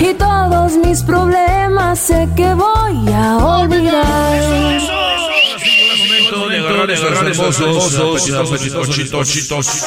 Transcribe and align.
Y 0.00 0.14
todos 0.14 0.72
mis 0.78 1.02
problemas 1.02 1.98
sé 1.98 2.28
que 2.34 2.54
voy 2.54 3.12
a 3.12 3.36
olvidar. 3.36 4.80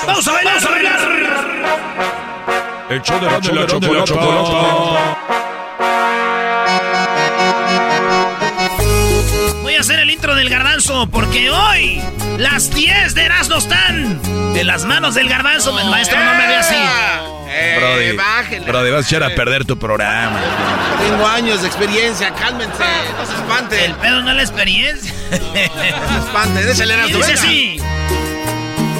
Vamos 0.06 0.28
a 0.28 0.32
bailar, 0.32 0.54
vamos 0.54 0.66
a 0.66 0.70
bailar. 0.70 1.00
El 2.90 3.02
show 3.02 3.20
de 3.20 3.26
la 3.26 3.42
chocolata. 3.42 4.14
Voy 9.64 9.76
a 9.76 9.80
hacer 9.80 10.00
el 10.00 10.10
intro 10.12 10.36
del 10.36 10.50
garbanzo 10.50 11.08
porque 11.10 11.50
hoy 11.50 12.02
las 12.38 12.70
10 12.70 13.16
de 13.16 13.24
Erasmo 13.24 13.56
están 13.56 14.22
en 14.56 14.68
las 14.68 14.86
manos 14.86 15.16
del 15.16 15.28
garbanzo. 15.28 15.74
Maestro, 15.74 16.20
no 16.24 16.34
me 16.36 16.48
ve 16.48 16.56
así. 16.58 16.76
Eh, 17.56 17.78
Brody, 17.80 18.18
bájele. 18.18 18.66
Brody, 18.66 18.92
vas 18.92 19.06
a 19.06 19.08
echar 19.08 19.24
a 19.24 19.36
perder 19.36 19.66
tu 19.66 19.78
programa. 19.78 20.40
Tengo 21.00 21.28
años 21.28 21.62
de 21.62 21.68
experiencia, 21.68 22.34
cálmense. 22.34 22.84
No 23.18 23.26
se 23.26 23.34
espante. 23.36 23.86
El 23.86 23.94
pedo 23.96 24.22
no 24.22 24.32
es 24.32 24.36
la 24.36 24.42
experiencia. 24.42 25.14
No 25.32 26.14
se 26.14 26.20
espante. 26.26 26.64
Déjale 26.66 26.94
Y 26.94 26.96
Erasmo, 26.96 27.18
dice 27.18 27.34
así. 27.34 27.80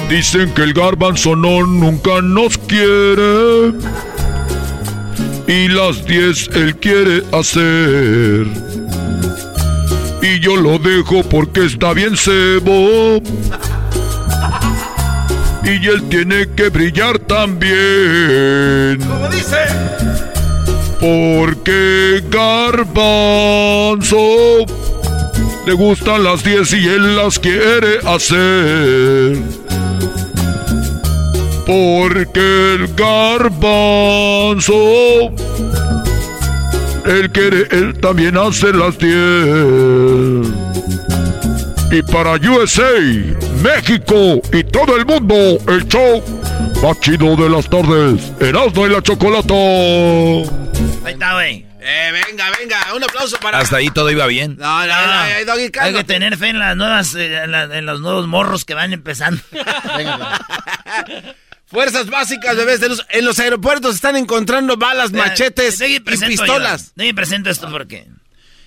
Dicen 0.08 0.52
que 0.54 0.62
el 0.62 0.72
garbanzo 0.74 1.34
no 1.34 1.66
nunca 1.66 2.20
nos 2.22 2.56
quiere. 2.58 3.72
Y 5.46 5.68
las 5.68 6.04
10 6.04 6.50
él 6.54 6.76
quiere 6.76 7.22
hacer. 7.32 8.46
Y 10.22 10.40
yo 10.40 10.56
lo 10.56 10.78
dejo 10.78 11.22
porque 11.24 11.66
está 11.66 11.92
bien 11.92 12.16
cebo. 12.16 13.20
Y 15.64 15.86
él 15.86 16.02
tiene 16.08 16.48
que 16.54 16.68
brillar 16.68 17.18
también. 17.20 18.98
Como 19.00 19.28
dice. 19.28 19.56
Porque 21.00 22.22
Garbanzo 22.30 24.16
le 25.66 25.72
gustan 25.72 26.24
las 26.24 26.44
10 26.44 26.72
y 26.74 26.88
él 26.88 27.16
las 27.16 27.38
quiere 27.38 27.98
hacer. 28.04 29.38
Porque 31.66 32.74
el 32.74 32.94
Garbanzo 32.94 34.74
él 37.06 37.30
quiere, 37.30 37.66
él 37.70 37.98
también 38.00 38.36
hace 38.38 38.72
las 38.72 38.96
10. 38.98 39.14
Y 41.96 42.02
para 42.02 42.32
USA, 42.32 42.90
México 43.62 44.40
y 44.52 44.64
todo 44.64 44.96
el 44.96 45.06
mundo, 45.06 45.34
el 45.68 45.86
show 45.86 46.20
más 46.82 46.98
chido 46.98 47.36
de 47.36 47.48
las 47.48 47.70
tardes, 47.70 48.32
Erasmo 48.40 48.88
y 48.88 48.90
la 48.90 49.00
Chocolata. 49.00 49.54
Ahí 49.54 51.12
está, 51.12 51.34
güey. 51.34 51.64
Eh, 51.80 52.10
venga, 52.12 52.50
venga. 52.58 52.94
Un 52.96 53.04
aplauso 53.04 53.36
para. 53.38 53.60
Hasta 53.60 53.76
ahí 53.76 53.90
todo 53.90 54.10
iba 54.10 54.26
bien. 54.26 54.56
No, 54.58 54.86
no, 54.86 54.88
no. 55.06 55.44
Doggy, 55.46 55.70
Hay 55.78 55.94
que 55.94 56.02
tener 56.02 56.36
fe 56.36 56.48
en 56.48 56.58
las 56.58 56.76
nuevas, 56.76 57.14
eh, 57.14 57.44
en, 57.44 57.52
la- 57.52 57.78
en 57.78 57.86
los 57.86 58.00
nuevos 58.00 58.26
morros 58.26 58.64
que 58.64 58.74
van 58.74 58.92
empezando. 58.92 59.40
Fuerzas 61.66 62.08
básicas, 62.08 62.56
bebés 62.56 62.80
de 62.80 62.88
luz. 62.88 63.06
En 63.10 63.24
los 63.24 63.38
aeropuertos 63.38 63.94
están 63.94 64.16
encontrando 64.16 64.76
balas, 64.76 65.12
machetes 65.12 65.80
y 65.80 66.00
pistolas. 66.00 66.92
yo. 66.96 67.14
Presento 67.14 67.50
esto 67.50 67.70
porque. 67.70 68.08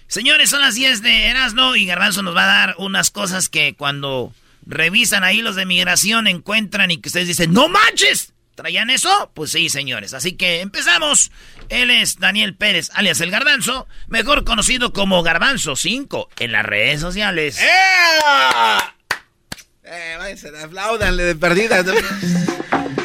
Señores, 0.07 0.49
son 0.49 0.61
las 0.61 0.75
10 0.75 1.01
de 1.01 1.27
Erasmo 1.27 1.75
y 1.75 1.85
Garbanzo 1.85 2.21
nos 2.21 2.35
va 2.35 2.43
a 2.43 2.67
dar 2.67 2.75
unas 2.77 3.11
cosas 3.11 3.49
que 3.49 3.75
cuando 3.75 4.33
revisan 4.65 5.23
ahí 5.23 5.41
los 5.41 5.55
de 5.55 5.65
migración 5.65 6.27
encuentran 6.27 6.91
y 6.91 6.97
que 6.97 7.09
ustedes 7.09 7.27
dicen, 7.27 7.53
¡No 7.53 7.67
manches! 7.67 8.33
¿Traían 8.55 8.89
eso? 8.89 9.31
Pues 9.35 9.51
sí, 9.51 9.69
señores. 9.69 10.15
Así 10.15 10.33
que 10.33 10.61
empezamos. 10.61 11.31
Él 11.69 11.91
es 11.91 12.17
Daniel 12.17 12.55
Pérez, 12.55 12.89
alias 12.95 13.21
El 13.21 13.29
Garbanzo, 13.29 13.87
mejor 14.07 14.45
conocido 14.45 14.93
como 14.93 15.21
Garbanzo 15.21 15.75
5 15.75 16.29
en 16.39 16.51
las 16.53 16.65
redes 16.65 16.99
sociales. 16.99 17.59
¡Ea! 17.61 18.95
Eh, 19.83 20.15
váyanse, 20.17 20.49
aplaudanle 20.59 21.23
de 21.23 21.35
perdida. 21.35 21.81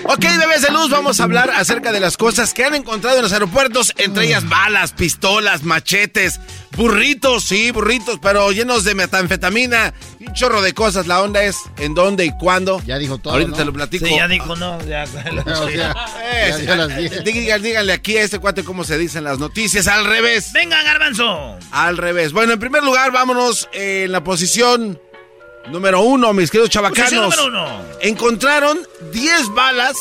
ok, 0.04 0.20
bebés 0.20 0.62
de 0.62 0.72
luz, 0.72 0.88
vamos 0.88 1.20
a 1.20 1.24
hablar 1.24 1.50
acerca 1.50 1.92
de 1.92 2.00
las 2.00 2.16
cosas 2.16 2.54
que 2.54 2.64
han 2.64 2.74
encontrado 2.74 3.18
en 3.18 3.22
los 3.22 3.32
aeropuertos, 3.34 3.92
entre 3.98 4.24
ellas 4.24 4.48
balas, 4.48 4.92
pistolas, 4.92 5.64
machetes, 5.64 6.40
burritos, 6.76 7.44
sí, 7.44 7.70
burritos, 7.70 8.18
pero 8.20 8.50
llenos 8.52 8.84
de 8.84 8.94
metanfetamina 8.94 9.92
y 10.18 10.26
un 10.28 10.32
chorro 10.34 10.62
de 10.62 10.72
cosas. 10.74 11.06
La 11.06 11.22
onda 11.22 11.42
es 11.44 11.56
en 11.78 11.94
dónde 11.94 12.24
y 12.24 12.32
cuándo. 12.38 12.82
Ya 12.86 12.98
dijo 12.98 13.18
todo, 13.18 13.34
Ahorita 13.34 13.50
¿no? 13.52 13.56
te 13.56 13.64
lo 13.64 13.72
platico. 13.72 14.06
Sí, 14.06 14.16
ya 14.16 14.28
dijo 14.28 14.56
no. 14.56 14.80
Ya, 14.86 15.04
O 15.62 15.68
sea, 15.70 15.94
Eh, 16.32 16.64
ya 16.66 16.76
las 16.76 16.96
10. 16.96 17.24
digan- 17.24 17.62
díganle 17.62 17.92
aquí 17.92 18.16
a 18.16 18.22
este 18.22 18.38
cuate 18.38 18.64
cómo 18.64 18.84
se 18.84 18.98
dicen 18.98 19.24
las 19.24 19.38
noticias, 19.38 19.86
al 19.86 20.04
revés. 20.06 20.52
Venga, 20.52 20.82
Garbanzo. 20.82 21.56
Al 21.70 21.96
revés. 21.98 22.32
Bueno, 22.32 22.52
en 22.54 22.58
primer 22.60 22.82
lugar, 22.82 23.12
vámonos 23.12 23.68
eh, 23.72 24.04
en 24.06 24.12
la 24.12 24.24
posición 24.24 25.00
número 25.70 26.00
uno, 26.00 26.32
mis 26.32 26.50
queridos 26.50 26.70
Posición 26.70 26.92
chavacanos. 26.94 27.36
número 27.36 27.46
uno. 27.46 27.82
Encontraron 28.00 28.78
10 29.12 29.48
balas 29.50 29.94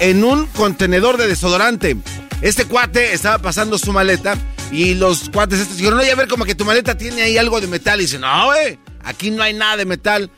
en 0.00 0.24
un 0.24 0.46
contenedor 0.46 1.16
de 1.18 1.28
desodorante. 1.28 1.96
Este 2.40 2.64
cuate 2.66 3.12
estaba 3.12 3.38
pasando 3.38 3.78
su 3.78 3.92
maleta 3.92 4.36
y 4.70 4.94
los 4.94 5.30
cuates 5.30 5.60
estos 5.60 5.76
dijeron, 5.78 5.98
oye, 5.98 6.12
a 6.12 6.16
ver, 6.16 6.28
como 6.28 6.44
que 6.44 6.54
tu 6.54 6.64
maleta 6.64 6.96
tiene 6.96 7.22
ahí 7.22 7.38
algo 7.38 7.60
de 7.60 7.66
metal. 7.66 7.98
Y 7.98 8.02
dice, 8.02 8.18
no, 8.18 8.46
güey, 8.46 8.78
aquí 9.02 9.30
no 9.30 9.42
hay 9.42 9.54
nada 9.54 9.76
de 9.76 9.86
metal. 9.86 10.30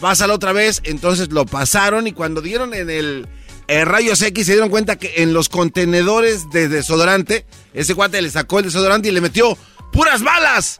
Pásalo 0.00 0.34
otra 0.34 0.52
vez. 0.52 0.80
Entonces 0.84 1.30
lo 1.30 1.46
pasaron 1.46 2.06
y 2.06 2.12
cuando 2.12 2.40
dieron 2.40 2.74
en 2.74 2.90
el 2.90 3.28
eh, 3.68 3.84
rayos 3.84 4.20
X 4.20 4.46
se 4.46 4.52
dieron 4.52 4.68
cuenta 4.68 4.96
que 4.96 5.22
en 5.22 5.32
los 5.32 5.48
contenedores 5.48 6.50
de 6.50 6.68
desodorante, 6.68 7.46
ese 7.72 7.94
cuate 7.94 8.20
le 8.20 8.30
sacó 8.30 8.58
el 8.58 8.64
desodorante 8.64 9.08
y 9.08 9.12
le 9.12 9.20
metió 9.20 9.56
puras 9.92 10.22
balas. 10.22 10.78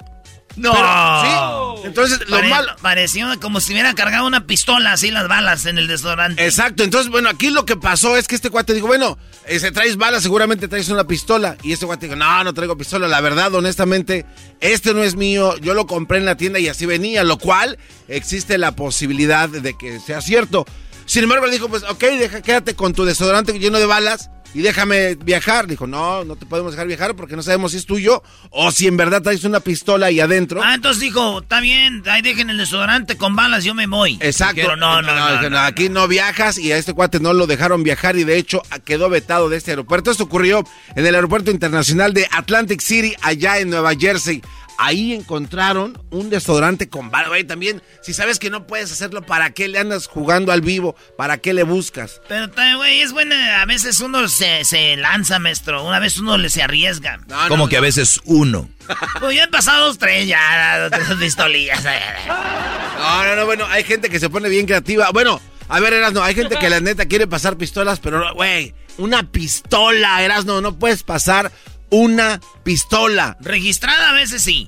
No. 0.57 0.73
sí. 0.75 1.87
Entonces, 1.87 2.21
lo 2.29 2.37
Pare- 2.37 2.49
malo. 2.49 2.73
Pareció 2.83 3.29
como 3.41 3.61
si 3.61 3.73
hubiera 3.73 3.95
cargado 3.95 4.27
una 4.27 4.47
pistola 4.47 4.93
así 4.93 5.11
las 5.11 5.29
balas 5.29 5.65
en 5.67 5.79
el 5.79 5.87
desodorante. 5.87 6.45
Exacto, 6.45 6.83
entonces, 6.83 7.11
bueno, 7.11 7.29
aquí 7.31 7.51
lo 7.51 7.65
que 7.65 7.77
pasó 7.77 8.17
es 8.17 8.29
que 8.29 8.35
este 8.35 8.51
cuate 8.51 8.75
dijo, 8.75 8.87
bueno, 8.87 9.17
eh, 9.47 9.59
si 9.59 9.71
traes 9.71 9.97
balas, 9.97 10.23
seguramente 10.23 10.69
traes 10.69 10.89
una 10.91 11.05
pistola. 11.05 11.57
Y 11.63 11.73
este 11.73 11.87
cuate 11.87 12.07
dijo, 12.07 12.17
no, 12.17 12.45
no 12.45 12.53
traigo 12.53 12.77
pistola. 12.77 13.09
La 13.09 13.21
verdad, 13.21 13.55
honestamente, 13.55 14.27
este 14.61 14.93
no 14.93 15.03
es 15.03 15.15
mío. 15.17 15.57
Yo 15.59 15.75
lo 15.75 15.87
compré 15.87 16.19
en 16.19 16.27
la 16.27 16.37
tienda 16.37 16.59
y 16.59 16.69
así 16.69 16.85
venía, 16.87 17.25
lo 17.25 17.39
cual 17.39 17.79
existe 18.09 18.59
la 18.59 18.73
posibilidad 18.77 19.49
de 19.49 19.75
que 19.79 20.01
sea 20.01 20.21
cierto. 20.21 20.67
Sin 21.11 21.25
embargo, 21.25 21.47
le 21.47 21.53
dijo, 21.55 21.69
pues, 21.69 21.83
ok, 21.83 22.05
deja, 22.21 22.41
quédate 22.41 22.77
con 22.77 22.93
tu 22.93 23.05
desodorante 23.05 23.59
lleno 23.59 23.81
de 23.81 23.87
balas 23.87 24.31
y 24.55 24.61
déjame 24.61 25.17
viajar. 25.17 25.67
Dijo, 25.67 25.89
no, 25.89 26.23
no 26.23 26.37
te 26.37 26.47
podemos 26.47 26.71
dejar 26.71 26.87
viajar 26.87 27.17
porque 27.17 27.35
no 27.35 27.43
sabemos 27.43 27.73
si 27.73 27.79
es 27.79 27.85
tuyo 27.85 28.23
o 28.51 28.71
si 28.71 28.87
en 28.87 28.97
verdad 28.97 29.21
traes 29.21 29.43
una 29.43 29.59
pistola 29.59 30.07
ahí 30.07 30.21
adentro. 30.21 30.63
Ah, 30.63 30.77
entonces 30.77 31.01
dijo, 31.01 31.41
está 31.41 31.61
bien, 31.61 32.05
ahí 32.09 32.23
dejen 32.23 32.49
el 32.49 32.59
desodorante 32.59 33.17
con 33.17 33.35
balas, 33.35 33.65
yo 33.65 33.75
me 33.75 33.89
voy. 33.89 34.19
Exacto. 34.21 34.55
Dijeron, 34.55 34.79
no, 34.79 35.03
no, 35.03 35.13
no, 35.13 35.33
dijeron, 35.33 35.55
no, 35.55 35.59
Aquí 35.59 35.89
no 35.89 36.07
viajas 36.07 36.59
y 36.59 36.71
a 36.71 36.77
este 36.77 36.95
cuate 36.95 37.19
no 37.19 37.33
lo 37.33 37.49
dejaron 37.49 37.83
viajar 37.83 38.15
y 38.17 38.23
de 38.23 38.39
hecho 38.39 38.63
quedó 38.85 39.09
vetado 39.09 39.49
de 39.49 39.57
este 39.57 39.73
aeropuerto. 39.73 40.13
Esto 40.13 40.23
ocurrió 40.23 40.65
en 40.95 41.05
el 41.05 41.17
aeropuerto 41.17 41.51
internacional 41.51 42.15
de 42.15 42.29
Atlantic 42.31 42.83
City, 42.83 43.17
allá 43.21 43.59
en 43.59 43.71
Nueva 43.71 43.97
Jersey. 43.99 44.43
Ahí 44.83 45.13
encontraron 45.13 46.03
un 46.09 46.31
desodorante 46.31 46.89
con 46.89 47.11
bala. 47.11 47.29
Güey, 47.29 47.45
también, 47.45 47.83
si 48.01 48.15
sabes 48.15 48.39
que 48.39 48.49
no 48.49 48.67
puedes 48.67 48.91
hacerlo, 48.91 49.21
¿para 49.21 49.51
qué 49.51 49.69
le 49.69 49.79
andas 49.79 50.07
jugando 50.07 50.53
al 50.53 50.63
vivo? 50.63 50.97
¿Para 51.19 51.37
qué 51.37 51.53
le 51.53 51.65
buscas? 51.65 52.23
Pero, 52.29 52.49
güey, 52.79 53.03
es 53.03 53.13
buena. 53.13 53.61
A 53.61 53.67
veces 53.67 54.01
uno 54.01 54.27
se, 54.29 54.65
se 54.65 54.97
lanza, 54.97 55.39
maestro. 55.39 55.85
Una 55.85 55.99
vez 55.99 56.17
uno 56.17 56.39
le 56.39 56.49
se 56.49 56.63
arriesga. 56.63 57.19
No, 57.29 57.37
Como 57.49 57.65
no, 57.65 57.69
que 57.69 57.77
a 57.77 57.83
veces 57.83 58.21
uno. 58.25 58.71
Pues 59.21 59.37
ya 59.37 59.45
han 59.45 59.51
pasado 59.51 59.87
dos, 59.89 59.99
tres, 59.99 60.27
ya, 60.27 60.79
dos, 60.79 60.91
tres 60.91 61.19
pistolillas. 61.19 61.85
No, 61.85 63.25
no, 63.25 63.37
no, 63.37 63.45
bueno, 63.45 63.67
hay 63.67 63.85
gente 63.85 64.09
que 64.09 64.19
se 64.19 64.31
pone 64.31 64.49
bien 64.49 64.65
creativa. 64.65 65.11
Bueno, 65.13 65.43
a 65.69 65.79
ver, 65.79 65.93
Erasno, 65.93 66.23
hay 66.23 66.35
gente 66.35 66.57
que 66.57 66.71
la 66.71 66.81
neta 66.81 67.05
quiere 67.05 67.27
pasar 67.27 67.59
pistolas, 67.59 68.01
pero, 68.01 68.35
güey, 68.35 68.75
una 68.97 69.31
pistola, 69.31 70.23
Erasno, 70.23 70.61
no 70.61 70.79
puedes 70.79 71.03
pasar 71.03 71.53
una 71.91 72.41
pistola. 72.63 73.37
Registrada 73.41 74.11
a 74.11 74.15
veces 74.15 74.43
sí. 74.43 74.67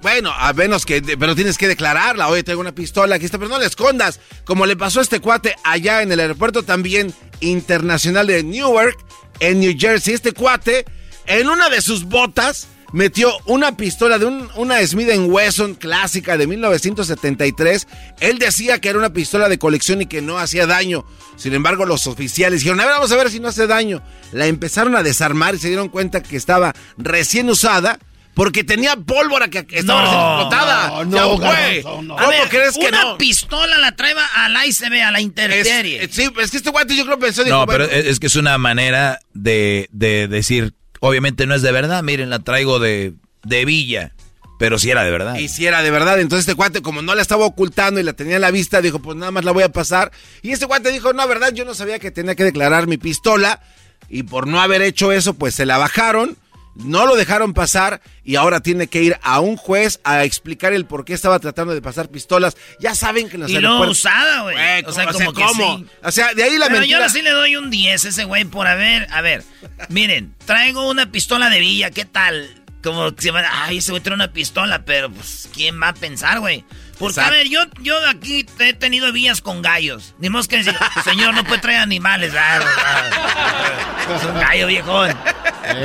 Bueno, 0.00 0.32
a 0.32 0.52
menos 0.52 0.86
que, 0.86 1.02
pero 1.02 1.34
tienes 1.34 1.58
que 1.58 1.66
declararla. 1.66 2.28
Oye, 2.28 2.44
tengo 2.44 2.60
una 2.60 2.74
pistola, 2.74 3.16
aquí 3.16 3.24
está, 3.24 3.38
pero 3.38 3.50
no 3.50 3.58
la 3.58 3.66
escondas. 3.66 4.20
Como 4.44 4.64
le 4.64 4.76
pasó 4.76 5.00
a 5.00 5.02
este 5.02 5.20
cuate 5.20 5.56
allá 5.64 6.02
en 6.02 6.12
el 6.12 6.20
aeropuerto 6.20 6.62
también 6.62 7.12
internacional 7.40 8.26
de 8.28 8.42
Newark, 8.44 8.96
en 9.40 9.60
New 9.60 9.74
Jersey. 9.76 10.14
Este 10.14 10.32
cuate, 10.32 10.84
en 11.26 11.48
una 11.48 11.68
de 11.68 11.82
sus 11.82 12.04
botas, 12.04 12.68
metió 12.92 13.30
una 13.46 13.76
pistola 13.76 14.18
de 14.18 14.26
un- 14.26 14.48
una 14.56 14.84
Smith 14.86 15.08
Wesson 15.16 15.74
clásica 15.74 16.36
de 16.36 16.46
1973. 16.46 17.86
Él 18.20 18.38
decía 18.38 18.80
que 18.80 18.88
era 18.88 18.98
una 18.98 19.12
pistola 19.12 19.48
de 19.48 19.58
colección 19.58 20.02
y 20.02 20.06
que 20.06 20.22
no 20.22 20.38
hacía 20.38 20.66
daño. 20.66 21.04
Sin 21.36 21.54
embargo, 21.54 21.84
los 21.86 22.06
oficiales 22.06 22.60
dijeron, 22.60 22.80
a 22.80 22.84
ver, 22.84 22.94
vamos 22.94 23.12
a 23.12 23.16
ver 23.16 23.30
si 23.30 23.40
no 23.40 23.48
hace 23.48 23.66
daño. 23.66 24.02
La 24.32 24.46
empezaron 24.46 24.96
a 24.96 25.02
desarmar 25.02 25.54
y 25.54 25.58
se 25.58 25.68
dieron 25.68 25.88
cuenta 25.88 26.22
que 26.22 26.36
estaba 26.36 26.74
recién 26.96 27.48
usada. 27.50 27.98
Porque 28.34 28.62
tenía 28.62 28.94
pólvora 28.94 29.48
que 29.48 29.66
estaba 29.70 30.02
No, 30.02 30.06
recién 30.06 30.22
explotada. 30.22 31.04
no, 31.04 31.10
Ya, 31.10 31.20
no, 31.22 31.36
güey. 31.38 31.82
No. 32.06 32.14
A 32.16 32.18
¿Cómo 32.24 32.28
ver, 32.28 32.48
crees 32.48 32.78
que 32.78 32.86
una 32.86 33.02
no? 33.02 33.18
pistola 33.18 33.78
la 33.78 33.96
traeba 33.96 34.24
al 34.32 34.52
ICB, 34.64 35.02
a 35.02 35.10
la 35.10 35.20
eh, 35.20 36.08
sí, 36.08 36.28
es 36.40 36.50
que 36.52 36.56
este 36.58 36.70
guante 36.70 36.94
yo 36.94 37.04
creo 37.04 37.18
pensó, 37.18 37.42
dijo, 37.42 37.56
No, 37.56 37.66
pero 37.66 37.86
bueno, 37.88 37.98
es, 38.00 38.06
es 38.06 38.20
que 38.20 38.28
es 38.28 38.36
una 38.36 38.56
manera 38.56 39.18
de, 39.34 39.88
de 39.90 40.28
decir, 40.28 40.72
obviamente 41.00 41.46
no 41.46 41.54
es 41.54 41.62
de 41.62 41.72
verdad, 41.72 42.02
miren, 42.02 42.30
la 42.30 42.40
traigo 42.40 42.78
de, 42.78 43.14
de 43.44 43.64
Villa, 43.64 44.12
pero 44.58 44.78
sí 44.78 44.90
era 44.90 45.04
de 45.04 45.10
verdad. 45.10 45.36
Y 45.38 45.48
si 45.48 45.66
era 45.66 45.82
de 45.82 45.90
verdad, 45.90 46.20
entonces 46.20 46.46
este 46.46 46.56
cuate, 46.56 46.82
como 46.82 47.00
no 47.00 47.14
la 47.14 47.22
estaba 47.22 47.46
ocultando 47.46 48.00
y 48.00 48.02
la 48.02 48.12
tenía 48.12 48.36
en 48.36 48.42
la 48.42 48.50
vista, 48.50 48.82
dijo, 48.82 48.98
pues 48.98 49.16
nada 49.16 49.30
más 49.30 49.44
la 49.44 49.52
voy 49.52 49.62
a 49.62 49.72
pasar. 49.72 50.10
Y 50.42 50.50
este 50.50 50.66
cuate 50.66 50.90
dijo, 50.90 51.12
no, 51.12 51.26
verdad, 51.28 51.52
yo 51.52 51.64
no 51.64 51.74
sabía 51.74 51.98
que 51.98 52.10
tenía 52.10 52.34
que 52.34 52.44
declarar 52.44 52.86
mi 52.86 52.98
pistola. 52.98 53.60
Y 54.08 54.24
por 54.24 54.46
no 54.46 54.60
haber 54.60 54.82
hecho 54.82 55.12
eso, 55.12 55.34
pues 55.34 55.54
se 55.54 55.66
la 55.66 55.78
bajaron, 55.78 56.36
no 56.78 57.06
lo 57.06 57.16
dejaron 57.16 57.54
pasar 57.54 58.00
y 58.24 58.36
ahora 58.36 58.60
tiene 58.60 58.86
que 58.86 59.02
ir 59.02 59.18
a 59.22 59.40
un 59.40 59.56
juez 59.56 60.00
a 60.04 60.24
explicar 60.24 60.72
el 60.72 60.86
por 60.86 61.04
qué 61.04 61.12
estaba 61.12 61.38
tratando 61.38 61.74
de 61.74 61.82
pasar 61.82 62.08
pistolas. 62.08 62.56
Ya 62.80 62.94
saben 62.94 63.28
que 63.28 63.36
en 63.36 63.42
los 63.42 63.50
y 63.50 63.56
aeropuertos... 63.56 63.98
usada, 63.98 64.42
güey. 64.42 64.56
O 64.84 64.92
sea, 64.92 65.06
como 65.08 65.32
que 65.32 65.42
¿cómo? 65.42 65.78
sí. 65.78 65.86
O 66.02 66.12
sea, 66.12 66.34
de 66.34 66.44
ahí 66.44 66.56
la 66.56 66.66
Pero 66.66 66.80
mentira. 66.80 67.00
yo 67.00 67.08
sí 67.08 67.22
le 67.22 67.30
doy 67.30 67.56
un 67.56 67.70
10 67.70 68.04
a 68.04 68.08
ese 68.08 68.24
güey 68.24 68.44
por 68.44 68.66
haber. 68.66 69.06
A 69.12 69.20
ver, 69.20 69.42
miren, 69.88 70.34
traigo 70.44 70.88
una 70.88 71.10
pistola 71.10 71.50
de 71.50 71.58
villa, 71.60 71.90
¿qué 71.90 72.04
tal? 72.04 72.48
Como 72.82 73.12
que 73.14 73.22
se 73.22 73.30
van, 73.32 73.44
ay, 73.50 73.78
ese 73.78 73.90
güey 73.90 74.02
trae 74.02 74.14
una 74.14 74.32
pistola, 74.32 74.84
pero 74.84 75.10
pues, 75.10 75.48
¿quién 75.52 75.82
va 75.82 75.88
a 75.88 75.94
pensar, 75.94 76.38
güey? 76.38 76.64
Porque, 76.98 77.20
a 77.20 77.24
Exacto. 77.28 77.30
ver, 77.38 77.48
yo, 77.48 77.60
yo 77.80 77.94
aquí 78.08 78.44
he 78.58 78.72
tenido 78.74 79.12
villas 79.12 79.40
con 79.40 79.62
gallos. 79.62 80.14
Ni 80.18 80.30
más 80.30 80.48
que 80.48 80.56
decir, 80.58 80.74
señor, 81.04 81.32
no 81.34 81.44
puede 81.44 81.60
traer 81.60 81.78
animales. 81.80 82.32
Ah, 82.36 82.58
ah, 82.62 84.16
es 84.16 84.24
un 84.28 84.34
gallo, 84.40 84.66
viejón. 84.66 85.16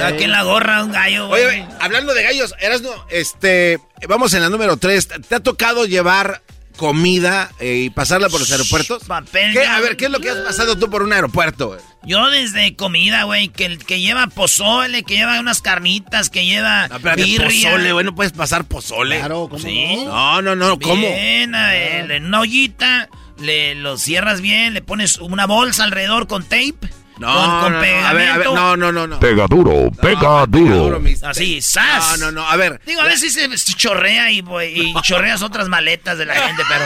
Aquí 0.06 0.24
en 0.24 0.32
la 0.32 0.44
gorra, 0.44 0.84
un 0.84 0.92
gallo, 0.92 1.28
güey. 1.28 1.46
Oye, 1.46 1.68
hablando 1.80 2.14
de 2.14 2.24
gallos, 2.24 2.54
Erasno, 2.60 2.90
este, 3.10 3.80
vamos 4.08 4.34
en 4.34 4.42
la 4.42 4.50
número 4.50 4.78
3. 4.78 5.08
¿Te 5.28 5.36
ha 5.36 5.40
tocado 5.40 5.86
llevar 5.86 6.42
comida 6.78 7.52
eh, 7.60 7.76
y 7.86 7.90
pasarla 7.92 8.30
por 8.30 8.40
los 8.40 8.52
aeropuertos? 8.52 9.04
papel 9.04 9.58
A 9.68 9.80
ver, 9.82 9.96
¿qué 9.98 10.06
es 10.06 10.12
lo 10.12 10.20
que 10.20 10.30
has 10.30 10.38
pasado 10.38 10.78
tú 10.78 10.90
por 10.90 11.04
un 11.04 11.14
aeropuerto? 11.14 11.68
güey? 11.68 11.80
Yo 12.06 12.30
desde 12.30 12.76
comida, 12.76 13.24
güey, 13.24 13.48
que, 13.48 13.66
el 13.66 13.78
que 13.86 14.02
lleva 14.02 14.28
pozole, 14.28 15.04
que 15.04 15.16
lleva 15.16 15.40
unas 15.40 15.62
carnitas, 15.62 16.30
que 16.30 16.46
lleva 16.46 16.88
No, 16.90 17.00
birria. 17.16 17.70
pozole, 17.70 17.94
güey, 17.94 18.06
no 18.06 18.14
puedes 18.14 18.34
pasar 18.34 18.66
pozole. 18.66 19.20
Claro, 19.20 19.48
¿cómo 19.50 19.62
Sí. 19.64 20.04
no? 20.06 20.42
No, 20.42 20.42
no, 20.42 20.56
no, 20.56 20.80
¿cómo? 20.80 20.96
Bien, 21.02 21.56
a 21.56 21.70
ver, 21.70 22.12
en 22.12 22.26
una 22.26 22.42
ollita, 22.42 23.10
le 23.40 23.76
lo 23.76 23.98
cierras 23.98 24.42
bien, 24.42 24.74
le 24.74 24.82
pones 24.82 25.18
una 25.20 25.46
bolsa 25.46 25.86
alrededor 25.86 26.28
con 26.28 26.44
tape. 26.44 26.76
No, 27.20 27.32
con, 27.32 27.50
con 27.62 27.72
no, 27.74 27.78
no, 27.78 27.80
pegamento. 27.82 28.08
a 28.10 28.14
ver, 28.14 28.30
a 28.30 28.38
ver, 28.38 28.48
no, 28.48 28.76
no, 28.76 28.92
no, 28.92 29.08
no. 29.08 29.20
Pega 29.20 29.46
duro, 29.48 29.92
pega 30.02 30.46
duro. 30.48 31.00
mis- 31.00 31.24
Así, 31.24 31.62
¡zas! 31.62 32.18
No, 32.20 32.26
no, 32.26 32.32
no, 32.42 32.50
a 32.50 32.56
ver. 32.58 32.82
Digo, 32.88 33.02
a 33.02 33.06
veces 33.06 33.34
se 33.34 33.56
se 33.58 33.74
chorrea 33.76 34.32
y, 34.32 34.42
voy- 34.42 34.74
y 34.74 34.94
chorreas 35.04 35.42
otras 35.44 35.70
maletas 35.70 36.18
de 36.18 36.26
la 36.26 36.34
gente, 36.36 36.64
pero... 36.68 36.84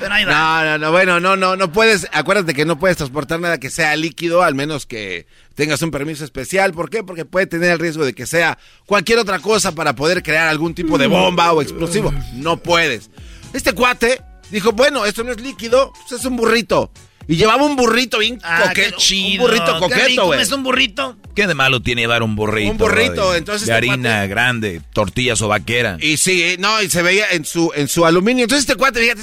Pero 0.00 0.12
ahí 0.14 0.24
va. 0.24 0.32
No, 0.32 0.64
no, 0.64 0.78
no, 0.78 0.90
bueno, 0.90 1.20
no, 1.20 1.36
no, 1.36 1.54
no 1.56 1.70
puedes, 1.72 2.08
acuérdate 2.12 2.54
que 2.54 2.64
no 2.64 2.78
puedes 2.78 2.96
transportar 2.96 3.38
nada 3.38 3.58
que 3.60 3.70
sea 3.70 3.94
líquido, 3.96 4.42
al 4.42 4.54
menos 4.54 4.86
que 4.86 5.26
tengas 5.54 5.82
un 5.82 5.90
permiso 5.90 6.24
especial. 6.24 6.72
¿Por 6.72 6.90
qué? 6.90 7.02
Porque 7.04 7.24
puede 7.24 7.46
tener 7.46 7.70
el 7.70 7.78
riesgo 7.78 8.04
de 8.04 8.14
que 8.14 8.26
sea 8.26 8.58
cualquier 8.86 9.18
otra 9.18 9.38
cosa 9.38 9.72
para 9.74 9.94
poder 9.94 10.22
crear 10.22 10.48
algún 10.48 10.74
tipo 10.74 10.96
de 10.98 11.06
bomba 11.06 11.52
o 11.52 11.62
explosivo. 11.62 12.12
No 12.34 12.56
puedes. 12.56 13.10
Este 13.52 13.72
cuate 13.74 14.22
dijo, 14.50 14.72
bueno, 14.72 15.04
esto 15.04 15.22
no 15.22 15.32
es 15.32 15.40
líquido, 15.40 15.92
pues 16.08 16.20
es 16.20 16.26
un 16.26 16.36
burrito. 16.36 16.90
Y 17.28 17.36
llevaba 17.36 17.62
un 17.64 17.76
burrito 17.76 18.18
bien 18.18 18.40
Ah, 18.42 18.64
coqueto. 18.68 18.96
qué 18.96 18.96
chido. 18.96 19.44
Un 19.44 19.50
burrito 19.50 19.78
coqueto, 19.78 20.26
güey. 20.26 20.40
¿Es 20.40 20.50
un 20.50 20.64
burrito? 20.64 21.16
¿Qué 21.36 21.46
de 21.46 21.54
malo 21.54 21.80
tiene 21.80 22.00
llevar 22.02 22.24
un 22.24 22.34
burrito? 22.34 22.72
Un 22.72 22.78
burrito, 22.78 23.30
de- 23.32 23.38
entonces 23.38 23.68
De 23.68 23.72
este 23.74 23.76
harina 23.90 24.22
cuate- 24.24 24.28
grande, 24.28 24.80
tortillas 24.92 25.40
o 25.42 25.46
vaquera. 25.46 25.96
Y 26.00 26.16
sí, 26.16 26.42
eh, 26.42 26.56
no, 26.58 26.82
y 26.82 26.90
se 26.90 27.02
veía 27.02 27.26
en 27.30 27.44
su, 27.44 27.70
en 27.76 27.86
su 27.86 28.04
aluminio. 28.04 28.44
Entonces 28.44 28.62
este 28.68 28.74
cuate, 28.74 29.00
fíjate, 29.00 29.22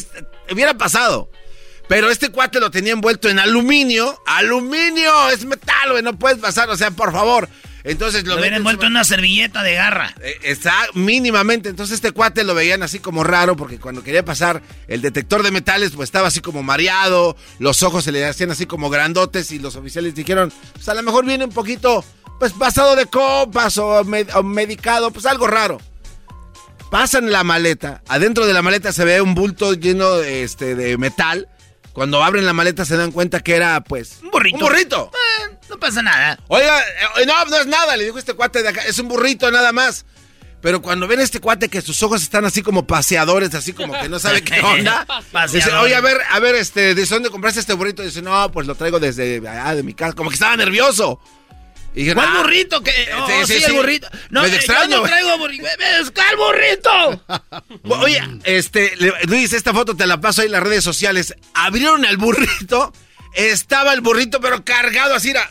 hubiera 0.51 0.77
pasado. 0.77 1.29
Pero 1.87 2.09
este 2.09 2.29
cuate 2.29 2.59
lo 2.59 2.69
tenía 2.69 2.91
envuelto 2.93 3.29
en 3.29 3.39
aluminio. 3.39 4.21
¡Aluminio! 4.25 5.29
Es 5.29 5.45
metal, 5.45 5.91
güey, 5.91 6.03
no 6.03 6.17
puedes 6.19 6.37
pasar, 6.39 6.69
o 6.69 6.75
sea, 6.77 6.91
por 6.91 7.11
favor. 7.13 7.47
Entonces 7.85 8.25
lo 8.25 8.35
Lo 8.35 8.43
envuelto 8.43 8.85
en 8.85 8.91
una 8.91 9.05
servilleta 9.05 9.63
de 9.63 9.75
garra. 9.75 10.13
Eh, 10.21 10.35
Está 10.43 10.73
mínimamente. 10.93 11.69
Entonces 11.69 11.95
este 11.95 12.11
cuate 12.11 12.43
lo 12.43 12.53
veían 12.53 12.83
así 12.83 12.99
como 12.99 13.23
raro 13.23 13.55
porque 13.55 13.79
cuando 13.79 14.03
quería 14.03 14.25
pasar 14.25 14.61
el 14.89 15.01
detector 15.01 15.41
de 15.43 15.51
metales 15.51 15.91
pues 15.95 16.07
estaba 16.07 16.27
así 16.27 16.41
como 16.41 16.63
mareado, 16.63 17.37
los 17.59 17.83
ojos 17.83 18.03
se 18.03 18.11
le 18.11 18.25
hacían 18.25 18.51
así 18.51 18.65
como 18.65 18.89
grandotes 18.89 19.51
y 19.53 19.59
los 19.59 19.77
oficiales 19.77 20.13
dijeron, 20.15 20.51
pues 20.73 20.89
a 20.89 20.93
lo 20.95 21.03
mejor 21.03 21.25
viene 21.25 21.45
un 21.45 21.51
poquito 21.53 22.03
pues 22.39 22.51
pasado 22.51 22.97
de 22.97 23.05
copas 23.05 23.77
o, 23.77 24.03
med- 24.03 24.35
o 24.35 24.43
medicado, 24.43 25.11
pues 25.11 25.25
algo 25.25 25.47
raro. 25.47 25.79
Pasan 26.89 27.32
la 27.32 27.44
maleta, 27.44 28.01
adentro 28.08 28.46
de 28.46 28.53
la 28.53 28.62
maleta 28.62 28.94
se 28.94 29.03
ve 29.03 29.20
un 29.22 29.36
bulto 29.36 29.74
lleno 29.74 30.17
de, 30.17 30.44
este, 30.44 30.75
de 30.75 30.98
metal. 30.98 31.50
Cuando 31.91 32.24
abren 32.24 32.46
la 32.46 32.53
maleta 32.53 32.86
se 32.86 32.96
dan 32.96 33.12
cuenta 33.12 33.39
que 33.41 33.56
era 33.56 33.84
pues 33.84 34.20
Un 34.22 34.29
burrito. 34.29 34.58
Un 34.58 34.62
burrito. 34.62 35.12
Eh, 35.13 35.58
no 35.70 35.79
pasa 35.79 36.01
nada. 36.01 36.39
Oiga, 36.48 36.79
eh, 36.79 37.25
no, 37.25 37.46
no 37.46 37.58
es 37.58 37.67
nada, 37.67 37.98
le 37.98 38.06
dijo 38.06 38.17
este 38.20 38.36
cuate 38.36 38.62
de 38.62 38.70
acá, 38.70 38.82
es 38.84 39.00
un 39.00 39.08
burrito 39.08 39.51
nada 39.51 39.74
más. 39.74 40.06
Pero 40.62 40.82
cuando 40.82 41.08
ven 41.08 41.20
a 41.20 41.24
este 41.24 41.39
cuate 41.39 41.70
que 41.70 41.82
sus 41.82 42.01
ojos 42.03 42.24
están 42.24 42.46
así 42.46 42.62
como 42.62 42.88
paseadores, 42.88 43.53
así 43.53 43.74
como 43.74 43.94
que 44.00 44.10
no 44.10 44.20
sabe 44.20 44.41
qué 44.44 44.62
onda, 44.62 45.06
dice, 45.51 45.72
oye, 45.74 45.96
a 45.96 46.01
ver, 46.01 46.17
a 46.29 46.39
ver, 46.39 46.56
este, 46.56 46.96
¿de 46.96 47.06
dónde 47.06 47.29
compraste 47.29 47.60
este 47.60 47.74
burrito? 47.74 48.01
dice, 48.01 48.22
no, 48.22 48.51
pues 48.51 48.65
lo 48.65 48.75
traigo 48.75 49.00
desde 49.00 49.38
allá 49.48 49.75
de 49.75 49.84
mi 49.84 49.94
casa, 49.94 50.13
como 50.13 50.29
que 50.29 50.36
estaba 50.36 50.56
nervioso. 50.56 51.20
Y 51.97 52.01
dije, 52.01 52.13
¿Cuál 52.13 52.27
"Ah". 52.31 52.37
burrito? 52.43 52.81
Que, 52.83 52.91
oh, 53.19 53.27
sí, 53.27 53.33
sí, 53.45 53.53
sí, 53.53 53.59
sí. 53.59 53.65
el 53.65 53.73
burrito. 53.73 54.07
No, 54.29 54.45
eh, 54.45 54.55
extraño, 54.55 54.89
yo 54.91 54.97
no 55.01 55.03
traigo 55.07 55.37
burrito. 55.39 55.65
¿Cuál 56.13 56.37
burrito? 56.37 57.23
Oye, 58.03 58.21
este, 58.43 58.93
Luis, 59.25 59.51
esta 59.53 59.73
foto 59.73 59.95
te 59.95 60.05
la 60.05 60.21
paso 60.21 60.41
ahí 60.41 60.45
en 60.45 60.51
las 60.51 60.63
redes 60.63 60.83
sociales. 60.83 61.33
Abrieron 61.55 62.05
el 62.05 62.17
burrito, 62.17 62.93
estaba 63.33 63.93
el 63.93 64.01
burrito, 64.01 64.39
pero 64.39 64.63
cargado 64.63 65.15
así, 65.15 65.31
era, 65.31 65.47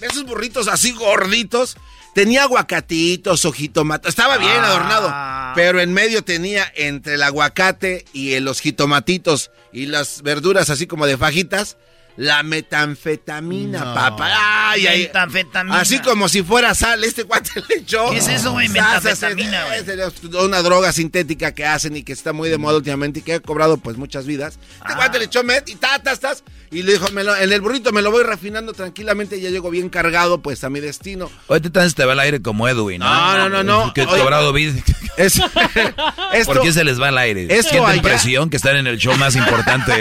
esos 0.00 0.24
burritos 0.24 0.68
así 0.68 0.92
gorditos, 0.92 1.76
Tenía 2.12 2.42
aguacatitos, 2.42 3.44
ojitomatos. 3.44 4.08
Estaba 4.08 4.36
bien 4.36 4.50
Ah. 4.58 4.66
adornado. 4.66 5.54
Pero 5.54 5.80
en 5.80 5.92
medio 5.92 6.24
tenía 6.24 6.70
entre 6.74 7.14
el 7.14 7.22
aguacate 7.22 8.04
y 8.12 8.36
los 8.40 8.60
jitomatitos 8.60 9.52
y 9.72 9.86
las 9.86 10.22
verduras 10.22 10.70
así 10.70 10.88
como 10.88 11.06
de 11.06 11.16
fajitas, 11.16 11.76
la 12.20 12.42
metanfetamina, 12.42 13.94
papá. 13.94 14.28
Ay, 14.72 14.86
ay. 14.86 15.02
Metanfetamina. 15.04 15.80
Así 15.80 16.00
como 16.00 16.28
si 16.28 16.42
fuera 16.42 16.74
sal, 16.74 17.02
este 17.02 17.24
cuate 17.24 17.50
le 17.68 17.76
echó. 17.76 18.10
¿Qué 18.10 18.18
es 18.18 18.28
eso, 18.28 18.52
güey? 18.52 18.68
Metanfetamina, 18.68 19.64
güey. 19.64 19.78
es 19.78 20.22
una 20.34 20.60
droga 20.60 20.92
sintética 20.92 21.52
que 21.54 21.64
hacen 21.64 21.96
y 21.96 22.02
que 22.02 22.12
está 22.12 22.34
muy 22.34 22.50
de 22.50 22.58
moda 22.58 22.76
últimamente 22.76 23.20
y 23.20 23.22
que 23.22 23.34
ha 23.34 23.40
cobrado 23.40 23.78
pues 23.78 23.96
muchas 23.96 24.26
vidas. 24.26 24.58
Este 24.60 24.92
Ah. 24.92 24.96
cuate 24.96 25.18
le 25.18 25.24
echó 25.24 25.42
met 25.42 25.66
y 25.70 25.76
tatas, 25.76 26.20
tas, 26.20 26.44
y 26.70 26.82
le 26.82 26.92
dijo, 26.92 27.08
me 27.12 27.24
lo- 27.24 27.36
en 27.36 27.52
el 27.52 27.60
burrito 27.60 27.92
me 27.92 28.02
lo 28.02 28.10
voy 28.10 28.22
refinando 28.24 28.72
tranquilamente 28.72 29.36
y 29.36 29.40
ya 29.40 29.50
llego 29.50 29.70
bien 29.70 29.88
cargado 29.88 30.40
pues 30.40 30.62
a 30.64 30.70
mi 30.70 30.80
destino. 30.80 31.30
Hoy 31.48 31.60
te 31.60 31.70
te 31.70 32.04
va 32.04 32.12
al 32.12 32.20
aire 32.20 32.40
como 32.42 32.68
Edwin, 32.68 33.00
¿no? 33.00 33.36
No, 33.36 33.48
no, 33.48 33.48
no, 33.48 33.62
no. 33.62 33.92
Que 33.94 34.04
cobrado. 34.06 34.54
Es- 35.16 35.34
esto- 36.32 36.52
¿Por 36.52 36.62
qué 36.62 36.72
se 36.72 36.84
les 36.84 37.00
va 37.00 37.08
al 37.08 37.18
aire? 37.18 37.46
esto 37.50 37.70
¿Sienten 37.70 37.90
allá- 37.92 38.02
presión 38.02 38.50
que 38.50 38.56
están 38.56 38.76
en 38.76 38.86
el 38.86 38.96
show 38.98 39.14
más 39.16 39.36
importante 39.36 39.92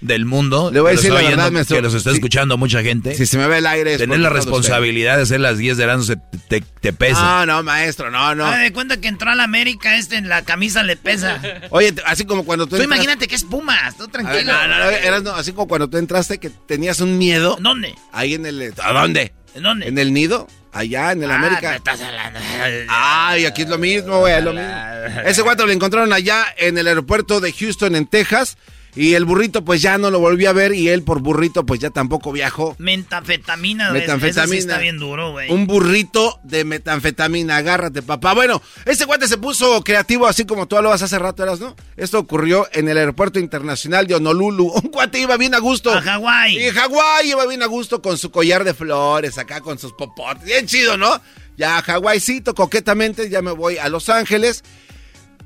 del 0.00 0.24
mundo? 0.26 0.70
Le 0.72 0.80
voy 0.80 0.92
a 0.92 0.96
decir 0.96 1.12
la 1.12 1.22
verdad, 1.22 1.50
maestro. 1.50 1.76
Que 1.76 1.82
los 1.82 1.94
está 1.94 2.10
Sí. 2.10 2.16
escuchando 2.16 2.56
mucha 2.58 2.82
gente. 2.82 3.14
Si 3.14 3.24
se 3.26 3.38
me 3.38 3.46
ve 3.46 3.58
el 3.58 3.66
aire 3.66 3.92
es 3.94 3.98
Tener 3.98 4.18
la 4.18 4.28
usted. 4.28 4.36
responsabilidad 4.36 5.16
de 5.16 5.22
hacer 5.22 5.40
las 5.40 5.56
10 5.58 5.76
de 5.76 5.86
verano 5.86 6.02
se 6.02 6.16
te, 6.48 6.60
te 6.80 6.92
pesa. 6.92 7.20
No, 7.20 7.46
no, 7.46 7.62
maestro, 7.62 8.10
no, 8.10 8.34
no. 8.34 8.46
Ah, 8.46 8.58
de 8.58 8.72
cuenta 8.72 9.00
que 9.00 9.08
entró 9.08 9.30
a 9.30 9.34
la 9.34 9.44
América, 9.44 9.96
este 9.96 10.16
en 10.16 10.28
la 10.28 10.42
camisa 10.42 10.82
le 10.82 10.96
pesa. 10.96 11.40
Oye, 11.70 11.94
así 12.06 12.24
como 12.24 12.44
cuando 12.44 12.66
tú 12.66 12.76
Tú 12.76 12.82
entras- 12.82 12.86
imagínate 12.96 13.26
que 13.28 13.36
es 13.36 13.44
Pumas, 13.44 13.96
tú 13.96 14.04
ver, 14.04 14.10
tranquilo. 14.10 14.52
no, 14.52 14.68
no, 14.68 14.78
no, 14.78 14.90
eras, 14.90 15.22
no, 15.22 15.32
así 15.32 15.52
como 15.52 15.66
cuando 15.68 15.88
tú 15.88 15.96
entraste 16.08 16.38
que 16.38 16.48
tenías 16.48 17.00
un 17.00 17.18
miedo. 17.18 17.58
¿Dónde? 17.60 17.94
Ahí 18.12 18.32
en 18.32 18.46
el... 18.46 18.72
¿A 18.82 18.92
dónde? 18.94 19.34
¿En 19.54 19.62
dónde? 19.62 19.86
En 19.88 19.98
el 19.98 20.14
nido, 20.14 20.46
allá 20.72 21.12
en 21.12 21.22
el 21.22 21.30
Ah, 21.30 21.34
América. 21.34 21.70
¿qué 21.72 21.76
estás 21.76 22.00
hablando? 22.00 22.40
Ay, 22.88 23.44
aquí 23.44 23.62
es 23.62 23.68
lo 23.68 23.76
mismo, 23.76 24.20
güey, 24.20 24.34
es 24.34 24.42
lo 24.42 24.54
mismo. 24.54 24.70
Ese 25.26 25.42
guato 25.42 25.66
lo 25.66 25.72
encontraron 25.72 26.10
allá 26.14 26.46
en 26.56 26.78
el 26.78 26.88
aeropuerto 26.88 27.40
de 27.40 27.52
Houston, 27.52 27.94
en 27.94 28.06
Texas. 28.06 28.56
Y 28.94 29.14
el 29.14 29.24
burrito, 29.24 29.64
pues 29.64 29.82
ya 29.82 29.98
no 29.98 30.10
lo 30.10 30.18
volví 30.18 30.46
a 30.46 30.52
ver. 30.52 30.74
Y 30.74 30.88
él, 30.88 31.02
por 31.02 31.20
burrito, 31.20 31.64
pues 31.64 31.80
ya 31.80 31.90
tampoco 31.90 32.32
viajó. 32.32 32.74
Metanfetamina. 32.78 33.90
Metanfetamina. 33.92 34.44
Eso 34.44 34.52
sí 34.52 34.58
está 34.58 34.78
bien 34.78 34.98
duro, 34.98 35.32
güey. 35.32 35.50
Un 35.50 35.66
burrito 35.66 36.40
de 36.42 36.64
metanfetamina. 36.64 37.56
Agárrate, 37.56 38.02
papá. 38.02 38.34
Bueno, 38.34 38.60
ese 38.86 39.04
guate 39.04 39.28
se 39.28 39.38
puso 39.38 39.82
creativo, 39.82 40.26
así 40.26 40.44
como 40.44 40.66
tú 40.66 40.76
lo 40.82 40.88
vas 40.88 41.02
hace 41.02 41.18
rato, 41.18 41.42
eras, 41.42 41.60
¿no? 41.60 41.76
Esto 41.96 42.18
ocurrió 42.18 42.66
en 42.72 42.88
el 42.88 42.98
aeropuerto 42.98 43.38
internacional 43.38 44.06
de 44.06 44.14
Honolulu. 44.14 44.68
Un 44.82 44.90
guate 44.90 45.20
iba 45.20 45.36
bien 45.36 45.54
a 45.54 45.58
gusto. 45.58 45.92
A 45.92 46.02
Hawái. 46.02 46.56
Y 46.56 46.70
Hawái 46.70 47.30
iba 47.30 47.46
bien 47.46 47.62
a 47.62 47.66
gusto 47.66 48.02
con 48.02 48.18
su 48.18 48.30
collar 48.30 48.64
de 48.64 48.74
flores, 48.74 49.38
acá 49.38 49.60
con 49.60 49.78
sus 49.78 49.92
popotes. 49.92 50.44
Bien 50.44 50.66
chido, 50.66 50.96
¿no? 50.96 51.20
Ya 51.58 51.76
a 51.76 51.82
Hawáicito, 51.82 52.54
coquetamente, 52.54 53.28
ya 53.28 53.42
me 53.42 53.50
voy 53.50 53.78
a 53.78 53.88
Los 53.88 54.08
Ángeles. 54.08 54.62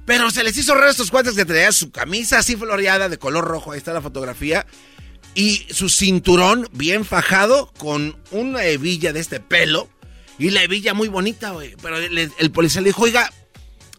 Pero 0.05 0.31
se 0.31 0.43
les 0.43 0.57
hizo 0.57 0.75
raro 0.75 0.91
estos 0.91 1.11
cuates 1.11 1.35
que 1.35 1.45
traían 1.45 1.73
su 1.73 1.91
camisa 1.91 2.39
así 2.39 2.57
floreada 2.57 3.09
de 3.09 3.19
color 3.19 3.45
rojo. 3.45 3.73
Ahí 3.73 3.79
está 3.79 3.93
la 3.93 4.03
fotografía. 4.03 4.67
Y 5.35 5.67
su 5.71 5.89
cinturón 5.89 6.69
bien 6.73 7.05
fajado 7.05 7.73
con 7.79 8.17
una 8.31 8.65
hebilla 8.65 9.13
de 9.13 9.21
este 9.21 9.41
pelo. 9.41 9.89
Y 10.39 10.51
la 10.51 10.63
hebilla 10.63 10.93
muy 10.93 11.09
bonita, 11.09 11.51
güey. 11.51 11.77
Pero 11.81 11.99
el, 11.99 12.33
el 12.37 12.51
policía 12.51 12.81
le 12.81 12.89
dijo, 12.89 13.03
oiga, 13.03 13.31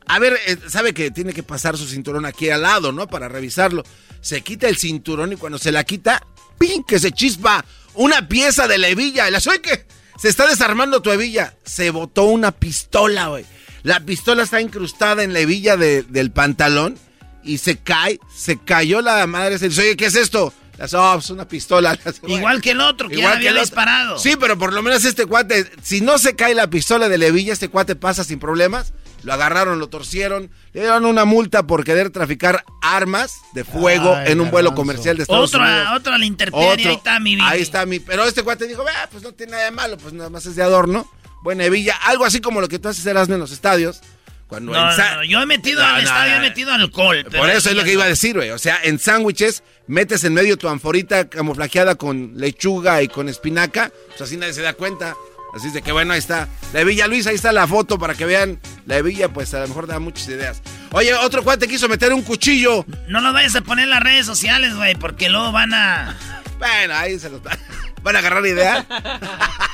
a 0.05 0.19
ver, 0.19 0.37
eh, 0.45 0.57
sabe 0.67 0.93
que 0.93 1.11
tiene 1.11 1.33
que 1.33 1.43
pasar 1.43 1.77
su 1.77 1.87
cinturón 1.87 2.25
aquí 2.25 2.49
al 2.49 2.63
lado, 2.63 2.91
¿no? 2.91 3.07
Para 3.07 3.29
revisarlo. 3.29 3.83
Se 4.21 4.41
quita 4.41 4.67
el 4.67 4.77
cinturón 4.77 5.33
y 5.33 5.35
cuando 5.37 5.57
se 5.57 5.71
la 5.71 5.83
quita, 5.83 6.25
¡pin! 6.59 6.83
Que 6.83 6.99
se 6.99 7.11
chispa 7.11 7.65
una 7.93 8.27
pieza 8.27 8.67
de 8.67 8.77
la 8.77 8.89
hebilla. 8.89 9.29
La 9.29 9.39
soy 9.39 9.59
que 9.59 9.85
se 10.17 10.29
está 10.29 10.47
desarmando 10.47 11.01
tu 11.01 11.11
hebilla. 11.11 11.55
Se 11.63 11.89
botó 11.89 12.25
una 12.25 12.51
pistola, 12.51 13.27
güey. 13.27 13.45
La 13.83 13.99
pistola 13.99 14.43
está 14.43 14.61
incrustada 14.61 15.23
en 15.23 15.33
la 15.33 15.39
hebilla 15.39 15.77
de- 15.77 16.03
del 16.03 16.31
pantalón 16.31 16.97
y 17.43 17.57
se 17.57 17.77
cae, 17.77 18.19
se 18.33 18.57
cayó 18.57 19.01
la 19.01 19.25
madre. 19.27 19.57
Se 19.59 19.69
dice, 19.69 19.81
oye, 19.81 19.97
¿qué 19.97 20.05
es 20.05 20.15
esto? 20.15 20.53
La 20.77 20.85
dice, 20.85 20.97
"Oh, 20.97 21.17
es 21.19 21.29
una 21.29 21.47
pistola. 21.47 21.97
La 22.23 22.29
Igual 22.35 22.61
que 22.61 22.71
el 22.71 22.81
otro, 22.81 23.07
que 23.07 23.15
ya 23.17 23.21
Igual 23.21 23.37
había 23.37 23.49
el 23.51 23.57
otro. 23.57 23.65
disparado. 23.65 24.17
Sí, 24.17 24.35
pero 24.39 24.57
por 24.57 24.73
lo 24.73 24.81
menos 24.81 25.05
este 25.05 25.25
cuate, 25.27 25.69
si 25.83 26.01
no 26.01 26.17
se 26.17 26.35
cae 26.35 26.55
la 26.55 26.67
pistola 26.69 27.09
de 27.09 27.17
Levilla, 27.19 27.53
este 27.53 27.67
cuate 27.69 27.95
pasa 27.95 28.23
sin 28.23 28.39
problemas. 28.39 28.93
Lo 29.23 29.31
agarraron, 29.33 29.79
lo 29.79 29.87
torcieron, 29.87 30.49
le 30.73 30.81
dieron 30.81 31.05
una 31.05 31.23
multa 31.25 31.65
por 31.67 31.83
querer 31.85 32.09
traficar 32.09 32.65
armas 32.81 33.31
de 33.53 33.63
fuego 33.63 34.13
Ay, 34.15 34.31
en 34.33 34.41
un 34.41 34.51
vuelo 34.51 34.73
comercial 34.75 35.15
de 35.15 35.23
Estados 35.23 35.53
Otra, 35.53 35.65
Unidos. 35.65 35.87
otra 35.95 36.17
la 36.17 36.25
interpedia, 36.25 36.73
Otro. 36.73 36.89
ahí 36.89 36.95
está 36.95 37.19
mi 37.21 37.35
vida. 37.35 37.47
Ahí 37.49 37.61
está 37.61 37.85
mi. 37.85 37.99
Pero 37.99 38.25
este 38.25 38.43
cuate 38.43 38.67
dijo, 38.67 38.83
"Ah, 38.85 39.07
pues 39.11 39.23
no 39.23 39.31
tiene 39.33 39.51
nada 39.53 39.63
de 39.65 39.71
malo, 39.71 39.97
pues 39.97 40.13
nada 40.13 40.29
más 40.29 40.45
es 40.45 40.55
de 40.57 40.63
adorno. 40.63 41.09
Buena 41.43 41.65
hebilla. 41.65 41.95
Algo 42.03 42.25
así 42.25 42.39
como 42.41 42.61
lo 42.61 42.67
que 42.67 42.79
tú 42.79 42.87
haces 42.89 43.05
Erasmo 43.05 43.35
en 43.35 43.41
los 43.41 43.51
estadios. 43.51 44.01
Cuando 44.47 44.71
No, 44.71 44.91
en 44.91 44.97
no, 44.97 45.15
no, 45.15 45.23
yo 45.23 45.41
he 45.41 45.45
metido 45.45 45.81
No, 45.81 45.87
al 45.87 46.03
estadio, 46.03 46.35
he 46.35 46.39
metido 46.39 46.71
alcohol. 46.73 47.25
Por 47.25 47.49
eso 47.49 47.69
es 47.69 47.75
lo 47.75 47.83
que 47.83 47.93
iba 47.93 48.05
a 48.05 48.07
decir, 48.07 48.35
güey. 48.35 48.49
O 48.51 48.57
sea, 48.57 48.79
en 48.83 48.97
sándwiches 48.97 49.63
metes 49.87 50.23
en 50.23 50.33
medio 50.33 50.57
tu 50.57 50.69
anforita 50.69 51.27
camuflajeada 51.29 51.95
con 51.95 52.33
lechuga 52.35 53.01
y 53.01 53.07
con 53.09 53.29
espinaca. 53.29 53.91
Pues 54.07 54.21
así 54.21 54.37
nadie 54.37 54.53
se 54.53 54.61
da 54.61 54.73
cuenta. 54.73 55.15
Así 55.53 55.67
es 55.67 55.73
de 55.73 55.81
que 55.83 55.91
bueno, 55.91 56.13
ahí 56.13 56.19
está. 56.19 56.47
La 56.73 56.81
hebilla 56.81 57.07
Luis, 57.07 57.27
ahí 57.27 57.35
está 57.35 57.51
la 57.51 57.67
foto 57.67 57.99
para 57.99 58.15
que 58.15 58.25
vean. 58.25 58.59
La 58.87 58.97
hebilla, 58.97 59.29
pues 59.29 59.53
a 59.53 59.59
lo 59.59 59.67
mejor 59.67 59.85
da 59.85 59.99
muchas 59.99 60.27
ideas. 60.27 60.61
Oye, 60.91 61.13
otro 61.13 61.43
cuate 61.43 61.67
quiso 61.67 61.87
meter 61.87 62.11
un 62.13 62.23
cuchillo. 62.23 62.85
No 63.07 63.21
lo 63.21 63.33
vayas 63.33 63.55
a 63.55 63.61
poner 63.61 63.83
en 63.83 63.91
las 63.91 64.01
redes 64.01 64.25
sociales, 64.25 64.75
güey, 64.75 64.95
porque 64.95 65.29
luego 65.29 65.51
van 65.51 65.73
a... 65.73 66.17
Bueno, 66.57 66.95
ahí 66.95 67.19
se 67.19 67.29
los 67.29 67.41
van 68.01 68.15
a 68.15 68.19
agarrar 68.19 68.45
idea. 68.45 68.85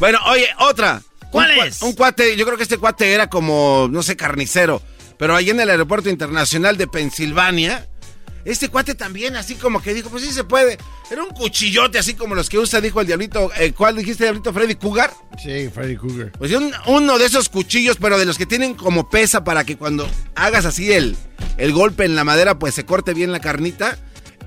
bueno, 0.00 0.18
oye, 0.26 0.48
otra. 0.60 1.02
¿Cuál 1.30 1.58
Un 1.58 1.66
es? 1.66 1.82
Un 1.82 1.92
cuate, 1.94 2.36
yo 2.36 2.44
creo 2.44 2.56
que 2.56 2.62
este 2.62 2.78
cuate 2.78 3.12
era 3.12 3.28
como, 3.28 3.88
no 3.90 4.02
sé, 4.02 4.16
carnicero. 4.16 4.80
Pero 5.18 5.34
ahí 5.34 5.50
en 5.50 5.60
el 5.60 5.70
aeropuerto 5.70 6.08
internacional 6.10 6.76
de 6.76 6.86
Pensilvania, 6.86 7.88
este 8.44 8.68
cuate 8.68 8.94
también, 8.94 9.36
así 9.36 9.54
como 9.54 9.80
que 9.82 9.94
dijo, 9.94 10.10
pues 10.10 10.22
sí 10.24 10.30
se 10.32 10.44
puede. 10.44 10.76
Era 11.10 11.22
un 11.22 11.30
cuchillote, 11.30 11.98
así 11.98 12.14
como 12.14 12.34
los 12.34 12.48
que 12.50 12.58
usa, 12.58 12.80
dijo 12.80 13.00
el 13.00 13.06
diablito. 13.06 13.50
eh, 13.58 13.72
¿Cuál 13.72 13.96
dijiste, 13.96 14.24
diablito? 14.24 14.52
¿Freddy 14.52 14.74
Cougar? 14.74 15.12
Sí, 15.42 15.70
Freddy 15.72 15.96
Cougar. 15.96 16.32
Pues 16.38 16.52
un- 16.52 16.72
uno 16.86 17.18
de 17.18 17.26
esos 17.26 17.48
cuchillos, 17.48 17.96
pero 18.00 18.18
de 18.18 18.26
los 18.26 18.36
que 18.38 18.46
tienen 18.46 18.74
como 18.74 19.08
pesa 19.08 19.44
para 19.44 19.64
que 19.64 19.76
cuando 19.76 20.08
hagas 20.34 20.64
así 20.66 20.92
el, 20.92 21.16
el 21.56 21.72
golpe 21.72 22.04
en 22.04 22.14
la 22.16 22.24
madera, 22.24 22.58
pues 22.58 22.74
se 22.74 22.84
corte 22.84 23.14
bien 23.14 23.32
la 23.32 23.40
carnita. 23.40 23.98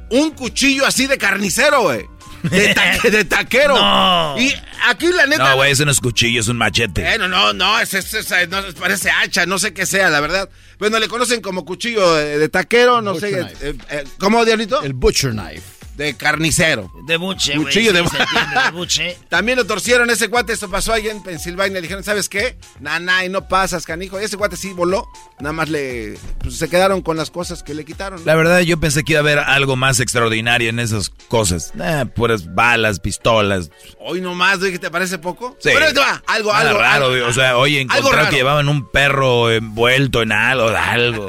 Un 0.09 0.31
cuchillo 0.31 0.85
así 0.85 1.07
de 1.07 1.17
carnicero, 1.17 1.81
güey. 1.83 2.05
De, 2.49 2.73
ta- 2.73 3.09
de 3.09 3.25
taquero. 3.25 3.75
No. 3.87 4.35
Y 4.39 4.53
aquí 4.87 5.07
la 5.07 5.25
neta. 5.25 5.49
No, 5.51 5.55
güey, 5.57 5.71
ese 5.71 5.85
no 5.85 5.91
es 5.91 5.99
cuchillo, 5.99 6.39
es 6.41 6.47
un 6.47 6.57
machete. 6.57 7.01
Bueno, 7.01 7.27
no, 7.27 7.53
no, 7.53 7.79
es, 7.79 7.93
es- 7.93 8.13
es- 8.13 8.49
no, 8.49 8.61
parece 8.79 9.09
hacha, 9.11 9.45
no 9.45 9.57
sé 9.59 9.73
qué 9.73 9.85
sea, 9.85 10.09
la 10.09 10.19
verdad. 10.19 10.49
Bueno, 10.79 10.99
le 10.99 11.07
conocen 11.07 11.41
como 11.41 11.65
cuchillo 11.65 12.13
de, 12.15 12.37
de 12.37 12.49
taquero, 12.49 13.01
no 13.01 13.15
sé. 13.15 13.39
Eh, 13.61 13.75
eh, 13.89 14.03
¿Cómo, 14.19 14.43
Diablito? 14.45 14.81
El 14.83 14.93
Butcher 14.93 15.31
Knife. 15.31 15.61
De 15.97 16.15
carnicero. 16.15 16.91
De 17.07 17.17
buche, 17.17 17.53
güey. 17.55 17.65
Cuchillo 17.65 17.91
de 17.91 18.07
sí, 18.07 18.15
entiende, 18.19 18.61
de 18.65 18.71
buche. 18.71 19.17
También 19.29 19.57
lo 19.57 19.65
torcieron 19.65 20.07
ese 20.11 20.29
cuate, 20.29 20.53
eso 20.53 20.69
pasó 20.69 20.93
allá 20.93 21.11
en 21.11 21.23
Pensilvania. 21.23 21.73
Le 21.73 21.81
dijeron, 21.81 22.03
¿sabes 22.03 22.29
qué? 22.29 22.55
Nah, 22.79 23.23
y 23.23 23.29
no 23.29 23.47
pasas, 23.47 23.83
canijo. 23.83 24.21
Y 24.21 24.23
ese 24.23 24.37
cuate 24.37 24.55
sí 24.57 24.73
voló. 24.73 25.07
Nada 25.39 25.53
más 25.53 25.69
le. 25.69 26.15
pues, 26.39 26.57
se 26.57 26.69
quedaron 26.69 27.01
con 27.01 27.17
las 27.17 27.31
cosas 27.31 27.63
que 27.63 27.73
le 27.73 27.83
quitaron. 27.83 28.23
La 28.25 28.35
verdad, 28.35 28.59
yo 28.59 28.79
pensé 28.79 29.03
que 29.03 29.13
iba 29.13 29.19
a 29.19 29.23
haber 29.23 29.39
algo 29.39 29.75
más 29.75 29.99
extraordinario 29.99 30.69
en 30.69 30.79
esas 30.79 31.09
cosas. 31.09 31.73
Eh, 31.81 32.05
puras 32.15 32.53
balas, 32.53 32.99
pistolas. 32.99 33.71
Hoy 33.99 34.21
nomás, 34.21 34.59
güey, 34.59 34.71
¿que 34.71 34.79
te 34.79 34.91
parece 34.91 35.17
poco? 35.17 35.57
Sí. 35.59 35.71
Pero 35.73 35.99
va, 35.99 36.21
algo, 36.27 36.53
Nada 36.53 36.69
algo. 36.69 36.79
raro, 36.79 37.05
algo-. 37.07 37.27
O 37.27 37.33
sea, 37.33 37.57
oye, 37.57 37.81
algo 37.89 37.95
encontrar 37.97 38.29
que 38.29 38.35
llevaban 38.35 38.69
un 38.69 38.87
perro 38.91 39.51
envuelto 39.51 40.21
en 40.21 40.31
algo, 40.31 40.69
algo. 40.69 41.27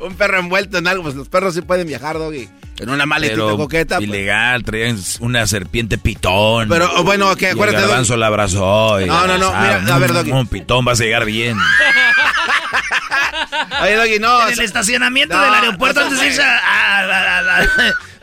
Un 0.00 0.14
perro 0.16 0.38
envuelto 0.38 0.78
en 0.78 0.86
algo, 0.86 1.02
pues 1.02 1.14
los 1.14 1.28
perros 1.28 1.54
sí 1.54 1.62
pueden 1.62 1.86
viajar, 1.86 2.18
Doggy. 2.18 2.48
En 2.78 2.90
una 2.90 3.06
maletita 3.06 3.36
Pero 3.44 3.56
coqueta. 3.56 3.96
pues. 3.98 4.08
ilegal, 4.08 4.64
traían 4.64 4.98
una 5.20 5.46
serpiente 5.46 5.96
pitón. 5.96 6.68
Pero, 6.68 6.90
oh, 6.96 7.04
bueno, 7.04 7.34
que 7.36 7.44
Y 7.44 7.48
el 7.48 7.52
acuérdate, 7.54 7.80
garbanzo 7.86 8.12
Doggy. 8.14 8.20
la 8.20 8.26
abrazó. 8.26 9.00
y- 9.00 9.06
No, 9.06 9.26
no, 9.28 9.38
no, 9.38 9.50
mira, 9.52 9.94
a 9.94 9.98
ver, 9.98 10.12
Doggy. 10.12 10.32
Un 10.32 10.46
pitón, 10.48 10.84
vas 10.84 11.00
a 11.00 11.04
llegar 11.04 11.24
bien. 11.24 11.56
Oye, 13.82 13.94
Doggy, 13.96 14.18
no. 14.18 14.48
En 14.48 14.54
el 14.54 14.60
estacionamiento 14.60 15.36
No, 15.36 15.44
del 15.44 15.54
aeropuerto 15.54 16.00
no, 16.00 16.06
antes 16.06 16.20
de 16.20 16.26
irse 16.26 16.42
a, 16.42 16.58
a- 16.58 17.38
a- 17.38 17.60
a- 17.62 17.66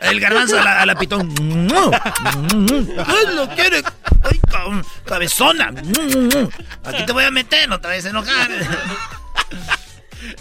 el 0.10 0.20
garbanzo 0.20 0.58
a 0.60 0.64
la, 0.64 0.82
a 0.82 0.86
la 0.86 0.94
pitón. 0.96 1.32
Ay, 3.06 3.34
lo 3.34 3.48
quiere. 3.50 3.82
Ay, 4.24 4.40
cabezona. 5.06 5.72
Aquí 6.84 7.06
te 7.06 7.12
voy 7.12 7.24
a 7.24 7.30
meter, 7.30 7.68
no 7.68 7.80
te 7.80 7.88
vayas 7.88 8.04
a 8.06 8.10
enojar. 8.10 8.50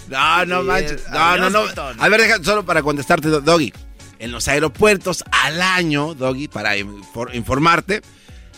No, 0.09 0.45
no 0.45 0.61
Sí, 0.61 0.67
manches. 0.67 1.03
No, 1.11 1.38
no, 1.38 1.50
no. 1.50 1.63
A 2.00 2.09
ver, 2.09 2.21
deja 2.21 2.43
solo 2.43 2.65
para 2.65 2.81
contestarte, 2.83 3.27
Do- 3.29 3.41
Doggy. 3.41 3.73
En 4.19 4.31
los 4.31 4.47
aeropuertos 4.47 5.23
al 5.31 5.61
año, 5.61 6.13
Doggy, 6.13 6.47
para 6.47 6.77
infor- 6.77 7.33
informarte, 7.33 8.01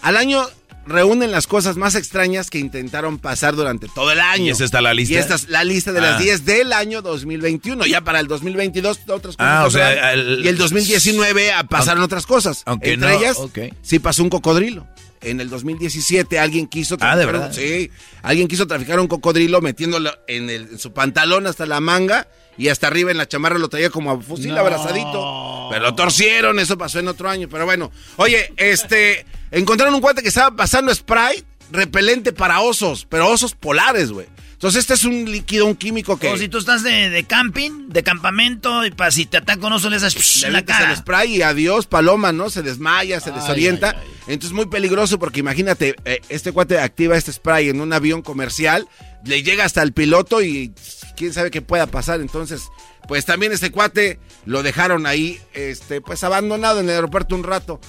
al 0.01 0.17
año 0.17 0.45
reúnen 0.85 1.31
las 1.31 1.47
cosas 1.47 1.77
más 1.77 1.95
extrañas 1.95 2.49
que 2.49 2.59
intentaron 2.59 3.17
pasar 3.17 3.55
durante 3.55 3.87
todo 3.87 4.11
el 4.11 4.19
año. 4.19 4.43
¿Y 4.47 4.49
esa 4.49 4.65
está 4.65 4.81
la 4.81 4.93
lista? 4.93 5.13
Y 5.13 5.17
esta 5.17 5.35
es 5.35 5.47
la 5.47 5.63
lista 5.63 5.93
de 5.93 6.01
las 6.01 6.15
Ah. 6.15 6.19
10 6.19 6.43
del 6.43 6.73
año 6.73 7.01
2021. 7.01 7.85
Ya 7.85 8.01
para 8.01 8.19
el 8.19 8.27
2022 8.27 8.99
otras 9.07 9.37
cosas. 9.37 9.37
Ah, 9.39 9.63
o 9.65 9.71
sea, 9.71 9.87
pasaron. 9.95 10.19
el- 10.19 10.43
y 10.43 10.47
el 10.49 10.57
2019 10.57 11.53
ah, 11.53 11.63
pasaron 11.63 12.03
otras 12.03 12.25
cosas. 12.25 12.63
aunque 12.65 12.91
Entre 12.93 13.09
no, 13.11 13.17
ellas, 13.17 13.37
ok. 13.37 13.59
sí 13.81 13.99
pasó 13.99 14.23
un 14.23 14.29
cocodrilo. 14.29 14.85
En 15.23 15.39
el 15.41 15.49
2017 15.49 16.37
alguien 16.39 16.67
quiso 16.67 16.97
Ah, 16.99 17.15
¿de 17.15 17.23
traficar 17.23 17.41
verdad? 17.49 17.53
sí, 17.53 17.91
alguien 18.21 18.47
quiso 18.47 18.67
traficar 18.67 18.99
un 18.99 19.07
cocodrilo 19.07 19.61
metiéndolo 19.61 20.11
en, 20.27 20.49
el- 20.49 20.69
en 20.71 20.79
su 20.79 20.93
pantalón 20.93 21.47
hasta 21.47 21.65
la 21.65 21.79
manga 21.79 22.27
y 22.57 22.67
hasta 22.69 22.87
arriba 22.87 23.09
en 23.11 23.17
la 23.17 23.27
chamarra 23.27 23.57
lo 23.57 23.67
traía 23.69 23.89
como 23.89 24.11
a 24.11 24.21
fusil 24.21 24.55
abrazadito. 24.57 25.67
Pero 25.71 25.81
lo 25.83 25.95
torcieron, 25.95 26.59
eso 26.59 26.77
pasó 26.77 26.99
en 26.99 27.07
otro 27.07 27.29
año. 27.29 27.47
Pero 27.49 27.65
bueno, 27.65 27.91
oye, 28.17 28.53
este, 28.57 29.25
encontraron 29.51 29.95
un 29.95 30.01
cuate 30.01 30.21
que 30.21 30.27
estaba 30.27 30.55
pasando 30.55 30.93
spray 30.93 31.43
repelente 31.71 32.31
para 32.33 32.59
osos, 32.59 33.07
pero 33.09 33.27
osos 33.27 33.55
polares, 33.55 34.11
güey. 34.11 34.27
Entonces 34.63 34.79
este 34.79 34.93
es 34.93 35.03
un 35.03 35.29
líquido, 35.29 35.65
un 35.65 35.75
químico 35.75 36.15
que... 36.17 36.29
O 36.29 36.37
si 36.37 36.47
tú 36.47 36.57
estás 36.57 36.83
de, 36.83 37.09
de 37.09 37.25
camping, 37.25 37.89
de 37.89 38.01
campamento, 38.01 38.85
y 38.85 38.91
para 38.91 39.11
si 39.11 39.25
te 39.25 39.35
ataca 39.35 39.67
un 39.67 39.73
oso 39.73 39.89
le 39.89 39.97
haces 39.97 40.13
psh, 40.13 40.43
la 40.43 40.47
avientas 40.47 40.79
el 40.79 40.85
cara. 40.85 40.95
spray 40.95 41.35
y 41.35 41.41
adiós, 41.41 41.85
paloma, 41.85 42.31
¿no? 42.31 42.49
Se 42.49 42.61
desmaya, 42.61 43.19
se 43.19 43.31
desorienta. 43.31 43.93
Entonces 44.25 44.53
muy 44.53 44.67
peligroso 44.67 45.19
porque 45.19 45.41
imagínate, 45.41 45.97
eh, 46.05 46.21
este 46.29 46.53
cuate 46.53 46.79
activa 46.79 47.17
este 47.17 47.33
spray 47.33 47.67
en 47.67 47.81
un 47.81 47.91
avión 47.91 48.21
comercial, 48.21 48.87
le 49.25 49.43
llega 49.43 49.65
hasta 49.65 49.81
el 49.81 49.91
piloto 49.91 50.41
y 50.41 50.71
quién 51.17 51.33
sabe 51.33 51.51
qué 51.51 51.61
pueda 51.61 51.87
pasar. 51.87 52.21
Entonces, 52.21 52.61
pues 53.09 53.25
también 53.25 53.51
este 53.51 53.69
cuate 53.69 54.17
lo 54.45 54.63
dejaron 54.63 55.05
ahí, 55.05 55.41
este, 55.53 55.99
pues 55.99 56.23
abandonado 56.23 56.79
en 56.79 56.85
el 56.85 56.95
aeropuerto 56.95 57.35
un 57.35 57.43
rato. 57.43 57.81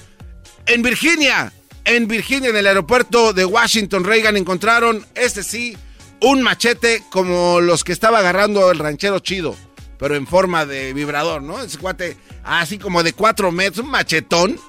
En 0.65 0.81
Virginia, 0.81 1.53
en 1.85 2.09
Virginia, 2.09 2.49
en 2.49 2.57
el 2.57 2.67
aeropuerto 2.67 3.31
de 3.31 3.45
Washington 3.45 4.03
Reagan, 4.03 4.35
encontraron, 4.35 5.05
este 5.15 5.41
sí, 5.41 5.77
un 6.21 6.41
machete 6.41 7.03
como 7.09 7.61
los 7.61 7.83
que 7.83 7.91
estaba 7.91 8.19
agarrando 8.19 8.71
el 8.71 8.79
ranchero 8.79 9.19
chido, 9.19 9.55
pero 9.97 10.15
en 10.15 10.27
forma 10.27 10.65
de 10.65 10.93
vibrador, 10.93 11.41
¿no? 11.41 11.61
Ese 11.61 11.77
cuate, 11.77 12.17
así 12.43 12.77
como 12.77 13.03
de 13.03 13.13
cuatro 13.13 13.51
metros, 13.51 13.85
un 13.85 13.91
machetón. 13.91 14.59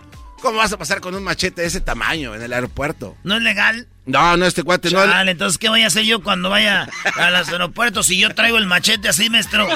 ¿Cómo 0.43 0.59
vas 0.59 0.73
a 0.73 0.77
pasar 0.77 1.01
con 1.01 1.15
un 1.15 1.25
machete 1.25 1.63
de 1.63 1.67
ese 1.69 1.81
tamaño 1.81 2.35
en 2.35 2.43
el 2.43 2.53
aeropuerto? 2.53 3.17
¿No 3.25 3.37
es 3.37 3.43
legal? 3.43 3.89
No, 4.05 4.37
no, 4.37 4.47
este 4.47 4.63
cuate 4.63 4.91
no. 4.91 5.05
Chale, 5.05 5.33
entonces, 5.33 5.59
¿qué 5.59 5.69
voy 5.69 5.83
a 5.83 5.87
hacer 5.89 6.05
yo 6.05 6.23
cuando 6.23 6.51
vaya 6.51 6.89
a 7.17 7.31
los 7.31 7.49
aeropuertos 7.49 8.07
si 8.07 8.19
yo 8.19 8.33
traigo 8.35 8.59
el 8.59 8.67
machete 8.67 9.09
así, 9.09 9.31
maestro? 9.31 9.67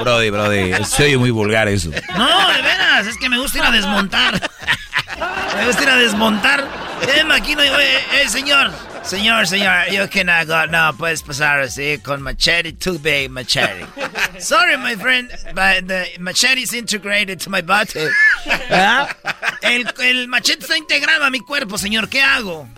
Brody, 0.00 0.30
Brody, 0.30 0.72
se 0.84 1.04
oye 1.04 1.18
muy 1.18 1.30
vulgar 1.30 1.68
eso. 1.68 1.90
No, 2.16 2.52
de 2.52 2.62
veras, 2.62 3.06
es 3.06 3.18
que 3.18 3.28
me 3.28 3.38
gusta 3.38 3.58
ir 3.58 3.64
a 3.64 3.70
desmontar. 3.72 4.50
Me 5.56 5.66
gusta 5.66 5.82
ir 5.82 5.90
a 5.90 5.96
desmontar. 5.96 6.66
Eh, 7.14 7.24
maquino, 7.24 7.60
oye, 7.60 8.22
eh, 8.22 8.28
señor. 8.28 8.70
Señor, 9.08 9.46
señor, 9.46 9.90
yo 9.90 10.10
que 10.10 10.22
no, 10.22 10.32
no 10.66 10.94
puedes 10.98 11.22
pasar 11.22 11.60
así 11.60 11.98
con 12.04 12.20
machete, 12.20 12.74
too 12.74 12.98
big 12.98 13.30
machete. 13.30 13.86
Sorry, 14.38 14.76
my 14.76 14.96
friend, 14.96 15.30
but 15.54 15.88
the 15.88 16.04
machete 16.20 16.60
is 16.60 16.74
integrated 16.74 17.40
to 17.40 17.48
my 17.48 17.62
body. 17.62 18.06
El, 19.62 19.86
el 20.04 20.28
machete 20.28 20.64
está 20.64 20.76
integrado 20.76 21.24
a 21.24 21.30
mi 21.30 21.40
cuerpo, 21.40 21.78
señor, 21.78 22.10
¿qué 22.10 22.20
hago? 22.20 22.68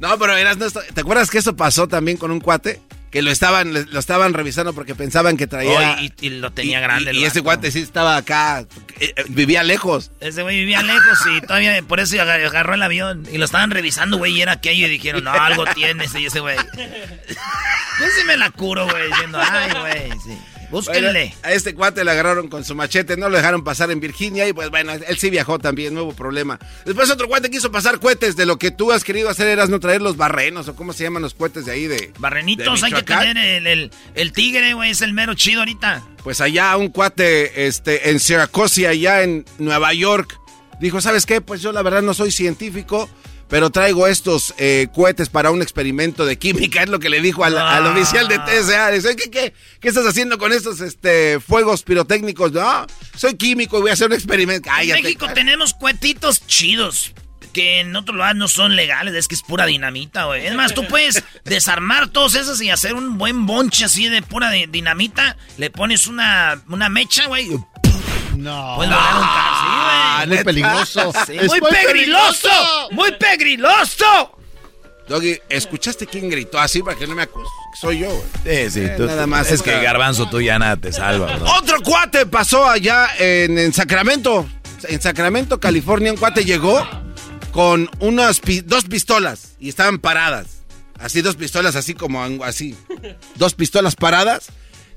No, 0.00 0.18
pero 0.18 0.36
eras, 0.36 0.56
¿te 0.58 1.00
acuerdas 1.02 1.30
que 1.30 1.38
eso 1.38 1.54
pasó 1.54 1.86
también 1.86 2.16
con 2.16 2.32
un 2.32 2.40
cuate? 2.40 2.82
Que 3.10 3.22
lo 3.22 3.30
estaban, 3.32 3.72
lo 3.90 3.98
estaban 3.98 4.34
revisando 4.34 4.72
porque 4.72 4.94
pensaban 4.94 5.36
que 5.36 5.48
traía... 5.48 5.96
Oh, 5.98 6.00
y, 6.00 6.12
y 6.20 6.30
lo 6.30 6.52
tenía 6.52 6.78
grande. 6.78 7.06
Y, 7.12 7.16
el 7.16 7.22
y 7.22 7.24
ese 7.24 7.42
cuate 7.42 7.72
sí 7.72 7.80
estaba 7.80 8.16
acá, 8.16 8.60
eh, 9.00 9.12
eh, 9.16 9.24
vivía 9.28 9.64
lejos. 9.64 10.12
Ese 10.20 10.42
güey 10.42 10.60
vivía 10.60 10.80
lejos 10.82 11.18
y 11.36 11.40
todavía 11.40 11.82
por 11.82 11.98
eso 11.98 12.14
agar- 12.22 12.40
agarró 12.40 12.74
el 12.74 12.82
avión. 12.82 13.26
Y 13.32 13.38
lo 13.38 13.44
estaban 13.46 13.72
revisando, 13.72 14.16
güey, 14.18 14.34
y 14.34 14.42
era 14.42 14.52
aquello. 14.52 14.86
Y 14.86 14.90
dijeron, 14.90 15.24
no, 15.24 15.32
algo 15.32 15.64
tiene 15.74 16.04
ese, 16.04 16.20
y 16.20 16.26
ese 16.26 16.38
güey. 16.38 16.56
Yo 16.76 18.06
sí 18.18 18.24
me 18.26 18.36
la 18.36 18.50
curo, 18.50 18.86
güey, 18.88 19.08
diciendo, 19.08 19.40
ay, 19.42 19.70
güey, 19.80 20.10
sí. 20.24 20.38
Búsquenle. 20.70 21.12
Bueno, 21.12 21.34
a 21.42 21.52
este 21.52 21.74
cuate 21.74 22.04
le 22.04 22.10
agarraron 22.10 22.48
con 22.48 22.64
su 22.64 22.74
machete, 22.74 23.16
no 23.16 23.28
lo 23.28 23.36
dejaron 23.36 23.64
pasar 23.64 23.90
en 23.90 24.00
Virginia 24.00 24.48
y 24.48 24.52
pues 24.52 24.70
bueno, 24.70 24.92
él 24.92 25.18
sí 25.18 25.30
viajó 25.30 25.58
también, 25.58 25.96
hubo 25.98 26.12
problema. 26.12 26.58
Después 26.84 27.10
otro 27.10 27.28
cuate 27.28 27.50
quiso 27.50 27.72
pasar 27.72 27.98
cohetes 27.98 28.36
de 28.36 28.46
lo 28.46 28.58
que 28.58 28.70
tú 28.70 28.92
has 28.92 29.04
querido 29.04 29.28
hacer, 29.28 29.48
eras 29.48 29.68
no 29.68 29.80
traer 29.80 30.00
los 30.00 30.16
barrenos 30.16 30.68
o 30.68 30.76
cómo 30.76 30.92
se 30.92 31.04
llaman 31.04 31.22
los 31.22 31.34
cohetes 31.34 31.66
de 31.66 31.72
ahí 31.72 31.86
de... 31.86 32.12
Barrenitos, 32.18 32.80
de 32.80 32.86
hay 32.86 32.92
que 32.92 33.02
tener 33.02 33.36
el, 33.36 33.66
el, 33.66 33.90
el 34.14 34.32
tigre, 34.32 34.74
güey, 34.74 34.90
es 34.90 35.02
el 35.02 35.12
mero 35.12 35.34
chido 35.34 35.60
ahorita. 35.60 36.02
Pues 36.22 36.40
allá 36.40 36.76
un 36.76 36.88
cuate 36.88 37.66
este, 37.66 38.10
en 38.10 38.20
Syracuse, 38.20 38.86
allá 38.86 39.22
en 39.22 39.44
Nueva 39.58 39.92
York, 39.92 40.38
dijo, 40.80 41.00
¿sabes 41.00 41.26
qué? 41.26 41.40
Pues 41.40 41.62
yo 41.62 41.72
la 41.72 41.82
verdad 41.82 42.02
no 42.02 42.14
soy 42.14 42.30
científico, 42.30 43.08
pero 43.50 43.68
traigo 43.70 44.06
estos 44.06 44.54
eh, 44.56 44.86
cohetes 44.94 45.28
para 45.28 45.50
un 45.50 45.60
experimento 45.60 46.24
de 46.24 46.38
química, 46.38 46.82
es 46.84 46.88
lo 46.88 46.98
que 47.00 47.10
le 47.10 47.20
dijo 47.20 47.44
al, 47.44 47.58
al 47.58 47.86
Ah. 47.86 47.90
oficial 47.90 48.28
de 48.28 48.38
TSA. 48.38 48.90
Dice, 48.92 49.16
¿qué, 49.16 49.30
qué, 49.30 49.52
qué 49.80 49.88
estás 49.88 50.06
haciendo 50.06 50.38
con 50.38 50.52
estos 50.52 50.80
este, 50.80 51.40
fuegos 51.40 51.82
pirotécnicos? 51.82 52.52
No, 52.52 52.86
soy 53.16 53.34
químico 53.34 53.78
y 53.78 53.80
voy 53.82 53.90
a 53.90 53.94
hacer 53.94 54.06
un 54.06 54.14
experimento. 54.14 54.68
En 54.70 54.74
Cállate. 54.76 55.02
México 55.02 55.26
tenemos 55.34 55.74
cuetitos 55.74 56.46
chidos. 56.46 57.12
Que 57.52 57.80
en 57.80 57.96
otro 57.96 58.14
lugar 58.14 58.36
no 58.36 58.46
son 58.46 58.76
legales, 58.76 59.12
es 59.14 59.26
que 59.26 59.34
es 59.34 59.42
pura 59.42 59.66
dinamita, 59.66 60.26
güey. 60.26 60.46
Es 60.46 60.54
más, 60.54 60.72
tú 60.72 60.86
puedes 60.86 61.24
desarmar 61.44 62.06
todos 62.06 62.36
esos 62.36 62.62
y 62.62 62.70
hacer 62.70 62.94
un 62.94 63.18
buen 63.18 63.44
bonche 63.44 63.84
así 63.86 64.08
de 64.08 64.22
pura 64.22 64.52
di- 64.52 64.66
dinamita. 64.66 65.36
Le 65.56 65.68
pones 65.68 66.06
una, 66.06 66.62
una 66.68 66.88
mecha, 66.88 67.26
güey. 67.26 67.48
No. 68.36 68.76
Lograr 68.76 69.14
un 69.16 69.22
car- 69.22 69.54
sí, 69.60 70.26
güey. 70.26 70.36
muy 70.36 70.44
peligroso. 70.44 71.12
Sí, 71.26 71.36
Es 71.38 71.48
muy 71.48 71.60
pegriloso. 71.60 72.48
Muy 72.90 73.12
pegriloso. 73.12 74.36
Doggy, 75.08 75.38
¿escuchaste 75.48 76.06
quién 76.06 76.28
gritó 76.30 76.58
así 76.58 76.82
para 76.82 76.96
que 76.96 77.06
no 77.06 77.14
me 77.16 77.22
acuse? 77.22 77.48
Soy 77.80 77.98
yo, 78.00 78.08
güey. 78.10 78.66
Sí, 78.66 78.70
sí, 78.70 78.80
Eh, 78.84 78.94
tú- 78.96 79.06
nada 79.06 79.26
más. 79.26 79.50
Es 79.50 79.60
que 79.62 79.80
Garbanzo 79.82 80.28
tú 80.28 80.40
ya 80.40 80.58
nada 80.58 80.76
te 80.76 80.92
salva, 80.92 81.36
bro. 81.36 81.50
Otro 81.58 81.80
cuate 81.82 82.26
pasó 82.26 82.64
allá 82.68 83.08
en, 83.18 83.58
en 83.58 83.72
Sacramento. 83.72 84.46
En 84.84 85.00
Sacramento, 85.00 85.58
California, 85.60 86.12
un 86.12 86.16
cuate 86.18 86.44
llegó 86.44 86.86
con 87.50 87.90
unas 87.98 88.40
pi- 88.40 88.60
dos 88.60 88.84
pistolas 88.84 89.54
y 89.58 89.68
estaban 89.68 89.98
paradas. 89.98 90.46
Así, 90.98 91.22
dos 91.22 91.34
pistolas, 91.36 91.76
así 91.76 91.94
como 91.94 92.22
así. 92.44 92.76
Dos 93.34 93.54
pistolas 93.54 93.96
paradas. 93.96 94.46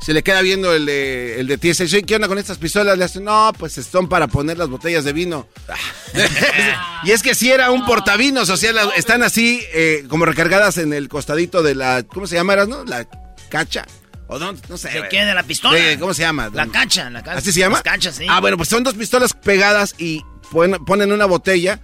Se 0.05 0.13
le 0.13 0.21
queda 0.21 0.41
viendo 0.41 0.73
el 0.73 0.85
de, 0.85 1.39
el 1.39 1.47
de. 1.47 1.55
Oye, 1.81 2.03
¿Qué 2.03 2.15
onda 2.15 2.27
con 2.27 2.37
estas 2.37 2.57
pistolas? 2.57 2.97
Le 2.97 3.05
hace, 3.05 3.21
no, 3.21 3.51
pues 3.57 3.73
son 3.73 4.09
para 4.09 4.27
poner 4.27 4.57
las 4.57 4.67
botellas 4.69 5.05
de 5.05 5.13
vino. 5.13 5.47
y 7.03 7.11
es 7.11 7.21
que 7.23 7.35
si 7.35 7.51
era 7.51 7.71
un 7.71 7.85
portavinos, 7.85 8.49
o 8.49 8.57
sea, 8.57 8.73
la- 8.73 8.89
están 8.95 9.23
así 9.23 9.61
eh, 9.73 10.05
como 10.09 10.25
recargadas 10.25 10.77
en 10.77 10.93
el 10.93 11.07
costadito 11.09 11.63
de 11.63 11.75
la, 11.75 12.03
¿cómo 12.03 12.27
se 12.27 12.35
llama? 12.35 12.55
no? 12.65 12.83
La 12.85 13.07
cacha. 13.49 13.85
O 14.27 14.39
no, 14.39 14.53
no 14.67 14.77
sé. 14.77 14.89
¿De 14.89 15.07
qué? 15.09 15.23
¿De 15.25 15.33
la 15.33 15.43
pistola? 15.43 15.77
Sí, 15.77 15.97
¿Cómo 15.97 16.13
se 16.13 16.21
llama? 16.23 16.49
La 16.53 16.67
cacha, 16.67 17.09
la 17.09 17.21
cacha. 17.21 17.37
¿Así 17.37 17.51
se 17.51 17.59
llama? 17.59 17.75
Las 17.75 17.83
cachas, 17.83 18.15
sí. 18.15 18.25
Ah, 18.29 18.39
bueno, 18.39 18.57
pues 18.57 18.69
son 18.69 18.83
dos 18.83 18.95
pistolas 18.95 19.33
pegadas 19.33 19.95
y 19.97 20.21
pon- 20.51 20.83
ponen 20.85 21.11
una 21.11 21.25
botella. 21.25 21.79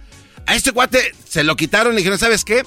A 0.46 0.54
este 0.56 0.72
cuate 0.72 1.14
se 1.28 1.44
lo 1.44 1.54
quitaron 1.56 1.94
y 1.94 1.98
dijeron, 1.98 2.18
¿sabes 2.18 2.44
qué? 2.44 2.64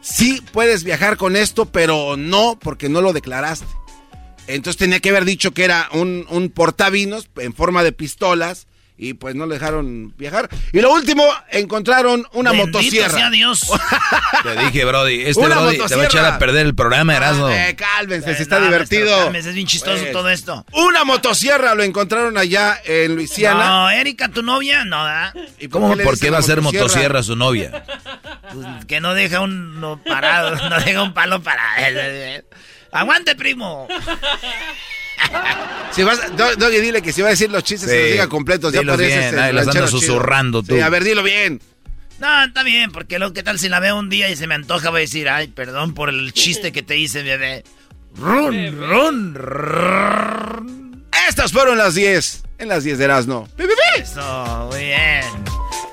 Sí 0.00 0.42
puedes 0.52 0.84
viajar 0.84 1.16
con 1.16 1.36
esto, 1.36 1.66
pero 1.66 2.16
no 2.16 2.58
porque 2.60 2.88
no 2.88 3.00
lo 3.02 3.12
declaraste. 3.12 3.66
Entonces 4.54 4.76
tenía 4.78 5.00
que 5.00 5.10
haber 5.10 5.24
dicho 5.24 5.52
que 5.52 5.64
era 5.64 5.88
un, 5.92 6.26
un 6.30 6.50
portavinos 6.50 7.28
en 7.36 7.54
forma 7.54 7.82
de 7.82 7.92
pistolas 7.92 8.66
y 9.02 9.14
pues 9.14 9.34
no 9.34 9.46
lo 9.46 9.54
dejaron 9.54 10.14
viajar. 10.18 10.50
Y 10.74 10.80
lo 10.82 10.92
último, 10.92 11.24
encontraron 11.50 12.26
una 12.32 12.50
Bendito 12.52 12.78
motosierra. 12.78 13.14
sea 13.16 13.30
Dios. 13.30 13.62
Te 14.42 14.56
dije, 14.66 14.84
Brody. 14.84 15.22
Este 15.22 15.40
Una 15.42 15.58
Brody 15.58 15.78
te 15.88 15.96
va 15.96 16.02
a 16.02 16.04
echar 16.04 16.24
a 16.26 16.38
perder 16.38 16.66
el 16.66 16.74
programa, 16.74 17.16
Erasmo. 17.16 17.48
Eh, 17.48 17.74
cálmense, 17.78 18.34
si 18.36 18.42
está 18.42 18.58
No, 18.58 18.66
divertido. 18.66 19.16
cálmese, 19.24 19.48
es 19.48 19.54
bien 19.54 19.66
chistoso 19.66 20.00
Pues, 20.02 20.12
todo 20.12 20.28
esto. 20.28 20.66
Una 20.72 21.04
motosierra 21.04 21.74
lo 21.74 21.82
encontraron 21.82 22.36
allá 22.36 22.78
en 22.84 23.14
Luisiana. 23.16 23.66
No, 23.68 23.90
Erika, 23.90 24.28
tu 24.28 24.42
novia, 24.42 24.84
no, 24.84 25.02
¿verdad? 25.02 25.34
¿Y 25.58 25.68
¿Cómo? 25.68 25.94
le 25.94 26.04
¿Por 26.04 26.18
qué 26.18 26.28
va 26.28 26.36
a 26.38 26.42
ser 26.42 26.60
motosierra? 26.60 26.84
motosierra 26.88 27.22
su 27.22 27.36
novia? 27.36 27.84
Pues, 28.52 28.84
que 28.86 29.00
no 29.00 29.14
deja 29.14 29.40
un 29.40 29.80
no, 29.80 29.98
parado, 30.02 30.56
no 30.68 30.78
deja 30.78 31.02
un 31.02 31.14
palo 31.14 31.42
para 31.42 31.88
él. 31.88 32.44
Aguante, 32.92 33.34
primo. 33.36 33.86
Si 35.92 36.02
vas, 36.02 36.34
Do- 36.36 36.56
Doggy, 36.56 36.78
dile 36.80 37.02
que 37.02 37.12
si 37.12 37.20
va 37.20 37.28
a 37.28 37.30
decir 37.32 37.50
los 37.50 37.62
chistes, 37.62 37.90
Sí. 37.90 37.96
se 37.96 38.02
los 38.02 38.10
diga 38.12 38.28
completos. 38.28 38.72
Ya 38.72 38.80
bien, 38.80 39.38
ay, 39.38 39.52
los 39.52 39.68
chido. 39.68 39.86
susurrando 39.86 40.62
tú. 40.62 40.74
Sí, 40.74 40.80
a 40.80 40.88
ver, 40.88 41.04
dilo 41.04 41.22
bien. 41.22 41.60
No, 42.18 42.44
está 42.44 42.62
bien, 42.62 42.90
porque 42.90 43.18
lo 43.18 43.32
que 43.32 43.42
tal 43.42 43.58
si 43.58 43.68
la 43.68 43.80
veo 43.80 43.96
un 43.98 44.08
día 44.08 44.28
y 44.30 44.36
se 44.36 44.46
me 44.46 44.54
antoja, 44.54 44.90
voy 44.90 44.98
a 44.98 45.02
decir, 45.02 45.28
ay, 45.28 45.48
perdón 45.48 45.94
por 45.94 46.08
el 46.08 46.32
chiste 46.32 46.72
que 46.72 46.82
te 46.82 46.96
hice, 46.96 47.22
bebé. 47.22 47.64
Run, 48.16 48.76
run, 48.78 49.34
run. 49.34 51.04
Estas 51.28 51.52
fueron 51.52 51.76
las 51.78 51.94
10. 51.94 52.42
En 52.58 52.68
las 52.68 52.84
10 52.84 52.98
de 52.98 53.04
Erasmo. 53.04 53.48
¡Pi, 53.56 53.64
pi, 53.64 53.68
pi! 53.68 54.02
Eso, 54.02 54.68
muy 54.70 54.80
bien. 54.84 55.22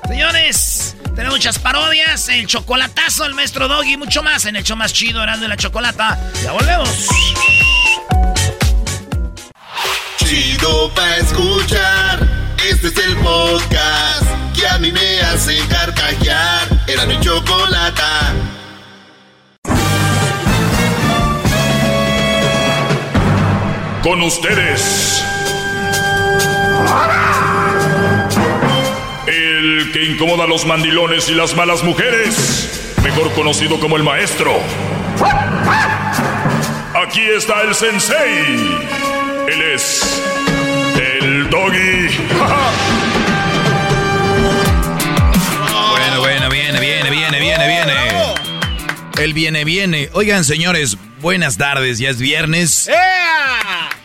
Señores, 0.08 0.77
tenemos 1.18 1.40
muchas 1.40 1.58
parodias, 1.58 2.30
el 2.30 2.46
chocolatazo, 2.46 3.26
el 3.26 3.34
maestro 3.34 3.68
Doggy 3.68 3.94
y 3.94 3.98
mucho 3.98 4.22
más 4.22 4.46
en 4.46 4.56
el 4.56 4.64
show 4.64 4.78
más 4.78 4.94
chido, 4.94 5.24
Erasmo 5.24 5.46
y 5.46 5.48
la 5.48 5.58
Chocolata. 5.58 6.16
Ya 6.44 6.52
volvemos. 6.52 7.08
Chido 10.20 10.94
pa' 10.94 11.16
escuchar. 11.18 12.20
Este 12.70 12.90
es 12.90 12.98
el 13.00 13.18
podcast 13.18 14.26
que 14.56 14.68
a 14.68 14.78
mí 14.78 14.92
me 14.92 15.20
hace 15.22 15.58
carcajear. 15.68 16.68
Era 16.86 17.08
mi 17.08 17.20
chocolata. 17.20 18.34
Con 24.04 24.22
ustedes. 24.22 25.24
El 26.80 27.37
que 29.98 30.06
incomoda 30.06 30.44
a 30.44 30.48
los 30.48 30.66
mandilones 30.66 31.28
y 31.28 31.34
las 31.34 31.56
malas 31.56 31.84
mujeres, 31.84 32.94
mejor 33.04 33.32
conocido 33.34 33.80
como 33.80 33.98
el 33.98 34.04
maestro. 34.04 34.54
Aquí 36.94 37.22
está 37.36 37.64
el 37.64 37.74
sensei. 37.74 38.46
Él 39.48 39.62
es 39.74 40.22
el 41.22 41.50
doggy. 41.50 42.10
Bueno, 45.90 46.20
bueno, 46.20 46.50
viene, 46.50 46.80
viene, 46.80 47.10
viene, 47.10 47.40
viene, 47.40 47.68
viene. 47.68 47.94
El 49.20 49.34
viene, 49.34 49.64
viene. 49.64 50.10
Oigan, 50.14 50.44
señores, 50.44 50.98
buenas 51.22 51.58
tardes, 51.58 51.98
ya 51.98 52.10
es 52.10 52.20
viernes. 52.20 52.90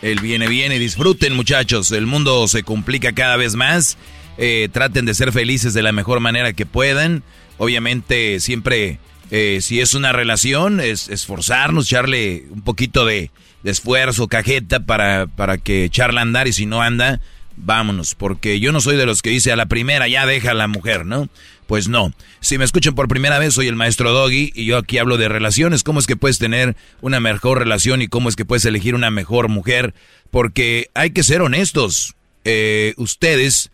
El 0.01 0.19
viene, 0.19 0.47
viene. 0.47 0.79
Disfruten, 0.79 1.35
muchachos. 1.35 1.91
El 1.91 2.07
mundo 2.07 2.47
se 2.47 2.63
complica 2.63 3.13
cada 3.13 3.37
vez 3.37 3.55
más. 3.55 3.97
Eh, 4.37 4.69
traten 4.71 5.05
de 5.05 5.13
ser 5.13 5.31
felices 5.31 5.73
de 5.73 5.83
la 5.83 5.91
mejor 5.91 6.19
manera 6.19 6.53
que 6.53 6.65
puedan. 6.65 7.23
Obviamente, 7.57 8.39
siempre, 8.39 8.99
eh, 9.31 9.59
si 9.61 9.79
es 9.79 9.93
una 9.93 10.11
relación, 10.11 10.79
es 10.79 11.09
esforzarnos, 11.09 11.85
echarle 11.85 12.45
un 12.49 12.61
poquito 12.61 13.05
de, 13.05 13.31
esfuerzo, 13.63 14.27
cajeta 14.27 14.81
para, 14.81 15.27
para 15.27 15.57
que 15.57 15.85
echarla 15.85 16.21
a 16.21 16.23
andar. 16.23 16.47
Y 16.47 16.53
si 16.53 16.65
no 16.65 16.81
anda, 16.81 17.21
vámonos. 17.55 18.15
Porque 18.15 18.59
yo 18.59 18.71
no 18.71 18.81
soy 18.81 18.97
de 18.97 19.05
los 19.05 19.21
que 19.21 19.29
dice 19.29 19.51
a 19.51 19.55
la 19.55 19.67
primera 19.67 20.07
ya 20.07 20.25
deja 20.25 20.51
a 20.51 20.55
la 20.55 20.67
mujer, 20.67 21.05
¿no? 21.05 21.29
Pues 21.67 21.87
no. 21.87 22.11
Si 22.39 22.57
me 22.57 22.65
escuchan 22.65 22.95
por 22.95 23.07
primera 23.07 23.39
vez, 23.39 23.53
soy 23.53 23.67
el 23.67 23.75
maestro 23.75 24.11
Doggy 24.11 24.51
y 24.53 24.65
yo 24.65 24.77
aquí 24.77 24.97
hablo 24.97 25.17
de 25.17 25.29
relaciones. 25.29 25.83
¿Cómo 25.83 25.99
es 25.99 26.07
que 26.07 26.15
puedes 26.15 26.39
tener 26.39 26.75
una 27.01 27.19
mejor 27.19 27.59
relación 27.59 28.01
y 28.01 28.07
cómo 28.07 28.29
es 28.29 28.35
que 28.35 28.45
puedes 28.45 28.65
elegir 28.65 28.95
una 28.95 29.11
mejor 29.11 29.47
mujer? 29.47 29.93
Porque 30.29 30.89
hay 30.93 31.11
que 31.11 31.23
ser 31.23 31.41
honestos. 31.41 32.15
Eh, 32.43 32.93
ustedes 32.97 33.71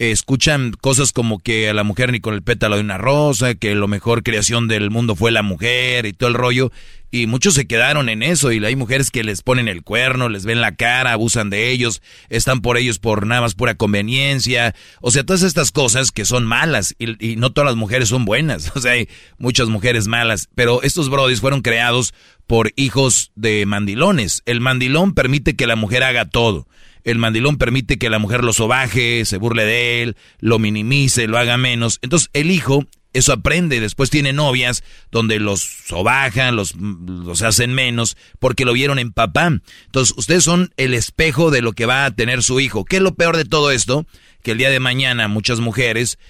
escuchan 0.00 0.72
cosas 0.80 1.12
como 1.12 1.38
que 1.40 1.68
a 1.68 1.74
la 1.74 1.84
mujer 1.84 2.10
ni 2.10 2.20
con 2.20 2.32
el 2.32 2.42
pétalo 2.42 2.76
de 2.76 2.80
una 2.80 2.96
rosa, 2.96 3.54
que 3.54 3.74
lo 3.74 3.86
mejor 3.86 4.22
creación 4.22 4.66
del 4.66 4.90
mundo 4.90 5.14
fue 5.14 5.30
la 5.30 5.42
mujer 5.42 6.06
y 6.06 6.14
todo 6.14 6.30
el 6.30 6.34
rollo. 6.34 6.72
Y 7.12 7.26
muchos 7.26 7.54
se 7.54 7.66
quedaron 7.66 8.08
en 8.08 8.22
eso 8.22 8.50
y 8.50 8.64
hay 8.64 8.76
mujeres 8.76 9.10
que 9.10 9.24
les 9.24 9.42
ponen 9.42 9.68
el 9.68 9.82
cuerno, 9.82 10.28
les 10.28 10.46
ven 10.46 10.60
la 10.60 10.76
cara, 10.76 11.12
abusan 11.12 11.50
de 11.50 11.70
ellos, 11.70 12.00
están 12.28 12.62
por 12.62 12.78
ellos 12.78 12.98
por 12.98 13.26
nada 13.26 13.42
más 13.42 13.54
pura 13.54 13.74
conveniencia. 13.74 14.74
O 15.02 15.10
sea, 15.10 15.24
todas 15.24 15.42
estas 15.42 15.70
cosas 15.70 16.12
que 16.12 16.24
son 16.24 16.46
malas 16.46 16.94
y, 16.98 17.32
y 17.32 17.36
no 17.36 17.50
todas 17.52 17.66
las 17.66 17.76
mujeres 17.76 18.08
son 18.08 18.24
buenas. 18.24 18.72
O 18.80 18.80
sea, 18.80 18.92
hay 18.92 19.08
muchas 19.36 19.68
mujeres 19.68 20.06
malas. 20.06 20.48
Pero 20.54 20.82
estos 20.82 21.10
brodis 21.10 21.40
fueron 21.40 21.60
creados 21.60 22.14
por 22.46 22.72
hijos 22.76 23.32
de 23.34 23.66
mandilones. 23.66 24.42
El 24.46 24.60
mandilón 24.60 25.12
permite 25.12 25.56
que 25.56 25.66
la 25.66 25.76
mujer 25.76 26.04
haga 26.04 26.24
todo. 26.24 26.66
El 27.04 27.18
mandilón 27.18 27.56
permite 27.56 27.98
que 27.98 28.10
la 28.10 28.18
mujer 28.18 28.44
lo 28.44 28.52
sobaje, 28.52 29.24
se 29.24 29.36
burle 29.38 29.64
de 29.64 30.02
él, 30.02 30.16
lo 30.38 30.58
minimice, 30.58 31.26
lo 31.26 31.38
haga 31.38 31.56
menos. 31.56 31.98
Entonces 32.02 32.30
el 32.32 32.50
hijo 32.50 32.86
eso 33.12 33.32
aprende, 33.32 33.80
después 33.80 34.08
tiene 34.08 34.32
novias 34.32 34.84
donde 35.10 35.40
los 35.40 35.60
sobajan, 35.60 36.54
los, 36.54 36.76
los 36.76 37.42
hacen 37.42 37.74
menos, 37.74 38.16
porque 38.38 38.64
lo 38.64 38.72
vieron 38.72 39.00
en 39.00 39.10
papá. 39.12 39.50
Entonces, 39.86 40.14
ustedes 40.16 40.44
son 40.44 40.72
el 40.76 40.94
espejo 40.94 41.50
de 41.50 41.60
lo 41.60 41.72
que 41.72 41.86
va 41.86 42.04
a 42.04 42.12
tener 42.12 42.44
su 42.44 42.60
hijo. 42.60 42.84
¿Qué 42.84 42.96
es 42.98 43.02
lo 43.02 43.16
peor 43.16 43.36
de 43.36 43.44
todo 43.44 43.72
esto? 43.72 44.06
Que 44.44 44.52
el 44.52 44.58
día 44.58 44.70
de 44.70 44.78
mañana 44.78 45.26
muchas 45.26 45.58
mujeres 45.58 46.20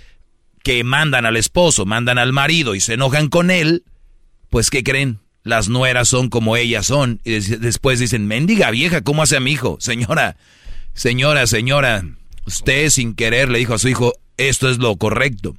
que 0.63 0.83
mandan 0.83 1.27
al 1.27 1.37
esposo, 1.37 1.85
mandan 1.85 2.17
al 2.17 2.33
marido 2.33 2.75
y 2.75 2.81
se 2.81 2.95
enojan 2.95 3.29
con 3.29 3.51
él, 3.51 3.85
pues 4.49 4.71
¿qué 4.71 4.83
creen? 4.83 5.19
Las 5.43 5.69
nueras 5.69 6.09
son 6.09 6.31
como 6.31 6.57
ellas 6.57 6.87
son. 6.87 7.21
Y 7.25 7.33
des- 7.33 7.61
después 7.61 7.99
dicen, 7.99 8.27
mendiga 8.27 8.71
vieja, 8.71 9.03
¿cómo 9.03 9.23
hace 9.23 9.37
a 9.37 9.41
mi 9.41 9.53
hijo? 9.53 9.77
Señora, 9.81 10.37
señora, 11.05 11.47
señora, 11.47 12.05
usted 12.47 12.91
sin 12.91 13.15
querer 13.15 13.49
le 13.49 13.59
dijo 13.59 13.73
a 13.73 13.79
su 13.79 13.89
hijo, 13.89 14.13
esto 14.37 14.69
es 14.69 14.77
lo 14.77 14.95
correcto. 14.97 15.57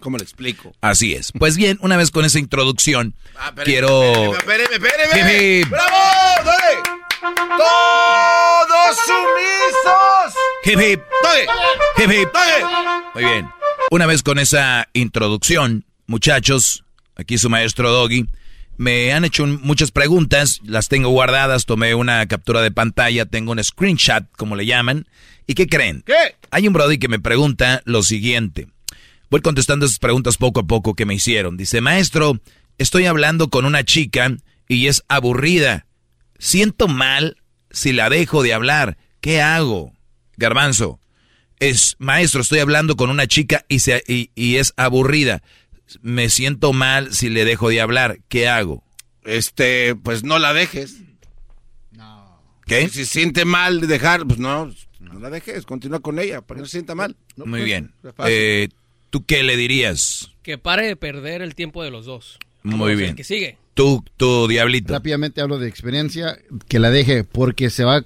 ¿Cómo 0.00 0.16
le 0.16 0.22
explico? 0.22 0.72
Así 0.80 1.12
es. 1.12 1.30
Pues 1.38 1.56
bien, 1.58 1.78
una 1.82 1.98
vez 1.98 2.10
con 2.10 2.24
esa 2.24 2.38
introducción, 2.38 3.14
Ah, 3.36 3.48
espéreme, 3.48 3.64
quiero... 3.64 4.34
Espéreme, 4.34 4.74
espéreme, 4.76 5.02
espéreme. 5.04 5.58
Hip, 5.60 5.64
hip. 5.66 5.70
¡Bravo! 5.70 5.96
¡Dale! 6.44 6.82
¡Todos 7.58 8.96
sumisos! 9.06 10.34
Hip, 10.64 10.80
hip, 10.80 11.00
¡Dale! 11.22 11.46
hip, 11.98 12.22
hip. 12.22 12.32
¡Dale! 12.32 12.64
Muy 13.14 13.24
bien. 13.24 13.50
Una 13.90 14.06
vez 14.06 14.22
con 14.22 14.38
esa 14.38 14.88
introducción, 14.94 15.84
muchachos, 16.06 16.84
aquí 17.14 17.36
su 17.36 17.50
maestro 17.50 17.90
Doggy, 17.90 18.26
me 18.78 19.12
han 19.12 19.24
hecho 19.24 19.44
muchas 19.46 19.90
preguntas, 19.90 20.60
las 20.64 20.88
tengo 20.88 21.10
guardadas, 21.10 21.66
tomé 21.66 21.94
una 21.96 22.24
captura 22.26 22.62
de 22.62 22.70
pantalla, 22.70 23.26
tengo 23.26 23.50
un 23.52 23.62
screenshot, 23.62 24.24
como 24.36 24.54
le 24.54 24.66
llaman. 24.66 25.06
¿Y 25.48 25.54
qué 25.54 25.66
creen? 25.66 26.02
¿Qué? 26.06 26.36
Hay 26.52 26.68
un 26.68 26.72
brody 26.72 26.98
que 26.98 27.08
me 27.08 27.18
pregunta 27.18 27.82
lo 27.84 28.04
siguiente. 28.04 28.68
Voy 29.30 29.40
contestando 29.40 29.84
esas 29.84 29.98
preguntas 29.98 30.36
poco 30.36 30.60
a 30.60 30.66
poco 30.66 30.94
que 30.94 31.06
me 31.06 31.14
hicieron. 31.14 31.56
Dice, 31.56 31.80
maestro, 31.80 32.40
estoy 32.78 33.06
hablando 33.06 33.50
con 33.50 33.64
una 33.64 33.82
chica 33.82 34.36
y 34.68 34.86
es 34.86 35.02
aburrida. 35.08 35.86
Siento 36.38 36.86
mal 36.86 37.36
si 37.72 37.92
la 37.92 38.08
dejo 38.08 38.44
de 38.44 38.54
hablar. 38.54 38.96
¿Qué 39.20 39.42
hago? 39.42 39.92
Garbanzo, 40.36 41.00
es, 41.58 41.96
maestro, 41.98 42.42
estoy 42.42 42.60
hablando 42.60 42.94
con 42.94 43.10
una 43.10 43.26
chica 43.26 43.64
y, 43.68 43.80
se, 43.80 44.04
y, 44.06 44.30
y 44.36 44.56
es 44.56 44.72
aburrida. 44.76 45.42
Me 46.02 46.28
siento 46.28 46.72
mal 46.72 47.14
si 47.14 47.28
le 47.28 47.44
dejo 47.44 47.68
de 47.70 47.80
hablar. 47.80 48.18
¿Qué 48.28 48.48
hago? 48.48 48.84
Este, 49.24 49.94
pues 49.94 50.24
no 50.24 50.38
la 50.38 50.52
dejes. 50.52 51.02
¿Qué? 52.66 52.88
Si 52.88 53.04
se 53.04 53.06
siente 53.06 53.44
mal 53.44 53.80
de 53.80 53.86
dejar, 53.86 54.26
pues 54.26 54.38
no, 54.38 54.70
no 55.00 55.18
la 55.18 55.30
dejes, 55.30 55.64
continúa 55.64 56.00
con 56.00 56.18
ella, 56.18 56.42
para 56.42 56.58
que 56.58 56.62
no 56.62 56.66
se 56.66 56.72
sienta 56.72 56.94
mal. 56.94 57.16
Muy 57.36 57.62
bien. 57.62 57.94
Eh, 58.26 58.68
¿Tú 59.10 59.24
qué 59.24 59.42
le 59.42 59.56
dirías? 59.56 60.32
Que 60.42 60.58
pare 60.58 60.86
de 60.86 60.96
perder 60.96 61.40
el 61.40 61.54
tiempo 61.54 61.82
de 61.82 61.90
los 61.90 62.04
dos. 62.04 62.38
Muy 62.62 62.72
Vamos, 62.72 62.96
bien. 62.98 63.16
Que 63.16 63.24
sigue. 63.24 63.56
Tú, 63.72 64.04
tú, 64.16 64.48
diablito. 64.48 64.92
Rápidamente 64.92 65.40
hablo 65.40 65.58
de 65.58 65.68
experiencia, 65.68 66.38
que 66.68 66.78
la 66.78 66.90
deje 66.90 67.24
porque 67.24 67.70
se 67.70 67.84
va 67.84 67.96
a 67.96 68.02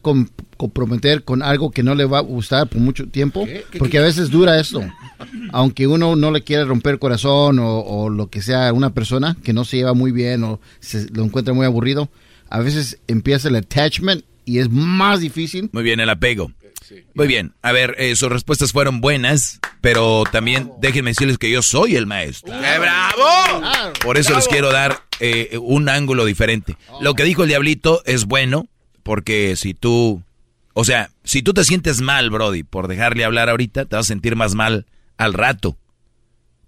comprometer 0.62 1.24
con 1.24 1.42
algo 1.42 1.72
que 1.72 1.82
no 1.82 1.96
le 1.96 2.04
va 2.04 2.18
a 2.18 2.22
gustar 2.22 2.68
por 2.68 2.80
mucho 2.80 3.08
tiempo, 3.08 3.48
porque 3.80 3.98
a 3.98 4.02
veces 4.02 4.30
dura 4.30 4.60
esto. 4.60 4.80
Aunque 5.52 5.88
uno 5.88 6.14
no 6.14 6.30
le 6.30 6.42
quiera 6.42 6.64
romper 6.64 7.00
corazón 7.00 7.58
o, 7.58 7.80
o 7.80 8.08
lo 8.08 8.30
que 8.30 8.42
sea 8.42 8.68
a 8.68 8.72
una 8.72 8.94
persona 8.94 9.36
que 9.42 9.52
no 9.52 9.64
se 9.64 9.78
lleva 9.78 9.92
muy 9.92 10.12
bien 10.12 10.44
o 10.44 10.60
se 10.78 11.10
lo 11.10 11.24
encuentra 11.24 11.52
muy 11.52 11.66
aburrido, 11.66 12.10
a 12.48 12.60
veces 12.60 13.00
empieza 13.08 13.48
el 13.48 13.56
attachment 13.56 14.24
y 14.44 14.58
es 14.58 14.70
más 14.70 15.18
difícil. 15.18 15.68
Muy 15.72 15.82
bien, 15.82 15.98
el 15.98 16.10
apego. 16.10 16.52
Muy 17.14 17.26
bien. 17.26 17.54
A 17.62 17.72
ver, 17.72 17.96
eh, 17.98 18.14
sus 18.14 18.30
respuestas 18.30 18.70
fueron 18.70 19.00
buenas, 19.00 19.58
pero 19.80 20.22
también 20.30 20.70
déjenme 20.80 21.10
decirles 21.10 21.38
que 21.38 21.50
yo 21.50 21.62
soy 21.62 21.96
el 21.96 22.06
maestro. 22.06 22.52
¡Qué 22.52 22.78
bravo! 22.78 23.92
Por 24.04 24.16
eso 24.16 24.32
les 24.36 24.46
quiero 24.46 24.70
dar 24.70 25.02
eh, 25.18 25.58
un 25.60 25.88
ángulo 25.88 26.24
diferente. 26.24 26.76
Lo 27.00 27.14
que 27.14 27.24
dijo 27.24 27.42
el 27.42 27.48
diablito 27.48 28.02
es 28.04 28.26
bueno, 28.26 28.68
porque 29.02 29.56
si 29.56 29.74
tú, 29.74 30.22
o 30.74 30.84
sea, 30.84 31.10
si 31.24 31.42
tú 31.42 31.52
te 31.52 31.64
sientes 31.64 32.00
mal, 32.00 32.30
Brody, 32.30 32.62
por 32.62 32.88
dejarle 32.88 33.24
hablar 33.24 33.48
ahorita, 33.48 33.84
te 33.84 33.96
vas 33.96 34.06
a 34.06 34.08
sentir 34.08 34.36
más 34.36 34.54
mal 34.54 34.86
al 35.16 35.34
rato, 35.34 35.78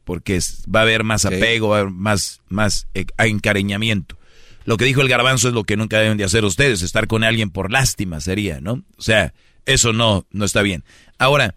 porque 0.04 0.38
va 0.72 0.80
a 0.80 0.82
haber 0.82 1.04
más 1.04 1.24
apego, 1.24 1.70
va 1.70 1.78
a 1.78 1.80
haber 1.80 1.92
más, 1.92 2.40
más 2.48 2.86
eh, 2.94 3.06
encariñamiento. 3.18 4.18
Lo 4.64 4.76
que 4.76 4.84
dijo 4.84 5.02
el 5.02 5.08
garbanzo 5.08 5.48
es 5.48 5.54
lo 5.54 5.64
que 5.64 5.76
nunca 5.76 5.98
deben 5.98 6.16
de 6.16 6.24
hacer 6.24 6.44
ustedes, 6.44 6.82
estar 6.82 7.06
con 7.06 7.24
alguien 7.24 7.50
por 7.50 7.70
lástima 7.70 8.20
sería, 8.20 8.60
¿no? 8.60 8.82
O 8.96 9.02
sea, 9.02 9.34
eso 9.66 9.92
no, 9.92 10.26
no 10.30 10.44
está 10.44 10.62
bien. 10.62 10.84
Ahora, 11.18 11.54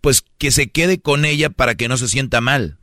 pues 0.00 0.24
que 0.38 0.50
se 0.50 0.70
quede 0.70 1.00
con 1.00 1.24
ella 1.24 1.50
para 1.50 1.74
que 1.74 1.88
no 1.88 1.96
se 1.96 2.08
sienta 2.08 2.40
mal, 2.40 2.78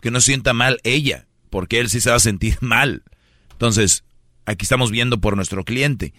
que 0.00 0.10
no 0.10 0.20
se 0.20 0.26
sienta 0.26 0.52
mal 0.52 0.80
ella, 0.84 1.26
porque 1.50 1.80
él 1.80 1.88
sí 1.88 2.00
se 2.00 2.10
va 2.10 2.16
a 2.16 2.20
sentir 2.20 2.58
mal. 2.60 3.02
Entonces, 3.52 4.04
aquí 4.46 4.64
estamos 4.64 4.90
viendo 4.90 5.20
por 5.20 5.36
nuestro 5.36 5.64
cliente. 5.64 6.12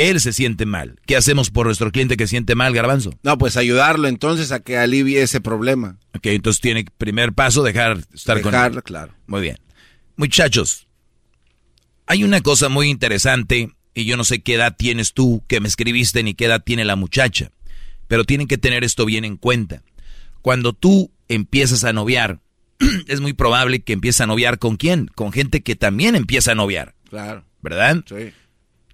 Él 0.00 0.18
se 0.20 0.32
siente 0.32 0.64
mal. 0.64 0.98
¿Qué 1.06 1.14
hacemos 1.16 1.50
por 1.50 1.66
nuestro 1.66 1.92
cliente 1.92 2.16
que 2.16 2.26
siente 2.26 2.54
mal, 2.54 2.72
garbanzo? 2.72 3.10
No, 3.22 3.36
pues 3.36 3.56
ayudarlo 3.56 4.08
entonces 4.08 4.50
a 4.50 4.60
que 4.60 4.78
alivie 4.78 5.20
ese 5.22 5.40
problema. 5.40 5.98
Ok, 6.16 6.26
entonces 6.26 6.60
tiene 6.60 6.86
primer 6.96 7.32
paso 7.34 7.62
dejar 7.62 7.98
estar 8.14 8.40
con 8.40 8.54
él. 8.54 8.82
claro. 8.82 9.12
Muy 9.26 9.42
bien. 9.42 9.58
Muchachos, 10.16 10.86
hay 12.06 12.24
una 12.24 12.40
cosa 12.40 12.68
muy 12.68 12.88
interesante 12.88 13.70
y 13.94 14.04
yo 14.04 14.16
no 14.16 14.24
sé 14.24 14.42
qué 14.42 14.54
edad 14.54 14.74
tienes 14.76 15.12
tú 15.12 15.44
que 15.48 15.60
me 15.60 15.68
escribiste 15.68 16.22
ni 16.22 16.34
qué 16.34 16.46
edad 16.46 16.62
tiene 16.64 16.84
la 16.84 16.96
muchacha, 16.96 17.50
pero 18.08 18.24
tienen 18.24 18.46
que 18.46 18.58
tener 18.58 18.84
esto 18.84 19.04
bien 19.04 19.24
en 19.24 19.36
cuenta. 19.36 19.82
Cuando 20.42 20.72
tú 20.72 21.12
empiezas 21.28 21.84
a 21.84 21.92
noviar, 21.92 22.40
es 23.06 23.20
muy 23.20 23.34
probable 23.34 23.80
que 23.82 23.92
empieces 23.92 24.22
a 24.22 24.26
noviar 24.26 24.58
con 24.58 24.76
quién? 24.76 25.08
Con 25.14 25.32
gente 25.32 25.62
que 25.62 25.76
también 25.76 26.16
empieza 26.16 26.52
a 26.52 26.54
noviar, 26.54 26.94
Claro. 27.08 27.44
¿verdad? 27.60 28.02
Sí. 28.08 28.32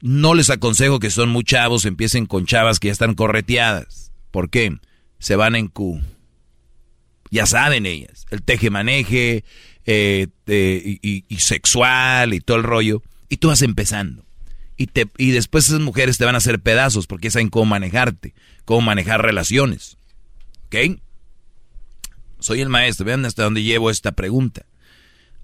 No 0.06 0.34
les 0.34 0.50
aconsejo 0.50 1.00
que 1.00 1.10
son 1.10 1.30
muy 1.30 1.42
chavos, 1.42 1.84
empiecen 1.84 2.26
con 2.26 2.46
chavas 2.46 2.78
que 2.78 2.86
ya 2.86 2.92
están 2.92 3.14
correteadas. 3.14 4.12
¿Por 4.30 4.50
qué? 4.50 4.78
Se 5.18 5.34
van 5.34 5.56
en 5.56 5.66
Q. 5.66 6.00
Ya 7.32 7.44
saben 7.44 7.86
ellas. 7.86 8.24
El 8.30 8.42
teje-maneje 8.42 9.42
eh, 9.84 10.28
y 10.46 11.36
sexual 11.38 12.34
y 12.34 12.40
todo 12.40 12.56
el 12.56 12.62
rollo. 12.62 13.02
Y 13.28 13.38
tú 13.38 13.48
vas 13.48 13.62
empezando. 13.62 14.24
Y, 14.76 14.86
te, 14.86 15.08
y 15.18 15.32
después 15.32 15.66
esas 15.66 15.80
mujeres 15.80 16.18
te 16.18 16.24
van 16.24 16.36
a 16.36 16.38
hacer 16.38 16.60
pedazos 16.60 17.08
porque 17.08 17.32
saben 17.32 17.50
cómo 17.50 17.64
manejarte, 17.64 18.32
cómo 18.64 18.82
manejar 18.82 19.22
relaciones. 19.22 19.96
¿Ok? 20.66 21.00
Soy 22.38 22.60
el 22.60 22.68
maestro. 22.68 23.06
Vean 23.06 23.24
hasta 23.24 23.42
dónde 23.42 23.64
llevo 23.64 23.90
esta 23.90 24.12
pregunta. 24.12 24.66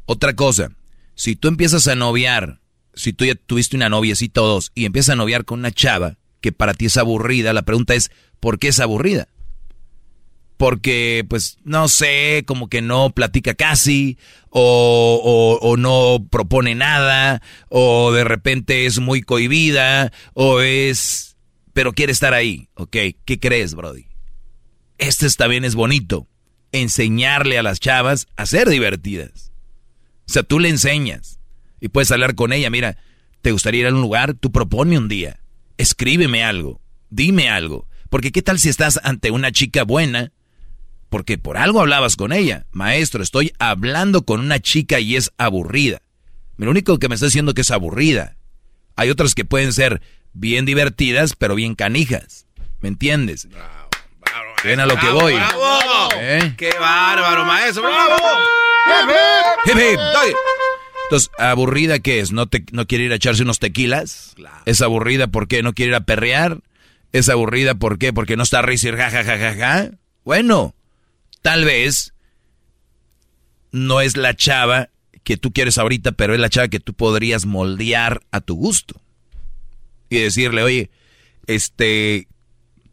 Otra 0.07 0.37
cosa, 0.37 0.71
si 1.17 1.35
tú 1.35 1.49
empiezas 1.49 1.89
a 1.89 1.97
noviar, 1.97 2.61
si 2.95 3.13
tú 3.13 3.25
ya 3.25 3.35
tuviste 3.35 3.77
una 3.77 3.89
novia, 3.89 4.13
así 4.13 4.29
todos, 4.29 4.73
y 4.75 4.85
empiezas 4.85 5.15
a 5.15 5.17
noviar 5.17 5.45
con 5.45 5.61
una 5.61 5.73
chava 5.73 6.19
que 6.41 6.53
para 6.53 6.75
ti 6.75 6.87
es 6.87 6.97
aburrida, 6.97 7.53
la 7.53 7.63
pregunta 7.63 7.95
es, 7.95 8.11
¿por 8.41 8.59
qué 8.59 8.69
es 8.69 8.81
aburrida? 8.81 9.29
porque 10.63 11.27
pues 11.29 11.59
no 11.65 11.89
sé, 11.89 12.45
como 12.47 12.69
que 12.69 12.83
no 12.83 13.11
platica 13.11 13.55
casi, 13.55 14.17
o, 14.49 15.59
o, 15.61 15.77
no 15.77 16.25
propone 16.31 16.77
nada, 16.77 17.43
o 17.69 18.13
de 18.13 18.23
repente 18.23 18.87
es 18.87 19.01
muy 19.01 19.23
cohibida, 19.23 20.13
o 20.35 20.61
es... 20.61 21.37
pero 21.73 21.93
quiere 21.93 22.13
estar 22.13 22.33
ahí, 22.33 22.69
¿ok? 22.75 22.97
¿Qué 23.25 23.41
crees, 23.41 23.75
Brody? 23.75 24.07
Este 24.99 25.29
también 25.31 25.65
es 25.65 25.75
bonito, 25.75 26.29
enseñarle 26.71 27.59
a 27.59 27.65
las 27.65 27.81
chavas 27.81 28.29
a 28.37 28.47
ser 28.47 28.69
divertidas. 28.69 29.51
O 30.29 30.33
sea, 30.33 30.45
tú 30.45 30.61
le 30.61 30.69
enseñas 30.69 31.41
y 31.83 31.89
puedes 31.89 32.13
hablar 32.13 32.37
con 32.37 32.53
ella, 32.53 32.71
mira, 32.71 32.97
¿te 33.43 33.51
gustaría 33.51 33.81
ir 33.81 33.87
a 33.89 33.91
un 33.91 34.01
lugar? 34.01 34.35
Tú 34.35 34.53
propone 34.53 34.97
un 34.97 35.09
día, 35.09 35.41
escríbeme 35.77 36.45
algo, 36.45 36.81
dime 37.11 37.51
algo. 37.51 37.89
Porque 38.09 38.31
qué 38.31 38.41
tal 38.41 38.61
si 38.61 38.69
estás 38.69 39.01
ante 39.03 39.33
una 39.33 39.51
chica 39.51 39.83
buena 39.83 40.33
porque 41.13 41.39
por 41.39 41.59
algo 41.59 41.81
hablabas 41.81 42.17
con 42.17 42.33
ella. 42.33 42.67
Maestro, 42.71 43.23
estoy 43.23 43.53
hablando 43.59 44.23
con 44.23 44.41
una 44.41 44.61
chica 44.61 45.01
y 45.01 45.17
es 45.17 45.33
aburrida. 45.37 46.03
Lo 46.57 46.71
único 46.71 46.99
que 46.99 47.09
me 47.09 47.17
está 47.17 47.27
diciendo 47.27 47.53
que 47.53 47.63
es 47.63 47.71
aburrida. 47.71 48.37
Hay 48.95 49.11
otras 49.11 49.35
que 49.35 49.45
pueden 49.45 49.73
ser 49.73 50.01
bien 50.33 50.65
divertidas, 50.65 51.35
pero 51.37 51.55
bien 51.57 51.75
canijas. 51.75 52.47
¿Me 52.81 52.89
entiendes? 52.89 53.49
Bravo, 53.49 53.91
Ven 54.63 54.79
a 54.81 54.87
lo 54.87 54.97
que 54.97 55.11
voy. 55.11 55.35
Bravo. 55.35 56.09
¿Eh? 56.17 56.55
¡Qué 56.57 56.71
bárbaro, 56.79 57.45
maestro! 57.45 57.83
¡Bravo! 57.83 58.17
Entonces, 61.13 61.31
¿aburrida 61.39 61.99
qué 61.99 62.21
es? 62.21 62.33
¿No, 62.33 62.47
te, 62.47 62.65
¿No 62.73 62.87
quiere 62.87 63.05
ir 63.05 63.13
a 63.13 63.17
echarse 63.17 63.43
unos 63.43 63.59
tequilas? 63.59 64.35
¿Es 64.65 64.81
aburrida 64.81 65.27
porque 65.27 65.63
no 65.63 65.75
quiere 65.75 65.91
ir 65.91 65.95
a 65.95 66.07
perrear? 66.07 66.63
¿Es 67.13 67.29
aburrida 67.29 67.75
por 67.75 67.99
qué? 67.99 68.15
Porque 68.15 68.35
no 68.39 68.43
está 68.43 68.61
a 68.61 68.63
reír 68.63 68.97
ja, 68.97 69.91
Bueno, 70.25 70.75
Tal 71.43 71.67
vez 71.67 72.15
no 73.73 74.01
es 74.01 74.17
la 74.17 74.35
chava 74.35 74.89
que 75.23 75.37
tú 75.37 75.53
quieres 75.53 75.77
ahorita, 75.77 76.13
pero 76.13 76.33
es 76.33 76.41
la 76.41 76.49
chava 76.49 76.69
que 76.69 76.81
tú 76.81 76.95
podrías 76.95 77.45
moldear 77.45 78.23
a 78.31 78.41
tu 78.41 78.55
gusto. 78.55 78.99
Y 80.09 80.19
decirle, 80.19 80.63
oye, 80.63 80.91
este, 81.47 82.27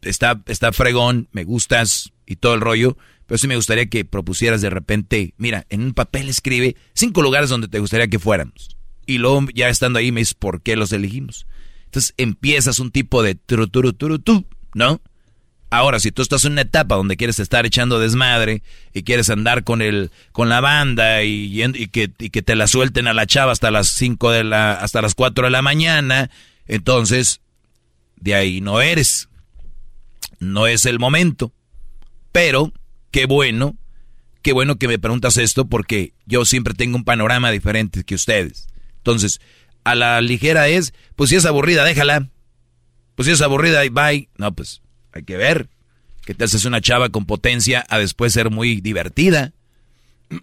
está, 0.02 0.42
está 0.46 0.72
fregón, 0.72 1.28
me 1.32 1.44
gustas 1.44 2.12
y 2.26 2.36
todo 2.36 2.52
el 2.52 2.60
rollo, 2.60 2.98
pero 3.30 3.38
sí 3.38 3.46
me 3.46 3.54
gustaría 3.54 3.86
que 3.86 4.04
propusieras 4.04 4.60
de 4.60 4.70
repente, 4.70 5.34
mira, 5.36 5.64
en 5.70 5.82
un 5.82 5.94
papel 5.94 6.28
escribe 6.28 6.74
cinco 6.94 7.22
lugares 7.22 7.48
donde 7.48 7.68
te 7.68 7.78
gustaría 7.78 8.08
que 8.08 8.18
fuéramos. 8.18 8.76
Y 9.06 9.18
luego 9.18 9.46
ya 9.54 9.68
estando 9.68 10.00
ahí 10.00 10.10
me 10.10 10.20
dices 10.20 10.34
por 10.34 10.62
qué 10.62 10.74
los 10.74 10.90
elegimos. 10.90 11.46
Entonces 11.84 12.12
empiezas 12.16 12.80
un 12.80 12.90
tipo 12.90 13.22
de 13.22 13.36
turu, 13.36 13.68
turu, 13.68 13.92
turu, 13.92 14.18
tu, 14.18 14.46
¿no? 14.74 15.00
Ahora, 15.70 16.00
si 16.00 16.10
tú 16.10 16.22
estás 16.22 16.44
en 16.44 16.54
una 16.54 16.62
etapa 16.62 16.96
donde 16.96 17.16
quieres 17.16 17.38
estar 17.38 17.64
echando 17.66 18.00
desmadre 18.00 18.64
y 18.92 19.04
quieres 19.04 19.30
andar 19.30 19.62
con 19.62 19.80
el 19.80 20.10
con 20.32 20.48
la 20.48 20.60
banda 20.60 21.22
y, 21.22 21.62
y, 21.62 21.86
que, 21.86 22.10
y 22.18 22.30
que 22.30 22.42
te 22.42 22.56
la 22.56 22.66
suelten 22.66 23.06
a 23.06 23.14
la 23.14 23.28
chava 23.28 23.52
hasta 23.52 23.70
las 23.70 23.86
5 23.90 24.32
de 24.32 24.42
la 24.42 24.72
hasta 24.72 25.02
las 25.02 25.14
4 25.14 25.44
de 25.44 25.50
la 25.52 25.62
mañana, 25.62 26.32
entonces 26.66 27.42
de 28.16 28.34
ahí 28.34 28.60
no 28.60 28.80
eres. 28.80 29.28
No 30.40 30.66
es 30.66 30.84
el 30.84 30.98
momento. 30.98 31.52
Pero 32.32 32.72
qué 33.10 33.26
bueno, 33.26 33.76
qué 34.42 34.52
bueno 34.52 34.76
que 34.76 34.88
me 34.88 34.98
preguntas 34.98 35.36
esto 35.36 35.66
porque 35.66 36.12
yo 36.26 36.44
siempre 36.44 36.74
tengo 36.74 36.96
un 36.96 37.04
panorama 37.04 37.50
diferente 37.50 38.04
que 38.04 38.14
ustedes. 38.14 38.68
Entonces, 38.98 39.40
a 39.84 39.94
la 39.94 40.20
ligera 40.20 40.68
es, 40.68 40.92
pues 41.16 41.30
si 41.30 41.36
es 41.36 41.46
aburrida, 41.46 41.84
déjala. 41.84 42.28
Pues 43.14 43.26
si 43.26 43.32
es 43.32 43.42
aburrida, 43.42 43.82
bye. 43.90 44.28
No, 44.36 44.52
pues 44.54 44.82
hay 45.12 45.24
que 45.24 45.36
ver. 45.36 45.68
Que 46.24 46.34
te 46.34 46.44
haces 46.44 46.64
una 46.64 46.80
chava 46.80 47.08
con 47.08 47.26
potencia 47.26 47.84
a 47.88 47.98
después 47.98 48.32
ser 48.32 48.50
muy 48.50 48.80
divertida. 48.80 49.52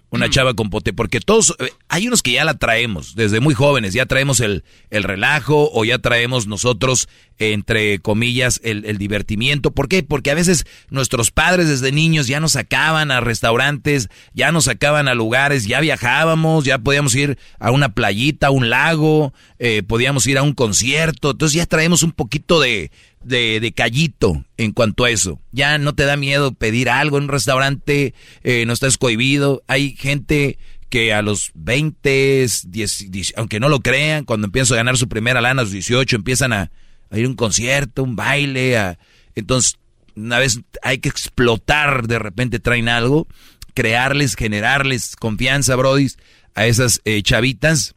Una 0.10 0.30
chava 0.30 0.54
con 0.54 0.70
potencia. 0.70 0.96
Porque 0.96 1.22
todos, 1.22 1.56
eh, 1.60 1.70
hay 1.88 2.08
unos 2.08 2.22
que 2.22 2.34
ya 2.34 2.44
la 2.44 2.56
traemos 2.56 3.16
desde 3.16 3.40
muy 3.40 3.54
jóvenes. 3.54 3.94
Ya 3.94 4.06
traemos 4.06 4.42
el, 4.42 4.66
el 4.90 5.04
relajo 5.04 5.70
o 5.72 5.86
ya 5.86 6.00
traemos 6.00 6.46
nosotros, 6.46 7.08
entre 7.38 8.00
comillas, 8.00 8.60
el, 8.64 8.84
el, 8.84 8.98
divertimiento. 8.98 9.72
¿Por 9.72 9.88
qué? 9.88 10.04
Porque 10.04 10.32
a 10.32 10.36
veces 10.36 10.66
nuestros 10.90 11.32
padres 11.32 11.70
desde 11.70 11.94
niños 11.94 12.28
ya 12.28 12.42
nos 12.42 12.54
sacaban 12.54 13.12
a 13.12 13.22
restaurantes, 13.22 14.10
ya 14.34 14.52
nos 14.52 14.66
sacaban 14.66 15.08
a 15.08 15.16
lugares, 15.16 15.66
ya 15.66 15.80
viajábamos, 15.80 16.66
ya 16.66 16.80
podíamos 16.80 17.16
ir 17.16 17.38
a 17.58 17.72
una 17.72 17.94
playita, 17.94 18.48
a 18.48 18.52
un 18.52 18.70
lago, 18.70 19.34
eh, 19.58 19.84
podíamos 19.84 20.28
ir 20.28 20.38
a 20.38 20.44
un 20.44 20.54
concierto. 20.54 21.32
Entonces 21.32 21.56
ya 21.56 21.66
traemos 21.66 22.04
un 22.04 22.12
poquito 22.12 22.60
de, 22.60 22.92
de, 23.28 23.60
de, 23.60 23.72
callito 23.72 24.46
en 24.58 24.72
cuanto 24.72 25.06
a 25.06 25.10
eso. 25.10 25.40
Ya 25.52 25.78
no 25.78 25.94
te 25.96 26.06
da 26.06 26.18
miedo 26.18 26.54
pedir 26.54 26.90
algo 26.90 27.18
en 27.18 27.26
un 27.26 27.30
restaurante, 27.30 28.14
eh, 28.44 28.66
no 28.66 28.74
estás 28.74 28.98
cohibido. 28.98 29.64
Hay 29.68 29.96
gente 29.96 30.58
que 30.90 31.14
a 31.14 31.22
los 31.22 31.52
20, 31.56 32.48
10, 32.64 33.34
aunque 33.36 33.60
no 33.60 33.70
lo 33.70 33.82
crean, 33.82 34.26
cuando 34.26 34.48
empiezan 34.48 34.76
a 34.76 34.78
ganar 34.78 34.98
su 34.98 35.08
primera 35.08 35.42
lana 35.42 35.62
a 35.62 35.64
los 35.66 35.74
18, 35.74 36.16
empiezan 36.16 36.54
a, 36.54 36.72
ir 37.12 37.26
a 37.26 37.30
un 37.30 37.36
concierto, 37.36 38.04
un 38.04 38.16
baile. 38.16 38.78
A, 38.78 38.98
entonces, 39.36 39.78
una 40.16 40.40
vez 40.40 40.62
hay 40.82 41.00
que 41.00 41.10
explotar, 41.10 42.08
de 42.08 42.20
repente 42.20 42.60
traen 42.60 42.90
algo, 42.90 43.28
crearles, 43.74 44.36
generarles 44.36 45.16
confianza, 45.16 45.76
brodis, 45.76 46.18
a 46.56 46.66
esas 46.66 47.02
eh, 47.06 47.22
chavitas, 47.22 47.96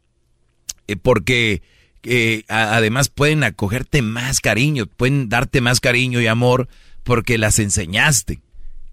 eh, 0.87 0.95
porque 0.95 1.63
que 2.01 2.45
además 2.47 3.09
pueden 3.09 3.43
acogerte 3.43 4.01
más 4.01 4.41
cariño, 4.41 4.87
pueden 4.87 5.29
darte 5.29 5.61
más 5.61 5.79
cariño 5.79 6.19
y 6.19 6.27
amor 6.27 6.67
porque 7.03 7.37
las 7.37 7.59
enseñaste. 7.59 8.41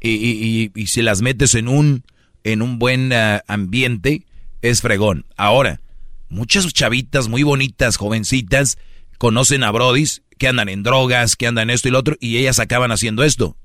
Y, 0.01 0.71
y, 0.75 0.87
si 0.87 1.03
las 1.03 1.23
metes 1.23 1.55
en 1.55 1.67
un, 1.67 2.05
en 2.45 2.63
un 2.63 2.79
buen 2.79 3.13
ah, 3.13 3.43
ambiente, 3.49 4.27
es 4.63 4.81
fregón. 4.81 5.27
Ahora, 5.37 5.81
muchas 6.29 6.73
chavitas 6.73 7.29
muy 7.29 7.43
bonitas, 7.43 7.97
jovencitas, 7.97 8.79
conocen 9.19 9.65
a 9.65 9.73
brodis 9.73 10.23
que 10.39 10.47
andan 10.47 10.69
en 10.69 10.85
drogas, 10.85 11.35
que 11.35 11.49
andan 11.49 11.71
esto 11.71 11.89
y 11.89 11.91
lo 11.91 11.99
otro, 11.99 12.17
y 12.21 12.37
ellas 12.37 12.61
acaban 12.61 12.93
haciendo 12.93 13.25
esto. 13.25 13.57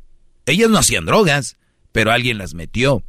Ellas 0.47 0.69
no 0.69 0.79
hacían 0.79 1.05
drogas, 1.05 1.57
pero 1.91 2.11
alguien 2.11 2.39
las 2.39 2.55
metió. 2.55 3.03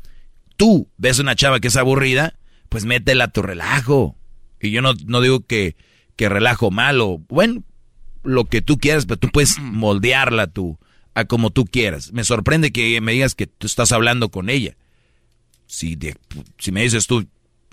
Tú 0.56 0.88
ves 0.98 1.18
una 1.18 1.34
chava 1.34 1.60
que 1.60 1.68
es 1.68 1.76
aburrida, 1.76 2.38
pues 2.68 2.84
métela 2.84 3.24
a 3.24 3.28
tu 3.28 3.40
relajo. 3.40 4.16
Y 4.60 4.70
yo 4.70 4.82
no, 4.82 4.92
no 5.06 5.20
digo 5.20 5.40
que 5.40 5.76
que 6.16 6.28
relajo 6.28 6.70
malo, 6.70 7.20
bueno, 7.28 7.62
lo 8.22 8.44
que 8.46 8.62
tú 8.62 8.78
quieras, 8.78 9.06
pero 9.06 9.18
tú 9.18 9.28
puedes 9.28 9.58
moldearla 9.58 10.46
tú 10.46 10.78
a 11.14 11.24
como 11.24 11.50
tú 11.50 11.64
quieras. 11.64 12.12
Me 12.12 12.24
sorprende 12.24 12.72
que 12.72 13.00
me 13.00 13.12
digas 13.12 13.34
que 13.34 13.46
tú 13.46 13.66
estás 13.66 13.92
hablando 13.92 14.30
con 14.30 14.50
ella. 14.50 14.76
Si, 15.66 15.98
si 16.58 16.72
me 16.72 16.82
dices 16.82 17.06
tú, 17.06 17.26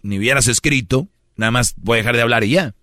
ni 0.04 0.18
hubieras 0.18 0.48
escrito, 0.48 1.08
nada 1.36 1.52
más 1.52 1.74
voy 1.78 1.96
a 1.96 2.02
dejar 2.02 2.16
de 2.16 2.22
hablar 2.22 2.44
y 2.44 2.52
ya. 2.52 2.76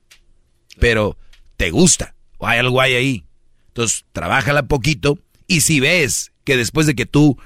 Pero 0.78 1.16
te 1.56 1.70
gusta, 1.70 2.14
o 2.38 2.46
hay 2.46 2.58
algo 2.58 2.80
ahí. 2.80 3.24
Entonces, 3.68 4.04
trabájala 4.12 4.64
poquito 4.64 5.18
y 5.46 5.60
si 5.60 5.80
ves 5.80 6.32
que 6.44 6.56
después 6.56 6.86
de 6.86 6.94
que 6.94 7.06
tú, 7.06 7.38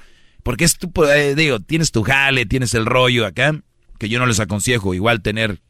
porque 0.43 0.65
es 0.65 0.77
tu, 0.77 0.91
eh, 1.03 1.35
digo, 1.35 1.59
tienes 1.59 1.91
tu 1.91 2.03
jale, 2.03 2.45
tienes 2.45 2.73
el 2.73 2.85
rollo 2.85 3.25
acá, 3.25 3.61
que 3.99 4.09
yo 4.09 4.19
no 4.19 4.25
les 4.25 4.39
aconsejo 4.39 4.93
igual 4.93 5.21
tener 5.21 5.61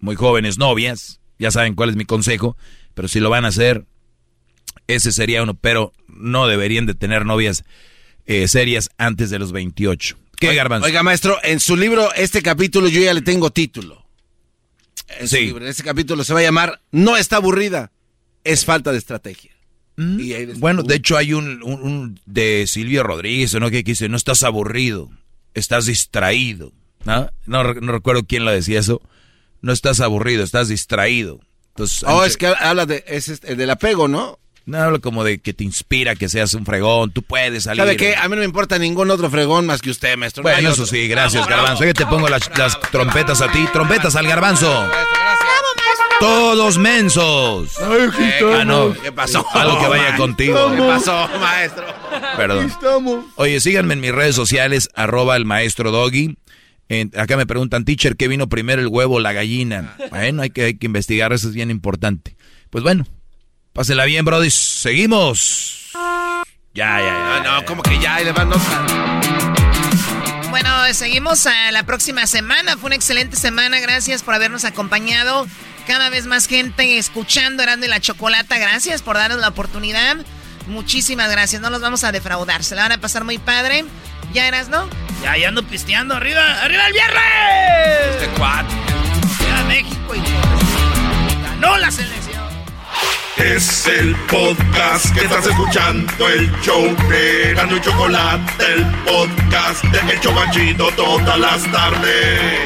muy 0.00 0.16
jóvenes 0.16 0.58
novias, 0.58 1.20
ya 1.38 1.50
saben 1.50 1.74
cuál 1.74 1.90
es 1.90 1.96
mi 1.96 2.04
consejo, 2.04 2.56
pero 2.94 3.08
si 3.08 3.20
lo 3.20 3.30
van 3.30 3.44
a 3.44 3.48
hacer, 3.48 3.84
ese 4.86 5.12
sería 5.12 5.42
uno, 5.42 5.54
pero 5.54 5.92
no 6.08 6.46
deberían 6.46 6.86
de 6.86 6.94
tener 6.94 7.26
novias 7.26 7.64
eh, 8.26 8.48
serias 8.48 8.90
antes 8.98 9.30
de 9.30 9.38
los 9.38 9.52
28. 9.52 10.16
¿Qué, 10.38 10.48
oiga, 10.48 10.62
Garbanzo? 10.62 10.86
Oiga, 10.86 11.02
maestro, 11.02 11.38
en 11.42 11.60
su 11.60 11.76
libro, 11.76 12.12
este 12.14 12.42
capítulo 12.42 12.88
yo 12.88 13.00
ya 13.00 13.14
le 13.14 13.22
tengo 13.22 13.50
título. 13.50 14.04
En 15.20 15.28
sí. 15.28 15.40
libro, 15.46 15.66
este 15.66 15.82
capítulo 15.82 16.24
se 16.24 16.32
va 16.32 16.40
a 16.40 16.44
llamar 16.44 16.80
No 16.90 17.16
está 17.16 17.36
aburrida, 17.36 17.92
es 18.42 18.64
falta 18.64 18.92
de 18.92 18.98
estrategia. 18.98 19.52
Mm. 19.96 20.58
bueno, 20.58 20.82
de 20.82 20.96
hecho 20.96 21.16
hay 21.16 21.34
un, 21.34 22.18
de 22.26 22.66
Silvio 22.66 23.04
Rodríguez, 23.04 23.54
¿no? 23.54 23.70
Que 23.70 23.84
dice, 23.84 24.08
no 24.08 24.16
estás 24.16 24.42
aburrido, 24.42 25.08
estás 25.54 25.86
distraído. 25.86 26.72
¿no? 27.04 27.30
No, 27.46 27.62
no 27.74 27.92
recuerdo 27.92 28.24
quién 28.24 28.44
lo 28.44 28.50
decía 28.50 28.80
eso 28.80 29.02
no 29.64 29.72
estás 29.72 30.00
aburrido, 30.00 30.44
estás 30.44 30.68
distraído. 30.68 31.40
Entonces, 31.70 32.04
oh, 32.06 32.22
es 32.22 32.36
que 32.36 32.46
habla 32.46 32.84
de, 32.84 33.02
es 33.08 33.28
este, 33.28 33.56
del 33.56 33.70
apego, 33.70 34.08
¿no? 34.08 34.38
No, 34.66 34.78
habla 34.78 34.98
como 34.98 35.24
de 35.24 35.38
que 35.38 35.54
te 35.54 35.64
inspira, 35.64 36.14
que 36.14 36.28
seas 36.28 36.52
un 36.52 36.66
fregón, 36.66 37.12
tú 37.12 37.22
puedes 37.22 37.64
salir. 37.64 37.82
¿Sabe 37.82 37.96
qué? 37.96 38.14
A 38.14 38.28
mí 38.28 38.34
no 38.34 38.40
me 38.40 38.44
importa 38.44 38.78
ningún 38.78 39.10
otro 39.10 39.30
fregón 39.30 39.66
más 39.66 39.80
que 39.80 39.90
usted, 39.90 40.16
maestro. 40.18 40.42
Bueno, 40.42 40.70
eso 40.70 40.86
sí, 40.86 41.08
gracias, 41.08 41.48
Garbanzo. 41.48 41.82
Oye, 41.82 41.94
te 41.94 42.04
pongo 42.06 42.28
las, 42.28 42.50
trompetas 42.90 43.40
a 43.40 43.50
ti. 43.50 43.66
Trompetas 43.72 44.16
al 44.16 44.26
Garbanzo. 44.26 44.86
Todos 46.20 46.78
mensos. 46.78 47.72
Ay, 47.80 48.08
Ah, 48.54 48.64
no. 48.64 48.94
¿Qué 48.94 49.12
pasó? 49.12 49.46
Algo 49.52 49.80
que 49.80 49.88
vaya 49.88 50.16
contigo. 50.16 50.72
¿Qué 50.76 50.82
pasó, 50.82 51.28
maestro? 51.40 51.84
Perdón. 52.36 52.66
estamos. 52.66 53.24
Oye, 53.36 53.60
síganme 53.60 53.94
en 53.94 54.00
mis 54.00 54.12
redes 54.12 54.36
sociales, 54.36 54.90
arroba 54.94 55.36
el 55.36 55.44
maestro 55.46 55.90
Doggy. 55.90 56.36
En- 56.88 57.10
acá 57.18 57.36
me 57.36 57.46
preguntan, 57.46 57.84
teacher, 57.84 58.16
¿qué 58.16 58.28
vino 58.28 58.48
primero, 58.48 58.80
el 58.82 58.88
huevo 58.88 59.16
o 59.16 59.20
la 59.20 59.32
gallina? 59.32 59.96
Bueno, 60.10 60.42
hay 60.42 60.50
que, 60.50 60.64
hay 60.64 60.74
que 60.76 60.86
investigar, 60.86 61.32
eso 61.32 61.48
es 61.48 61.54
bien 61.54 61.70
importante. 61.70 62.36
Pues 62.70 62.84
bueno, 62.84 63.06
pásela 63.72 64.04
bien, 64.04 64.24
brody. 64.24 64.50
Seguimos. 64.50 65.90
Ya, 66.74 66.98
ya, 66.98 67.04
ya. 67.04 67.42
No, 67.44 67.60
no, 67.60 67.64
como 67.66 67.82
que 67.82 67.98
ya, 68.00 68.20
y 68.20 68.24
le 68.24 68.32
van. 68.32 68.50
Bueno, 70.50 70.68
seguimos 70.92 71.46
a 71.46 71.72
la 71.72 71.84
próxima 71.84 72.26
semana. 72.26 72.76
Fue 72.76 72.86
una 72.88 72.96
excelente 72.96 73.36
semana. 73.36 73.80
Gracias 73.80 74.22
por 74.22 74.34
habernos 74.34 74.64
acompañado. 74.64 75.46
Cada 75.86 76.10
vez 76.10 76.26
más 76.26 76.46
gente 76.46 76.98
escuchando 76.98 77.62
Erasmo 77.62 77.84
y 77.84 77.88
la 77.88 78.00
Chocolata. 78.00 78.58
Gracias 78.58 79.02
por 79.02 79.16
darnos 79.16 79.40
la 79.40 79.48
oportunidad. 79.48 80.16
Muchísimas 80.66 81.30
gracias. 81.30 81.60
No 81.60 81.70
los 81.70 81.80
vamos 81.80 82.04
a 82.04 82.12
defraudar. 82.12 82.64
Se 82.64 82.74
la 82.74 82.82
van 82.82 82.92
a 82.92 82.98
pasar 82.98 83.24
muy 83.24 83.38
padre. 83.38 83.84
¿Ya 84.32 84.48
eras, 84.48 84.68
no? 84.68 84.88
Ya, 85.22 85.36
ya 85.36 85.48
ando 85.48 85.62
pisteando. 85.62 86.14
¡Arriba! 86.14 86.62
¡Arriba 86.62 86.86
el 86.86 86.92
viernes! 86.92 87.22
Este 88.10 88.28
cuate. 88.38 88.74
Ya 89.40 89.64
México 89.64 90.14
y 90.14 91.42
ganó 91.42 91.76
la 91.78 91.90
selección. 91.90 92.24
Es 93.36 93.86
el 93.86 94.14
podcast 94.30 95.12
que 95.12 95.24
estás 95.24 95.46
escuchando, 95.46 96.28
el 96.28 96.50
show 96.60 96.96
de 97.08 97.52
Gano 97.54 97.76
y 97.76 97.80
Chocolate, 97.80 98.64
el 98.64 98.84
podcast 99.04 99.84
de 99.84 100.12
El 100.12 100.20
Chobachito 100.20 100.88
todas 100.92 101.38
las 101.38 101.64
tardes. 101.72 102.60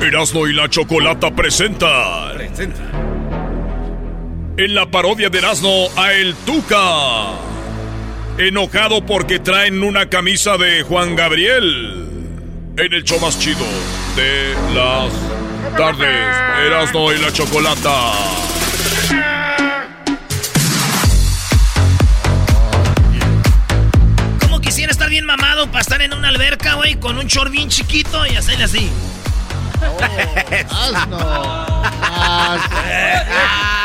Erasmo 0.00 0.46
y 0.46 0.54
la 0.54 0.68
Chocolata 0.68 1.34
presenta 1.34 2.32
en 4.58 4.74
la 4.74 4.90
parodia 4.90 5.30
de 5.30 5.38
Erasmo 5.38 5.88
a 5.96 6.12
El 6.12 6.34
Tuca. 6.34 7.28
Enojado 8.38 9.06
porque 9.06 9.38
traen 9.38 9.84
una 9.84 10.10
camisa 10.10 10.56
de 10.56 10.82
Juan 10.82 11.14
Gabriel. 11.14 12.08
En 12.76 12.92
el 12.92 13.04
show 13.04 13.20
más 13.20 13.38
chido 13.38 13.64
de 14.16 14.54
las 14.74 15.12
tardes. 15.76 16.36
Erasmo 16.66 17.12
y 17.12 17.18
la 17.18 17.32
Chocolata. 17.32 18.12
¿Cómo 24.40 24.60
quisiera 24.60 24.90
estar 24.90 25.08
bien 25.08 25.24
mamado 25.24 25.68
para 25.68 25.82
estar 25.82 26.02
en 26.02 26.12
una 26.12 26.30
alberca, 26.30 26.74
güey, 26.74 26.96
con 26.96 27.16
un 27.16 27.26
short 27.26 27.52
bien 27.52 27.68
chiquito 27.68 28.26
y 28.26 28.34
hacerle 28.34 28.64
así? 28.64 28.90
Asno. 30.68 31.78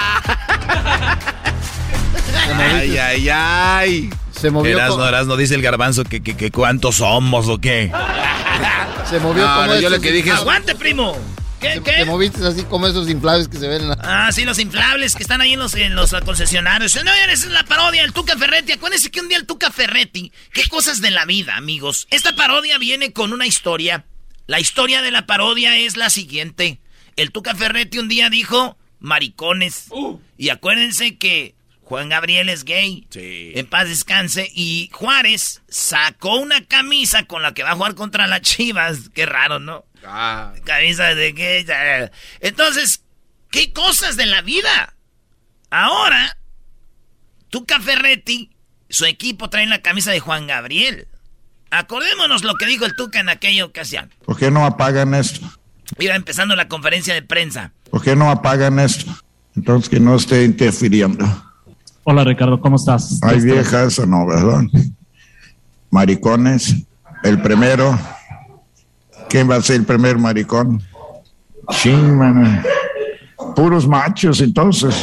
Ay, 2.56 2.98
ay, 2.98 3.30
ay. 3.30 4.10
Se 4.32 4.50
movió, 4.52 4.74
Erasno, 4.78 5.08
Erasno, 5.08 5.38
dice 5.38 5.56
el 5.56 5.62
garbanzo 5.62 6.04
que, 6.04 6.22
que, 6.22 6.36
que 6.36 6.52
cuántos 6.52 6.96
somos 6.96 7.48
o 7.48 7.60
qué. 7.60 7.92
se 9.10 9.20
movió 9.20 9.46
No, 9.48 9.56
como 9.56 9.68
no, 9.68 9.80
yo 9.80 9.90
lo 9.90 10.00
que 10.02 10.12
dije 10.12 10.30
es- 10.30 10.36
¡Aguante, 10.36 10.76
primo! 10.76 11.18
¿Qué, 11.62 11.80
Te, 11.80 11.82
qué? 11.82 11.92
te 12.00 12.06
moviste 12.06 12.46
así 12.46 12.64
como 12.64 12.88
esos 12.88 13.10
inflables 13.10 13.48
que 13.48 13.58
se 13.58 13.70
ven 13.70 13.84
en 13.84 13.90
la... 13.90 13.98
Ah, 14.04 14.30
sí, 14.34 14.44
los 14.44 14.60
inflables 14.60 15.16
que 15.16 15.24
están 15.24 15.40
ahí 15.40 15.54
en 15.54 15.60
los, 15.60 15.74
en 15.76 15.96
los 15.96 16.12
concesionarios. 16.26 16.94
No, 17.06 17.10
esa 17.14 17.32
es 17.32 17.46
la 17.48 17.64
parodia, 17.64 18.04
el 18.04 18.12
Tuca 18.12 18.38
Ferretti. 18.38 18.74
Acuérdense 18.74 19.10
que 19.10 19.22
un 19.22 19.30
día 19.30 19.38
el 19.38 19.46
Tuca 19.46 19.72
Ferretti, 19.72 20.34
qué 20.52 20.66
cosas 20.68 21.00
de 21.00 21.10
la 21.12 21.24
vida, 21.24 21.56
amigos. 21.56 22.06
Esta 22.12 22.36
parodia 22.36 22.78
viene 22.80 23.14
con 23.14 23.32
una 23.32 23.46
historia. 23.48 24.04
La 24.46 24.60
historia 24.60 25.02
de 25.02 25.12
la 25.12 25.26
parodia 25.26 25.78
es 25.78 25.96
la 25.96 26.10
siguiente. 26.10 26.82
El 27.16 27.32
Tuca 27.32 27.56
Ferretti 27.56 27.98
un 27.98 28.10
día 28.10 28.30
dijo, 28.30 28.78
maricones. 29.04 29.90
Y 30.38 30.50
acuérdense 30.50 31.18
que 31.18 31.54
Juan 31.84 32.10
Gabriel 32.10 32.50
es 32.50 32.64
gay. 32.64 33.06
En 33.14 33.68
paz 33.68 33.88
descanse. 33.88 34.50
Y 34.56 34.90
Juárez 34.92 35.62
sacó 35.68 36.38
una 36.38 36.66
camisa 36.66 37.26
con 37.26 37.44
la 37.44 37.54
que 37.54 37.62
va 37.62 37.72
a 37.72 37.76
jugar 37.76 37.94
contra 37.94 38.26
las 38.26 38.42
Chivas. 38.42 39.10
Qué 39.14 39.28
raro, 39.28 39.60
¿no? 39.60 39.86
Ah, 40.06 40.54
Camisa 40.64 41.14
de 41.14 41.36
qué. 41.36 42.12
Entonces, 42.40 43.04
¿qué 43.52 43.72
cosas 43.72 44.16
de 44.16 44.26
la 44.26 44.42
vida? 44.42 44.96
Ahora, 45.70 46.38
Tuca 47.50 47.80
Ferretti, 47.80 48.52
su 48.90 49.06
equipo 49.06 49.50
trae 49.50 49.66
la 49.68 49.82
camisa 49.82 50.12
de 50.12 50.20
Juan 50.20 50.48
Gabriel. 50.48 51.08
Acordémonos 51.72 52.44
lo 52.44 52.56
que 52.56 52.66
dijo 52.66 52.86
el 52.86 52.96
Tuca 52.96 53.20
en 53.20 53.30
aquella 53.30 53.66
ocasión. 53.66 54.14
¿Por 54.26 54.38
qué 54.38 54.50
no 54.52 54.66
apagan 54.66 55.14
esto? 55.14 55.46
Iba 56.00 56.16
empezando 56.16 56.56
la 56.56 56.68
conferencia 56.68 57.14
de 57.14 57.22
prensa. 57.22 57.72
¿Por 57.90 58.02
qué 58.02 58.16
no 58.16 58.30
apagan 58.30 58.80
esto? 58.80 59.12
Entonces 59.56 59.90
que 59.90 60.00
no 60.00 60.16
esté 60.16 60.44
interfiriendo. 60.46 61.26
Hola 62.04 62.24
Ricardo, 62.24 62.60
¿cómo 62.60 62.76
estás? 62.76 63.20
Hay 63.22 63.40
viejas 63.40 63.98
o 64.00 64.06
no, 64.06 64.26
¿verdad? 64.26 64.62
Maricones. 65.90 66.76
El 67.24 67.42
primero. 67.42 67.98
¿Quién 69.30 69.50
va 69.50 69.56
a 69.56 69.62
ser 69.62 69.78
el 69.78 69.86
primer 69.86 70.18
maricón? 70.18 70.84
Sí, 71.70 71.92
mano. 71.92 72.62
Puros 73.56 73.88
machos, 73.88 74.42
entonces. 74.42 74.96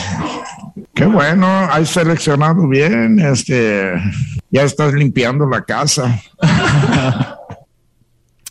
Qué 0.94 1.06
bueno, 1.06 1.46
has 1.46 1.88
seleccionado 1.88 2.68
bien. 2.68 3.18
Este, 3.18 3.92
ya 4.50 4.62
estás 4.62 4.92
limpiando 4.92 5.48
la 5.48 5.62
casa. 5.64 6.20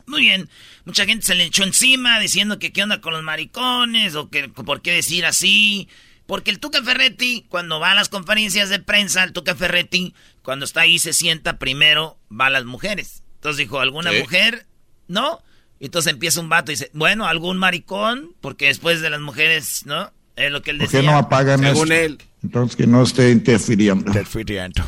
Muy 0.08 0.22
bien. 0.22 0.50
Mucha 0.90 1.06
gente 1.06 1.24
se 1.24 1.36
le 1.36 1.44
echó 1.44 1.64
encima 1.64 2.20
diciendo 2.20 2.58
que 2.58 2.72
qué 2.74 2.82
onda 2.82 3.00
con 3.00 3.14
los 3.14 3.22
maricones 3.22 4.16
o 4.16 4.32
que 4.32 4.50
por 4.50 4.82
qué 4.82 4.92
decir 4.92 5.24
así. 5.24 5.88
Porque 6.26 6.50
el 6.50 6.58
Tuca 6.58 6.82
Ferretti, 6.82 7.46
cuando 7.48 7.80
va 7.80 7.92
a 7.92 7.94
las 7.96 8.10
conferencias 8.10 8.70
de 8.70 8.80
prensa, 8.80 9.24
el 9.24 9.32
Tuca 9.32 9.54
Ferretti, 9.54 10.16
cuando 10.42 10.66
está 10.66 10.82
ahí 10.82 10.98
se 10.98 11.14
sienta 11.14 11.60
primero, 11.60 12.18
va 12.32 12.48
a 12.48 12.50
las 12.50 12.66
mujeres. 12.66 13.22
Entonces 13.36 13.58
dijo, 13.60 13.80
¿alguna 13.80 14.12
Sí. 14.12 14.18
mujer? 14.22 14.66
¿No? 15.08 15.44
Y 15.80 15.86
entonces 15.86 16.12
empieza 16.12 16.42
un 16.42 16.50
vato 16.50 16.72
y 16.72 16.74
dice, 16.74 16.90
bueno, 16.94 17.28
algún 17.28 17.60
maricón, 17.60 18.34
porque 18.42 18.66
después 18.66 19.00
de 19.02 19.12
las 19.12 19.22
mujeres, 19.22 19.86
¿no? 19.86 20.12
Es 20.36 20.52
lo 20.52 20.64
que 20.64 20.72
él 20.72 20.78
¿Por 20.80 20.88
decía. 20.88 21.02
qué 21.02 21.06
no 21.06 21.18
apagan 21.18 21.60
según 21.60 21.92
esto? 21.92 22.06
él. 22.06 22.18
Entonces 22.42 22.76
que 22.76 22.88
no 22.88 23.04
esté 23.04 23.30
interfiriendo. 23.30 24.12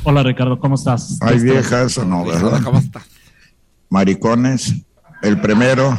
Hola 0.03 0.23
Ricardo, 0.23 0.57
¿cómo 0.59 0.73
estás? 0.75 1.19
Hay 1.21 1.39
viejas 1.41 1.95
o 1.99 2.05
no, 2.05 2.25
¿verdad? 2.25 2.59
¿Cómo 2.63 2.79
estás? 2.79 3.05
Maricones. 3.89 4.73
El 5.21 5.39
primero. 5.39 5.97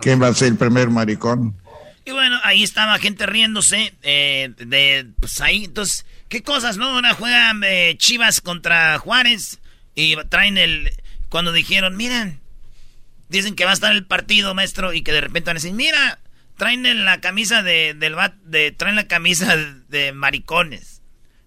¿Quién 0.00 0.20
va 0.20 0.28
a 0.28 0.34
ser 0.34 0.48
el 0.48 0.56
primer 0.56 0.90
maricón? 0.90 1.56
Y 2.04 2.10
bueno, 2.10 2.38
ahí 2.42 2.62
estaba 2.62 2.98
gente 2.98 3.24
riéndose 3.24 3.94
eh, 4.02 4.52
de, 4.58 5.06
pues 5.20 5.40
ahí, 5.40 5.64
entonces, 5.64 6.04
¿qué 6.28 6.42
cosas, 6.42 6.76
no? 6.76 6.86
Ahora 6.86 7.14
juegan 7.14 7.62
eh, 7.64 7.94
Chivas 7.96 8.42
contra 8.42 8.98
Juárez 8.98 9.60
y 9.94 10.16
traen 10.28 10.58
el, 10.58 10.90
cuando 11.30 11.52
dijeron, 11.52 11.96
miren, 11.96 12.40
dicen 13.30 13.54
que 13.54 13.64
va 13.64 13.70
a 13.70 13.74
estar 13.74 13.92
el 13.92 14.04
partido, 14.04 14.54
maestro, 14.54 14.92
y 14.92 15.02
que 15.02 15.12
de 15.12 15.22
repente 15.22 15.48
van 15.48 15.56
a 15.56 15.60
decir, 15.60 15.72
mira, 15.72 16.20
traen 16.56 16.84
en 16.84 17.06
la 17.06 17.20
camisa 17.20 17.62
de, 17.62 17.94
del 17.94 18.14
bat, 18.14 18.34
de, 18.44 18.70
traen 18.72 18.96
la 18.96 19.08
camisa 19.08 19.56
de, 19.56 20.12
maricones. 20.12 21.00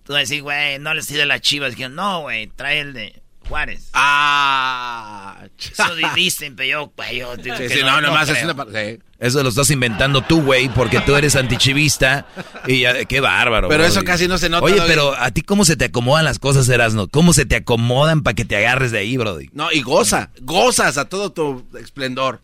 Tú 0.03 0.13
vas 0.13 0.17
a 0.17 0.21
decir, 0.21 0.41
güey, 0.41 0.79
no 0.79 0.93
les 0.93 1.07
de 1.07 1.25
las 1.25 1.41
Chivas. 1.41 1.71
Dijeron, 1.71 1.95
no, 1.95 2.21
güey, 2.21 2.47
trae 2.47 2.79
el 2.79 2.93
de 2.93 3.21
Juárez. 3.47 3.89
Ah. 3.93 5.45
Eso 5.59 5.95
di- 5.95 6.03
dicen, 6.15 6.55
pero 6.55 6.69
yo, 6.69 6.93
güey, 6.95 7.17
yo 7.17 7.35
digo 7.37 7.55
Sí, 7.57 7.63
que 7.63 7.69
sí, 7.69 7.79
no, 7.81 8.01
nomás 8.01 8.29
es 8.29 8.43
una 8.43 8.65
sí. 8.65 8.99
Eso 9.19 9.41
lo 9.41 9.49
estás 9.49 9.69
inventando 9.71 10.21
tú, 10.21 10.43
güey, 10.43 10.69
porque 10.69 10.99
tú 11.01 11.15
eres 11.15 11.35
antichivista. 11.35 12.25
Y 12.67 12.81
ya- 12.81 13.05
qué 13.05 13.19
bárbaro. 13.19 13.67
Pero 13.69 13.83
eso 13.85 14.03
casi 14.03 14.27
no 14.27 14.37
se 14.37 14.49
nota, 14.49 14.65
Oye, 14.65 14.81
pero 14.87 15.15
a 15.15 15.31
ti, 15.31 15.41
¿cómo 15.41 15.65
se 15.65 15.75
te 15.75 15.85
acomodan 15.85 16.25
las 16.25 16.37
cosas, 16.39 16.67
Erasno? 16.69 17.07
¿Cómo 17.07 17.33
se 17.33 17.45
te 17.45 17.55
acomodan 17.55 18.21
para 18.21 18.35
que 18.35 18.45
te 18.45 18.55
agarres 18.57 18.91
de 18.91 18.99
ahí, 18.99 19.17
Brody? 19.17 19.49
No, 19.53 19.71
y 19.71 19.81
goza, 19.81 20.29
gozas 20.41 20.97
a 20.97 21.05
todo 21.05 21.31
tu 21.31 21.65
esplendor. 21.79 22.41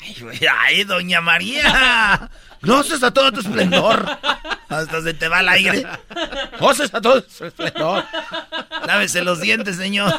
Ay, 0.00 0.16
güey, 0.20 0.40
ay, 0.50 0.84
doña 0.84 1.20
María. 1.20 2.30
Goces 2.62 3.02
a 3.02 3.12
todo 3.12 3.32
tu 3.32 3.40
esplendor. 3.40 4.06
Hasta 4.68 5.02
se 5.02 5.14
te 5.14 5.28
va 5.28 5.40
el 5.40 5.48
aire. 5.48 5.86
Goces 6.60 6.94
a 6.94 7.00
todo 7.00 7.22
tu 7.22 7.44
esplendor. 7.44 8.04
Lávese 8.86 9.22
los 9.22 9.40
dientes, 9.40 9.76
señor. 9.76 10.14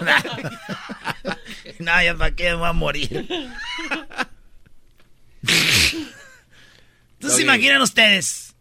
No, 1.79 2.03
ya 2.03 2.15
para 2.15 2.31
qué 2.35 2.49
me 2.49 2.55
voy 2.55 2.69
a 2.69 2.73
morir. 2.73 3.27
Entonces, 5.41 7.37
¿se 7.37 7.41
imaginan 7.41 7.81
ustedes? 7.81 8.53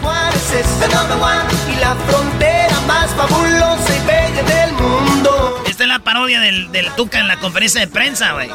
Juárez 0.00 0.52
es 0.52 0.82
el 0.82 0.90
number 0.90 1.18
one 1.18 1.44
y 1.72 1.76
la 1.80 1.94
frontera 1.94 2.80
más 2.86 3.10
fabulosa 3.14 3.96
y 3.96 4.06
bella 4.06 4.42
del 4.42 4.72
mundo. 4.72 5.62
Esta 5.66 5.84
es 5.84 5.88
la 5.88 5.98
parodia 5.98 6.40
del, 6.40 6.72
del 6.72 6.90
Tuca 6.94 7.20
en 7.20 7.28
la 7.28 7.36
conferencia 7.38 7.80
de 7.80 7.86
prensa, 7.88 8.32
güey. 8.32 8.50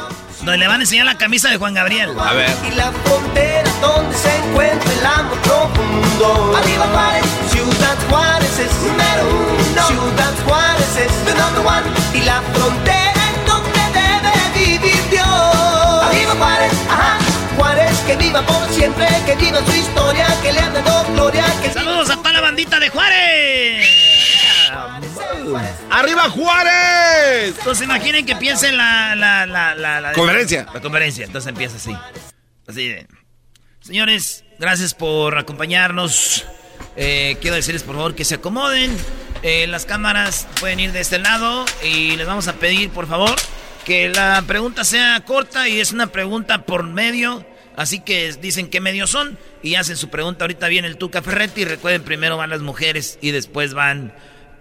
Donde 0.48 0.60
le 0.60 0.66
van 0.66 0.80
a 0.80 0.84
enseñar 0.84 1.04
la 1.04 1.18
camisa 1.18 1.50
de 1.50 1.58
Juan 1.58 1.74
Gabriel. 1.74 2.08
A 2.18 2.32
ver. 2.32 2.48
Y 2.66 2.74
la 2.74 2.90
frontera 3.04 3.70
donde 3.82 4.16
se 4.16 4.34
encuentra 4.34 4.92
el 4.94 5.04
amor 5.04 5.38
profundo. 5.40 6.56
Arriba 6.56 6.86
Juárez, 6.90 7.24
Ciudad 7.50 7.98
Juárez 8.08 8.58
es 8.58 8.72
número 8.80 9.28
uno. 9.28 9.86
Ciudad 9.86 10.32
Juárez 10.46 10.96
es 10.96 11.12
the 11.26 11.34
number 11.34 11.66
one 11.66 11.84
y 12.14 12.22
la 12.22 12.40
frontera 12.54 13.12
en 13.28 13.44
donde 13.44 13.78
debe 13.92 14.78
vivir 14.78 15.10
Dios. 15.10 15.28
Viva 18.16 18.44
por 18.44 18.68
siempre, 18.70 19.06
que 19.26 19.36
viva 19.36 19.64
su 19.64 19.74
historia, 19.74 20.26
que 20.42 20.52
le 20.52 20.60
han 20.60 20.72
dado 20.72 21.12
gloria. 21.12 21.44
Que 21.62 21.70
Saludos 21.70 22.10
a 22.10 22.16
toda 22.16 22.32
la 22.32 22.40
bandita 22.40 22.78
de 22.80 22.88
Juárez. 22.88 23.88
¡Arriba 25.90 26.28
Juárez! 26.30 27.54
Entonces 27.58 27.84
imaginen 27.84 28.26
que 28.26 28.36
piensen 28.36 28.76
la, 28.76 29.14
la, 29.14 29.46
la, 29.46 29.74
la, 29.74 30.00
la 30.00 30.12
Conferencia. 30.12 30.66
La 30.72 30.80
conferencia. 30.80 31.24
Entonces 31.24 31.48
empieza 31.48 31.76
así. 31.76 31.96
Así 32.66 32.88
de. 32.88 33.06
Señores, 33.80 34.44
gracias 34.58 34.94
por 34.94 35.38
acompañarnos. 35.38 36.44
Eh, 36.96 37.36
quiero 37.40 37.56
decirles 37.56 37.82
por 37.82 37.96
favor 37.96 38.14
que 38.14 38.24
se 38.24 38.36
acomoden. 38.36 38.94
Eh, 39.42 39.66
las 39.68 39.86
cámaras 39.86 40.46
pueden 40.60 40.80
ir 40.80 40.92
de 40.92 41.00
este 41.00 41.18
lado 41.18 41.64
y 41.82 42.16
les 42.16 42.26
vamos 42.26 42.48
a 42.48 42.54
pedir 42.54 42.90
por 42.90 43.06
favor 43.06 43.36
que 43.84 44.08
la 44.08 44.42
pregunta 44.46 44.84
sea 44.84 45.20
corta 45.24 45.68
y 45.68 45.80
es 45.80 45.92
una 45.92 46.08
pregunta 46.08 46.62
por 46.66 46.82
medio. 46.82 47.46
Así 47.78 48.00
que 48.00 48.32
dicen 48.42 48.68
qué 48.68 48.80
medios 48.80 49.08
son 49.10 49.38
y 49.62 49.76
hacen 49.76 49.96
su 49.96 50.10
pregunta. 50.10 50.44
Ahorita 50.44 50.66
viene 50.68 50.88
el 50.88 50.96
Tuca 50.98 51.22
Ferretti 51.22 51.64
recuerden, 51.64 52.02
primero 52.02 52.36
van 52.36 52.50
las 52.50 52.60
mujeres 52.60 53.18
y 53.22 53.30
después 53.30 53.72
van... 53.72 54.12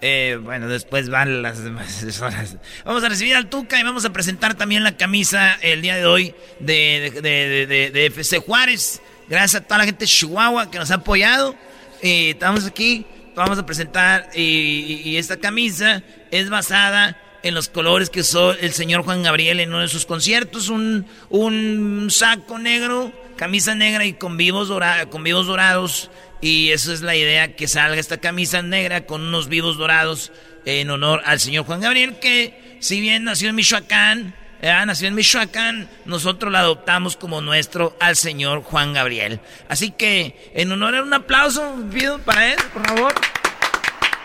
eh, 0.02 0.38
bueno, 0.42 0.68
después 0.68 1.10
van 1.10 1.42
las 1.42 1.64
demás 1.64 2.22
horas. 2.22 2.58
Vamos 2.86 3.04
a 3.04 3.10
recibir 3.10 3.36
al 3.36 3.50
Tuca 3.50 3.80
y 3.80 3.84
vamos 3.84 4.06
a 4.06 4.12
presentar 4.14 4.54
también 4.54 4.84
la 4.84 4.96
camisa 4.98 5.56
el 5.64 5.82
día 5.82 5.96
de 5.96 6.06
hoy 6.06 6.36
de, 6.60 7.12
de, 7.24 7.66
de- 7.66 7.90
de- 7.92 8.06
FC 8.06 8.38
Juárez. 8.38 9.02
Gracias 9.28 9.62
a 9.64 9.66
toda 9.66 9.80
la 9.80 9.86
gente 9.86 10.06
de 10.06 10.10
Chihuahua 10.10 10.70
que 10.70 10.78
nos 10.78 10.92
ha 10.92 10.96
apoyado. 10.96 11.56
Eh, 12.04 12.30
estamos 12.30 12.68
aquí, 12.68 13.04
vamos 13.36 13.58
a 13.58 13.66
presentar 13.66 14.30
y 14.36 15.18
esta 15.18 15.38
camisa 15.38 16.04
es 16.30 16.52
basada 16.52 17.18
en 17.44 17.54
los 17.54 17.70
colores 17.70 18.10
que 18.10 18.22
usó 18.22 18.52
el 18.54 18.74
señor 18.74 19.04
Juan 19.04 19.24
Gabriel 19.24 19.60
en 19.60 19.70
uno 19.70 19.82
de 19.82 19.88
sus 19.88 20.06
conciertos, 20.06 20.70
un, 20.70 21.06
un 21.30 22.08
saco 22.10 22.58
negro, 22.60 23.12
camisa 23.36 23.76
negra 23.76 24.06
y 24.06 24.14
con 24.14 24.38
vivos, 24.38 24.70
dora- 24.70 25.06
con 25.10 25.24
vivos 25.24 25.48
dorados. 25.48 26.10
Y 26.42 26.72
esa 26.72 26.94
es 26.94 27.02
la 27.02 27.16
idea, 27.16 27.56
que 27.56 27.68
salga 27.68 28.00
esta 28.00 28.18
camisa 28.18 28.62
negra 28.62 29.06
con 29.06 29.22
unos 29.22 29.48
vivos 29.48 29.78
dorados 29.78 30.32
en 30.66 30.90
honor 30.92 31.22
al 31.26 31.40
señor 31.40 31.66
Juan 31.66 31.82
Gabriel, 31.82 32.20
que 32.20 32.78
si 32.80 33.02
bien 33.02 33.24
nació 33.24 33.50
en 33.50 33.56
Michoacán, 33.56 34.36
eh, 34.62 34.72
nació 34.86 35.08
en 35.08 35.16
Michoacán, 35.16 35.90
nosotros 36.06 36.52
la 36.52 36.60
adoptamos 36.60 37.16
como 37.16 37.42
nuestro 37.42 37.98
al 38.00 38.16
señor 38.16 38.62
Juan 38.64 38.94
Gabriel. 38.94 39.40
Así 39.70 39.92
que, 39.92 40.52
en 40.54 40.72
honor 40.72 40.96
a 40.96 41.02
un 41.04 41.14
aplauso, 41.14 41.76
pido 41.92 42.20
para 42.20 42.54
él, 42.54 42.60
por 42.74 42.86
favor. 42.86 43.14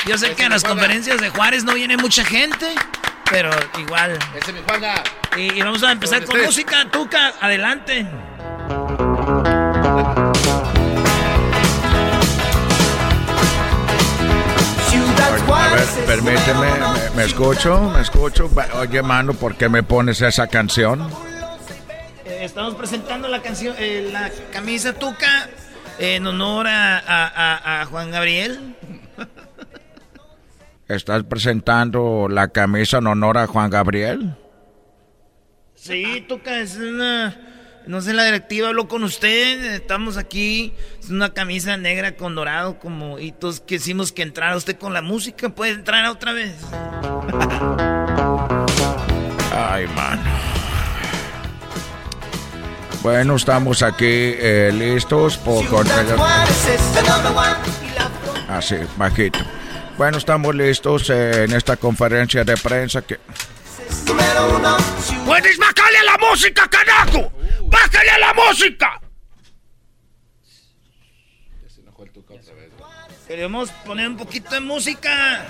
Yo 0.07 0.19
sé 0.19 0.35
que 0.35 0.45
a 0.45 0.49
las 0.49 0.65
conferencias 0.65 1.21
de 1.21 1.31
Juárez 1.31 1.65
no 1.65 1.75
viene 1.75 1.97
mucha 1.97 2.25
gente, 2.25 2.75
pero 3.31 3.51
igual. 3.79 4.19
Ese 4.35 4.53
mi 4.53 4.61
Juanga. 4.67 5.03
Y, 5.37 5.53
y 5.59 5.63
vamos 5.63 5.83
a 5.83 5.93
empezar 5.93 6.25
con 6.25 6.37
estés. 6.37 6.47
música, 6.47 6.91
Tuca, 6.91 7.33
adelante. 7.41 8.07
A 15.55 15.75
ver, 15.75 15.87
permíteme, 16.07 16.67
me, 16.71 17.11
me 17.17 17.25
escucho, 17.25 17.81
me 17.95 18.01
escucho. 18.01 18.51
Oye, 18.75 19.03
mano, 19.03 19.35
¿por 19.35 19.55
qué 19.57 19.69
me 19.69 19.83
pones 19.83 20.21
esa 20.21 20.47
canción? 20.47 21.09
Eh, 22.25 22.41
estamos 22.43 22.75
presentando 22.75 23.29
la 23.29 23.41
canción, 23.43 23.75
eh, 23.79 24.09
la 24.13 24.31
camisa 24.53 24.93
Tuca 24.95 25.49
en 25.99 26.27
honor 26.27 26.67
a, 26.69 26.99
a- 26.99 27.27
a- 27.27 27.83
a 27.83 27.87
Juan 27.87 28.11
Gabriel. 28.11 28.77
¿Estás 30.95 31.23
presentando 31.25 32.29
la 32.29 32.49
camisa 32.49 32.99
en 32.99 33.07
honor 33.07 33.39
a 33.39 33.47
Juan 33.47 33.71
Gabriel? 33.71 34.37
Sí, 35.75 36.23
Tuca, 36.29 36.61
es 36.61 36.77
una... 36.77 37.35
No 37.87 38.03
sé, 38.03 38.13
la 38.13 38.25
directiva 38.25 38.69
habló 38.69 38.89
con 38.89 39.03
usted, 39.03 39.75
estamos 39.75 40.19
aquí, 40.19 40.75
es 41.01 41.09
una 41.09 41.33
camisa 41.33 41.79
negra 41.79 42.15
con 42.15 42.35
dorado, 42.35 42.79
como, 42.79 43.19
y 43.19 43.33
todos 43.33 43.61
quisimos 43.61 44.13
que 44.13 44.23
entrara 44.23 44.55
usted 44.55 44.77
con 44.77 44.93
la 44.93 45.01
música, 45.03 45.49
puede 45.49 45.73
entrar 45.73 46.07
otra 46.07 46.33
vez. 46.33 46.55
Ay, 49.51 49.87
mano. 49.97 50.23
Bueno, 53.03 53.35
estamos 53.37 53.83
aquí 53.83 54.05
eh, 54.07 54.71
listos 54.73 55.39
por... 55.39 55.65
Así, 58.49 58.77
bajito. 58.97 59.41
Bueno, 60.03 60.19
estamos 60.19 60.53
listos 60.53 61.09
eh, 61.11 61.45
en 61.45 61.53
esta 61.55 61.77
conferencia 61.77 62.43
de 62.43 62.57
prensa 62.57 63.03
que... 63.03 63.21
¡Puedes 65.25 65.59
bajarle 65.59 65.99
a 65.99 66.03
la 66.03 66.19
música, 66.19 66.69
carajo! 66.69 67.33
¡Bájale 67.67 68.11
a 68.11 68.19
la 68.19 68.35
música! 68.35 69.01
Queremos 73.29 73.71
poner 73.87 74.09
un 74.09 74.17
poquito 74.17 74.51
de 74.51 74.61
música 74.61 75.47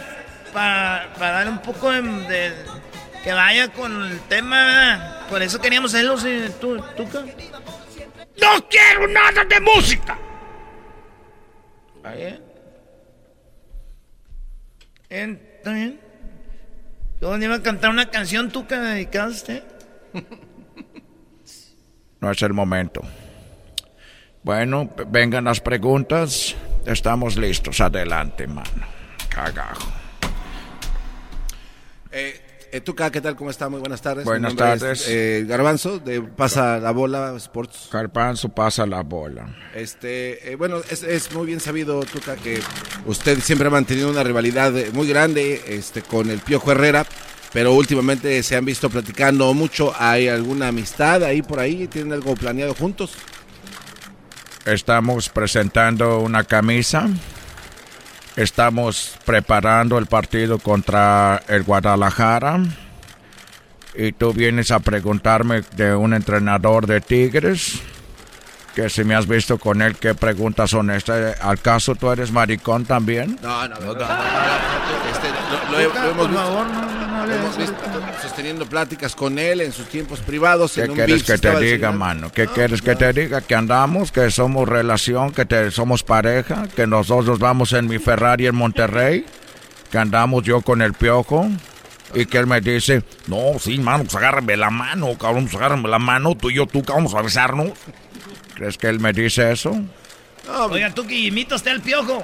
para 0.53 1.09
dar 1.17 1.49
un 1.49 1.63
poco 1.63 1.91
de, 1.91 2.03
de- 2.03 2.55
que 3.25 3.33
vaya 3.33 3.73
con 3.73 4.03
el 4.05 4.21
tema. 4.29 5.25
Por 5.31 5.41
eso 5.41 5.63
queríamos 5.63 5.95
hacerlo, 5.95 6.19
sí, 6.19 6.45
tú, 6.61 6.77
Tuca. 6.95 7.21
¡No 8.39 8.69
quiero 8.69 9.09
nada 9.09 9.47
de 9.47 9.61
música! 9.61 10.19
¿Está 11.97 12.13
bien? 12.13 12.52
¿Está 15.13 15.75
bien? 15.75 16.01
Yo 17.21 17.37
iba 17.37 17.57
a 17.57 17.63
cantar 17.63 17.91
una 17.91 18.11
canción, 18.11 18.51
Tuca, 18.51 18.81
dedicada 18.81 19.27
a 19.27 19.31
usted. 19.31 19.63
No 22.21 22.31
es 22.31 22.41
el 22.43 22.53
momento. 22.53 23.01
Bueno, 24.45 24.89
vengan 25.09 25.43
las 25.43 25.61
preguntas. 25.61 26.55
Estamos 26.87 27.37
listos. 27.37 27.81
Adelante, 27.81 28.47
mano. 28.47 28.87
Cagajo. 29.29 29.91
Eh, 32.13 32.41
Tuca, 32.81 33.11
¿qué 33.11 33.21
tal? 33.21 33.37
¿Cómo 33.37 33.51
está? 33.51 33.69
Muy 33.69 33.81
buenas 33.81 34.01
tardes. 34.01 34.25
Buenas 34.25 34.53
es, 34.53 34.59
tardes. 34.59 35.05
eh, 35.09 35.45
Garbanzo, 35.47 35.99
de 35.99 36.23
Pasa 36.23 36.79
la 36.79 36.91
Bola 36.91 37.35
Sports. 37.37 37.89
Carpanzo 37.93 38.49
pasa 38.49 38.87
la 38.87 39.03
bola. 39.03 39.55
Este, 39.75 40.53
eh, 40.53 40.57
bueno, 40.57 40.79
es, 40.91 41.03
es 41.03 41.33
muy 41.35 41.47
bien 41.47 41.61
sabido, 41.61 42.01
Tuca, 42.05 42.37
que 42.37 42.61
usted 43.07 43.39
siempre 43.41 43.69
ha 43.69 43.71
mantenido 43.71 44.11
una 44.11 44.23
rivalidad 44.23 44.77
eh, 44.79 44.91
muy 44.93 45.07
grande 45.07 45.63
este, 45.67 46.03
con 46.03 46.31
el 46.31 46.39
Piojo 46.41 46.73
Herrera, 46.73 47.05
pero 47.53 47.73
últimamente 47.75 48.43
se 48.43 48.57
han 48.57 48.65
visto 48.65 48.89
platicando 48.89 49.53
mucho. 49.53 49.93
¿Hay 49.99 50.29
alguna 50.29 50.69
amistad 50.69 51.23
ahí 51.25 51.43
por 51.43 51.61
ahí? 51.61 51.87
¿Tienen 51.89 52.13
algo 52.15 52.35
planeado 52.35 52.75
juntos? 52.75 53.13
Estamos 54.65 55.29
presentando 55.29 56.21
una 56.21 56.45
camisa. 56.45 57.09
Estamos 58.37 59.19
preparando 59.27 59.99
el 59.99 60.07
partido 60.07 60.59
contra 60.59 61.43
el 61.49 61.65
Guadalajara. 61.65 62.61
Y 63.95 64.13
tú 64.13 64.33
vienes 64.33 64.71
a 64.71 64.81
preguntarme 64.81 65.63
de 65.77 65.95
un 65.95 66.15
entrenador 66.15 66.87
de 66.87 67.03
Tigres. 67.03 67.83
Que 68.75 68.89
si 68.89 69.05
me 69.05 69.15
has 69.15 69.27
visto 69.29 69.59
con 69.59 69.83
él, 69.83 69.97
¿qué 69.97 70.15
preguntas 70.15 70.71
son 70.71 70.91
estas? 70.91 71.39
¿Al 71.43 71.61
caso 71.61 71.95
tú 71.95 72.11
eres 72.11 72.33
maricón 72.33 72.87
también? 72.87 73.39
No, 73.43 73.69
no, 73.69 73.75
no. 73.79 73.87
no, 73.87 73.95
no, 73.95 73.99
no, 73.99 74.07
lo, 75.71 75.73
lo 75.73 75.79
he- 75.79 75.89
lo 77.27 77.35
hemos 77.35 77.57
visto, 77.57 77.75
sosteniendo 78.21 78.67
pláticas 78.67 79.15
con 79.15 79.39
él 79.39 79.61
en 79.61 79.73
sus 79.73 79.87
tiempos 79.89 80.21
privados. 80.21 80.73
¿Qué 80.73 80.83
en 80.83 80.91
un 80.91 80.97
quieres 80.97 81.25
Beach 81.27 81.41
que 81.41 81.49
te 81.49 81.61
diga, 81.61 81.89
señor. 81.89 81.95
mano? 81.99 82.33
¿Qué 82.33 82.47
quieres 82.49 82.83
que 82.83 82.97
te 82.97 83.13
diga? 83.13 83.43
Que 83.43 83.55
andamos, 83.55 84.11
que 84.11 84.31
somos 84.31 84.69
relación, 84.69 85.33
que 85.33 85.45
te, 85.45 85.71
somos 85.71 86.03
pareja, 86.03 86.67
que 86.75 86.87
nosotros 86.87 87.39
vamos 87.39 87.73
en 87.75 87.87
mi 87.87 87.99
Ferrari 87.99 88.47
en 88.47 88.57
Monterrey, 88.57 89.25
que 89.91 89.99
andamos 89.99 90.43
yo 90.45 90.63
con 90.63 90.83
el 90.83 90.95
piojo. 90.95 91.49
Y 92.15 92.27
que 92.27 92.37
él 92.37 92.47
me 92.47 92.61
dice, 92.61 93.03
no, 93.27 93.59
sí, 93.59 93.79
mano, 93.79 94.05
pues 94.05 94.15
agárrame 94.17 94.55
la 94.59 94.69
mano, 94.69 95.17
cabrón, 95.17 95.45
pues 95.45 95.55
agárrame 95.55 95.89
la 95.89 95.99
mano, 95.99 96.35
tú 96.35 96.51
y 96.51 96.55
yo, 96.57 96.67
tú, 96.67 96.83
vamos 96.87 97.15
a 97.15 97.23
besarnos. 97.23 97.71
¿Crees 98.55 98.77
que 98.79 98.89
él 98.89 99.01
me 99.01 99.13
dice 99.13 99.53
eso? 99.53 99.81
Oiga, 100.71 100.93
Tuca, 100.93 101.13
imita 101.15 101.55
usted 101.55 101.71
al 101.71 101.81
piojo. 101.81 102.23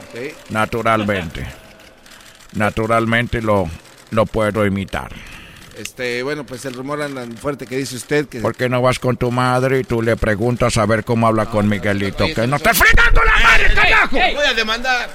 Naturalmente. 0.51 1.47
Naturalmente 2.55 3.43
lo, 3.43 3.69
lo 4.11 4.27
puedo 4.27 4.65
imitar. 4.67 5.11
Este, 5.77 6.23
bueno, 6.25 6.45
pues 6.45 6.65
el 6.65 6.75
rumor 6.75 7.01
anda 7.03 7.25
fuerte 7.41 7.67
que 7.67 7.77
dice 7.77 7.95
usted 7.97 8.27
que... 8.29 8.41
¿Por 8.41 8.57
qué 8.57 8.69
no 8.69 8.83
vas 8.83 8.99
con 8.99 9.17
tu 9.17 9.31
madre 9.31 9.79
y 9.81 9.85
tú 9.85 10.03
le 10.03 10.17
preguntas 10.17 10.77
a 10.77 10.87
ver 10.87 11.05
cómo 11.05 11.29
habla 11.29 11.47
con 11.47 11.69
Miguelito? 11.69 12.25
Oye, 12.25 12.35
Que 12.35 12.47
no 12.49 12.57
está 12.57 12.73
te 12.73 12.77
fregando 12.79 13.21
la 13.23 13.39
madre, 13.43 13.75
carajo. 13.75 14.17
Voy 14.17 14.45
a 14.45 14.55
demandar. 14.55 15.11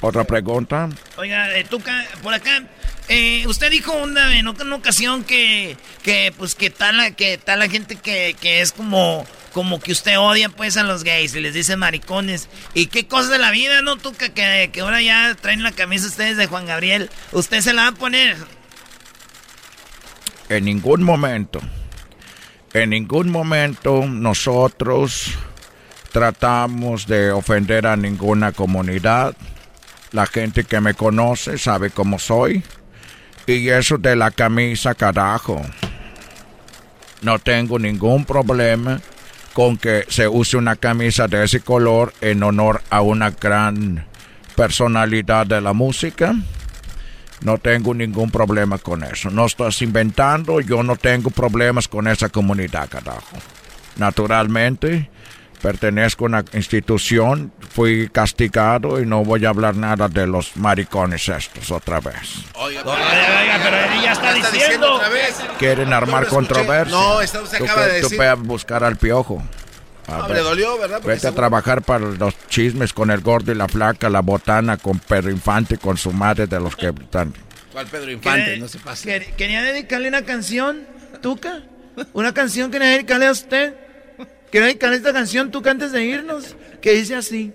Otra 0.00 0.22
pregunta. 0.24 0.88
Oiga, 1.16 1.58
eh, 1.58 1.64
Tuca, 1.68 2.06
por 2.22 2.32
acá. 2.32 2.62
eh, 3.08 3.44
usted 3.48 3.70
dijo 3.72 3.92
una, 3.92 4.38
en 4.38 4.46
una 4.46 4.76
ocasión 4.76 5.24
que, 5.24 5.76
que 6.04 6.32
pues 6.38 6.54
que 6.54 6.70
tal 6.70 6.96
la, 6.96 7.10
que 7.10 7.36
tal 7.36 7.58
la 7.58 7.68
gente 7.68 7.96
que, 7.96 8.36
que 8.40 8.60
es 8.60 8.70
como, 8.72 9.26
como 9.52 9.80
que 9.80 9.92
usted 9.92 10.18
odia 10.18 10.48
pues 10.48 10.76
a 10.76 10.82
los 10.82 11.04
gays 11.04 11.34
y 11.34 11.40
les 11.40 11.54
dice 11.54 11.76
maricones. 11.76 12.48
¿Y 12.74 12.86
qué 12.86 13.06
cosas 13.06 13.30
de 13.30 13.38
la 13.38 13.50
vida, 13.50 13.82
no, 13.82 13.96
Tuca? 13.96 14.30
Que, 14.30 14.70
que 14.72 14.80
ahora 14.80 15.02
ya 15.02 15.34
traen 15.40 15.62
la 15.62 15.72
camisa 15.72 16.06
ustedes 16.06 16.36
de 16.36 16.46
Juan 16.46 16.66
Gabriel. 16.66 17.10
¿Usted 17.32 17.60
se 17.60 17.72
la 17.72 17.82
va 17.82 17.88
a 17.88 17.92
poner? 17.92 18.36
En 20.48 20.64
ningún 20.64 21.02
momento. 21.02 21.60
En 22.72 22.90
ningún 22.90 23.30
momento 23.30 24.04
nosotros 24.06 25.32
tratamos 26.12 27.06
de 27.06 27.32
ofender 27.32 27.86
a 27.86 27.96
ninguna 27.96 28.52
comunidad. 28.52 29.34
La 30.12 30.26
gente 30.26 30.64
que 30.64 30.80
me 30.80 30.94
conoce 30.94 31.58
sabe 31.58 31.90
cómo 31.90 32.18
soy. 32.18 32.62
Y 33.46 33.68
eso 33.68 33.98
de 33.98 34.14
la 34.16 34.30
camisa, 34.30 34.94
carajo. 34.94 35.60
No 37.22 37.38
tengo 37.38 37.78
ningún 37.78 38.24
problema 38.24 39.00
con 39.52 39.76
que 39.76 40.04
se 40.08 40.28
use 40.28 40.56
una 40.56 40.76
camisa 40.76 41.28
de 41.28 41.44
ese 41.44 41.60
color 41.60 42.12
en 42.20 42.42
honor 42.42 42.82
a 42.90 43.00
una 43.00 43.30
gran 43.30 44.06
personalidad 44.54 45.46
de 45.46 45.60
la 45.60 45.72
música. 45.72 46.34
No 47.42 47.58
tengo 47.58 47.94
ningún 47.94 48.30
problema 48.30 48.78
con 48.78 49.02
eso. 49.02 49.30
No 49.30 49.46
estás 49.46 49.80
inventando, 49.82 50.60
yo 50.60 50.82
no 50.82 50.96
tengo 50.96 51.30
problemas 51.30 51.88
con 51.88 52.06
esa 52.06 52.28
comunidad, 52.28 52.88
carajo. 52.88 53.36
Naturalmente, 53.96 55.10
pertenezco 55.60 56.24
a 56.24 56.28
una 56.28 56.44
institución, 56.52 57.52
fui 57.70 58.08
castigado 58.08 59.00
y 59.00 59.06
no 59.06 59.24
voy 59.24 59.44
a 59.44 59.50
hablar 59.50 59.76
nada 59.76 60.08
de 60.08 60.26
los 60.26 60.56
maricones 60.56 61.28
estos 61.28 61.70
otra 61.70 62.00
vez. 62.00 62.44
Oiga, 62.54 62.82
pero 62.84 63.76
ella 64.00 64.12
está, 64.12 64.34
diciendo. 64.34 64.94
otra 64.94 65.08
vez. 65.08 65.36
¿Quieren 65.58 65.92
armar 65.92 66.26
controversia? 66.26 66.96
No, 66.96 67.20
esto 67.20 67.46
se 67.46 67.56
acaba 67.56 67.86
de 67.86 68.02
decir. 68.02 68.18
Tú 68.18 68.42
buscar 68.44 68.84
al 68.84 68.96
piojo. 68.96 69.42
A 70.06 70.28
le 70.28 70.40
dolió, 70.40 70.76
¿verdad? 70.78 71.00
vete 71.04 71.28
a 71.28 71.32
trabajar 71.32 71.82
para 71.82 72.06
los 72.06 72.34
chismes 72.48 72.92
con 72.92 73.10
el 73.10 73.20
gordo 73.20 73.52
y 73.52 73.54
la 73.54 73.68
flaca, 73.68 74.10
la 74.10 74.20
botana, 74.20 74.76
con 74.76 74.98
Pedro 74.98 75.30
Infante, 75.30 75.78
con 75.78 75.96
su 75.96 76.12
madre 76.12 76.48
de 76.48 76.58
los 76.58 76.74
que 76.74 76.88
están. 76.88 77.32
¿Cuál 77.72 77.86
Pedro 77.86 78.10
Infante? 78.10 78.56
No 78.56 78.66
se 78.66 78.78
pasa. 78.78 79.08
¿Quería 79.36 79.62
dedicarle 79.62 80.08
una 80.08 80.22
canción, 80.22 80.84
Tuca? 81.22 81.62
¿Una 82.12 82.34
canción 82.34 82.70
que 82.70 82.78
dedicarle 82.78 83.26
a 83.26 83.30
usted? 83.30 83.74
Quiero 84.50 84.66
dedicarle 84.66 84.96
esta 84.96 85.12
canción, 85.12 85.52
Tuca, 85.52 85.70
antes 85.70 85.92
de 85.92 86.04
irnos, 86.04 86.56
que 86.80 86.90
dice 86.92 87.14
así. 87.14 87.52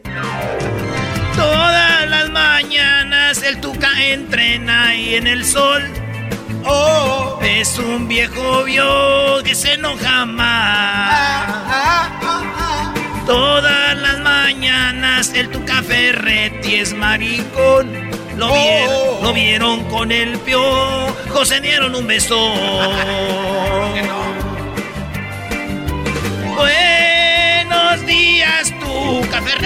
Todas 1.36 2.10
las 2.10 2.30
mañanas 2.30 3.44
el 3.44 3.60
Tuca 3.60 3.90
entrena 4.02 4.88
ahí 4.88 5.16
en 5.16 5.28
el 5.28 5.44
sol. 5.44 5.84
Oh, 6.64 7.38
es 7.44 7.78
un 7.80 8.08
viejo 8.08 8.64
vio 8.64 9.44
que 9.44 9.54
se 9.56 9.74
enoja 9.74 10.26
más. 10.26 12.10
Todas 13.26 13.98
las 13.98 14.20
mañanas 14.20 15.34
el 15.34 15.50
Tuca 15.50 15.84
Ferretti 15.84 16.76
es 16.76 16.94
maricón. 16.94 18.10
Lo 18.38 18.54
vieron, 18.54 19.24
lo 19.24 19.34
vieron 19.34 19.84
con 19.90 20.14
el 20.14 20.40
piojo, 20.40 21.44
se 21.44 21.60
dieron 21.60 21.94
un 21.94 22.08
beso. 22.08 22.54
Buenos 26.56 28.06
días, 28.06 28.74
Tuca 28.80 29.42
Ferretti. 29.42 29.66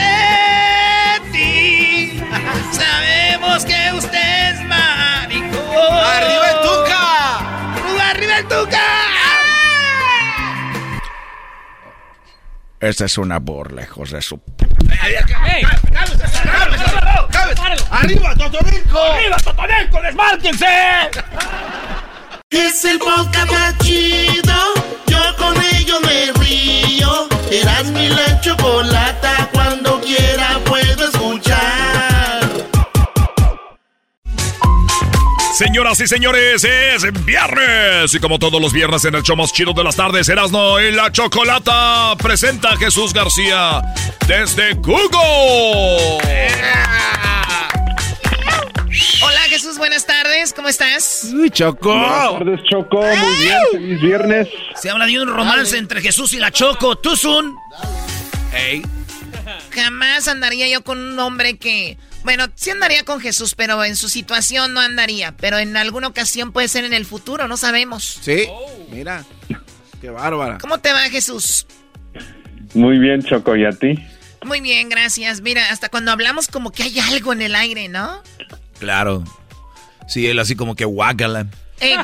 Sabemos 2.71 3.63
que 3.65 3.91
usted 3.93 4.53
es 4.53 4.61
maricón. 4.65 5.95
¡Arriba 6.03 6.49
el 6.49 6.61
Tuca! 6.61 7.39
¡Arriba 8.09 8.37
el 8.39 8.47
Tuca! 8.47 8.85
Esta 12.79 13.05
es 13.05 13.17
una 13.17 13.39
burla, 13.39 13.81
lejos 13.81 14.11
de 14.11 14.21
su... 14.21 14.41
¡Ey! 15.03 15.15
¡Arriba, 17.91 18.35
Totonilco! 18.35 18.99
¡Arriba, 18.99 19.37
Totonilco! 19.37 20.01
¡Desmárquense! 20.01 20.65
Es 22.51 22.83
el 22.83 22.97
podcast 22.97 23.51
más 23.51 23.77
chido. 23.77 24.53
Yo 25.05 25.19
con 25.37 25.55
ello 25.75 25.99
me 26.01 26.31
río. 26.43 27.27
Eras 27.51 27.85
mi 27.91 28.09
la 28.09 28.41
chocolata. 28.41 29.49
Cuando 29.53 30.01
quiera 30.01 30.59
puedo 30.65 31.09
escuchar. 31.09 32.49
Señoras 35.53 35.99
y 35.99 36.07
señores, 36.07 36.63
es 36.63 37.23
viernes. 37.23 38.15
Y 38.15 38.19
como 38.19 38.39
todos 38.39 38.59
los 38.59 38.73
viernes 38.73 39.05
en 39.05 39.13
el 39.13 39.21
show 39.21 39.35
más 39.35 39.53
chido 39.53 39.73
de 39.73 39.83
las 39.83 39.95
tardes, 39.95 40.27
Erasno 40.27 40.79
y 40.79 40.91
la 40.91 41.11
Chocolata 41.11 42.15
presenta 42.17 42.69
a 42.69 42.77
Jesús 42.77 43.13
García 43.13 43.81
desde 44.25 44.73
Google. 44.73 46.17
Hola 49.21 49.39
Jesús, 49.49 49.77
buenas 49.77 50.05
tardes, 50.05 50.53
¿cómo 50.53 50.67
estás? 50.67 51.29
Uy, 51.33 51.49
Choco. 51.49 51.93
Buenas 51.93 52.31
tardes, 52.39 52.59
Choco. 52.69 53.01
Muy 53.01 53.35
bien, 53.37 53.57
feliz 53.71 54.01
viernes. 54.01 54.47
Se 54.75 54.89
habla 54.89 55.05
de 55.05 55.21
un 55.21 55.27
romance 55.29 55.77
entre 55.77 56.01
Jesús 56.01 56.33
y 56.33 56.37
la 56.37 56.51
Choco. 56.51 56.97
¿Tú, 56.97 57.15
Sun? 57.15 57.55
Ey. 58.53 58.81
Jamás 59.71 60.27
andaría 60.27 60.67
yo 60.67 60.83
con 60.83 60.99
un 60.99 61.19
hombre 61.19 61.57
que... 61.57 61.97
Bueno, 62.23 62.47
sí 62.55 62.71
andaría 62.71 63.05
con 63.05 63.21
Jesús, 63.21 63.55
pero 63.55 63.83
en 63.83 63.95
su 63.95 64.09
situación 64.09 64.73
no 64.73 64.81
andaría. 64.81 65.35
Pero 65.37 65.57
en 65.57 65.77
alguna 65.77 66.07
ocasión 66.07 66.51
puede 66.51 66.67
ser 66.67 66.83
en 66.83 66.93
el 66.93 67.05
futuro, 67.05 67.47
no 67.47 67.55
sabemos. 67.55 68.19
Sí, 68.21 68.47
mira. 68.91 69.23
Qué 70.01 70.09
bárbara. 70.09 70.57
¿Cómo 70.59 70.79
te 70.79 70.91
va 70.91 71.01
Jesús? 71.03 71.65
Muy 72.73 72.99
bien, 72.99 73.23
Choco. 73.23 73.55
¿Y 73.55 73.65
a 73.65 73.71
ti? 73.71 73.97
Muy 74.43 74.61
bien, 74.61 74.89
gracias. 74.89 75.41
Mira, 75.41 75.69
hasta 75.69 75.89
cuando 75.89 76.11
hablamos 76.11 76.47
como 76.47 76.71
que 76.71 76.83
hay 76.83 76.99
algo 76.99 77.33
en 77.33 77.41
el 77.41 77.55
aire, 77.55 77.87
¿no? 77.87 78.21
Claro. 78.79 79.23
Sí, 80.07 80.27
él 80.27 80.39
así 80.39 80.55
como 80.55 80.75
que 80.75 80.85
guácala. 80.85 81.47
Ey, 81.79 81.95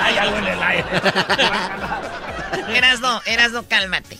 Hay 0.00 0.16
algo 0.16 0.38
en 0.38 0.46
el 0.46 0.62
aire. 0.62 0.84
Erasno, 2.74 3.20
Erasno, 3.26 3.64
cálmate. 3.68 4.16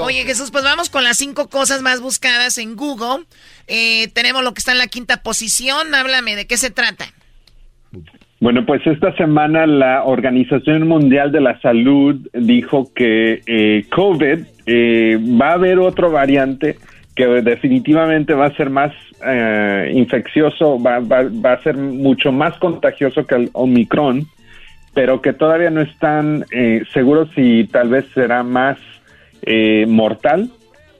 Oye, 0.00 0.24
Jesús, 0.24 0.50
pues 0.50 0.64
vamos 0.64 0.90
con 0.90 1.04
las 1.04 1.18
cinco 1.18 1.48
cosas 1.48 1.82
más 1.82 2.00
buscadas 2.00 2.58
en 2.58 2.76
Google. 2.76 3.24
Eh, 3.66 4.08
tenemos 4.14 4.42
lo 4.42 4.54
que 4.54 4.58
está 4.58 4.72
en 4.72 4.78
la 4.78 4.86
quinta 4.86 5.22
posición. 5.22 5.94
Háblame, 5.94 6.36
¿de 6.36 6.46
qué 6.46 6.56
se 6.56 6.70
trata? 6.70 7.06
Bueno, 8.40 8.64
pues 8.64 8.86
esta 8.86 9.14
semana 9.16 9.66
la 9.66 10.04
Organización 10.04 10.86
Mundial 10.86 11.32
de 11.32 11.40
la 11.40 11.60
Salud 11.60 12.28
dijo 12.32 12.92
que 12.94 13.42
eh, 13.46 13.84
COVID 13.90 14.38
eh, 14.66 15.18
va 15.40 15.50
a 15.50 15.54
haber 15.54 15.80
otro 15.80 16.10
variante 16.10 16.76
que 17.18 17.26
definitivamente 17.42 18.32
va 18.32 18.46
a 18.46 18.54
ser 18.54 18.70
más 18.70 18.92
eh, 19.26 19.90
infeccioso, 19.92 20.80
va, 20.80 21.00
va- 21.00 21.24
va 21.44 21.54
a 21.54 21.62
ser 21.64 21.76
mucho 21.76 22.30
más 22.30 22.56
contagioso 22.58 23.26
que 23.26 23.34
el 23.34 23.50
Omicron, 23.54 24.28
pero 24.94 25.20
que 25.20 25.32
todavía 25.32 25.68
no 25.70 25.80
están 25.80 26.46
eh, 26.52 26.84
seguros 26.94 27.28
si 27.34 27.64
tal 27.72 27.88
vez 27.88 28.04
será 28.14 28.44
más 28.44 28.78
eh, 29.42 29.84
mortal 29.88 30.48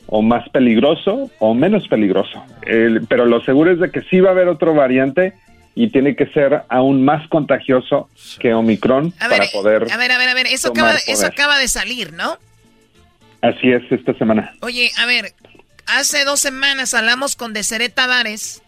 o 0.09 0.21
más 0.21 0.49
peligroso 0.49 1.31
o 1.39 1.55
menos 1.55 1.87
peligroso. 1.87 2.45
El- 2.67 3.07
pero 3.09 3.25
lo 3.25 3.41
seguro 3.43 3.71
es 3.71 3.79
de 3.79 3.93
que 3.93 4.01
sí 4.03 4.19
va 4.19 4.31
a 4.31 4.33
haber 4.33 4.49
otro 4.49 4.75
variante 4.75 5.35
y 5.77 5.91
tiene 5.91 6.17
que 6.17 6.27
ser 6.27 6.63
aún 6.69 7.05
más 7.05 7.29
contagioso 7.29 8.09
que 8.41 8.53
Omicron 8.55 9.13
A 9.21 9.29
ver, 9.29 9.39
para 9.39 9.51
poder... 9.53 9.87
a 9.93 9.97
ver, 9.97 10.11
a 10.11 10.19
ver, 10.19 10.29
a 10.31 10.35
ver. 10.35 10.47
Eso 10.49 10.71
acaba, 10.71 10.95
eso 11.07 11.27
acaba 11.27 11.59
de 11.61 11.69
salir, 11.69 12.13
¿no? 12.13 12.39
Así 13.41 13.71
es 13.71 13.83
esta 13.93 14.15
semana. 14.15 14.51
Oye, 14.63 14.91
a 14.99 15.07
ver, 15.07 15.27
hace 15.89 16.25
dos 16.25 16.41
semanas 16.41 16.95
hablamos 16.95 17.37
con 17.37 17.53
Deseret 17.53 17.95
Tavares 17.95 18.63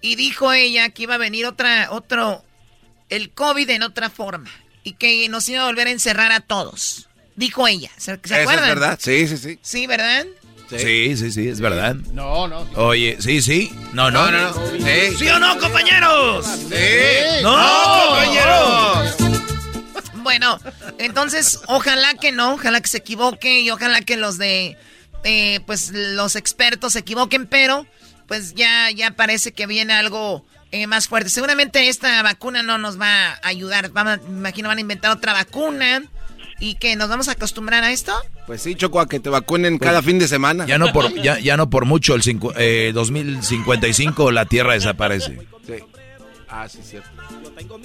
y 0.00 0.16
dijo 0.16 0.52
ella 0.52 0.90
que 0.90 1.04
iba 1.04 1.14
a 1.14 1.18
venir 1.18 1.46
otra, 1.46 1.88
otro, 1.90 2.44
el 3.08 3.30
COVID 3.30 3.70
en 3.70 3.82
otra 3.82 4.10
forma 4.10 4.50
y 4.82 4.92
que 4.94 5.28
nos 5.28 5.48
iba 5.48 5.62
a 5.62 5.66
volver 5.66 5.86
a 5.86 5.90
encerrar 5.90 6.32
a 6.32 6.40
todos. 6.40 7.08
Dijo 7.36 7.66
ella, 7.66 7.90
¿se, 7.96 8.18
se 8.22 8.34
Eso 8.34 8.34
acuerdan? 8.34 8.68
es 8.68 8.74
verdad. 8.74 8.98
Sí, 9.00 9.26
sí, 9.26 9.36
sí. 9.38 9.58
Sí, 9.62 9.86
¿verdad? 9.86 10.26
Sí, 10.70 11.16
sí, 11.16 11.30
sí, 11.30 11.48
es 11.48 11.60
verdad. 11.60 11.94
No, 12.12 12.48
no. 12.48 12.60
Oye, 12.76 13.16
sí, 13.20 13.42
sí. 13.42 13.72
No, 13.92 14.10
no. 14.10 14.30
No, 14.30 14.50
no, 14.50 14.54
no. 14.54 14.70
Sí. 14.86 15.16
¿Sí 15.18 15.28
o 15.28 15.38
no, 15.38 15.58
compañeros? 15.58 16.46
Sí. 16.46 17.42
¡No, 17.42 17.56
compañeros! 18.08 19.14
Bueno, 20.22 20.58
entonces 20.98 21.60
ojalá 21.66 22.14
que 22.14 22.32
no, 22.32 22.54
ojalá 22.54 22.80
que 22.80 22.88
se 22.88 22.98
equivoque 22.98 23.60
y 23.60 23.70
ojalá 23.70 24.00
que 24.00 24.16
los 24.16 24.38
de, 24.38 24.76
eh, 25.24 25.60
pues 25.66 25.90
los 25.92 26.36
expertos 26.36 26.92
se 26.94 27.00
equivoquen, 27.00 27.46
pero 27.46 27.86
pues 28.28 28.54
ya, 28.54 28.90
ya 28.90 29.10
parece 29.10 29.52
que 29.52 29.66
viene 29.66 29.92
algo 29.92 30.44
eh, 30.72 30.86
más 30.86 31.08
fuerte. 31.08 31.30
Seguramente 31.30 31.88
esta 31.88 32.22
vacuna 32.22 32.62
no 32.62 32.78
nos 32.78 33.00
va 33.00 33.32
a 33.32 33.38
ayudar. 33.42 33.90
Vamos, 33.90 34.14
a- 34.14 34.28
me 34.28 34.38
imagino 34.38 34.68
van 34.68 34.78
a 34.78 34.80
inventar 34.80 35.10
otra 35.10 35.32
vacuna 35.32 36.02
y 36.60 36.76
que 36.76 36.96
nos 36.96 37.08
vamos 37.08 37.28
a 37.28 37.32
acostumbrar 37.32 37.84
a 37.84 37.92
esto. 37.92 38.12
Pues 38.46 38.62
sí, 38.62 38.74
Choco, 38.74 39.00
a 39.00 39.08
que 39.08 39.20
te 39.20 39.28
vacunen 39.30 39.78
cada 39.78 40.02
fin 40.02 40.18
de 40.18 40.28
semana. 40.28 40.66
Ya 40.66 40.78
no 40.78 40.92
por, 40.92 41.12
ya, 41.14 41.38
ya 41.38 41.56
no 41.56 41.68
por 41.70 41.84
mucho, 41.84 42.14
el 42.14 42.22
cincu- 42.22 42.52
eh, 42.56 42.92
2055 42.94 44.30
la 44.32 44.46
Tierra 44.46 44.74
desaparece. 44.74 45.38
Sí. 45.66 45.74
Ah, 46.56 46.68
sí, 46.68 46.78
cierto. 46.84 47.08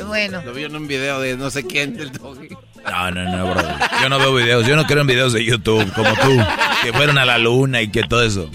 Bueno, 0.06 0.44
Lo 0.46 0.54
vi 0.54 0.64
en 0.64 0.76
un 0.76 0.88
video 0.88 1.20
de 1.20 1.36
no 1.36 1.50
sé 1.50 1.66
quién 1.66 1.98
del 1.98 2.12
doggy. 2.12 2.50
No, 2.86 3.10
no, 3.10 3.24
no, 3.24 3.50
bro. 3.50 3.64
Yo 4.00 4.10
no 4.10 4.20
veo 4.20 4.36
videos. 4.36 4.68
Yo 4.68 4.76
no 4.76 4.86
creo 4.86 5.02
en 5.02 5.08
videos 5.08 5.34
de 5.34 5.44
YouTube 5.44 5.92
como 5.94 6.14
tú, 6.14 6.38
que 6.84 6.94
fueron 6.94 7.18
a 7.18 7.26
la 7.26 7.40
luna 7.40 7.82
y 7.82 7.90
que 7.90 8.04
todo 8.04 8.24
eso. 8.24 8.48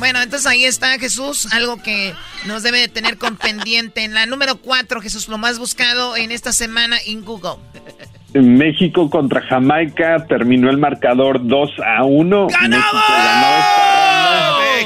Bueno, 0.00 0.20
entonces 0.20 0.48
ahí 0.48 0.64
está 0.64 0.98
Jesús, 0.98 1.46
algo 1.52 1.80
que 1.80 2.14
nos 2.46 2.64
debe 2.64 2.80
de 2.80 2.88
tener 2.88 3.16
con 3.16 3.36
pendiente. 3.36 4.02
En 4.02 4.14
la 4.14 4.26
número 4.26 4.56
4, 4.56 5.00
Jesús, 5.00 5.28
lo 5.28 5.38
más 5.38 5.60
buscado 5.60 6.16
en 6.16 6.32
esta 6.32 6.52
semana 6.52 6.96
en 7.06 7.24
Google. 7.24 7.62
México 8.34 9.08
contra 9.08 9.40
Jamaica 9.42 10.26
terminó 10.28 10.68
el 10.68 10.78
marcador 10.78 11.46
2 11.46 11.70
a 11.86 12.02
1. 12.02 12.48
¡México! 12.48 12.90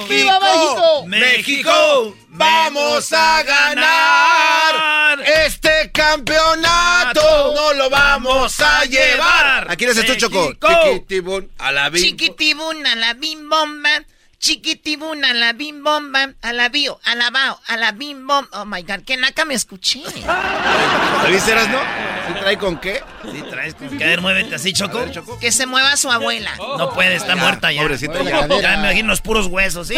México! 0.09 1.07
¡México! 1.07 2.15
¡Vamos 2.39 3.13
a 3.13 3.43
ganar! 3.43 5.21
Este 5.45 5.91
campeonato 5.93 7.53
no 7.55 7.73
lo 7.75 7.91
vamos 7.91 8.61
a 8.61 8.85
llevar. 8.85 9.69
Aquí 9.69 9.85
les 9.85 9.97
estoy 9.97 10.17
Choco. 10.17 10.53
Chiquitibun 10.53 11.51
a 11.59 11.73
la 11.73 11.91
bim. 11.91 12.01
Chiquitibun 12.01 12.87
a 12.87 12.95
la 12.95 13.15
bim 13.15 13.49
bomba. 13.51 13.91
Chiquitibun 14.39 15.25
a 15.25 15.35
la 15.35 15.53
bim 15.53 15.83
bomba. 15.83 16.29
A 16.41 16.53
la 16.53 16.69
bio, 16.69 17.01
a 17.05 17.17
la 17.17 17.31
bao, 17.31 17.61
a 17.67 17.77
la 17.77 17.91
bim 17.91 18.25
bomba. 18.25 18.49
Oh 18.53 18.65
my 18.65 18.83
god, 18.83 19.01
que 19.05 19.17
naca 19.17 19.45
me 19.45 19.55
escuché. 19.55 20.01
¿Lo 20.05 21.29
viste, 21.29 21.55
no? 21.57 21.81
¿Sí 22.29 22.35
trae 22.41 22.57
con 22.57 22.79
qué? 22.79 23.03
Sí 23.25 23.43
traes 23.43 23.43
con 23.43 23.48
qué. 23.48 23.48
A 23.77 24.07
ver, 24.07 24.21
muévete 24.21 24.55
así, 24.55 24.73
Choco. 24.73 25.05
Que 25.41 25.53
se 25.53 25.67
mueva 25.67 25.97
su 25.97 26.11
abuela. 26.11 26.53
No 26.57 26.93
puede, 26.93 27.17
está 27.17 27.37
muerta 27.37 27.73
ya. 27.73 27.83
Pobrecita 27.83 28.23
ya. 28.23 28.47
Ya 28.47 28.77
me 28.77 28.85
imagino 28.85 29.09
los 29.09 29.21
puros 29.21 29.47
huesos. 29.47 29.89
Sí, 29.89 29.97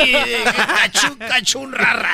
cachun, 0.76 1.16
cachun, 1.16 1.72
rara. 1.72 2.10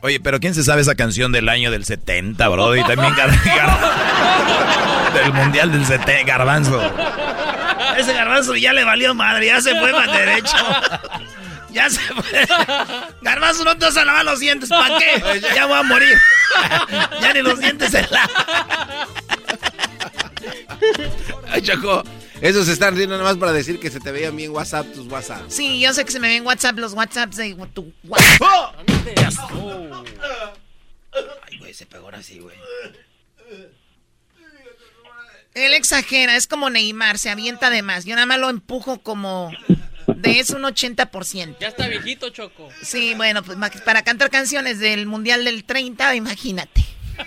Oye, 0.00 0.20
pero 0.20 0.38
¿quién 0.38 0.54
se 0.54 0.62
sabe 0.62 0.82
esa 0.82 0.94
canción 0.94 1.32
del 1.32 1.48
año 1.48 1.70
del 1.70 1.84
70, 1.86 2.46
bro? 2.48 2.76
Y 2.76 2.84
también 2.84 3.14
gar 3.14 3.30
gar 3.44 5.12
del 5.14 5.32
mundial 5.32 5.72
del 5.72 5.86
70, 5.86 6.24
Garbanzo. 6.24 6.78
Ese 7.96 8.12
Garbanzo 8.12 8.54
ya 8.56 8.72
le 8.72 8.84
valió 8.84 9.14
madre, 9.14 9.46
ya 9.46 9.60
se 9.60 9.74
fue 9.78 9.92
más 9.92 10.12
derecho. 10.12 10.56
Ya 11.74 11.90
se 11.90 12.00
fue. 12.00 12.46
Garbanzo, 13.20 13.64
no 13.64 13.76
te 13.76 13.84
vas 13.84 13.96
a 13.96 14.04
lavar 14.04 14.24
los 14.24 14.38
dientes, 14.40 14.68
¿para 14.68 14.98
qué? 14.98 15.42
Ya 15.54 15.66
voy 15.66 15.76
a 15.76 15.82
morir. 15.82 16.16
Ya 17.20 17.32
ni 17.34 17.42
los 17.42 17.58
dientes 17.58 17.90
se 17.90 18.02
lavan. 18.02 18.30
Ay, 21.48 21.60
Choco. 21.62 22.04
Esos 22.40 22.68
están 22.68 22.96
riendo 22.96 23.16
nada 23.16 23.30
más 23.30 23.38
para 23.38 23.52
decir 23.52 23.80
que 23.80 23.90
se 23.90 24.00
te 24.00 24.12
veían 24.12 24.36
bien 24.36 24.50
WhatsApp 24.50 24.86
tus 24.92 25.06
WhatsApp. 25.06 25.44
Sí, 25.48 25.80
yo 25.80 25.92
sé 25.94 26.04
que 26.04 26.12
se 26.12 26.20
me 26.20 26.28
ven 26.28 26.44
WhatsApp 26.44 26.78
los 26.78 26.92
WhatsApps 26.92 27.36
de 27.36 27.54
tu 27.72 27.92
WhatsApp. 28.04 28.74
Ay, 31.48 31.58
güey, 31.58 31.72
se 31.74 31.86
pegó 31.86 32.08
así, 32.10 32.38
güey. 32.38 32.56
Él 35.54 35.72
exagera, 35.72 36.36
es 36.36 36.46
como 36.46 36.68
Neymar, 36.68 37.18
se 37.18 37.30
avienta 37.30 37.70
de 37.70 37.82
más. 37.82 38.04
Yo 38.04 38.14
nada 38.14 38.26
más 38.26 38.38
lo 38.38 38.50
empujo 38.50 38.98
como 38.98 39.52
de 40.24 40.40
eso 40.40 40.56
un 40.56 40.62
80%. 40.62 41.58
Ya 41.60 41.68
está 41.68 41.86
viejito, 41.86 42.30
Choco. 42.30 42.68
Sí, 42.82 43.14
bueno, 43.14 43.42
pues 43.42 43.58
para 43.84 44.02
cantar 44.02 44.30
canciones 44.30 44.80
del 44.80 45.06
Mundial 45.06 45.44
del 45.44 45.64
30, 45.64 46.16
imagínate. 46.16 46.84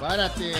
Párate. 0.00 0.52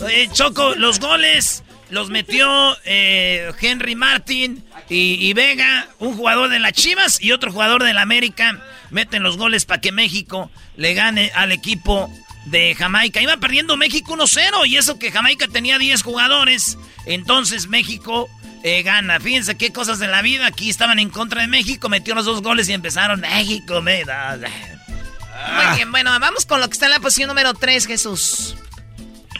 Oye, 0.00 0.28
Choco, 0.32 0.74
los 0.74 0.98
goles 0.98 1.62
los 1.90 2.10
metió 2.10 2.76
eh, 2.84 3.52
Henry 3.60 3.94
Martin 3.94 4.64
y, 4.88 5.32
Vega, 5.34 5.88
un 5.98 6.16
jugador 6.16 6.50
de 6.50 6.58
las 6.58 6.72
Chivas 6.72 7.22
y 7.22 7.32
otro 7.32 7.52
jugador 7.52 7.84
de 7.84 7.94
la 7.94 8.02
América. 8.02 8.60
Meten 8.90 9.22
los 9.22 9.36
goles 9.36 9.64
para 9.64 9.80
que 9.80 9.92
México 9.92 10.50
le 10.76 10.94
gane 10.94 11.30
al 11.34 11.52
equipo 11.52 12.10
de 12.46 12.74
Jamaica. 12.74 13.20
Iba 13.20 13.36
perdiendo 13.36 13.76
México 13.76 14.14
1-0 14.16 14.66
y 14.66 14.76
eso 14.76 14.98
que 14.98 15.10
Jamaica 15.10 15.48
tenía 15.48 15.78
10 15.78 16.02
jugadores. 16.02 16.78
Entonces 17.06 17.68
México 17.68 18.28
eh, 18.62 18.82
gana. 18.82 19.20
Fíjense 19.20 19.56
qué 19.56 19.72
cosas 19.72 19.98
de 19.98 20.08
la 20.08 20.22
vida. 20.22 20.46
Aquí 20.46 20.70
estaban 20.70 20.98
en 20.98 21.10
contra 21.10 21.42
de 21.42 21.48
México, 21.48 21.88
metió 21.88 22.14
los 22.14 22.24
dos 22.24 22.42
goles 22.42 22.68
y 22.68 22.72
empezaron 22.72 23.20
México. 23.20 23.80
Me 23.82 24.04
da... 24.04 24.36
Muy 24.36 25.76
bien, 25.76 25.90
bueno, 25.90 26.10
vamos 26.20 26.46
con 26.46 26.60
lo 26.60 26.68
que 26.68 26.74
está 26.74 26.86
en 26.86 26.92
la 26.92 27.00
posición 27.00 27.28
número 27.28 27.52
3, 27.54 27.86
Jesús. 27.86 28.56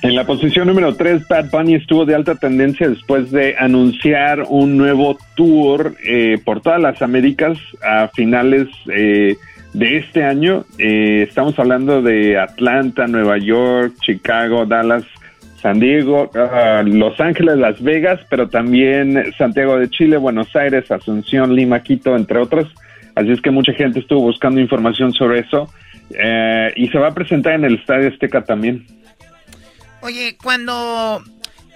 En 0.02 0.16
la 0.16 0.26
posición 0.26 0.66
número 0.66 0.96
3, 0.96 1.28
Bad 1.28 1.50
Bunny 1.50 1.76
estuvo 1.76 2.04
de 2.04 2.16
alta 2.16 2.34
tendencia 2.34 2.88
después 2.88 3.30
de 3.30 3.54
anunciar 3.56 4.44
un 4.48 4.76
nuevo 4.76 5.16
tour 5.36 5.94
eh, 6.04 6.40
por 6.44 6.60
todas 6.60 6.80
las 6.80 7.00
Américas 7.02 7.56
a 7.84 8.08
finales 8.08 8.66
eh, 8.92 9.36
de 9.72 9.98
este 9.98 10.24
año. 10.24 10.64
Eh, 10.78 11.26
estamos 11.28 11.58
hablando 11.58 12.02
de 12.02 12.38
Atlanta, 12.38 13.06
Nueva 13.06 13.38
York, 13.38 13.94
Chicago, 14.00 14.66
Dallas, 14.66 15.04
San 15.60 15.80
Diego, 15.80 16.30
ah, 16.34 16.82
Los 16.84 17.18
Ángeles, 17.20 17.56
Las 17.56 17.82
Vegas, 17.82 18.20
pero 18.28 18.48
también 18.48 19.32
Santiago 19.38 19.78
de 19.78 19.88
Chile, 19.88 20.16
Buenos 20.16 20.54
Aires, 20.56 20.90
Asunción, 20.90 21.54
Lima, 21.54 21.82
Quito, 21.82 22.16
entre 22.16 22.38
otros. 22.38 22.66
Así 23.14 23.30
es 23.30 23.40
que 23.40 23.50
mucha 23.50 23.72
gente 23.72 24.00
estuvo 24.00 24.20
buscando 24.20 24.60
información 24.60 25.12
sobre 25.12 25.40
eso. 25.40 25.68
y 26.76 26.88
se 26.88 26.98
va 26.98 27.08
a 27.08 27.14
presentar 27.14 27.54
en 27.54 27.64
el 27.64 27.74
Estadio 27.76 28.08
Azteca 28.08 28.42
también. 28.42 28.86
Oye, 30.02 30.36
cuando 30.42 31.22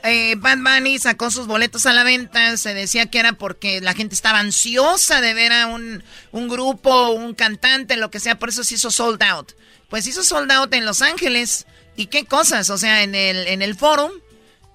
eh, 0.02 0.34
Bad 0.36 0.58
Bunny 0.58 0.98
sacó 0.98 1.30
sus 1.30 1.46
boletos 1.46 1.86
a 1.86 1.92
la 1.92 2.04
venta, 2.04 2.56
se 2.56 2.74
decía 2.74 3.06
que 3.06 3.18
era 3.18 3.32
porque 3.32 3.80
la 3.80 3.94
gente 3.94 4.14
estaba 4.14 4.38
ansiosa 4.38 5.20
de 5.20 5.34
ver 5.34 5.52
a 5.52 5.66
un, 5.66 6.02
un 6.32 6.48
grupo, 6.48 7.10
un 7.10 7.34
cantante, 7.34 7.96
lo 7.96 8.10
que 8.10 8.20
sea, 8.20 8.38
por 8.38 8.48
eso 8.48 8.64
se 8.64 8.74
hizo 8.74 8.90
sold 8.90 9.22
out. 9.22 9.52
Pues 9.88 10.06
hizo 10.06 10.22
sold 10.22 10.50
out 10.50 10.72
en 10.74 10.84
Los 10.84 11.02
Ángeles. 11.02 11.66
¿Y 11.96 12.06
qué 12.06 12.24
cosas? 12.24 12.70
O 12.70 12.78
sea, 12.78 13.02
en 13.02 13.14
el, 13.14 13.46
en 13.46 13.62
el 13.62 13.74
forum, 13.74 14.10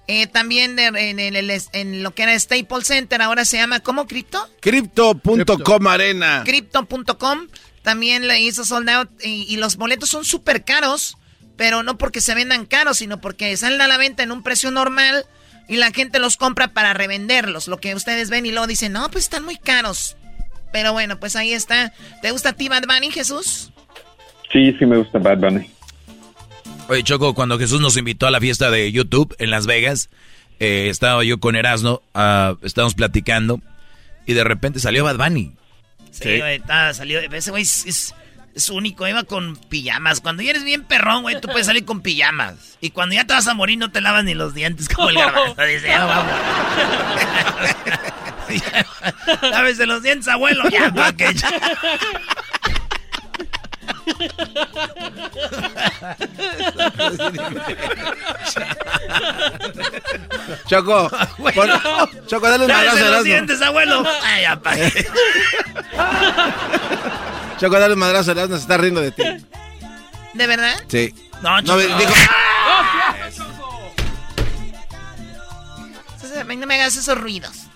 eh, 0.08 0.26
también 0.26 0.78
en, 0.78 1.18
el, 1.20 1.62
en 1.72 2.02
lo 2.02 2.14
que 2.14 2.24
era 2.24 2.38
Staples 2.38 2.86
Center, 2.86 3.22
ahora 3.22 3.44
se 3.44 3.58
llama, 3.58 3.80
¿cómo? 3.80 4.06
¿Cripto? 4.06 4.48
Crypto.com 4.60 5.86
Arena. 5.86 6.42
Crypto.com 6.44 7.48
también 7.82 8.26
le 8.26 8.40
hizo 8.40 8.64
sold 8.64 8.88
out 8.88 9.10
y, 9.22 9.44
y 9.48 9.56
los 9.56 9.76
boletos 9.76 10.08
son 10.08 10.24
súper 10.24 10.64
caros 10.64 11.16
pero 11.62 11.84
no 11.84 11.96
porque 11.96 12.20
se 12.20 12.34
vendan 12.34 12.66
caros, 12.66 12.96
sino 12.96 13.20
porque 13.20 13.56
salen 13.56 13.80
a 13.82 13.86
la 13.86 13.96
venta 13.96 14.24
en 14.24 14.32
un 14.32 14.42
precio 14.42 14.72
normal 14.72 15.26
y 15.68 15.76
la 15.76 15.92
gente 15.92 16.18
los 16.18 16.36
compra 16.36 16.66
para 16.74 16.92
revenderlos. 16.92 17.68
Lo 17.68 17.76
que 17.76 17.94
ustedes 17.94 18.30
ven 18.30 18.44
y 18.46 18.50
luego 18.50 18.66
dicen, 18.66 18.90
no, 18.90 19.08
pues 19.12 19.22
están 19.22 19.44
muy 19.44 19.54
caros. 19.58 20.16
Pero 20.72 20.92
bueno, 20.92 21.20
pues 21.20 21.36
ahí 21.36 21.52
está. 21.52 21.92
¿Te 22.20 22.32
gusta 22.32 22.48
a 22.48 22.52
ti 22.54 22.68
Bad 22.68 22.88
Bunny, 22.88 23.12
Jesús? 23.12 23.70
Sí, 24.52 24.74
sí 24.76 24.84
me 24.86 24.96
gusta 24.96 25.20
Bad 25.20 25.38
Bunny. 25.38 25.70
Oye, 26.88 27.04
Choco, 27.04 27.32
cuando 27.32 27.60
Jesús 27.60 27.80
nos 27.80 27.96
invitó 27.96 28.26
a 28.26 28.32
la 28.32 28.40
fiesta 28.40 28.68
de 28.72 28.90
YouTube 28.90 29.32
en 29.38 29.52
Las 29.52 29.68
Vegas, 29.68 30.10
eh, 30.58 30.88
estaba 30.88 31.22
yo 31.22 31.38
con 31.38 31.54
Erasno, 31.54 32.02
uh, 32.16 32.56
estábamos 32.66 32.96
platicando, 32.96 33.60
y 34.26 34.32
de 34.32 34.42
repente 34.42 34.80
salió 34.80 35.04
Bad 35.04 35.16
Bunny. 35.16 35.52
Sí, 36.10 36.40
salió, 36.92 37.20
ese 37.20 37.50
güey 37.52 37.62
es 37.62 37.86
es 37.86 38.14
único, 38.70 39.06
iba 39.08 39.24
con 39.24 39.56
pijamas. 39.56 40.20
Cuando 40.20 40.42
ya 40.42 40.50
eres 40.50 40.64
bien 40.64 40.84
perrón, 40.84 41.22
güey, 41.22 41.40
tú 41.40 41.48
puedes 41.48 41.66
salir 41.66 41.84
con 41.84 42.02
pijamas. 42.02 42.76
Y 42.80 42.90
cuando 42.90 43.14
ya 43.14 43.24
te 43.26 43.32
vas 43.32 43.46
a 43.46 43.54
morir, 43.54 43.78
no 43.78 43.90
te 43.90 44.00
lavas 44.00 44.24
ni 44.24 44.34
los 44.34 44.54
dientes 44.54 44.88
como 44.88 45.10
el 45.10 45.16
garbanzo. 45.16 45.62
Dice, 45.64 45.86
ya 45.88 46.04
vamos. 46.04 46.32
Lávese 49.50 49.86
los 49.86 50.02
dientes, 50.02 50.28
abuelo, 50.28 50.68
ya, 50.68 50.92
pa' 50.92 51.12
que 51.12 51.32
ya. 51.34 51.48
Choco, 60.66 61.10
Choco, 62.26 62.48
dale 62.50 62.64
un 62.64 62.70
abrazo. 62.70 63.10
los 63.10 63.24
dientes, 63.24 63.62
abuelo. 63.62 64.04
Ay, 64.22 64.42
ya, 64.42 64.60
pa' 64.60 64.74
que... 64.74 65.06
Choco, 67.62 67.78
dale 67.78 67.94
un 67.94 68.00
madrazo, 68.00 68.34
se 68.34 68.54
está 68.56 68.76
riendo 68.76 69.00
de 69.00 69.12
ti. 69.12 69.22
¿De 70.34 70.46
verdad? 70.48 70.74
Sí. 70.88 71.14
No, 71.42 71.62
Choco. 71.62 71.80
No, 71.80 71.96
dijo... 71.96 72.12
No 76.56 76.66
me 76.66 76.74
hagas 76.74 76.96
esos 76.96 77.16
ruidos. 77.16 77.66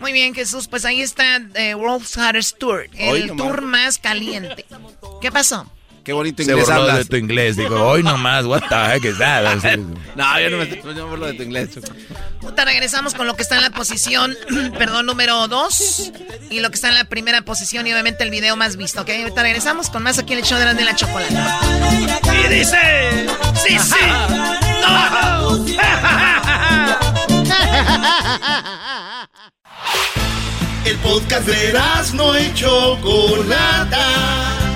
Muy 0.00 0.12
bien, 0.12 0.34
Jesús. 0.34 0.66
Pues 0.66 0.84
ahí 0.84 1.02
está 1.02 1.36
eh, 1.54 1.76
World's 1.76 2.18
Hardest 2.18 2.58
Tour, 2.58 2.88
el 2.94 3.36
tour 3.36 3.62
más 3.62 3.96
caliente. 3.98 4.66
¿Qué 5.22 5.30
pasó? 5.30 5.70
Qué 6.04 6.12
bonito 6.12 6.42
inglés 6.42 6.66
Se 6.66 6.72
hablas. 6.72 6.98
de 6.98 7.04
tu 7.04 7.16
inglés. 7.16 7.56
Digo, 7.56 7.82
hoy 7.82 8.02
nomás, 8.02 8.44
what 8.46 8.62
the 8.68 8.74
heck 8.74 9.04
is 9.04 9.18
that? 9.18 9.42
no, 10.16 10.40
yo 10.40 10.50
no 10.50 10.56
me, 10.58 10.82
yo 10.94 11.08
me 11.08 11.26
de 11.26 11.32
tu 11.34 11.42
inglés. 11.42 11.70
Puta, 12.40 12.64
regresamos 12.64 13.14
con 13.14 13.26
lo 13.26 13.36
que 13.36 13.42
está 13.42 13.56
en 13.56 13.62
la 13.62 13.70
posición, 13.70 14.36
perdón, 14.78 15.06
número 15.06 15.48
2. 15.48 16.12
Y 16.50 16.60
lo 16.60 16.70
que 16.70 16.76
está 16.76 16.88
en 16.88 16.94
la 16.94 17.04
primera 17.04 17.42
posición 17.42 17.86
y 17.86 17.92
obviamente 17.92 18.24
el 18.24 18.30
video 18.30 18.56
más 18.56 18.76
visto, 18.76 19.02
¿ok? 19.02 19.10
Ahorita 19.10 19.42
regresamos 19.42 19.90
con 19.90 20.02
más 20.02 20.18
aquí 20.18 20.32
en 20.32 20.38
el 20.40 20.44
show 20.44 20.58
de 20.58 20.64
la, 20.64 20.74
de 20.74 20.84
la 20.84 20.96
chocolate. 20.96 21.34
Y 22.44 22.48
dice, 22.48 23.26
sí, 23.62 23.78
sí, 23.78 24.06
no. 24.82 25.60
El 30.82 30.96
podcast 30.96 31.46
de 31.46 31.74
no 32.14 32.38
y 32.38 32.54
Chocolata 32.54 34.69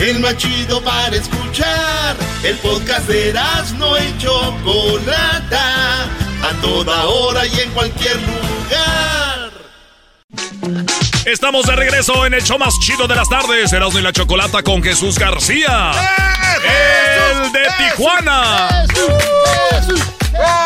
el 0.00 0.20
más 0.20 0.36
chido 0.36 0.82
para 0.82 1.14
escuchar. 1.14 2.16
El 2.42 2.56
podcast 2.58 3.06
de 3.06 3.34
no 3.78 3.98
y 3.98 4.18
Chocolata, 4.18 6.04
a 6.04 6.60
toda 6.62 7.04
hora 7.06 7.46
y 7.46 7.60
en 7.60 7.70
cualquier 7.70 8.16
lugar. 8.16 9.50
Estamos 11.26 11.66
de 11.66 11.76
regreso 11.76 12.24
en 12.26 12.34
el 12.34 12.42
show 12.42 12.58
más 12.58 12.78
chido 12.80 13.06
de 13.06 13.14
las 13.14 13.28
tardes, 13.28 13.72
Erasmo 13.72 13.98
y 13.98 14.02
la 14.02 14.12
Chocolata 14.12 14.62
con 14.62 14.82
Jesús 14.82 15.18
García. 15.18 15.92
¡El 16.64 17.52
de 17.52 17.60
Tijuana! 17.78 18.86
¡Jesús! 18.88 20.02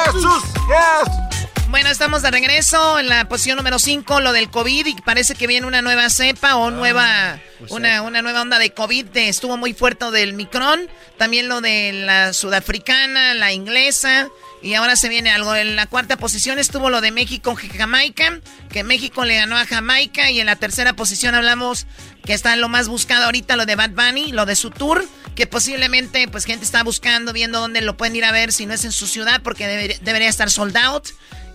¡Jesús! 0.06 1.33
Bueno, 1.74 1.90
estamos 1.90 2.22
de 2.22 2.30
regreso 2.30 3.00
en 3.00 3.08
la 3.08 3.28
posición 3.28 3.56
número 3.56 3.80
5, 3.80 4.20
lo 4.20 4.32
del 4.32 4.48
COVID, 4.48 4.86
y 4.86 4.94
parece 5.00 5.34
que 5.34 5.48
viene 5.48 5.66
una 5.66 5.82
nueva 5.82 6.08
cepa 6.08 6.54
o 6.54 6.70
nueva, 6.70 7.40
pues 7.58 7.72
una, 7.72 8.00
una, 8.02 8.22
nueva 8.22 8.42
onda 8.42 8.60
de 8.60 8.70
COVID. 8.70 9.08
Estuvo 9.16 9.56
muy 9.56 9.74
fuerte 9.74 10.08
del 10.12 10.34
Micron, 10.34 10.88
también 11.18 11.48
lo 11.48 11.60
de 11.60 11.92
la 11.92 12.32
sudafricana, 12.32 13.34
la 13.34 13.52
inglesa, 13.52 14.28
y 14.62 14.74
ahora 14.74 14.94
se 14.94 15.08
viene 15.08 15.32
algo. 15.32 15.56
En 15.56 15.74
la 15.74 15.86
cuarta 15.86 16.16
posición 16.16 16.60
estuvo 16.60 16.90
lo 16.90 17.00
de 17.00 17.10
México 17.10 17.56
Jamaica, 17.56 18.38
que 18.70 18.84
México 18.84 19.24
le 19.24 19.34
ganó 19.34 19.56
a 19.56 19.66
Jamaica, 19.66 20.30
y 20.30 20.38
en 20.38 20.46
la 20.46 20.54
tercera 20.54 20.92
posición 20.92 21.34
hablamos 21.34 21.88
que 22.24 22.34
está 22.34 22.54
lo 22.54 22.68
más 22.68 22.86
buscado 22.86 23.24
ahorita, 23.24 23.56
lo 23.56 23.66
de 23.66 23.74
Bad 23.74 23.90
Bunny, 23.90 24.30
lo 24.30 24.46
de 24.46 24.54
su 24.54 24.70
tour, 24.70 25.04
que 25.34 25.48
posiblemente 25.48 26.28
pues 26.28 26.44
gente 26.44 26.64
está 26.64 26.84
buscando, 26.84 27.32
viendo 27.32 27.58
dónde 27.58 27.80
lo 27.80 27.96
pueden 27.96 28.14
ir 28.14 28.24
a 28.26 28.30
ver 28.30 28.52
si 28.52 28.64
no 28.64 28.74
es 28.74 28.84
en 28.84 28.92
su 28.92 29.08
ciudad, 29.08 29.42
porque 29.42 29.98
debería 30.00 30.28
estar 30.28 30.52
sold 30.52 30.76
out. 30.76 31.08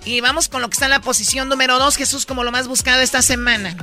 Y 0.05 0.21
vamos 0.21 0.47
con 0.47 0.61
lo 0.61 0.69
que 0.69 0.73
está 0.73 0.85
en 0.85 0.91
la 0.91 1.01
posición 1.01 1.49
número 1.49 1.77
2, 1.77 1.97
Jesús, 1.97 2.25
como 2.25 2.43
lo 2.43 2.51
más 2.51 2.67
buscado 2.67 3.01
esta 3.01 3.21
semana. 3.21 3.75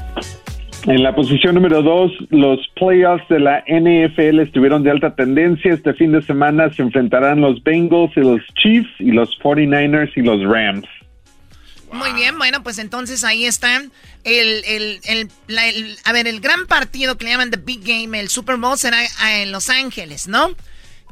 En 0.87 1.03
la 1.03 1.15
posición 1.15 1.57
número 1.57 1.83
2, 1.83 2.13
los 2.31 2.61
playoffs 2.77 3.29
de 3.29 3.41
la 3.41 3.65
NFL 3.67 4.41
estuvieron 4.41 4.85
de 4.85 4.93
alta 4.93 5.15
tendencia. 5.17 5.75
Este 5.75 5.93
fin 5.95 6.13
de 6.13 6.23
semana 6.23 6.73
se 6.73 6.83
enfrentarán 6.83 7.41
los 7.41 7.63
Bengals 7.65 8.17
y 8.17 8.21
los 8.21 8.41
Chiefs 8.55 8.91
y 9.01 9.11
los 9.11 9.29
49ers 9.41 10.13
y 10.15 10.23
los 10.23 10.43
Rams. 10.45 10.87
Muy 11.93 12.13
bien, 12.13 12.39
bueno, 12.39 12.63
pues 12.63 12.79
entonces 12.79 13.25
ahí 13.25 13.47
están. 13.47 13.91
El, 14.25 14.65
el, 14.65 15.01
el, 15.49 15.99
a 16.05 16.13
ver, 16.13 16.27
el 16.29 16.41
gran 16.41 16.67
partido 16.67 17.17
que 17.17 17.25
le 17.25 17.31
llaman 17.33 17.51
The 17.51 17.59
Big 17.59 17.81
Game, 17.85 18.19
el 18.19 18.29
Super 18.29 18.57
Bowl, 18.57 18.77
será 18.79 18.99
en 19.41 19.51
Los 19.51 19.71
Ángeles, 19.71 20.29
¿no? 20.29 20.51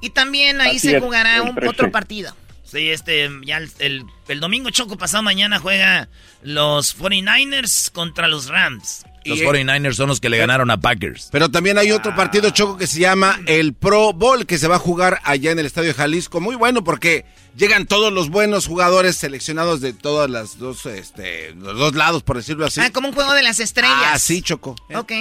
Y 0.01 0.11
también 0.11 0.61
ahí 0.61 0.79
se 0.79 1.01
jugará 1.01 1.43
un, 1.43 1.57
otro 1.67 1.91
partido. 1.91 2.35
Sí, 2.75 2.91
este, 2.91 3.31
ya 3.45 3.59
el, 3.59 4.05
el, 4.27 4.41
domingo 4.41 4.69
choco 4.71 4.99
pasado 4.99 5.23
mañana 5.23 5.61
juega 5.61 6.09
los 6.43 6.99
49ers 6.99 7.93
contra 7.93 8.27
los 8.27 8.49
Rams. 8.49 9.05
Los 9.25 9.41
49ers 9.41 9.95
son 9.95 10.09
los 10.09 10.21
que 10.21 10.29
le 10.29 10.39
ganaron 10.39 10.71
a 10.71 10.81
Packers. 10.81 11.29
Pero 11.33 11.51
también 11.51 11.79
hay 11.79 11.93
otro 11.93 12.15
partido 12.15 12.51
choco 12.51 12.77
que 12.77 12.87
se 12.87 13.01
llama 13.01 13.41
el 13.47 13.75
Pro 13.75 14.13
Bowl, 14.13 14.47
que 14.47 14.59
se 14.59 14.69
va 14.69 14.77
a 14.77 14.79
jugar 14.79 15.21
allá 15.25 15.51
en 15.51 15.59
el 15.59 15.67
Estadio 15.67 15.89
de 15.89 15.95
Jalisco. 15.95 16.41
Muy 16.41 16.57
bueno 16.57 16.85
porque 16.85 17.25
llegan 17.57 17.87
todos 17.87 18.13
los 18.13 18.31
buenos 18.31 18.67
jugadores 18.67 19.17
seleccionados 19.17 19.81
de 19.81 19.93
todas 19.93 20.29
las 20.29 20.59
dos, 20.59 20.87
este, 20.87 21.55
los 21.55 21.79
dos 21.79 21.95
lados, 21.95 22.23
por 22.23 22.37
decirlo 22.37 22.67
así. 22.67 22.81
Ah, 22.81 22.91
como 22.91 23.09
un 23.09 23.15
juego 23.15 23.33
de 23.33 23.43
las 23.43 23.61
estrellas. 23.61 24.13
Ah, 24.13 24.19
sí, 24.19 24.43
Choco. 24.43 24.77
Ok. 24.95 25.13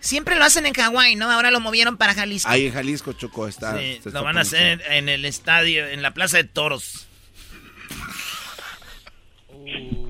Siempre 0.00 0.36
lo 0.36 0.44
hacen 0.44 0.66
en 0.66 0.74
Hawái, 0.74 1.16
¿no? 1.16 1.30
Ahora 1.30 1.50
lo 1.50 1.60
movieron 1.60 1.96
para 1.96 2.14
Jalisco. 2.14 2.48
Ahí 2.48 2.66
en 2.66 2.72
Jalisco, 2.72 3.12
Choco, 3.12 3.46
está. 3.46 3.78
Sí, 3.78 4.00
lo 4.04 4.24
van 4.24 4.38
a 4.38 4.42
hacer 4.42 4.82
en 4.90 5.08
el 5.08 5.24
estadio, 5.24 5.86
en 5.86 6.02
la 6.02 6.14
Plaza 6.14 6.38
de 6.38 6.44
Toros. 6.44 7.06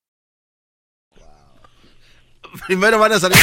Primero 2.67 2.99
van 2.99 3.13
a 3.13 3.19
salir. 3.19 3.37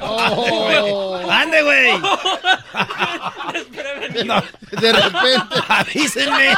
oh. 0.00 1.20
¡Ande, 1.30 1.62
güey! 1.62 1.98
No, 4.24 4.42
de 4.80 4.92
repente. 4.92 5.56
Avísenme. 5.68 6.54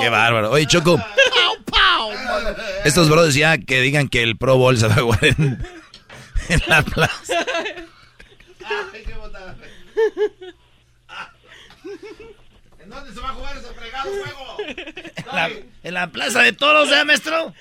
Qué 0.00 0.08
bárbaro. 0.08 0.50
Oye, 0.50 0.66
Choco. 0.66 0.98
Estos 2.84 3.08
brothers 3.08 3.34
ya 3.34 3.58
que 3.58 3.80
digan 3.80 4.08
que 4.08 4.22
el 4.22 4.36
Pro 4.36 4.56
Bowl 4.56 4.76
se 4.78 4.86
va 4.88 4.94
a 4.94 5.00
jugar 5.00 5.24
en, 5.24 5.66
en 6.48 6.62
la 6.66 6.82
plaza. 6.82 7.44
¿En 12.80 12.90
dónde 12.90 13.12
se 13.12 13.20
va 13.20 13.30
a 13.30 13.32
jugar 13.32 13.56
ese 13.56 13.68
fregado 13.74 14.10
juego? 14.10 14.37
¿En 14.68 15.26
la, 15.34 15.50
en 15.84 15.94
la 15.94 16.06
plaza 16.08 16.42
de 16.42 16.52
toros, 16.52 16.90
¿eh, 16.92 17.04
maestro? 17.04 17.52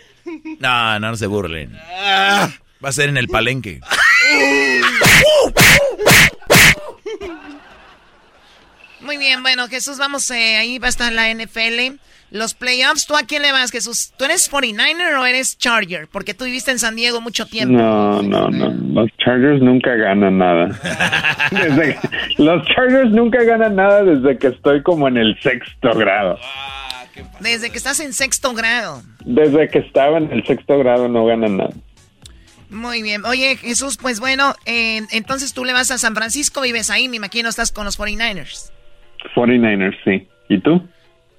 No, 0.60 1.00
no, 1.00 1.12
no 1.12 1.16
se 1.16 1.28
burlen. 1.28 1.78
Ah. 2.00 2.50
Va 2.84 2.90
a 2.90 2.92
ser 2.92 3.10
en 3.10 3.18
el 3.18 3.28
palenque. 3.28 3.80
Muy 9.00 9.18
bien, 9.18 9.42
bueno, 9.44 9.68
Jesús, 9.68 9.98
vamos, 10.00 10.30
eh, 10.32 10.58
ahí 10.58 10.80
va 10.80 10.88
a 10.88 10.90
estar 10.90 11.14
la 11.14 11.30
NFL. 11.34 11.98
Los 12.30 12.54
playoffs, 12.56 13.06
¿tú 13.08 13.16
a 13.16 13.22
quién 13.24 13.42
le 13.42 13.54
vas, 13.54 13.72
Jesús? 13.72 14.12
¿Tú 14.18 14.26
eres 14.26 14.52
49er 14.52 15.18
o 15.18 15.26
eres 15.26 15.58
Charger? 15.58 16.10
Porque 16.12 16.34
tú 16.34 16.44
viviste 16.44 16.72
en 16.72 16.80
San 16.80 16.96
Diego 16.98 17.22
mucho 17.22 17.46
tiempo. 17.46 17.78
No, 17.78 18.22
no, 18.22 18.50
no. 18.50 18.70
Los 19.02 19.10
Chargers 19.18 19.62
nunca 19.62 19.96
ganan 19.96 20.38
nada. 20.40 20.68
Desde 21.52 21.96
que- 21.96 22.44
los 22.44 22.68
Chargers 22.68 23.12
nunca 23.12 23.42
ganan 23.44 23.76
nada 23.78 24.04
desde 24.04 24.38
que 24.38 24.48
estoy 24.48 24.84
como 24.84 25.08
en 25.08 25.16
el 25.18 25.40
sexto 25.42 25.94
grado. 25.94 26.38
Desde 27.40 27.70
que 27.70 27.78
estás 27.78 28.00
en 28.00 28.14
sexto 28.14 28.54
grado. 28.54 29.04
Desde 29.26 29.68
que 29.70 29.80
estaba 29.80 30.18
en 30.18 30.32
el 30.32 30.46
sexto 30.46 30.78
grado 30.80 31.08
no 31.08 31.26
ganan 31.26 31.58
nada. 31.58 31.74
Muy 32.70 33.02
bien. 33.02 33.26
Oye, 33.26 33.56
Jesús, 33.56 33.98
pues 33.98 34.20
bueno, 34.20 34.56
eh, 34.66 35.02
entonces 35.12 35.54
tú 35.54 35.64
le 35.64 35.74
vas 35.74 35.90
a 35.92 35.98
San 35.98 36.16
Francisco, 36.16 36.62
vives 36.62 36.90
ahí, 36.90 37.08
me 37.08 37.16
imagino 37.16 37.48
estás 37.50 37.72
con 37.72 37.86
los 37.86 37.98
49ers. 37.98 38.72
49ers, 39.36 39.96
sí. 40.04 40.28
¿Y 40.50 40.60
tú? 40.60 40.86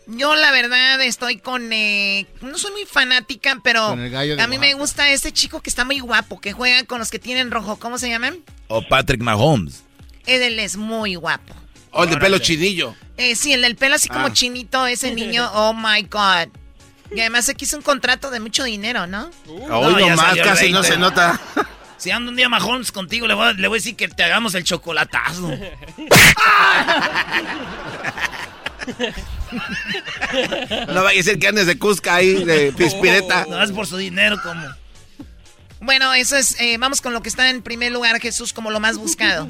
Yo 0.07 0.35
la 0.35 0.51
verdad 0.53 1.03
estoy 1.03 1.37
con... 1.37 1.70
eh, 1.70 2.26
no 2.41 2.57
soy 2.57 2.72
muy 2.72 2.87
fanática, 2.87 3.61
pero 3.62 3.89
a 3.89 4.47
mí 4.47 4.59
me 4.59 4.72
gusta 4.72 5.11
este 5.11 5.33
chico 5.33 5.61
que 5.61 5.68
está 5.68 5.85
muy 5.85 6.01
guapo, 6.01 6.41
que 6.41 6.53
juega 6.53 6.83
con 6.85 6.99
los 6.99 7.11
que 7.11 7.18
tienen 7.18 7.51
rojo. 7.51 7.76
¿Cómo 7.76 7.99
se 7.99 8.09
llaman? 8.09 8.39
O 8.68 8.81
Patrick 8.81 9.20
Mahomes. 9.20 9.85
Él 10.24 10.59
es 10.59 10.76
muy 10.79 11.14
guapo. 11.14 11.55
O 11.99 12.05
el 12.05 12.11
de 12.11 12.16
pelo 12.18 12.38
chinillo. 12.38 12.94
Eh, 13.16 13.34
sí, 13.34 13.53
el 13.53 13.62
del 13.62 13.74
pelo 13.74 13.96
así 13.96 14.09
como 14.09 14.26
Ah. 14.26 14.32
chinito, 14.32 14.86
ese 14.86 15.12
niño, 15.12 15.51
oh 15.53 15.74
my 15.74 16.03
god. 16.03 16.46
Y 17.12 17.18
además 17.18 17.44
se 17.44 17.57
quiso 17.57 17.76
un 17.76 17.82
contrato 17.82 18.30
de 18.30 18.38
mucho 18.38 18.62
dinero, 18.62 19.09
¿no? 19.09 19.30
Hoy 19.49 20.07
nomás 20.09 20.36
casi 20.36 20.70
no 20.70 20.84
se 20.84 20.96
nota. 20.96 21.40
Si 21.99 22.12
ando 22.12 22.30
un 22.30 22.36
día 22.36 22.49
Mahomes 22.49 22.92
contigo, 22.92 23.26
le 23.26 23.34
voy, 23.34 23.49
a, 23.49 23.53
le 23.55 23.66
voy 23.66 23.78
a 23.78 23.80
decir 23.80 23.96
que 23.96 24.07
te 24.07 24.22
hagamos 24.22 24.55
el 24.55 24.62
chocolatazo. 24.62 25.51
no 30.88 31.03
vaya 31.03 31.20
a 31.20 31.22
ser 31.24 31.38
que 31.40 31.49
andes 31.49 31.66
de 31.66 31.76
Cusca 31.76 32.14
ahí, 32.14 32.44
de 32.44 32.72
Pispireta. 32.76 33.46
No, 33.49 33.61
es 33.62 33.72
por 33.72 33.86
su 33.88 33.96
dinero, 33.96 34.40
como. 34.42 34.64
Bueno, 35.80 36.14
eso 36.14 36.36
es. 36.36 36.61
Eh, 36.61 36.76
vamos 36.78 37.01
con 37.01 37.12
lo 37.12 37.20
que 37.22 37.28
está 37.28 37.51
en 37.51 37.62
primer 37.62 37.90
lugar, 37.90 38.20
Jesús, 38.20 38.53
como 38.53 38.70
lo 38.70 38.78
más 38.78 38.96
buscado. 38.96 39.49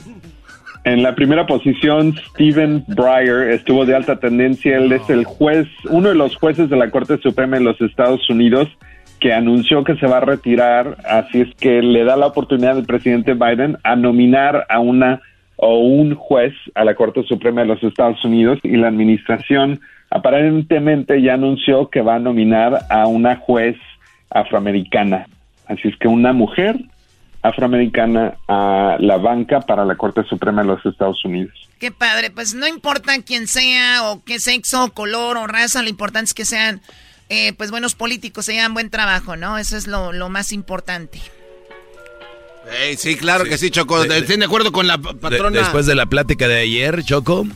En 0.85 1.03
la 1.03 1.14
primera 1.14 1.47
posición, 1.47 2.14
Stephen 2.31 2.85
Breyer 2.89 3.51
estuvo 3.51 3.85
de 3.85 3.95
alta 3.95 4.18
tendencia. 4.18 4.76
Él 4.76 4.93
es 4.93 5.09
el 5.11 5.24
juez, 5.24 5.66
uno 5.91 6.09
de 6.09 6.14
los 6.14 6.37
jueces 6.37 6.70
de 6.70 6.76
la 6.76 6.91
Corte 6.91 7.18
Suprema 7.18 7.59
de 7.59 7.64
los 7.64 7.81
Estados 7.81 8.29
Unidos 8.31 8.68
que 9.20 9.33
anunció 9.33 9.85
que 9.85 9.97
se 9.97 10.07
va 10.07 10.18
a 10.18 10.20
retirar, 10.20 10.97
así 11.05 11.41
es 11.41 11.55
que 11.57 11.83
le 11.83 12.05
da 12.05 12.16
la 12.16 12.26
oportunidad 12.26 12.76
al 12.76 12.85
presidente 12.85 13.35
Biden 13.35 13.76
a 13.83 13.97
nominar 13.97 14.66
a 14.68 14.79
una 14.79 15.20
o 15.57 15.79
un 15.79 16.14
juez 16.14 16.55
a 16.74 16.85
la 16.85 16.95
Corte 16.95 17.24
Suprema 17.24 17.62
de 17.62 17.66
los 17.66 17.83
Estados 17.83 18.24
Unidos 18.24 18.61
y 18.62 18.76
la 18.76 18.89
administración 18.89 19.81
aparentemente 20.11 21.20
ya 21.20 21.35
anunció 21.35 21.91
que 21.91 22.01
va 22.01 22.14
a 22.14 22.20
nominar 22.20 22.79
a 22.91 23.07
una 23.09 23.37
juez 23.37 23.76
afroamericana. 24.31 25.26
Así 25.66 25.89
es 25.89 25.97
que 25.97 26.09
una 26.09 26.33
mujer 26.33 26.76
afroamericana 27.43 28.36
a 28.49 28.97
la 28.99 29.18
banca 29.18 29.61
para 29.61 29.84
la 29.84 29.97
Corte 29.97 30.24
Suprema 30.24 30.62
de 30.62 30.68
los 30.68 30.84
Estados 30.84 31.24
Unidos. 31.24 31.55
Qué 31.78 31.93
padre, 31.93 32.30
pues 32.30 32.55
no 32.55 32.66
importa 32.66 33.14
quién 33.22 33.47
sea 33.47 34.11
o 34.11 34.24
qué 34.24 34.41
sexo, 34.41 34.93
color 34.93 35.36
o 35.36 35.47
raza, 35.47 35.82
lo 35.82 35.89
importante 35.89 36.26
es 36.26 36.34
que 36.34 36.45
sean 36.45 36.80
eh, 37.28 37.53
pues 37.53 37.70
buenos 37.70 37.95
políticos, 37.95 38.47
se 38.47 38.59
hagan 38.59 38.74
buen 38.74 38.91
trabajo, 38.91 39.36
¿no? 39.36 39.59
Eso 39.59 39.76
es 39.76 39.86
lo, 39.86 40.12
más 40.28 40.53
importante. 40.53 41.20
sí, 42.97 43.16
claro 43.16 43.45
que 43.45 43.59
sí, 43.59 43.70
Choco. 43.70 44.03
Estoy 44.03 44.36
de 44.36 44.45
acuerdo 44.45 44.72
con 44.72 44.86
la 44.86 44.99
patrona. 44.99 45.59
después 45.59 45.86
de 45.86 45.95
la 45.95 46.07
plática 46.07 46.49
de 46.49 46.61
ayer, 46.61 47.05
Choco, 47.05 47.47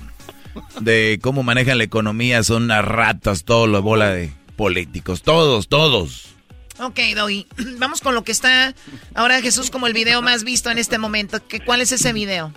de 0.81 1.19
cómo 1.23 1.43
manejan 1.43 1.79
la 1.79 1.85
economía, 1.85 2.43
son 2.43 2.65
unas 2.65 2.85
ratas, 2.85 3.45
todo 3.45 3.67
lo 3.67 3.83
bola 3.83 4.11
de 4.11 4.33
políticos, 4.57 5.23
todos, 5.23 5.69
todos. 5.69 6.35
Ok, 6.81 6.99
Doggy. 7.15 7.47
Vamos 7.79 8.01
con 8.01 8.15
lo 8.15 8.25
que 8.25 8.33
está 8.33 8.75
ahora 9.15 9.41
Jesús 9.41 9.71
como 9.71 9.87
el 9.87 9.93
video 9.93 10.23
más 10.23 10.45
visto 10.45 10.71
en 10.71 10.79
este 10.79 10.99
momento. 10.99 11.39
¿Cuál 11.65 11.81
es 11.81 11.93
ese 11.93 12.13
video? 12.13 12.53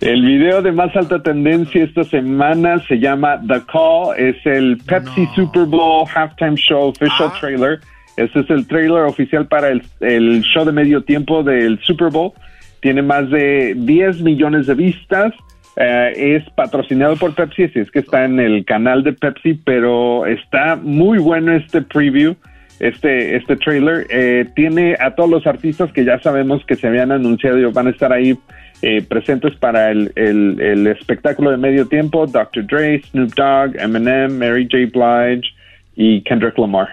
El 0.00 0.24
video 0.24 0.62
de 0.62 0.72
más 0.72 0.94
alta 0.96 1.22
tendencia 1.22 1.84
esta 1.84 2.04
semana 2.04 2.84
se 2.86 2.98
llama 2.98 3.40
The 3.46 3.62
Call. 3.72 4.18
Es 4.18 4.36
el 4.44 4.78
Pepsi 4.78 5.28
Super 5.34 5.64
Bowl 5.64 6.06
Halftime 6.12 6.56
Show 6.56 6.88
Official 6.88 7.30
ah. 7.32 7.38
Trailer. 7.40 7.80
Este 8.16 8.40
es 8.40 8.50
el 8.50 8.66
trailer 8.66 9.04
oficial 9.04 9.46
para 9.46 9.68
el, 9.68 9.82
el, 10.00 10.42
show 10.42 10.64
de 10.64 10.72
medio 10.72 11.02
tiempo 11.02 11.42
del 11.42 11.80
Super 11.82 12.10
Bowl. 12.10 12.32
Tiene 12.80 13.00
más 13.00 13.30
de 13.30 13.74
10 13.76 14.20
millones 14.20 14.66
de 14.66 14.74
vistas. 14.74 15.32
Eh, 15.76 16.36
es 16.36 16.50
patrocinado 16.54 17.16
por 17.16 17.34
Pepsi, 17.34 17.64
así 17.64 17.78
es 17.78 17.90
que 17.90 18.00
está 18.00 18.24
en 18.26 18.38
el 18.38 18.64
canal 18.66 19.02
de 19.02 19.14
Pepsi, 19.14 19.54
pero 19.54 20.26
está 20.26 20.76
muy 20.76 21.18
bueno 21.18 21.52
este 21.52 21.80
preview 21.80 22.36
este, 22.82 23.36
este 23.36 23.56
trailer. 23.56 24.06
Eh, 24.10 24.44
tiene 24.56 24.96
a 24.98 25.14
todos 25.14 25.30
los 25.30 25.46
artistas 25.46 25.92
que 25.92 26.04
ya 26.04 26.20
sabemos 26.20 26.62
que 26.66 26.74
se 26.74 26.88
habían 26.88 27.12
anunciado 27.12 27.58
y 27.58 27.64
van 27.66 27.86
a 27.86 27.90
estar 27.90 28.12
ahí 28.12 28.36
eh, 28.82 29.00
presentes 29.02 29.54
para 29.56 29.92
el, 29.92 30.12
el, 30.16 30.86
espectáculo 30.88 31.52
de 31.52 31.58
medio 31.58 31.86
tiempo. 31.86 32.26
Dr. 32.26 32.66
Dre, 32.66 33.00
Snoop 33.10 33.34
Dogg, 33.34 33.76
Eminem, 33.76 34.36
Mary 34.36 34.68
J. 34.70 34.90
Blige 34.92 35.48
y 35.94 36.22
Kendrick 36.22 36.58
Lamar. 36.58 36.88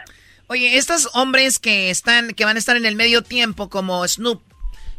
Oye, 0.46 0.78
estos 0.78 1.10
hombres 1.16 1.58
que 1.58 1.90
están, 1.90 2.30
que 2.34 2.46
van 2.46 2.56
a 2.56 2.60
estar 2.60 2.78
en 2.78 2.86
el 2.86 2.96
medio 2.96 3.24
tiempo, 3.24 3.70
como 3.70 4.08
Snoop, 4.08 4.42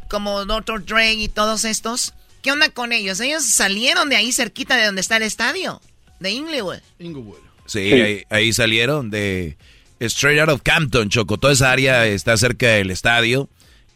como 0.09 0.45
Dr. 0.45 0.85
Dre 0.85 1.13
y 1.13 1.29
todos 1.29 1.65
estos, 1.65 2.15
¿qué 2.43 2.51
onda 2.51 2.69
con 2.69 2.93
ellos? 2.93 3.21
Ellos 3.21 3.45
salieron 3.45 4.09
de 4.09 4.17
ahí 4.17 4.33
cerquita 4.33 4.77
de 4.77 4.87
donde 4.87 5.03
está 5.03 5.19
el 5.19 5.23
estadio, 5.23 5.81
de 6.19 6.33
Inglewood. 6.33 6.81
Inglewood. 6.99 7.39
Sí, 7.67 7.93
Ahí, 7.93 8.25
ahí 8.31 8.53
salieron 8.53 9.11
de 9.11 9.57
Straight 10.01 10.41
Out 10.41 10.49
of 10.49 10.63
Campton, 10.63 11.09
Choco. 11.09 11.39
Toda 11.39 11.53
esa 11.53 11.71
área 11.71 12.07
está 12.07 12.37
cerca 12.37 12.69
del 12.69 12.91
estadio 12.91 13.49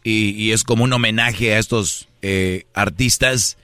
y, 0.03 0.51
es 0.51 0.63
como 0.63 0.83
un 0.83 0.93
homenaje 0.93 1.55
a 1.55 1.59
estos 1.59 2.07
eh, 2.21 2.65
artistas 2.73 3.57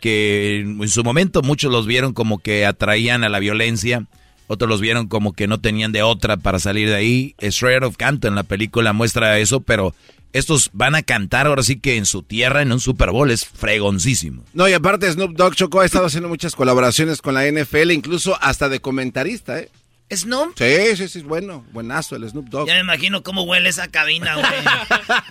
que 0.00 0.60
en 0.60 0.88
su 0.88 1.04
momento 1.04 1.42
muchos 1.42 1.70
los 1.70 1.86
vieron 1.86 2.12
como 2.12 2.38
que 2.38 2.66
atraían 2.66 3.22
a 3.22 3.28
la 3.28 3.38
violencia, 3.38 4.06
otros 4.48 4.68
los 4.68 4.80
vieron 4.80 5.06
como 5.06 5.32
que 5.32 5.46
no 5.46 5.60
tenían 5.60 5.92
de 5.92 6.02
otra 6.02 6.38
para 6.38 6.58
salir 6.58 6.88
de 6.88 6.96
ahí. 6.96 7.34
Straight 7.38 7.82
Out 7.82 7.90
of 7.90 7.96
Campton, 7.96 8.34
la 8.34 8.42
película 8.42 8.92
muestra 8.92 9.38
eso, 9.38 9.60
pero 9.60 9.94
estos 10.32 10.70
van 10.72 10.94
a 10.94 11.02
cantar 11.02 11.46
ahora 11.46 11.62
sí 11.62 11.78
que 11.78 11.96
en 11.96 12.06
su 12.06 12.22
tierra 12.22 12.62
en 12.62 12.72
un 12.72 12.80
Super 12.80 13.10
Bowl 13.10 13.30
es 13.30 13.44
fregoncísimo. 13.44 14.44
No, 14.54 14.68
y 14.68 14.72
aparte 14.72 15.12
Snoop 15.12 15.36
Dogg 15.36 15.54
Choco 15.54 15.80
ha 15.80 15.84
estado 15.84 16.06
haciendo 16.06 16.28
muchas 16.28 16.56
colaboraciones 16.56 17.20
con 17.20 17.34
la 17.34 17.46
NFL, 17.46 17.90
incluso 17.90 18.36
hasta 18.40 18.68
de 18.68 18.80
comentarista, 18.80 19.60
¿eh? 19.60 19.70
¿Snoop? 20.14 20.54
Sí, 20.56 20.96
sí, 20.96 21.08
sí, 21.08 21.22
bueno. 21.22 21.64
Buenazo 21.72 22.16
el 22.16 22.28
Snoop 22.28 22.48
Dogg. 22.48 22.68
Ya 22.68 22.74
me 22.74 22.80
imagino 22.80 23.22
cómo 23.22 23.42
huele 23.42 23.68
esa 23.68 23.88
cabina, 23.88 24.34
güey. 24.34 24.46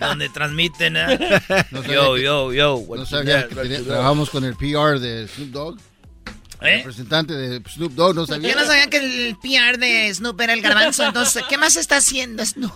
donde 0.00 0.28
transmiten. 0.28 0.96
¿eh? 0.96 1.18
yo, 1.88 2.16
yo, 2.16 2.52
yo. 2.52 2.84
No 2.88 3.06
sabía 3.06 3.48
que 3.48 3.54
trabajamos 3.54 4.30
con 4.30 4.44
el 4.44 4.56
PR 4.56 4.98
de 4.98 5.28
Snoop 5.28 5.50
Dogg. 5.50 5.78
¿Eh? 6.64 6.76
representante 6.78 7.34
de 7.34 7.60
Snoop 7.68 7.92
Dogg, 7.92 8.14
no 8.14 8.26
sabía. 8.26 8.50
Yo 8.50 8.56
no 8.60 8.64
sabía 8.64 8.88
que 8.88 8.98
el 8.98 9.36
PR 9.36 9.78
de 9.78 10.14
Snoop 10.14 10.40
era 10.40 10.52
el 10.52 10.62
garbanzo, 10.62 11.04
entonces, 11.04 11.42
¿qué 11.48 11.58
más 11.58 11.74
está 11.76 11.96
haciendo 11.96 12.44
Snoop? 12.46 12.72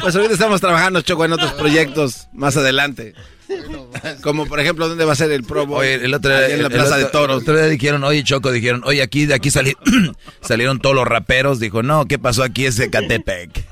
pues 0.00 0.14
ahorita 0.16 0.32
estamos 0.32 0.60
trabajando, 0.62 1.02
Choco, 1.02 1.26
en 1.26 1.32
otros 1.32 1.52
proyectos 1.52 2.28
más 2.32 2.56
adelante. 2.56 3.14
Como 4.22 4.46
por 4.46 4.60
ejemplo, 4.60 4.88
¿dónde 4.88 5.04
va 5.04 5.12
a 5.12 5.16
ser 5.16 5.30
el 5.32 5.44
Pro 5.44 5.66
Bowl? 5.66 5.80
Oye, 5.80 5.94
el 5.94 6.14
otro 6.14 6.36
día, 6.36 6.48
en 6.48 6.62
la 6.62 6.70
Plaza 6.70 6.96
de 6.96 7.06
Toros. 7.06 7.36
El 7.38 7.42
otro 7.42 7.56
día 7.56 7.66
dijeron, 7.66 8.04
oye, 8.04 8.22
Choco, 8.24 8.52
dijeron, 8.52 8.82
oye, 8.84 9.02
aquí 9.02 9.26
de 9.26 9.34
aquí 9.34 9.50
salieron 10.40 10.78
todos 10.80 10.94
los 10.94 11.06
raperos. 11.06 11.60
Dijo, 11.60 11.82
no, 11.82 12.06
¿qué 12.06 12.18
pasó 12.18 12.42
aquí 12.42 12.66
ese 12.66 12.90
Catepec? 12.90 13.50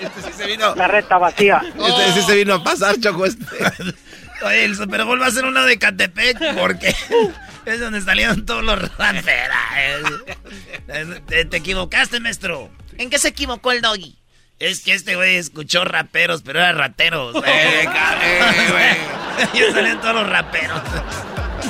este 0.00 0.22
sí 0.22 0.32
se 0.36 0.46
vino. 0.46 0.74
La 0.74 0.88
recta 0.88 1.18
vacía. 1.18 1.62
Este 1.64 2.12
sí 2.12 2.22
se 2.26 2.34
vino 2.36 2.54
a 2.54 2.64
pasar, 2.64 2.98
Choco. 3.00 3.26
Este. 3.26 3.44
Oye, 4.44 4.64
el 4.64 4.76
Super 4.76 5.04
Bowl 5.04 5.20
va 5.20 5.26
a 5.26 5.30
ser 5.30 5.44
uno 5.44 5.64
de 5.64 5.78
Catepec 5.78 6.38
porque 6.58 6.94
es 7.64 7.80
donde 7.80 8.00
salieron 8.02 8.44
todos 8.44 8.62
los 8.62 8.78
raperos. 8.98 10.24
Te, 11.26 11.44
te 11.44 11.56
equivocaste, 11.56 12.20
maestro. 12.20 12.70
¿En 12.98 13.10
qué 13.10 13.18
se 13.18 13.28
equivocó 13.28 13.72
el 13.72 13.80
doggy? 13.80 14.18
Es 14.58 14.80
que 14.80 14.94
este 14.94 15.16
güey 15.16 15.36
escuchó 15.36 15.84
raperos, 15.84 16.42
pero 16.42 16.60
era 16.60 16.72
rateros. 16.72 17.34
Eh, 17.46 17.88
güey. 18.70 19.72
salían 19.72 20.00
todos 20.00 20.14
los 20.14 20.28
raperos. 20.30 20.80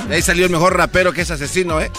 De 0.07 0.15
ahí 0.15 0.21
salió 0.21 0.45
el 0.45 0.51
mejor 0.51 0.77
rapero 0.77 1.13
que 1.13 1.21
es 1.21 1.31
asesino, 1.31 1.81
¿eh? 1.81 1.91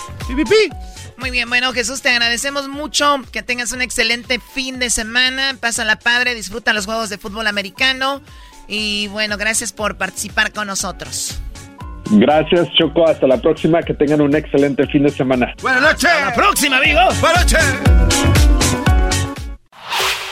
Muy 1.18 1.30
bien, 1.30 1.48
bueno, 1.48 1.72
Jesús, 1.72 2.02
te 2.02 2.10
agradecemos 2.10 2.68
mucho. 2.68 3.20
Que 3.32 3.42
tengas 3.42 3.72
un 3.72 3.82
excelente 3.82 4.38
fin 4.38 4.78
de 4.78 4.90
semana. 4.90 5.56
Pásala 5.60 5.98
padre, 5.98 6.34
disfruta 6.34 6.72
los 6.72 6.86
juegos 6.86 7.08
de 7.08 7.18
fútbol 7.18 7.46
americano. 7.46 8.22
Y 8.68 9.08
bueno, 9.08 9.36
gracias 9.36 9.72
por 9.72 9.96
participar 9.96 10.52
con 10.52 10.66
nosotros. 10.66 11.40
Gracias, 12.10 12.68
Choco. 12.78 13.08
Hasta 13.08 13.26
la 13.26 13.40
próxima. 13.40 13.82
Que 13.82 13.94
tengan 13.94 14.20
un 14.20 14.34
excelente 14.36 14.86
fin 14.86 15.02
de 15.02 15.10
semana. 15.10 15.52
Buenas 15.62 15.82
noches. 15.82 16.04
Hasta 16.04 16.26
la 16.26 16.34
próxima, 16.34 16.78
amigos. 16.78 17.20
Buenas 17.20 17.52
noches. 17.52 18.55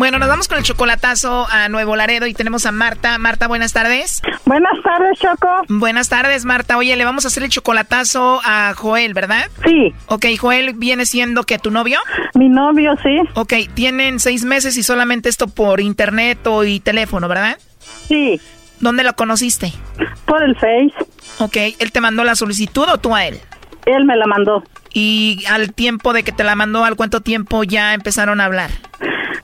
Bueno, 0.00 0.18
nos 0.18 0.30
vamos 0.30 0.48
con 0.48 0.56
el 0.56 0.64
chocolatazo 0.64 1.46
a 1.50 1.68
Nuevo 1.68 1.94
Laredo 1.94 2.26
y 2.26 2.32
tenemos 2.32 2.64
a 2.64 2.72
Marta. 2.72 3.18
Marta, 3.18 3.48
buenas 3.48 3.74
tardes. 3.74 4.22
Buenas 4.46 4.72
tardes, 4.82 5.18
Choco. 5.18 5.46
Buenas 5.68 6.08
tardes, 6.08 6.46
Marta. 6.46 6.78
Oye, 6.78 6.96
le 6.96 7.04
vamos 7.04 7.26
a 7.26 7.28
hacer 7.28 7.42
el 7.42 7.50
chocolatazo 7.50 8.40
a 8.42 8.72
Joel, 8.74 9.12
¿verdad? 9.12 9.50
Sí. 9.62 9.92
Ok, 10.06 10.24
Joel 10.38 10.72
viene 10.72 11.04
siendo 11.04 11.42
que 11.42 11.58
tu 11.58 11.70
novio. 11.70 11.98
Mi 12.32 12.48
novio, 12.48 12.94
sí. 13.02 13.18
Ok, 13.34 13.52
tienen 13.74 14.20
seis 14.20 14.46
meses 14.46 14.78
y 14.78 14.82
solamente 14.82 15.28
esto 15.28 15.48
por 15.48 15.82
internet 15.82 16.46
o 16.46 16.64
y 16.64 16.80
teléfono, 16.80 17.28
¿verdad? 17.28 17.58
Sí. 18.08 18.40
¿Dónde 18.80 19.04
lo 19.04 19.12
conociste? 19.12 19.70
Por 20.24 20.42
el 20.42 20.54
Face. 20.54 20.94
Ok, 21.40 21.76
¿él 21.78 21.92
te 21.92 22.00
mandó 22.00 22.24
la 22.24 22.36
solicitud 22.36 22.88
o 22.88 22.96
tú 22.96 23.14
a 23.14 23.26
él? 23.26 23.38
Él 23.84 24.06
me 24.06 24.16
la 24.16 24.24
mandó. 24.26 24.64
¿Y 24.94 25.44
al 25.46 25.74
tiempo 25.74 26.14
de 26.14 26.22
que 26.22 26.32
te 26.32 26.42
la 26.42 26.54
mandó, 26.54 26.86
al 26.86 26.96
cuánto 26.96 27.20
tiempo 27.20 27.64
ya 27.64 27.92
empezaron 27.92 28.40
a 28.40 28.46
hablar? 28.46 28.70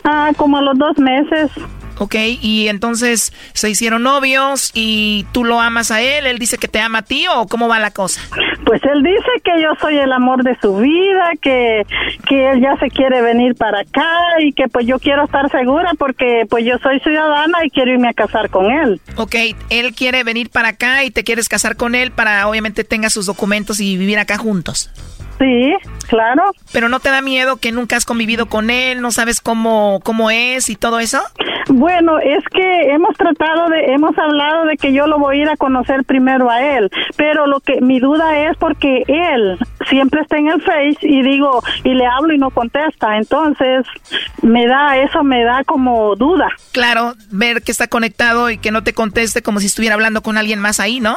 Ah, 0.05 0.32
como 0.37 0.59
a 0.59 0.62
los 0.62 0.78
dos 0.78 0.99
meses. 0.99 1.51
Ok, 1.99 2.14
y 2.43 2.68
entonces 2.68 3.32
se 3.55 3.70
hicieron 3.70 4.03
novios 4.03 4.70
y 4.74 5.24
tú 5.32 5.45
lo 5.45 5.61
amas 5.61 5.91
a 5.91 6.03
él, 6.03 6.26
él 6.26 6.39
dice 6.39 6.59
que 6.59 6.68
te 6.68 6.78
ama 6.78 6.99
a 6.99 7.03
ti 7.03 7.24
o 7.34 7.47
cómo 7.47 7.68
va 7.68 7.78
la 7.78 7.91
cosa? 7.91 8.20
Pues 8.66 8.82
él 8.84 9.03
dice 9.03 9.30
que 9.43 9.62
yo 9.62 9.70
soy 9.80 9.97
el 9.97 10.12
amor 10.12 10.43
de 10.43 10.59
su 10.61 10.76
vida, 10.76 11.30
que, 11.41 11.87
que 12.28 12.51
él 12.51 12.61
ya 12.61 12.76
se 12.78 12.91
quiere 12.91 13.22
venir 13.22 13.55
para 13.55 13.80
acá 13.80 14.11
y 14.41 14.53
que 14.53 14.68
pues 14.68 14.87
yo 14.87 14.99
quiero 14.99 15.24
estar 15.24 15.51
segura 15.51 15.93
porque 15.97 16.45
pues 16.51 16.66
yo 16.66 16.76
soy 16.82 17.01
ciudadana 17.01 17.64
y 17.64 17.70
quiero 17.70 17.93
irme 17.93 18.09
a 18.09 18.12
casar 18.12 18.51
con 18.51 18.70
él. 18.70 19.01
Ok, 19.16 19.37
él 19.70 19.95
quiere 19.95 20.22
venir 20.22 20.51
para 20.51 20.68
acá 20.68 21.05
y 21.05 21.11
te 21.11 21.24
quieres 21.24 21.49
casar 21.49 21.76
con 21.76 21.95
él 21.95 22.11
para 22.11 22.47
obviamente 22.49 22.84
tenga 22.84 23.09
sus 23.09 23.24
documentos 23.24 23.80
y 23.80 23.97
vivir 23.97 24.18
acá 24.18 24.37
juntos. 24.37 24.91
Sí, 25.39 25.74
claro. 26.09 26.53
Pero 26.72 26.89
no 26.89 27.01
te 27.01 27.11
da 27.11 27.20
miedo 27.20 27.57
que 27.57 27.72
nunca 27.72 27.97
has 27.97 28.05
convivido 28.05 28.47
con 28.47 28.70
él, 28.70 29.03
no 29.03 29.11
sabes 29.11 29.41
cómo 29.41 30.01
cómo 30.03 30.30
es 30.30 30.68
y 30.68 30.76
todo 30.76 30.99
eso? 30.99 31.20
Bueno, 31.68 32.18
es 32.18 32.45
que 32.53 32.93
hemos 32.93 33.16
tratado 33.16 33.68
de 33.68 33.93
hemos 33.93 34.16
hablado 34.16 34.66
de 34.66 34.76
que 34.76 34.93
yo 34.93 35.07
lo 35.07 35.18
voy 35.18 35.39
a 35.39 35.43
ir 35.43 35.49
a 35.49 35.57
conocer 35.57 36.05
primero 36.05 36.49
a 36.49 36.62
él, 36.62 36.91
pero 37.16 37.47
lo 37.47 37.61
que 37.61 37.80
mi 37.80 37.99
duda 37.99 38.49
es 38.49 38.57
porque 38.57 39.03
él 39.09 39.59
siempre 39.89 40.20
está 40.20 40.37
en 40.37 40.49
el 40.49 40.62
Face 40.62 40.99
y 41.03 41.22
digo 41.22 41.62
y 41.84 41.95
le 41.95 42.07
hablo 42.07 42.32
y 42.32 42.39
no 42.39 42.51
contesta, 42.51 43.16
entonces 43.16 43.84
me 44.43 44.66
da 44.66 44.97
eso 44.99 45.24
me 45.24 45.45
da 45.45 45.64
como 45.64 46.14
duda. 46.16 46.49
Claro, 46.72 47.14
ver 47.30 47.62
que 47.62 47.72
está 47.72 47.89
conectado 47.89 48.51
y 48.51 48.59
que 48.59 48.70
no 48.70 48.84
te 48.84 48.95
conteste 48.95 49.43
como 49.43 49.61
si 49.61 49.66
estuviera 49.66 49.95
hablando 49.95 50.22
con 50.22 50.39
alguien 50.39 50.61
más 50.61 50.78
ahí, 50.78 51.01
¿no? 51.01 51.16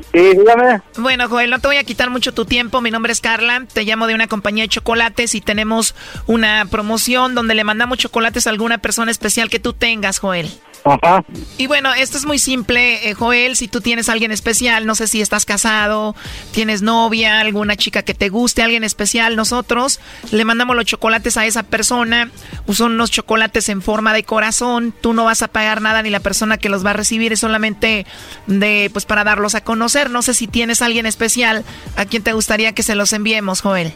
Sí, 0.13 0.19
dígame. 0.19 0.81
Bueno, 0.97 1.29
Joel, 1.29 1.49
no 1.49 1.59
te 1.59 1.67
voy 1.67 1.77
a 1.77 1.83
quitar 1.83 2.09
mucho 2.09 2.33
tu 2.33 2.45
tiempo. 2.45 2.81
Mi 2.81 2.91
nombre 2.91 3.13
es 3.13 3.21
Carla. 3.21 3.65
Te 3.71 3.83
llamo 3.83 4.07
de 4.07 4.15
una 4.15 4.27
compañía 4.27 4.63
de 4.63 4.69
chocolates 4.69 5.35
y 5.35 5.41
tenemos 5.41 5.95
una 6.27 6.65
promoción 6.69 7.33
donde 7.33 7.55
le 7.55 7.63
mandamos 7.63 7.97
chocolates 7.97 8.47
a 8.47 8.49
alguna 8.49 8.77
persona 8.79 9.11
especial 9.11 9.49
que 9.49 9.59
tú 9.59 9.73
tengas, 9.73 10.19
Joel. 10.19 10.51
Ajá. 10.83 11.23
Y 11.57 11.67
bueno, 11.67 11.93
esto 11.93 12.17
es 12.17 12.25
muy 12.25 12.39
simple, 12.39 13.09
eh, 13.09 13.13
Joel. 13.13 13.55
Si 13.55 13.67
tú 13.67 13.81
tienes 13.81 14.09
a 14.09 14.13
alguien 14.13 14.31
especial, 14.31 14.85
no 14.85 14.95
sé 14.95 15.07
si 15.07 15.21
estás 15.21 15.45
casado, 15.45 16.15
tienes 16.51 16.81
novia, 16.81 17.39
alguna 17.39 17.75
chica 17.75 18.01
que 18.01 18.13
te 18.13 18.29
guste, 18.29 18.63
alguien 18.63 18.83
especial, 18.83 19.35
nosotros 19.35 19.99
le 20.31 20.43
mandamos 20.43 20.75
los 20.75 20.85
chocolates 20.85 21.37
a 21.37 21.45
esa 21.45 21.63
persona. 21.63 22.31
Son 22.71 22.93
unos 22.93 23.11
chocolates 23.11 23.69
en 23.69 23.81
forma 23.81 24.13
de 24.13 24.23
corazón. 24.23 24.93
Tú 24.99 25.13
no 25.13 25.25
vas 25.25 25.41
a 25.43 25.47
pagar 25.49 25.81
nada 25.81 26.01
ni 26.01 26.09
la 26.09 26.19
persona 26.19 26.57
que 26.57 26.69
los 26.69 26.85
va 26.85 26.91
a 26.91 26.93
recibir 26.93 27.31
es 27.31 27.39
solamente 27.39 28.05
de, 28.47 28.89
pues, 28.91 29.05
para 29.05 29.23
darlos 29.23 29.55
a 29.55 29.63
conocer. 29.63 30.00
No 30.09 30.21
sé 30.21 30.33
si 30.33 30.47
tienes 30.47 30.81
a 30.81 30.85
alguien 30.85 31.05
especial 31.05 31.63
a 31.95 32.05
quien 32.05 32.23
te 32.23 32.33
gustaría 32.33 32.73
que 32.73 32.83
se 32.83 32.95
los 32.95 33.13
enviemos, 33.13 33.61
Joel. 33.61 33.93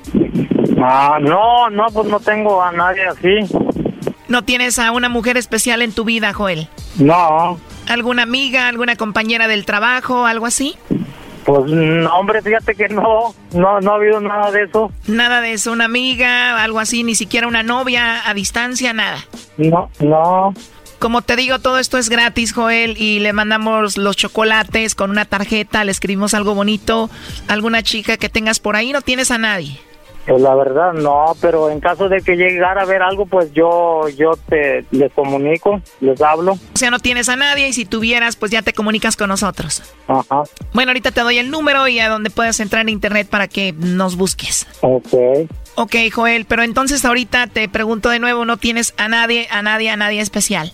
Ah, 0.82 1.18
no, 1.22 1.70
no, 1.70 1.86
pues 1.94 2.08
no 2.08 2.20
tengo 2.20 2.62
a 2.62 2.72
nadie 2.72 3.08
así. 3.08 3.56
¿No 4.28 4.44
tienes 4.44 4.80
a 4.80 4.92
una 4.92 5.10
mujer 5.10 5.38
especial 5.38 5.82
en 5.82 5.94
tu 5.94 6.04
vida, 6.04 6.34
Joel? 6.34 6.68
No. 6.98 7.60
¿Alguna 7.88 8.24
amiga, 8.24 8.68
alguna 8.68 8.96
compañera 8.96 9.48
del 9.48 9.66
trabajo, 9.66 10.26
algo 10.26 10.46
así? 10.46 10.76
Pues, 11.46 11.72
no, 11.72 12.12
hombre, 12.16 12.42
fíjate 12.42 12.74
que 12.74 12.90
no, 12.90 13.36
no, 13.54 13.80
no 13.80 13.92
ha 13.92 13.96
habido 13.96 14.20
nada 14.20 14.50
de 14.52 14.64
eso. 14.64 14.92
Nada 15.06 15.42
de 15.42 15.54
eso, 15.54 15.72
una 15.72 15.86
amiga, 15.86 16.64
algo 16.64 16.80
así, 16.80 17.04
ni 17.04 17.14
siquiera 17.14 17.48
una 17.48 17.62
novia 17.62 18.28
a 18.28 18.34
distancia, 18.34 18.94
nada. 18.94 19.20
No, 19.58 19.90
no. 20.00 20.54
Como 21.06 21.22
te 21.22 21.36
digo, 21.36 21.60
todo 21.60 21.78
esto 21.78 22.00
es 22.00 22.10
gratis, 22.10 22.52
Joel, 22.52 23.00
y 23.00 23.20
le 23.20 23.32
mandamos 23.32 23.96
los 23.96 24.18
chocolates 24.18 24.96
con 24.96 25.12
una 25.12 25.26
tarjeta, 25.26 25.84
le 25.84 25.92
escribimos 25.92 26.34
algo 26.34 26.56
bonito, 26.56 27.12
alguna 27.48 27.84
chica 27.84 28.18
que 28.18 28.28
tengas 28.28 28.60
por 28.60 28.76
ahí, 28.76 28.92
no 28.92 29.02
tienes 29.02 29.30
a 29.30 29.38
nadie. 29.38 29.80
Pues 30.26 30.42
la 30.42 30.56
verdad 30.56 30.94
no, 30.94 31.36
pero 31.40 31.70
en 31.70 31.80
caso 31.80 32.10
de 32.10 32.22
que 32.22 32.36
llegara 32.36 32.82
a 32.82 32.86
ver 32.86 33.04
algo, 33.04 33.28
pues 33.28 33.54
yo 33.54 34.10
yo 34.18 34.32
te 34.50 34.84
les 34.90 35.14
comunico, 35.14 35.80
les 36.00 36.20
hablo. 36.22 36.54
O 36.54 36.78
sea, 36.78 36.90
no 36.90 36.98
tienes 36.98 37.30
a 37.30 37.36
nadie 37.36 37.68
y 37.68 37.74
si 37.74 37.86
tuvieras, 37.86 38.36
pues 38.36 38.52
ya 38.52 38.64
te 38.64 38.74
comunicas 38.74 39.16
con 39.16 39.30
nosotros. 39.30 39.84
Ajá. 40.08 40.42
Bueno, 40.74 40.90
ahorita 40.90 41.12
te 41.12 41.22
doy 41.22 41.38
el 41.38 41.52
número 41.52 41.88
y 41.88 42.00
a 42.00 42.10
donde 42.10 42.32
puedas 42.32 42.60
entrar 42.60 42.82
en 42.82 42.90
internet 42.90 43.28
para 43.30 43.48
que 43.48 43.74
nos 43.78 44.16
busques. 44.16 44.66
Ok. 44.82 45.14
Ok, 45.76 45.96
Joel, 46.12 46.46
pero 46.46 46.64
entonces 46.64 47.06
ahorita 47.06 47.46
te 47.46 47.70
pregunto 47.70 48.10
de 48.10 48.18
nuevo, 48.18 48.44
¿no 48.46 48.58
tienes 48.58 48.96
a 48.98 49.08
nadie, 49.08 49.48
a 49.52 49.62
nadie, 49.62 49.92
a 49.92 49.98
nadie 49.98 50.22
especial? 50.22 50.74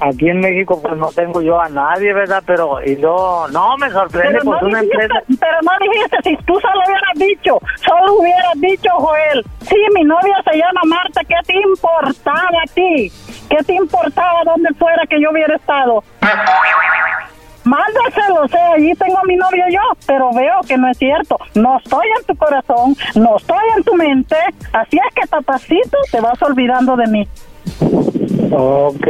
Aquí 0.00 0.28
en 0.28 0.40
México 0.40 0.80
pues 0.82 0.96
no 0.96 1.08
tengo 1.12 1.40
yo 1.40 1.60
a 1.60 1.68
nadie, 1.68 2.12
¿verdad? 2.12 2.42
Pero 2.44 2.82
y 2.84 2.96
no, 2.96 3.46
no 3.48 3.76
me 3.78 3.90
sorprende 3.90 4.40
pues 4.44 4.60
no, 4.60 4.68
una 4.68 4.80
dijiste, 4.80 5.02
empresa. 5.04 5.24
pero 5.40 5.58
no 5.62 5.70
dijiste, 5.80 6.16
si 6.24 6.36
tú 6.44 6.60
solo 6.60 6.80
hubieras 6.86 7.14
dicho, 7.14 7.58
solo 7.86 8.14
hubieras 8.20 8.52
dicho, 8.56 8.90
Joel, 8.96 9.44
sí, 9.62 9.76
mi 9.94 10.02
novia 10.04 10.36
se 10.50 10.58
llama 10.58 10.80
Marta, 10.86 11.20
¿qué 11.26 11.36
te 11.46 11.54
importaba 11.54 12.48
a 12.62 12.74
ti? 12.74 13.12
¿Qué 13.48 13.56
te 13.64 13.74
importaba 13.74 14.42
donde 14.44 14.68
fuera 14.74 15.02
que 15.08 15.20
yo 15.20 15.30
hubiera 15.30 15.54
estado? 15.54 16.02
Mándaselo, 17.64 18.42
o 18.42 18.48
sea, 18.48 18.72
allí 18.72 18.92
tengo 18.94 19.18
a 19.18 19.24
mi 19.24 19.36
novio 19.36 19.64
yo, 19.70 19.80
pero 20.06 20.30
veo 20.34 20.60
que 20.68 20.76
no 20.76 20.90
es 20.90 20.98
cierto. 20.98 21.38
No 21.54 21.78
estoy 21.78 22.06
en 22.18 22.26
tu 22.26 22.36
corazón, 22.36 22.94
no 23.14 23.36
estoy 23.38 23.64
en 23.76 23.84
tu 23.84 23.94
mente, 23.94 24.36
así 24.72 24.98
es 24.98 25.14
que 25.14 25.26
papacito 25.28 25.96
te 26.10 26.20
vas 26.20 26.40
olvidando 26.42 26.94
de 26.96 27.06
mí. 27.06 27.28
Ok, 28.52 29.06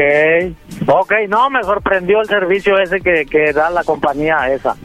ok, 0.87 1.12
no, 1.29 1.51
me 1.51 1.62
sorprendió 1.62 2.20
el 2.20 2.27
servicio 2.27 2.79
ese 2.79 3.01
que, 3.01 3.27
que 3.27 3.53
da 3.53 3.70
la 3.70 3.85
compañía 3.85 4.49
esa. 4.49 4.77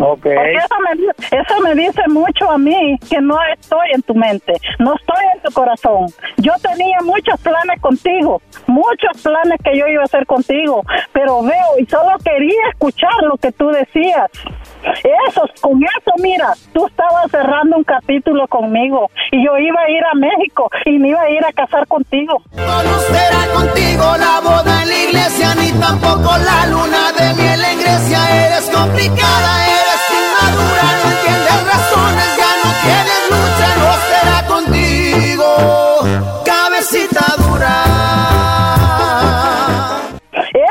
Ok. 0.00 0.22
Porque 0.22 0.52
eso 0.56 0.76
me, 0.88 0.94
di- 0.96 1.36
eso 1.36 1.60
me 1.62 1.74
dice 1.74 2.02
mucho 2.08 2.50
a 2.50 2.58
mí 2.58 2.98
que 3.08 3.20
no 3.20 3.36
estoy 3.54 3.88
en 3.94 4.02
tu 4.02 4.14
mente, 4.14 4.54
no 4.78 4.94
estoy 4.94 5.24
en 5.34 5.42
tu 5.42 5.52
corazón. 5.52 6.06
Yo 6.38 6.52
tenía 6.62 6.98
muchos 7.02 7.40
planes 7.40 7.80
contigo, 7.80 8.40
muchos 8.66 9.22
planes 9.22 9.58
que 9.64 9.78
yo 9.78 9.86
iba 9.88 10.02
a 10.02 10.04
hacer 10.04 10.26
contigo, 10.26 10.82
pero 11.12 11.42
veo 11.42 11.78
y 11.78 11.86
solo 11.86 12.12
quería 12.24 12.68
escuchar 12.72 13.10
lo 13.22 13.36
que 13.36 13.52
tú 13.52 13.68
decías. 13.68 14.30
Eso, 15.28 15.42
con 15.60 15.82
eso, 15.82 16.12
mira, 16.22 16.52
tú 16.72 16.86
estabas 16.86 17.30
cerrando 17.30 17.76
un 17.76 17.84
capítulo 17.84 18.46
conmigo 18.48 19.10
y 19.32 19.44
yo 19.44 19.56
iba 19.58 19.80
a 19.80 19.90
ir 19.90 20.04
a 20.04 20.14
México 20.14 20.70
y 20.84 20.98
me 20.98 21.08
iba 21.08 21.22
a 21.22 21.30
ir 21.30 21.44
a 21.44 21.52
casar 21.52 21.86
contigo. 21.88 22.42
No 22.54 22.98
será 23.00 23.52
contigo 23.52 24.04
la 24.18 24.40
boda 24.40 24.82
en 24.82 24.88
la 24.88 24.96
iglesia, 24.96 25.54
ni 25.56 25.72
tampoco 25.80 26.30
la 26.38 26.66
luna 26.66 27.12
de 27.18 27.34
miel 27.42 27.64
en 27.64 27.80
Grecia. 27.80 28.46
Eres 28.46 28.70
complicada, 28.70 29.66
eres 29.66 29.95
inmadura, 30.46 30.82
no 31.02 31.10
entiendes 31.10 31.58
razones, 31.66 32.28
ya 32.36 32.50
no 32.62 32.70
tienes 32.82 33.20
lucha, 33.30 33.68
no 33.82 33.90
será 34.08 34.38
contigo, 34.46 35.48
cabecita 36.44 37.24
dura. 37.38 37.76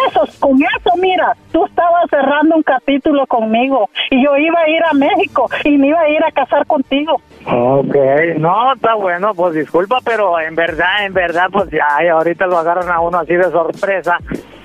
Eso, 0.08 0.22
con 0.40 0.58
eso, 0.62 0.92
mira, 0.98 1.36
tú 1.52 1.66
estabas 1.66 2.10
cerrando 2.10 2.56
un 2.56 2.64
capítulo 2.64 3.26
conmigo 3.28 3.90
y 4.10 4.24
yo 4.24 4.36
iba 4.38 4.60
a 4.60 4.70
ir 4.70 4.84
a 4.84 4.94
México 4.94 5.50
y 5.64 5.78
me 5.78 5.88
iba 5.88 6.00
a 6.00 6.10
ir 6.10 6.24
a 6.24 6.32
casar 6.32 6.66
contigo. 6.66 7.22
Ok, 7.48 7.96
no, 8.38 8.74
está 8.74 8.96
bueno, 8.96 9.34
pues 9.36 9.54
disculpa, 9.54 10.00
pero 10.04 10.40
en 10.40 10.56
verdad, 10.56 11.06
en 11.06 11.14
verdad, 11.14 11.48
pues 11.52 11.70
ya, 11.70 11.86
ahorita 12.12 12.48
lo 12.48 12.58
agarran 12.58 12.90
a 12.90 13.00
uno 13.02 13.20
así 13.20 13.36
de 13.36 13.52
sorpresa. 13.52 14.18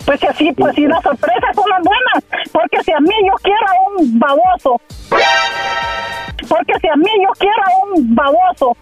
Pues 0.05 0.21
que 0.21 0.33
sí, 0.35 0.53
pues 0.57 0.75
sí, 0.75 0.87
las 0.87 1.03
sorpresas 1.03 1.55
son 1.55 1.65
las 1.69 1.83
buenas, 1.83 2.51
porque 2.53 2.83
si 2.83 2.93
a 2.93 3.01
mí 3.01 3.15
yo 3.27 3.35
quiero 3.43 3.67
a 3.69 4.01
un 4.01 4.19
baboso, 4.19 4.81
porque 6.49 6.73
si 6.81 6.89
a 6.89 6.97
mí 6.97 7.11
yo 7.23 7.31
quiero 7.39 7.63
a 7.63 7.95
un 7.95 8.15
baboso, 8.15 8.77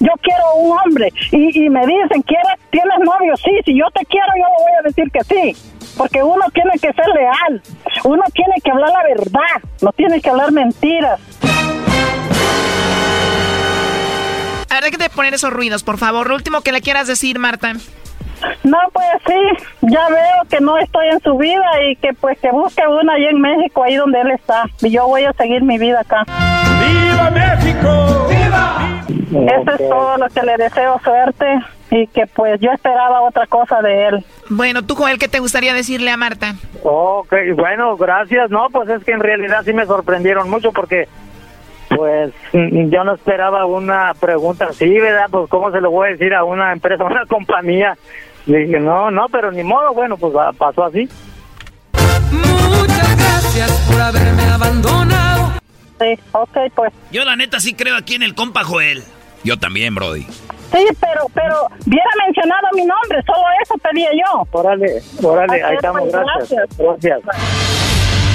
yo 0.00 0.12
quiero 0.22 0.44
a 0.44 0.54
un 0.54 0.78
hombre 0.78 1.08
y, 1.32 1.64
y 1.64 1.70
me 1.70 1.80
dicen, 1.86 2.22
¿quieres, 2.22 2.58
¿tienes 2.70 2.98
novio? 2.98 3.36
Sí, 3.36 3.50
si 3.64 3.78
yo 3.78 3.86
te 3.94 4.04
quiero, 4.06 4.26
yo 4.36 4.44
le 4.44 4.64
voy 4.64 4.72
a 4.78 4.82
decir 4.88 5.10
que 5.12 5.20
sí. 5.24 5.70
Porque 5.96 6.22
uno 6.22 6.44
tiene 6.54 6.72
que 6.72 6.92
ser 6.92 7.06
leal, 7.14 7.62
uno 8.04 8.22
tiene 8.32 8.54
que 8.62 8.70
hablar 8.70 8.90
la 8.90 9.02
verdad, 9.02 9.68
no 9.82 9.92
tiene 9.92 10.20
que 10.20 10.30
hablar 10.30 10.52
mentiras. 10.52 11.20
Ver, 14.70 14.84
déjate 14.84 15.02
de 15.04 15.10
poner 15.10 15.34
esos 15.34 15.52
ruidos, 15.52 15.82
por 15.82 15.98
favor. 15.98 16.28
Lo 16.28 16.34
último 16.36 16.62
que 16.62 16.72
le 16.72 16.80
quieras 16.80 17.06
decir, 17.06 17.38
Marta. 17.38 17.74
No, 18.64 18.78
pues 18.92 19.06
sí, 19.26 19.66
ya 19.82 20.08
veo 20.08 20.44
que 20.48 20.60
no 20.60 20.78
estoy 20.78 21.08
en 21.08 21.20
su 21.20 21.36
vida 21.36 21.66
y 21.88 21.96
que 21.96 22.12
pues 22.14 22.38
que 22.40 22.50
busque 22.50 22.82
una 22.86 23.14
allá 23.14 23.30
en 23.30 23.40
México, 23.40 23.82
ahí 23.82 23.96
donde 23.96 24.20
él 24.20 24.30
está. 24.32 24.64
Y 24.80 24.90
yo 24.90 25.06
voy 25.06 25.24
a 25.24 25.32
seguir 25.32 25.62
mi 25.62 25.78
vida 25.78 26.00
acá. 26.00 26.24
¡Viva 26.24 27.30
México! 27.30 28.28
¡Viva! 28.28 29.04
Eso 29.30 29.70
es 29.70 29.88
todo 29.88 30.16
lo 30.16 30.28
que 30.28 30.42
le 30.42 30.56
deseo 30.56 31.00
suerte 31.04 31.46
y 31.90 32.06
que 32.08 32.26
pues 32.26 32.60
yo 32.60 32.70
esperaba 32.72 33.20
otra 33.22 33.46
cosa 33.46 33.80
de 33.82 34.06
él. 34.06 34.24
Bueno, 34.48 34.84
tú, 34.84 34.94
Joel, 34.94 35.18
¿qué 35.18 35.28
te 35.28 35.38
gustaría 35.38 35.74
decirle 35.74 36.10
a 36.10 36.16
Marta? 36.16 36.54
Ok, 36.82 37.32
bueno, 37.56 37.96
gracias. 37.96 38.50
No, 38.50 38.68
pues 38.70 38.88
es 38.88 39.04
que 39.04 39.12
en 39.12 39.20
realidad 39.20 39.62
sí 39.64 39.72
me 39.72 39.86
sorprendieron 39.86 40.50
mucho 40.50 40.72
porque, 40.72 41.08
pues, 41.88 42.32
yo 42.52 43.04
no 43.04 43.14
esperaba 43.14 43.66
una 43.66 44.14
pregunta 44.14 44.66
así, 44.70 44.88
¿verdad? 44.98 45.26
Pues, 45.30 45.48
¿cómo 45.48 45.70
se 45.70 45.80
lo 45.80 45.90
voy 45.90 46.08
a 46.08 46.12
decir 46.12 46.34
a 46.34 46.44
una 46.44 46.72
empresa, 46.72 47.04
a 47.04 47.06
una 47.10 47.26
compañía? 47.26 47.96
Dije, 48.46 48.80
no, 48.80 49.10
no, 49.10 49.26
pero 49.30 49.52
ni 49.52 49.62
modo, 49.62 49.92
bueno, 49.94 50.16
pues 50.16 50.32
pasó 50.58 50.84
así. 50.84 51.08
Muchas 52.32 53.16
gracias 53.16 53.70
por 53.90 54.00
haberme 54.00 54.42
abandonado. 54.44 55.52
Sí, 55.98 56.18
ok, 56.32 56.56
pues. 56.74 56.92
Yo 57.10 57.24
la 57.24 57.36
neta 57.36 57.60
sí 57.60 57.74
creo 57.74 57.96
aquí 57.96 58.14
en 58.14 58.22
el 58.22 58.34
compa 58.34 58.64
Joel. 58.64 59.04
Yo 59.44 59.58
también, 59.58 59.94
Brody. 59.94 60.22
Sí, 60.22 60.86
pero, 61.00 61.26
pero, 61.34 61.66
hubiera 61.86 62.10
mencionado 62.24 62.68
mi 62.74 62.84
nombre, 62.84 63.20
solo 63.26 63.42
eso 63.62 63.74
pedía 63.78 64.10
yo. 64.12 64.46
Órale, 64.52 65.02
órale, 65.22 65.62
ahí 65.64 65.74
estamos, 65.74 66.02
pues, 66.02 66.12
gracias. 66.12 66.78
Gracias. 66.78 67.79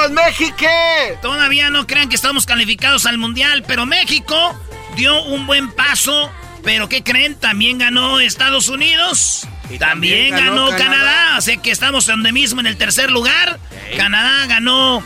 ¡Vamos, 0.00 0.12
México! 0.12 0.66
Todavía 1.20 1.68
no 1.68 1.86
crean 1.86 2.08
que 2.08 2.14
estamos 2.14 2.46
calificados 2.46 3.04
al 3.04 3.18
mundial, 3.18 3.62
pero 3.66 3.84
México 3.84 4.58
dio 4.96 5.22
un 5.24 5.46
buen 5.46 5.70
paso. 5.72 6.30
Pero 6.64 6.88
¿qué 6.88 7.02
creen? 7.02 7.34
También 7.34 7.76
ganó 7.76 8.18
Estados 8.18 8.68
Unidos. 8.68 9.46
También, 9.78 9.78
también 9.78 10.30
ganó, 10.30 10.66
ganó 10.66 10.70
Canadá. 10.70 10.84
Canadá. 10.88 11.36
Así 11.36 11.58
que 11.58 11.70
estamos 11.70 12.06
donde 12.06 12.32
mismo 12.32 12.60
en 12.60 12.66
el 12.66 12.78
tercer 12.78 13.10
lugar. 13.10 13.58
Canadá 13.96 14.46
ganó. 14.46 15.02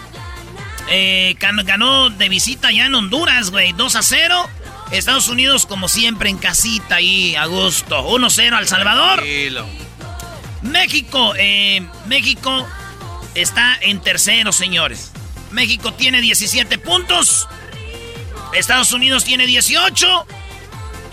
eh, 0.90 1.36
ganó 1.40 2.10
de 2.10 2.28
visita 2.28 2.70
ya 2.70 2.86
en 2.86 2.94
Honduras, 2.94 3.50
güey. 3.50 3.72
2 3.72 3.96
a 3.96 4.02
0. 4.02 4.48
Estados 4.92 5.28
Unidos, 5.28 5.66
como 5.66 5.88
siempre, 5.88 6.30
en 6.30 6.38
casita 6.38 6.96
ahí, 6.96 7.34
a 7.34 7.46
gusto. 7.46 8.08
1-0 8.08 8.52
al 8.52 8.68
Salvador. 8.68 9.24
México, 10.62 11.34
eh, 11.36 11.84
México 12.06 12.66
está 13.34 13.76
en 13.80 14.00
tercero, 14.00 14.52
señores. 14.52 15.12
México 15.50 15.92
tiene 15.92 16.20
17 16.20 16.78
puntos. 16.78 17.48
Estados 18.52 18.92
Unidos 18.92 19.24
tiene 19.24 19.46
18. 19.46 20.26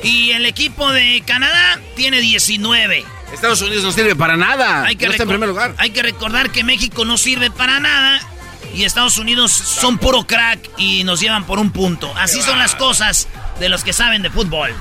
Y 0.03 0.31
el 0.31 0.45
equipo 0.45 0.91
de 0.91 1.23
Canadá 1.25 1.79
tiene 1.95 2.21
19. 2.21 3.05
Estados 3.33 3.61
Unidos 3.61 3.83
no 3.83 3.91
sirve 3.91 4.15
para 4.15 4.35
nada. 4.35 4.83
Hay 4.83 4.95
que, 4.95 5.05
no 5.05 5.11
está 5.11 5.23
en 5.23 5.29
primer 5.29 5.49
lugar. 5.49 5.75
hay 5.77 5.91
que 5.91 6.01
recordar 6.01 6.51
que 6.51 6.63
México 6.63 7.05
no 7.05 7.17
sirve 7.17 7.51
para 7.51 7.79
nada. 7.79 8.19
Y 8.73 8.83
Estados 8.83 9.17
Unidos 9.17 9.51
son 9.51 9.97
puro 9.97 10.25
crack 10.25 10.59
y 10.77 11.03
nos 11.03 11.19
llevan 11.19 11.45
por 11.45 11.59
un 11.59 11.71
punto. 11.71 12.11
Así 12.17 12.41
son 12.41 12.57
las 12.57 12.75
cosas 12.75 13.27
de 13.59 13.69
los 13.69 13.83
que 13.83 13.93
saben 13.93 14.21
de 14.21 14.29
fútbol. 14.29 14.73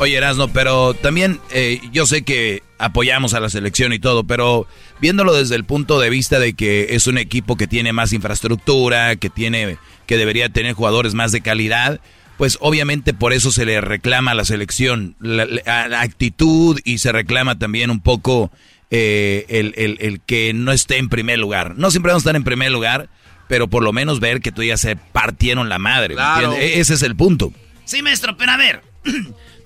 Oye, 0.00 0.16
Erasno, 0.16 0.46
pero 0.48 0.94
también 0.94 1.40
eh, 1.50 1.80
yo 1.92 2.06
sé 2.06 2.22
que 2.22 2.62
apoyamos 2.78 3.34
a 3.34 3.40
la 3.40 3.50
selección 3.50 3.92
y 3.92 3.98
todo, 3.98 4.22
pero 4.24 4.68
viéndolo 5.00 5.34
desde 5.34 5.56
el 5.56 5.64
punto 5.64 5.98
de 5.98 6.08
vista 6.08 6.38
de 6.38 6.52
que 6.54 6.88
es 6.90 7.08
un 7.08 7.18
equipo 7.18 7.56
que 7.56 7.66
tiene 7.66 7.92
más 7.92 8.12
infraestructura, 8.12 9.16
que 9.16 9.28
tiene, 9.28 9.76
que 10.06 10.16
debería 10.16 10.50
tener 10.50 10.74
jugadores 10.74 11.14
más 11.14 11.32
de 11.32 11.40
calidad, 11.40 12.00
pues 12.36 12.58
obviamente 12.60 13.12
por 13.12 13.32
eso 13.32 13.50
se 13.50 13.64
le 13.66 13.80
reclama 13.80 14.30
a 14.30 14.34
la 14.34 14.44
selección 14.44 15.16
la, 15.18 15.44
la- 15.46 16.00
actitud 16.00 16.78
y 16.84 16.98
se 16.98 17.10
reclama 17.10 17.58
también 17.58 17.90
un 17.90 18.00
poco 18.00 18.52
eh, 18.92 19.46
el, 19.48 19.74
el- 19.76 19.98
el 20.00 20.20
que 20.20 20.52
no 20.54 20.70
esté 20.70 20.98
en 20.98 21.08
primer 21.08 21.40
lugar. 21.40 21.74
No 21.76 21.90
siempre 21.90 22.10
vamos 22.12 22.20
a 22.20 22.24
estar 22.28 22.36
en 22.36 22.44
primer 22.44 22.70
lugar, 22.70 23.08
pero 23.48 23.66
por 23.66 23.82
lo 23.82 23.92
menos 23.92 24.20
ver 24.20 24.40
que 24.42 24.52
todavía 24.52 24.76
se 24.76 24.94
partieron 24.94 25.68
la 25.68 25.80
madre. 25.80 26.10
¿me 26.10 26.14
Claro. 26.14 26.52
E- 26.54 26.78
Ese 26.78 26.94
es 26.94 27.02
el 27.02 27.16
punto. 27.16 27.52
Sí, 27.84 28.00
maestro, 28.02 28.36
pero 28.36 28.52
a 28.52 28.56
ver, 28.56 28.82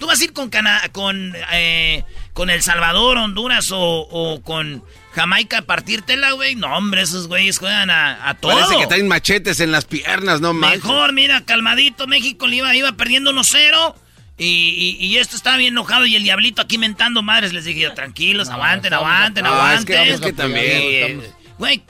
¿tú 0.03 0.09
vas 0.09 0.21
a 0.21 0.25
ir 0.25 0.33
con 0.33 0.51
Cana 0.51 0.83
con, 0.91 1.33
eh, 1.53 2.03
con 2.33 2.51
El 2.51 2.61
Salvador, 2.61 3.19
Honduras 3.19 3.71
o, 3.71 3.79
o 3.81 4.43
con 4.43 4.83
Jamaica 5.15 5.59
a 5.59 5.63
partírtela, 5.63 6.33
güey? 6.33 6.57
No, 6.57 6.77
hombre, 6.77 7.03
esos 7.03 7.29
güeyes 7.29 7.61
juegan 7.61 7.89
a, 7.89 8.29
a 8.29 8.35
todo. 8.35 8.51
Parece 8.53 8.79
que 8.81 8.89
traen 8.89 9.07
machetes 9.07 9.61
en 9.61 9.71
las 9.71 9.85
piernas, 9.85 10.41
no 10.41 10.55
manches. 10.55 10.83
Mejor, 10.83 11.13
mira, 11.13 11.43
calmadito, 11.45 12.09
México 12.09 12.49
le 12.49 12.57
iba, 12.57 12.75
iba 12.75 12.91
perdiendo 12.93 13.31
1-0. 13.33 13.95
Y, 14.39 14.99
y, 15.01 15.07
y 15.07 15.19
esto 15.19 15.37
estaba 15.37 15.57
bien 15.57 15.75
enojado 15.75 16.05
y 16.05 16.17
el 16.17 16.25
diablito 16.25 16.63
aquí 16.63 16.79
mentando 16.79 17.23
madres. 17.23 17.53
Les 17.53 17.65
dije, 17.65 17.79
yo, 17.79 17.95
tranquilos, 17.95 18.49
aguanten, 18.49 18.93
estamos 18.93 19.07
aguanten, 19.09 19.47
apoyando, 19.47 19.71
aguanten. 19.71 19.97
es 20.01 20.07
que- 20.09 20.15
es 20.15 20.21
que 20.21 20.33
también. 20.33 21.23
Güey, 21.59 21.85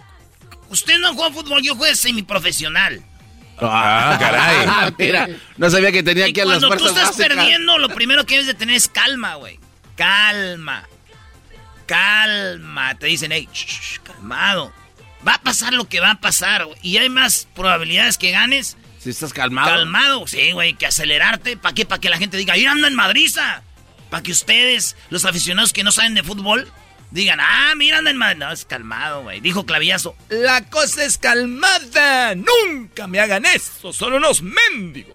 usted 0.68 0.98
no 0.98 1.14
juega 1.14 1.32
fútbol, 1.32 1.62
yo 1.62 1.76
juego 1.76 1.94
semiprofesional. 1.94 3.02
Ah, 3.70 4.16
caray. 4.18 4.94
Mira, 4.98 5.28
no 5.56 5.70
sabía 5.70 5.93
que 5.93 6.02
tenía 6.02 6.26
Y 6.26 6.30
aquí 6.30 6.40
a 6.40 6.44
las 6.44 6.59
cuando 6.64 6.76
tú 6.76 6.89
estás 6.89 7.10
básicas. 7.16 7.28
perdiendo, 7.28 7.78
lo 7.78 7.89
primero 7.89 8.24
que 8.26 8.34
debes 8.34 8.47
de 8.47 8.55
tener 8.55 8.76
es 8.76 8.89
calma, 8.89 9.34
güey. 9.36 9.59
Calma. 9.97 10.89
Calma. 11.86 12.94
Te 12.98 13.06
dicen, 13.06 13.32
hey, 13.32 13.48
shh, 13.52 13.66
shh, 13.66 13.98
calmado. 14.02 14.72
Va 15.26 15.34
a 15.34 15.43
pasar 15.43 15.72
lo 15.72 15.89
que 15.89 16.01
va 16.01 16.12
a 16.12 16.20
pasar, 16.20 16.64
güey. 16.64 16.78
Y 16.82 16.97
hay 16.97 17.09
más 17.09 17.48
probabilidades 17.55 18.18
que 18.18 18.30
ganes. 18.30 18.76
Si 18.98 19.10
estás 19.10 19.32
calmado. 19.32 19.68
Calmado, 19.68 20.26
sí, 20.26 20.52
güey, 20.52 20.74
que 20.74 20.86
acelerarte. 20.86 21.56
¿Para 21.56 21.74
qué? 21.74 21.84
Para 21.84 22.01
que 22.01 22.09
la 22.09 22.18
gente 22.18 22.36
diga, 22.36 22.56
¡ir 22.56 22.68
anda 22.68 22.89
en 22.89 22.94
madriza! 22.94 23.62
Para 24.10 24.22
que 24.22 24.32
ustedes, 24.32 24.97
los 25.10 25.24
aficionados 25.24 25.72
que 25.72 25.84
no 25.84 25.90
saben 25.90 26.14
de 26.14 26.22
fútbol, 26.22 26.70
digan, 27.12 27.39
ah, 27.40 27.72
mira, 27.76 27.98
andan 27.98 28.16
mal. 28.16 28.39
No, 28.39 28.51
es 28.51 28.64
calmado, 28.64 29.22
güey. 29.22 29.40
Dijo 29.40 29.64
Clavillazo, 29.64 30.16
la 30.28 30.64
cosa 30.68 31.05
es 31.05 31.18
calmada. 31.18 32.34
Nunca 32.34 33.06
me 33.06 33.20
hagan 33.20 33.47
eso, 33.47 33.93
son 33.93 34.14
unos 34.14 34.43
mendigos. 34.43 35.14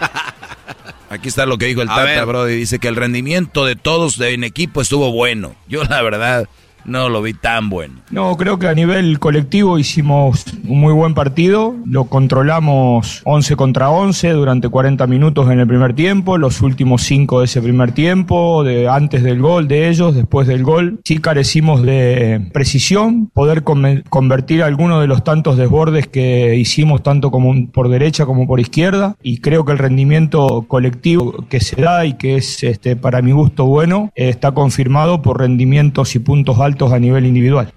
Aquí 1.10 1.28
está 1.28 1.46
lo 1.46 1.56
que 1.58 1.66
dijo 1.66 1.82
el 1.82 1.88
A 1.88 1.94
Tata, 1.94 2.04
ver. 2.04 2.26
Brody. 2.26 2.56
Dice 2.56 2.78
que 2.78 2.88
el 2.88 2.96
rendimiento 2.96 3.64
de 3.64 3.76
todos 3.76 4.20
en 4.20 4.44
equipo 4.44 4.80
estuvo 4.80 5.12
bueno. 5.12 5.54
Yo, 5.68 5.84
la 5.84 6.02
verdad, 6.02 6.48
no 6.86 7.08
lo 7.08 7.20
vi 7.22 7.34
tan 7.34 7.68
bueno. 7.68 7.94
No, 8.10 8.36
creo 8.36 8.58
que 8.58 8.68
a 8.68 8.74
nivel 8.74 9.18
colectivo 9.18 9.78
hicimos 9.78 10.44
un 10.66 10.80
muy 10.80 10.92
buen 10.92 11.14
partido. 11.14 11.74
Lo 11.84 12.04
controlamos 12.04 13.22
11 13.24 13.56
contra 13.56 13.90
11 13.90 14.30
durante 14.30 14.68
40 14.68 15.06
minutos 15.06 15.50
en 15.50 15.60
el 15.60 15.66
primer 15.66 15.94
tiempo, 15.94 16.38
los 16.38 16.62
últimos 16.62 17.02
5 17.02 17.40
de 17.40 17.44
ese 17.46 17.60
primer 17.60 17.92
tiempo, 17.92 18.62
de 18.62 18.88
antes 18.88 19.22
del 19.22 19.40
gol 19.40 19.68
de 19.68 19.88
ellos, 19.88 20.14
después 20.14 20.46
del 20.46 20.62
gol. 20.62 21.00
Sí 21.04 21.18
carecimos 21.18 21.82
de 21.82 22.48
precisión, 22.52 23.28
poder 23.34 23.64
convertir 23.64 24.62
algunos 24.62 25.00
de 25.00 25.08
los 25.08 25.24
tantos 25.24 25.56
desbordes 25.56 26.06
que 26.06 26.56
hicimos 26.56 27.02
tanto 27.02 27.30
como 27.30 27.70
por 27.72 27.88
derecha 27.88 28.26
como 28.26 28.46
por 28.46 28.60
izquierda 28.60 29.16
y 29.22 29.38
creo 29.38 29.64
que 29.64 29.72
el 29.72 29.78
rendimiento 29.78 30.64
colectivo 30.68 31.44
que 31.48 31.60
se 31.60 31.80
da 31.80 32.06
y 32.06 32.14
que 32.14 32.36
es 32.36 32.62
este 32.62 32.96
para 32.96 33.22
mi 33.22 33.32
gusto 33.32 33.64
bueno 33.64 34.10
está 34.14 34.52
confirmado 34.52 35.22
por 35.22 35.40
rendimientos 35.40 36.14
y 36.14 36.18
puntos 36.18 36.58
altos 36.60 36.75
a 36.84 36.98
nivel 36.98 37.26
individual. 37.26 37.72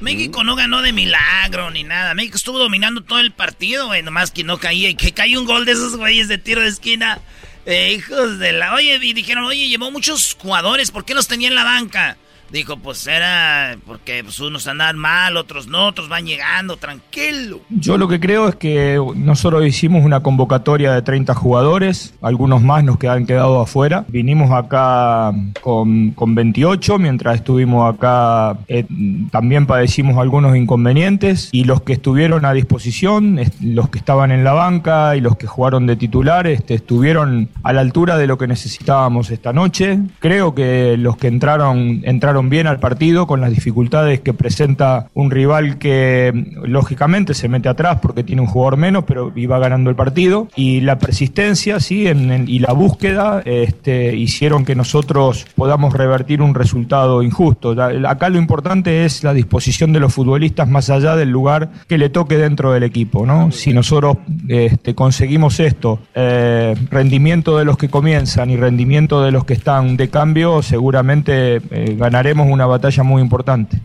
México 0.00 0.44
no 0.44 0.56
ganó 0.56 0.80
de 0.80 0.92
milagro 0.92 1.70
ni 1.70 1.84
nada. 1.84 2.14
México 2.14 2.36
estuvo 2.36 2.58
dominando 2.58 3.02
todo 3.02 3.20
el 3.20 3.32
partido, 3.32 3.86
güey. 3.86 4.02
Nomás 4.02 4.30
que 4.30 4.44
no 4.44 4.58
caía. 4.58 4.88
Y 4.88 4.94
que 4.94 5.12
cayó 5.12 5.40
un 5.40 5.46
gol 5.46 5.66
de 5.66 5.72
esos 5.72 5.96
güeyes 5.96 6.28
de 6.28 6.38
tiro 6.38 6.62
de 6.62 6.68
esquina. 6.68 7.20
Eh, 7.66 7.92
hijos 7.92 8.38
de 8.38 8.52
la... 8.52 8.74
Oye, 8.74 8.98
y 9.02 9.12
dijeron, 9.12 9.44
oye, 9.44 9.68
llevó 9.68 9.90
muchos 9.90 10.36
jugadores. 10.40 10.90
¿Por 10.90 11.04
qué 11.04 11.14
los 11.14 11.28
tenía 11.28 11.48
en 11.48 11.54
la 11.54 11.64
banca? 11.64 12.16
Dijo, 12.52 12.76
pues 12.78 13.06
era 13.06 13.76
porque 13.86 14.22
pues, 14.24 14.40
unos 14.40 14.66
andan 14.66 14.98
mal, 14.98 15.36
otros 15.36 15.68
no, 15.68 15.86
otros 15.86 16.08
van 16.08 16.26
llegando, 16.26 16.76
tranquilo. 16.76 17.60
Yo 17.68 17.96
lo 17.96 18.08
que 18.08 18.18
creo 18.18 18.48
es 18.48 18.56
que 18.56 19.00
nosotros 19.14 19.64
hicimos 19.64 20.04
una 20.04 20.20
convocatoria 20.20 20.92
de 20.92 21.02
30 21.02 21.34
jugadores, 21.34 22.14
algunos 22.20 22.62
más 22.62 22.82
nos 22.82 22.98
han 23.04 23.26
quedado 23.26 23.60
afuera. 23.60 24.04
Vinimos 24.08 24.50
acá 24.50 25.32
con, 25.60 26.10
con 26.10 26.34
28, 26.34 26.98
mientras 26.98 27.36
estuvimos 27.36 27.94
acá 27.94 28.58
eh, 28.68 28.84
también 29.30 29.66
padecimos 29.66 30.18
algunos 30.18 30.56
inconvenientes 30.56 31.48
y 31.52 31.64
los 31.64 31.82
que 31.82 31.94
estuvieron 31.94 32.44
a 32.44 32.52
disposición, 32.52 33.40
los 33.60 33.88
que 33.90 33.98
estaban 33.98 34.32
en 34.32 34.44
la 34.44 34.52
banca 34.52 35.16
y 35.16 35.20
los 35.20 35.36
que 35.36 35.46
jugaron 35.46 35.86
de 35.86 35.96
titular, 35.96 36.46
este, 36.46 36.74
estuvieron 36.74 37.48
a 37.62 37.72
la 37.72 37.80
altura 37.80 38.16
de 38.16 38.26
lo 38.26 38.38
que 38.38 38.46
necesitábamos 38.46 39.30
esta 39.30 39.52
noche. 39.52 39.98
Creo 40.18 40.54
que 40.54 40.96
los 40.96 41.16
que 41.16 41.28
entraron 41.28 42.02
entraron 42.04 42.39
bien 42.48 42.66
al 42.66 42.78
partido 42.80 43.26
con 43.26 43.40
las 43.40 43.50
dificultades 43.50 44.20
que 44.20 44.32
presenta 44.32 45.08
un 45.14 45.30
rival 45.30 45.78
que 45.78 46.32
mm, 46.32 46.64
lógicamente 46.66 47.34
se 47.34 47.48
mete 47.48 47.68
atrás 47.68 47.98
porque 48.00 48.22
tiene 48.24 48.42
un 48.42 48.48
jugador 48.48 48.76
menos, 48.76 49.04
pero 49.04 49.32
iba 49.36 49.58
ganando 49.58 49.90
el 49.90 49.96
partido. 49.96 50.48
Y 50.56 50.80
la 50.80 50.98
persistencia 50.98 51.80
sí, 51.80 52.06
en- 52.06 52.30
en- 52.30 52.48
y 52.48 52.60
la 52.60 52.72
búsqueda 52.72 53.42
este, 53.44 54.14
hicieron 54.16 54.64
que 54.64 54.74
nosotros 54.74 55.46
podamos 55.56 55.92
revertir 55.94 56.40
un 56.42 56.54
resultado 56.54 57.22
injusto. 57.22 57.74
La- 57.74 58.10
acá 58.10 58.28
lo 58.28 58.38
importante 58.38 59.04
es 59.04 59.22
la 59.24 59.34
disposición 59.34 59.92
de 59.92 60.00
los 60.00 60.14
futbolistas 60.14 60.68
más 60.68 60.88
allá 60.90 61.16
del 61.16 61.30
lugar 61.30 61.70
que 61.88 61.98
le 61.98 62.08
toque 62.08 62.36
dentro 62.36 62.72
del 62.72 62.82
equipo. 62.84 63.26
¿no? 63.26 63.50
Si 63.50 63.72
nosotros 63.72 64.18
este, 64.48 64.94
conseguimos 64.94 65.58
esto, 65.60 65.98
eh, 66.14 66.74
rendimiento 66.90 67.58
de 67.58 67.64
los 67.64 67.76
que 67.76 67.88
comienzan 67.88 68.50
y 68.50 68.56
rendimiento 68.56 69.22
de 69.22 69.32
los 69.32 69.44
que 69.44 69.54
están 69.54 69.96
de 69.96 70.08
cambio, 70.10 70.62
seguramente 70.62 71.56
eh, 71.70 71.96
ganaremos 71.98 72.29
una 72.38 72.66
batalla 72.66 73.02
muy 73.02 73.22
importante. 73.22 73.80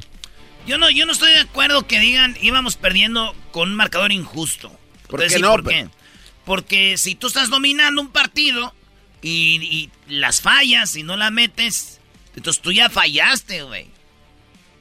Yo 0.68 0.78
no, 0.78 0.90
yo 0.90 1.06
no 1.06 1.12
estoy 1.12 1.32
de 1.32 1.40
acuerdo 1.42 1.86
que 1.88 2.00
digan 2.00 2.36
íbamos 2.42 2.76
perdiendo 2.76 3.36
con 3.52 3.70
un 3.70 3.76
marcador 3.76 4.12
injusto. 4.12 4.70
¿Por 5.08 5.20
Te 5.22 5.26
voy 5.26 5.26
a 5.26 5.28
qué 5.28 5.34
decir 5.34 5.42
no, 5.42 5.52
¿Por 5.52 5.64
pe- 5.64 5.70
qué? 5.72 5.88
Porque 6.46 6.98
si 6.98 7.16
tú 7.16 7.28
estás 7.28 7.50
dominando 7.50 8.02
un 8.02 8.10
partido 8.10 8.74
y, 9.22 9.60
y 9.64 9.90
las 10.08 10.42
fallas 10.42 10.96
y 10.96 11.04
no 11.04 11.16
la 11.18 11.32
metes, 11.32 12.00
entonces 12.36 12.62
tú 12.62 12.72
ya 12.72 12.90
fallaste, 12.90 13.64
güey. 13.64 13.88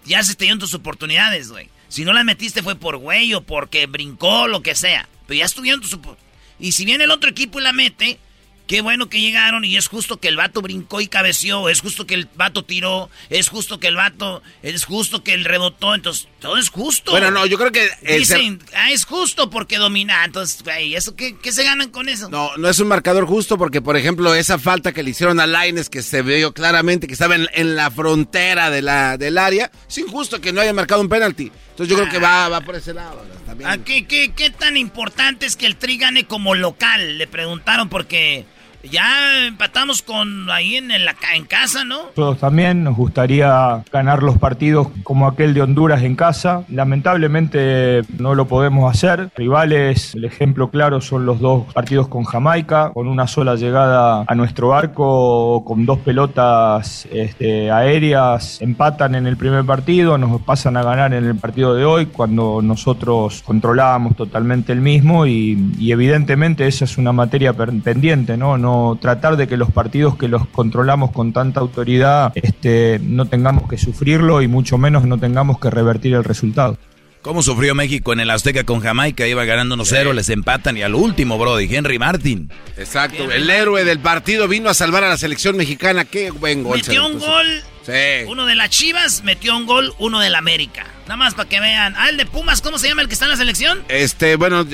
Ya 0.05 0.23
se 0.23 0.35
te 0.35 0.45
dieron 0.45 0.59
tus 0.59 0.75
oportunidades, 0.75 1.51
güey. 1.51 1.69
Si 1.89 2.05
no 2.05 2.13
las 2.13 2.25
metiste 2.25 2.63
fue 2.63 2.77
por 2.77 2.97
güey 2.99 3.33
o 3.35 3.43
porque 3.43 3.87
brincó, 3.87 4.49
lo 4.49 4.63
que 4.63 4.75
sea. 4.75 5.09
Pero 5.27 5.39
ya 5.39 5.45
estuvieron 5.47 5.81
tus 5.81 5.95
opor- 5.97 6.17
Y 6.59 6.73
si 6.73 6.85
viene 6.85 7.05
el 7.05 7.11
otro 7.11 7.31
equipo 7.31 7.59
y 7.61 7.63
la 7.63 7.73
mete, 7.73 8.19
qué 8.67 8.81
bueno 8.81 9.09
que 9.09 9.21
llegaron 9.21 9.65
y 9.65 9.77
es 9.77 9.89
justo 9.89 10.19
que 10.19 10.29
el 10.29 10.37
vato 10.37 10.63
brincó 10.63 11.01
y 11.01 11.07
cabeció, 11.07 11.69
es 11.69 11.81
justo 11.81 12.07
que 12.07 12.15
el 12.15 12.29
vato 12.35 12.65
tiró, 12.65 13.11
es 13.31 13.49
justo 13.49 13.79
que 13.79 13.89
el 13.89 13.97
vato, 13.97 14.43
es 14.63 14.85
justo 14.85 15.23
que 15.23 15.35
el 15.35 15.45
rebotó, 15.45 15.95
entonces 15.95 16.29
todo 16.41 16.57
es 16.57 16.71
justo. 16.71 17.13
Bueno, 17.13 17.31
no, 17.31 17.47
yo 17.47 17.59
creo 17.59 17.73
que 17.73 17.89
Dicen, 18.17 18.63
ah, 18.75 18.91
es 18.91 19.05
justo 19.05 19.51
porque 19.51 19.79
domina, 19.79 20.25
entonces, 20.25 20.63
güey, 20.63 20.95
¿eso 20.95 21.17
qué, 21.17 21.37
qué 21.37 21.53
se 21.53 21.65
ganan 21.65 21.91
con 21.91 22.09
eso? 22.09 22.29
No, 22.29 22.57
no 22.57 22.69
es 22.69 22.79
un 22.79 22.89
marcador 22.89 23.27
justo 23.27 23.59
porque, 23.59 23.83
por 23.83 23.97
ejemplo, 23.97 24.35
esa 24.35 24.59
falta 24.59 24.93
que 24.93 25.03
le 25.03 25.11
hicieron 25.11 25.41
a 25.41 25.47
Laines, 25.47 25.91
que 25.91 26.03
se 26.03 26.23
vio 26.23 26.53
claramente 26.53 27.07
que 27.07 27.13
estaba 27.13 27.35
en, 27.35 27.49
en 27.53 27.77
la 27.77 27.91
frontera 27.91 28.71
de 28.71 28.83
la, 28.83 29.17
del 29.19 29.39
área, 29.39 29.71
es 29.89 29.99
injusto 29.99 30.41
que 30.41 30.53
no 30.53 30.61
haya 30.61 30.73
marcado 30.73 31.01
un 31.01 31.09
penalti. 31.09 31.51
Entonces 31.75 31.91
yo 31.91 32.01
creo 32.01 32.09
que 32.09 32.21
va, 32.21 32.49
va 32.49 32.61
por 32.61 32.77
ese 32.77 32.95
lado. 32.95 33.21
También. 33.45 33.69
¿A 33.69 33.79
qué, 33.79 34.07
qué, 34.07 34.33
qué 34.33 34.51
tan 34.51 34.77
importante 34.77 35.45
es 35.45 35.57
que 35.57 35.67
el 35.67 35.75
Tri 35.75 35.99
gane 35.99 36.25
como 36.25 36.55
local? 36.55 37.19
Le 37.19 37.27
preguntaron 37.27 37.89
porque 37.89 38.45
ya 38.91 39.47
empatamos 39.47 40.03
con 40.03 40.51
ahí 40.51 40.77
en, 40.77 40.89
la, 41.05 41.15
ca- 41.15 41.35
en 41.35 41.45
casa, 41.45 41.85
¿no? 41.85 41.99
Nosotros 42.17 42.39
también 42.39 42.85
nos 42.85 42.97
gustaría 42.97 43.83
ganar 43.93 44.23
los 44.23 44.39
partidos 44.39 44.89
como 45.03 45.27
aquel 45.27 45.55
de 45.55 45.63
Honduras 45.63 46.03
en 46.03 46.17
casa. 46.17 46.65
Lamentablemente 46.69 48.03
no 48.19 48.35
lo 48.35 48.47
podemos 48.47 48.91
hacer. 48.93 49.31
Rivales, 49.37 50.15
el 50.15 50.25
ejemplo 50.25 50.71
claro 50.71 51.01
son 51.01 51.27
los 51.27 51.41
dos 51.41 51.73
partidos 51.73 52.09
con 52.09 52.25
Jamaica, 52.25 52.91
con 52.93 53.09
una 53.09 53.27
sola 53.27 53.55
llegada 53.57 54.25
a 54.27 54.35
nuestro 54.35 54.75
arco, 54.75 55.65
con 55.65 55.87
dos 55.87 55.99
pelotas 56.01 57.07
este, 57.13 57.71
aéreas, 57.71 58.61
empatan 58.61 59.15
en 59.15 59.27
el 59.27 59.37
primer 59.37 59.65
partido, 59.65 60.19
nos 60.19 60.41
pasan 60.43 60.77
a 60.77 60.83
ganar 60.83 61.15
en 61.15 61.25
el 61.25 61.35
partido 61.37 61.75
de 61.75 61.85
hoy 61.85 62.07
cuando 62.07 62.61
nosotros 62.63 63.43
controlábamos 63.45 64.17
totalmente 64.17 64.73
el 64.73 64.81
mismo 64.81 65.27
y, 65.27 65.75
evidentemente 65.95 66.67
esa 66.67 66.85
es 66.85 66.99
una 66.99 67.13
materia 67.13 67.53
pendiente. 67.53 68.37
No 68.37 68.59
tratar 69.01 69.37
de 69.37 69.47
que 69.49 69.57
los 69.57 69.71
partidos 69.71 70.17
que 70.17 70.29
los 70.29 70.47
controlamos 70.49 71.11
con 71.13 71.33
tanta 71.33 71.61
autoridad 71.61 72.33
este, 72.35 73.01
no 73.03 73.27
tengamos 73.27 73.69
que 73.69 73.79
sufrirlo 73.79 74.43
y 74.43 74.49
mucho 74.49 74.79
menos 74.79 75.05
no 75.05 75.19
tengamos 75.19 75.59
que 75.59 75.71
revertir 75.71 76.15
el 76.15 76.25
resultado. 76.25 76.79
¿Cómo 77.23 77.43
sufrió 77.43 77.75
México 77.75 78.13
en 78.13 78.21
el 78.21 78.29
Azteca 78.31 78.65
con 78.65 78.81
Jamaica? 78.81 79.27
Iba 79.27 79.47
ganando 79.47 79.77
1-0, 79.77 80.13
les 80.13 80.29
empatan 80.29 80.77
y 80.77 80.83
al 80.83 80.95
último, 80.95 81.39
Brody, 81.39 81.75
Henry 81.75 81.99
Martin. 81.99 82.51
Exacto, 82.77 83.31
el 83.31 83.49
héroe 83.49 83.83
del 83.85 83.99
partido 83.99 84.47
vino 84.47 84.69
a 84.69 84.75
salvar 84.75 85.05
a 85.05 85.09
la 85.09 85.17
selección 85.17 85.57
mexicana. 85.57 86.05
Qué 86.05 86.31
buen 86.31 86.63
gol. 86.63 86.77
Metió 86.77 87.07
un 87.07 87.19
gol, 87.19 87.47
Sí. 87.87 88.27
uno 88.29 88.45
de 88.45 88.55
las 88.55 88.69
Chivas, 88.69 89.25
metió 89.25 89.57
un 89.57 89.65
gol, 89.65 89.95
uno 89.99 90.21
del 90.21 90.35
América. 90.35 90.85
Nada 91.05 91.17
más 91.17 91.35
para 91.35 91.49
que 91.49 91.61
vean. 91.61 91.95
Ah, 91.97 92.09
el 92.09 92.17
de 92.17 92.25
Pumas, 92.25 92.63
¿cómo 92.63 92.79
se 92.79 92.89
llama 92.89 93.03
el 93.03 93.09
que 93.09 93.15
está 93.15 93.27
en 93.27 93.33
la 93.33 93.37
selección? 93.37 93.83
Este, 93.89 94.37
bueno, 94.37 94.65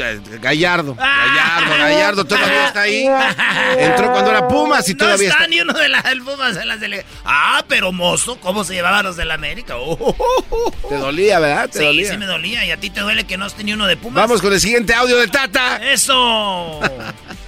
Gallardo. 0.41 0.97
Ah. 0.99 1.27
Gallardo, 1.27 1.79
Gallardo 1.79 2.25
todavía 2.25 2.67
está 2.69 2.83
ahí. 2.83 3.09
Entró 3.79 4.13
cuando 4.13 4.31
era 4.31 4.47
Pumas 4.47 4.89
y 4.89 4.93
no 4.93 4.99
todavía 4.99 5.29
está, 5.29 5.45
está. 5.45 5.49
ni 5.49 5.61
uno 5.61 5.73
de 5.73 5.89
la, 5.89 6.03
del 6.03 6.23
Pumas 6.23 6.57
en 6.57 6.69
la 6.69 6.79
selección. 6.79 7.13
Ah, 7.25 7.65
pero 7.67 7.91
mozo, 7.91 8.39
¿cómo 8.41 8.63
se 8.63 8.75
llevaban 8.75 9.05
los 9.05 9.17
del 9.17 9.31
América? 9.33 9.77
Oh, 9.77 9.97
oh, 9.99 10.15
oh, 10.19 10.45
oh. 10.51 10.89
Te 10.89 10.97
dolía, 10.97 11.41
¿verdad? 11.41 11.69
Te 11.69 11.81
sí, 11.81 11.85
dolía. 11.85 12.11
sí 12.13 12.17
me 12.17 12.27
dolía. 12.27 12.65
Y 12.65 12.71
a 12.71 12.77
ti 12.77 12.91
te 12.91 13.01
duele 13.01 13.25
que 13.25 13.37
no 13.37 13.47
esté 13.47 13.65
ni 13.65 13.73
uno 13.73 13.87
de 13.87 13.97
Pumas. 13.97 14.15
Vamos 14.15 14.41
con 14.41 14.53
el 14.53 14.61
siguiente 14.61 14.95
audio 14.95 15.17
del 15.17 15.31
Tata. 15.31 15.79
¡Eso! 15.79 16.81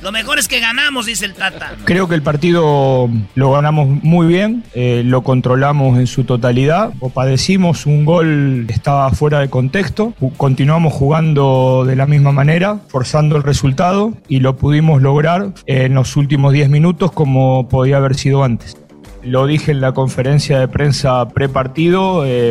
Lo 0.03 0.11
mejor 0.11 0.41
es 0.41 0.49
que 0.49 0.59
ganamos, 0.59 1.07
dice 1.07 1.25
el 1.25 1.35
Tata. 1.35 1.77
Creo 1.85 2.09
que 2.09 2.17
el 2.17 2.23
partido 2.23 3.09
lo 3.37 3.53
ganamos 3.53 3.87
muy 3.87 4.27
bien, 4.27 4.65
eh, 4.75 5.03
lo 5.05 5.23
controlamos 5.23 5.97
en 5.97 6.09
su 6.09 6.25
totalidad, 6.25 6.91
o 6.99 7.11
padecimos 7.11 7.87
un 7.87 8.05
gol 8.05 8.67
estaba 8.73 9.11
fuera 9.11 9.39
de 9.41 9.49
contexto, 9.51 10.15
continuamos 10.37 10.93
jugando 10.93 11.85
de 11.87 11.97
la 11.97 12.07
misma 12.07 12.33
manera, 12.33 12.81
forzando 12.89 13.37
el 13.37 13.43
resultado 13.43 14.15
y 14.29 14.41
lo 14.41 14.57
pudimos 14.57 15.01
lograr 15.03 15.53
en 15.67 15.95
los 15.95 16.17
últimos 16.17 16.53
10 16.53 16.69
minutos 16.69 17.13
como 17.13 17.69
podía 17.69 17.99
haber 17.99 18.15
sido 18.15 18.43
antes. 18.45 18.77
Lo 19.23 19.47
dije 19.47 19.71
en 19.71 19.81
la 19.81 19.93
conferencia 19.93 20.59
de 20.59 20.67
prensa 20.67 21.29
pre-partido, 21.29 22.25
eh, 22.27 22.51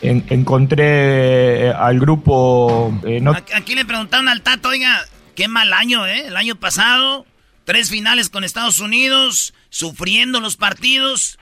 en- 0.00 0.24
encontré 0.30 1.66
eh, 1.68 1.72
al 1.76 2.00
grupo... 2.00 2.90
eh, 3.06 3.22
Aquí 3.54 3.74
le 3.74 3.84
preguntaron 3.84 4.28
al 4.28 4.40
Tato, 4.40 4.70
oiga, 4.70 4.98
qué 5.34 5.46
mal 5.48 5.72
año, 5.74 6.06
¿eh? 6.06 6.28
El 6.28 6.36
año 6.38 6.56
pasado, 6.56 7.26
tres 7.64 7.90
finales 7.90 8.30
con 8.30 8.44
Estados 8.44 8.80
Unidos, 8.80 9.52
sufriendo 9.68 10.40
los 10.40 10.56
partidos. 10.56 11.38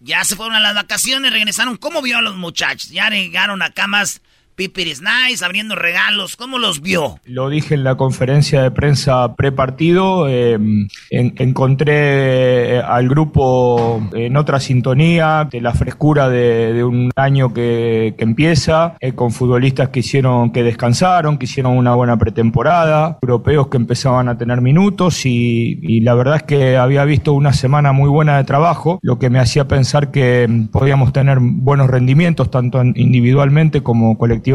Ya 0.00 0.24
se 0.24 0.36
fueron 0.36 0.54
a 0.54 0.60
las 0.60 0.74
vacaciones, 0.74 1.32
regresaron. 1.32 1.76
¿Cómo 1.76 2.02
vio 2.02 2.18
a 2.18 2.22
los 2.22 2.36
muchachos? 2.36 2.90
Ya 2.90 3.10
llegaron 3.10 3.62
acá 3.62 3.86
más 3.86 4.20
Pipiris 4.62 5.00
Nice, 5.00 5.44
abriendo 5.44 5.76
regalos. 5.76 6.34
¿Cómo 6.34 6.58
los 6.58 6.82
vio? 6.82 7.20
Lo 7.26 7.48
dije 7.48 7.74
en 7.76 7.84
la 7.84 7.94
conferencia 7.94 8.60
de 8.60 8.72
prensa 8.72 9.36
prepartido. 9.36 10.26
Eh, 10.28 10.54
en- 11.10 11.34
encontré 11.36 12.78
eh, 12.78 12.82
al 12.84 13.08
grupo 13.08 14.02
en 14.14 14.36
otra 14.36 14.58
sintonía, 14.58 15.46
de 15.48 15.60
la 15.60 15.74
frescura 15.74 16.28
de, 16.28 16.82
un 16.82 17.12
año 17.14 17.54
que, 17.54 18.16
empieza, 18.18 18.96
eh, 18.98 19.12
con 19.12 19.30
futbolistas 19.30 19.90
que 19.90 20.00
hicieron, 20.00 20.50
que 20.50 20.64
descansaron, 20.64 21.38
que 21.38 21.44
hicieron 21.44 21.76
una 21.76 21.94
buena 21.94 22.16
pretemporada, 22.18 23.16
europeos 23.22 23.68
que 23.68 23.76
empezaban 23.76 24.28
a 24.28 24.36
tener 24.38 24.60
minutos 24.60 25.24
y, 25.24 25.78
y 25.82 26.00
la 26.00 26.14
verdad 26.14 26.34
es 26.38 26.42
que 26.42 26.76
había 26.76 27.04
visto 27.04 27.32
una 27.32 27.52
semana 27.52 27.92
muy 27.92 28.10
buena 28.10 28.36
de 28.38 28.42
trabajo, 28.42 28.98
lo 29.02 29.20
que 29.20 29.30
me 29.30 29.38
hacía 29.38 29.68
pensar 29.68 30.10
que 30.10 30.48
mm, 30.48 30.66
podíamos 30.72 31.12
tener 31.12 31.38
buenos 31.40 31.88
rendimientos 31.88 32.50
tanto 32.50 32.80
en- 32.80 32.94
individualmente 32.96 33.84
como 33.84 34.18
colectivamente. 34.18 34.47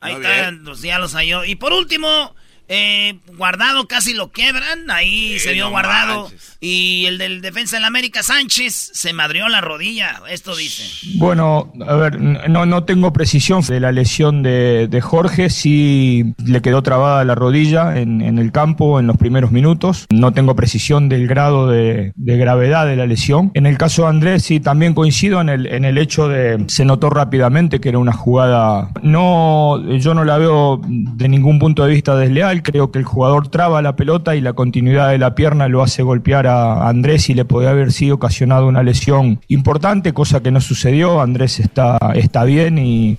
Ahí 0.00 0.14
están, 0.14 0.64
pues, 0.64 0.80
ya 0.82 0.98
los 0.98 1.14
halló. 1.14 1.44
Y 1.44 1.56
por 1.56 1.72
último, 1.72 2.34
eh, 2.70 3.18
guardado 3.36 3.86
casi 3.86 4.14
lo 4.14 4.30
quebran. 4.32 4.90
Ahí 4.90 5.38
se 5.38 5.52
vio 5.52 5.64
no 5.64 5.70
guardado. 5.70 6.30
Y 6.60 7.06
el 7.06 7.18
del 7.18 7.40
defensa 7.40 7.76
del 7.76 7.84
América, 7.84 8.22
Sánchez, 8.22 8.92
se 8.94 9.12
madrió 9.12 9.48
la 9.48 9.60
rodilla. 9.60 10.20
Esto 10.30 10.54
dice. 10.56 10.84
Bueno, 11.16 11.72
a 11.86 11.94
ver, 11.96 12.20
no, 12.20 12.66
no 12.66 12.84
tengo 12.84 13.12
precisión 13.12 13.62
de 13.62 13.80
la 13.80 13.92
lesión 13.92 14.42
de, 14.42 14.86
de 14.88 15.00
Jorge, 15.00 15.50
sí 15.50 16.34
le 16.44 16.62
quedó 16.62 16.82
trabada 16.82 17.24
la 17.24 17.34
rodilla 17.34 17.98
en, 17.98 18.20
en 18.20 18.38
el 18.38 18.52
campo 18.52 19.00
en 19.00 19.06
los 19.06 19.16
primeros 19.16 19.50
minutos, 19.50 20.06
no 20.10 20.32
tengo 20.32 20.54
precisión 20.54 21.08
del 21.08 21.26
grado 21.26 21.68
de, 21.68 22.12
de 22.14 22.36
gravedad 22.36 22.86
de 22.86 22.96
la 22.96 23.06
lesión. 23.06 23.50
En 23.54 23.66
el 23.66 23.76
caso 23.76 24.02
de 24.02 24.08
Andrés 24.08 24.44
sí 24.44 24.60
también 24.60 24.94
coincido 24.94 25.40
en 25.40 25.48
el, 25.48 25.66
en 25.66 25.84
el 25.84 25.98
hecho 25.98 26.28
de, 26.28 26.64
se 26.68 26.84
notó 26.84 27.10
rápidamente 27.10 27.80
que 27.80 27.88
era 27.88 27.98
una 27.98 28.12
jugada, 28.12 28.90
no, 29.02 29.82
yo 29.98 30.14
no 30.14 30.24
la 30.24 30.38
veo 30.38 30.80
de 30.86 31.28
ningún 31.28 31.58
punto 31.58 31.84
de 31.84 31.92
vista 31.92 32.14
desleal, 32.14 32.59
creo 32.62 32.90
que 32.90 32.98
el 32.98 33.04
jugador 33.04 33.48
traba 33.48 33.82
la 33.82 33.96
pelota 33.96 34.36
y 34.36 34.40
la 34.40 34.52
continuidad 34.52 35.10
de 35.10 35.18
la 35.18 35.34
pierna 35.34 35.68
lo 35.68 35.82
hace 35.82 36.02
golpear 36.02 36.46
a 36.46 36.88
Andrés 36.88 37.28
y 37.30 37.34
le 37.34 37.44
podía 37.44 37.70
haber 37.70 37.92
sido 37.92 38.16
ocasionado 38.16 38.66
una 38.66 38.82
lesión 38.82 39.40
importante, 39.48 40.12
cosa 40.12 40.42
que 40.42 40.50
no 40.50 40.60
sucedió. 40.60 41.20
Andrés 41.20 41.60
está, 41.60 41.98
está 42.14 42.44
bien 42.44 42.78
y 42.78 43.18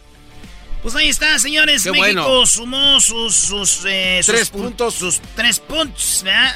Pues 0.82 0.96
ahí 0.96 1.10
está, 1.10 1.38
señores. 1.40 1.84
Qué 1.84 1.92
México 1.92 2.22
bueno. 2.24 2.46
sumó 2.46 3.00
sus, 3.00 3.34
sus, 3.36 3.86
eh, 3.88 4.20
sus 4.24 4.36
Tres 4.36 4.54
pu- 4.54 4.62
puntos. 4.64 4.94
Sus 4.96 5.22
tres 5.36 5.60
puntos, 5.60 6.22
¿verdad? 6.26 6.52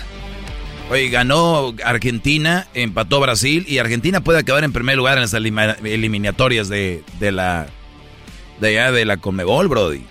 Oye, 0.92 1.10
ganó 1.10 1.74
Argentina, 1.84 2.68
empató 2.76 3.20
Brasil 3.20 3.66
y 3.68 3.80
Argentina 3.80 4.22
puede 4.22 4.40
acabar 4.40 4.64
en 4.64 4.72
primer 4.72 4.96
lugar 4.98 5.18
en 5.18 5.22
las 5.22 5.34
eliminatorias 5.34 6.70
de, 6.70 7.04
de 7.20 7.32
la 7.32 7.68
de 8.60 8.68
allá 8.70 8.92
de 8.92 9.04
la 9.06 9.18
Conmebol, 9.18 9.68
Brody. 9.68 10.04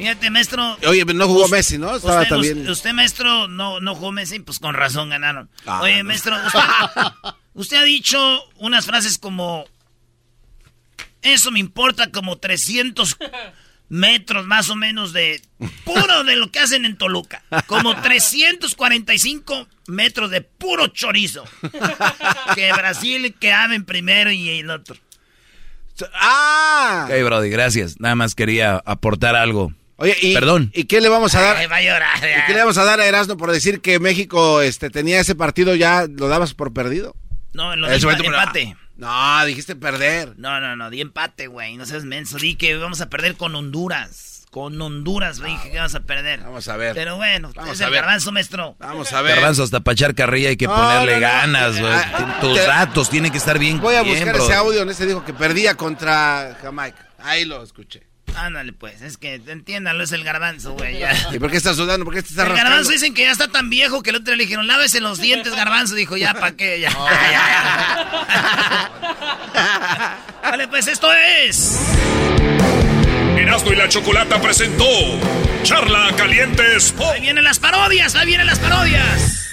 Fíjate, 0.00 0.30
maestro. 0.30 0.78
Oye, 0.86 1.04
no 1.04 1.26
jugó 1.28 1.46
Messi, 1.48 1.76
¿no? 1.76 1.94
Estaba 1.94 2.22
usted, 2.22 2.28
también. 2.30 2.58
usted, 2.60 2.70
usted, 2.70 2.92
maestro, 2.94 3.48
no, 3.48 3.80
no 3.80 3.94
jugó 3.94 4.12
Messi, 4.12 4.38
pues 4.40 4.58
con 4.58 4.74
razón 4.74 5.10
ganaron. 5.10 5.50
Ah, 5.66 5.82
Oye, 5.82 5.98
no. 5.98 6.04
maestro, 6.04 6.34
usted, 6.46 6.60
usted 7.54 7.76
ha 7.76 7.84
dicho 7.84 8.18
unas 8.56 8.86
frases 8.86 9.18
como... 9.18 9.66
Eso 11.20 11.50
me 11.50 11.60
importa 11.60 12.10
como 12.10 12.38
300 12.38 13.18
metros 13.90 14.46
más 14.46 14.70
o 14.70 14.76
menos 14.76 15.12
de 15.12 15.42
puro 15.84 16.24
de 16.24 16.36
lo 16.36 16.50
que 16.50 16.60
hacen 16.60 16.86
en 16.86 16.96
Toluca. 16.96 17.42
Como 17.66 17.94
345 18.00 19.68
metros 19.88 20.30
de 20.30 20.40
puro 20.40 20.86
chorizo. 20.86 21.44
Que 22.54 22.72
Brasil 22.72 23.34
quedaba 23.38 23.74
en 23.74 23.84
primero 23.84 24.32
y 24.32 24.48
el 24.48 24.70
otro. 24.70 24.96
¡Ah! 26.14 27.06
Ok, 27.06 27.22
Brody, 27.24 27.50
gracias. 27.50 28.00
Nada 28.00 28.14
más 28.14 28.34
quería 28.34 28.80
aportar 28.86 29.36
algo. 29.36 29.74
Oye, 30.02 30.16
y, 30.22 30.32
Perdón. 30.34 30.70
¿y 30.74 30.84
qué 30.84 31.00
le 31.02 31.10
vamos 31.10 31.34
a 31.34 31.42
dar? 31.42 31.56
Ay, 31.58 31.66
va 31.66 31.76
a 31.76 31.82
llorar. 31.82 32.16
¿Y 32.18 32.46
qué 32.46 32.54
le 32.54 32.60
vamos 32.60 32.78
a 32.78 32.84
dar 32.84 33.00
a 33.00 33.06
Erasmo 33.06 33.36
por 33.36 33.52
decir 33.52 33.80
que 33.82 33.98
México 34.00 34.62
este, 34.62 34.88
tenía 34.88 35.20
ese 35.20 35.34
partido 35.34 35.74
ya 35.74 36.06
lo 36.08 36.28
dabas 36.28 36.54
por 36.54 36.72
perdido? 36.72 37.14
No, 37.52 37.74
en 37.74 37.80
lo 37.82 37.88
momento, 37.88 38.24
empate. 38.24 38.76
No, 38.96 39.44
dijiste 39.44 39.76
perder. 39.76 40.34
No, 40.38 40.58
no, 40.60 40.74
no, 40.74 40.88
di 40.88 41.00
empate, 41.02 41.48
güey. 41.48 41.76
No 41.76 41.84
seas 41.84 42.04
menso. 42.04 42.38
Di 42.38 42.54
que 42.54 42.76
vamos 42.76 43.00
a 43.02 43.10
perder 43.10 43.34
con 43.36 43.54
Honduras. 43.54 44.46
Con 44.50 44.80
Honduras, 44.80 45.38
güey, 45.38 45.52
dije 45.52 45.70
que 45.70 45.76
vamos 45.76 45.94
a 45.94 46.00
perder. 46.00 46.40
Vamos 46.40 46.66
a 46.68 46.76
ver. 46.76 46.94
Pero 46.94 47.16
bueno, 47.16 47.52
Vamos 47.54 47.74
es 47.74 47.80
a 47.82 47.84
el 47.84 47.90
ver. 47.92 48.00
garbanzo, 48.00 48.32
maestro. 48.32 48.76
Vamos 48.80 49.12
a 49.12 49.20
ver. 49.22 49.36
Garbanzo, 49.36 49.62
hasta 49.62 49.80
para 49.80 49.92
echar 49.92 50.14
carrilla 50.14 50.48
hay 50.48 50.56
que 50.56 50.66
No, 50.66 50.74
ponerle 50.74 51.12
no, 51.14 51.20
no. 51.20 51.26
ganas, 51.26 51.78
güey. 51.78 51.92
Ah, 51.92 52.38
Tus 52.40 52.54
te- 52.54 52.62
datos 52.66 53.10
tienen 53.10 53.30
que 53.30 53.38
estar 53.38 53.58
bien. 53.58 53.80
Voy 53.80 53.94
a 53.94 54.02
bien, 54.02 54.16
buscar 54.24 54.36
ese 54.36 54.54
audio 54.54 54.78
donde 54.80 54.94
se 54.94 55.06
dijo 55.06 55.24
que 55.24 55.32
perdía 55.34 55.76
contra 55.76 56.56
Jamaica. 56.62 57.06
Ahí 57.18 57.44
lo 57.44 57.62
escuché. 57.62 58.09
Ándale, 58.36 58.72
pues. 58.72 59.02
Es 59.02 59.16
que, 59.16 59.34
entiéndalo, 59.46 60.02
es 60.04 60.12
el 60.12 60.24
garbanzo, 60.24 60.72
güey. 60.72 60.98
ya. 60.98 61.12
¿Y 61.32 61.38
por 61.38 61.50
qué 61.50 61.56
estás 61.58 61.76
sudando? 61.76 62.04
¿Por 62.04 62.14
qué 62.14 62.22
te 62.22 62.28
estás 62.28 62.44
El 62.44 62.50
rascando? 62.50 62.70
garbanzo 62.70 62.92
dicen 62.92 63.14
que 63.14 63.22
ya 63.22 63.30
está 63.32 63.48
tan 63.48 63.70
viejo 63.70 64.02
que 64.02 64.10
el 64.10 64.16
otro 64.16 64.34
le 64.34 64.42
dijeron, 64.44 64.66
lávese 64.66 65.00
los 65.00 65.18
dientes, 65.20 65.54
garbanzo. 65.54 65.94
Dijo, 65.94 66.16
ya, 66.16 66.34
¿para 66.34 66.52
qué? 66.56 66.80
Ya, 66.80 66.90
ya, 66.90 67.30
ya. 67.30 68.10
vale, 70.42 70.68
pues 70.68 70.86
esto 70.86 71.10
es... 71.12 71.78
Erasmo 73.36 73.72
y 73.72 73.76
la 73.76 73.88
Chocolata 73.88 74.40
presentó 74.40 74.84
Charla 75.62 76.10
Caliente 76.16 76.76
Sport. 76.76 77.14
Ahí 77.14 77.20
vienen 77.22 77.44
las 77.44 77.58
parodias, 77.58 78.14
ahí 78.14 78.26
vienen 78.26 78.46
las 78.46 78.58
parodias. 78.58 79.46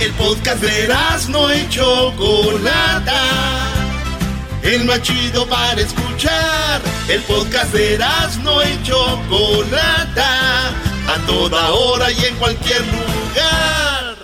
El 0.00 0.12
podcast 0.12 0.62
de 0.62 0.84
Erasmo 0.84 1.50
y 1.52 1.68
Chocolata. 1.68 3.14
El 4.66 4.84
más 4.84 5.00
chido 5.00 5.46
para 5.46 5.80
escuchar. 5.80 6.82
El 7.08 7.22
podcast 7.22 7.72
de 7.72 7.94
Erasmo 7.94 8.60
y 8.62 8.82
Chocolata. 8.82 10.70
A 11.06 11.24
toda 11.24 11.70
hora 11.70 12.10
y 12.10 12.24
en 12.24 12.34
cualquier 12.34 12.80
lugar. 12.80 14.16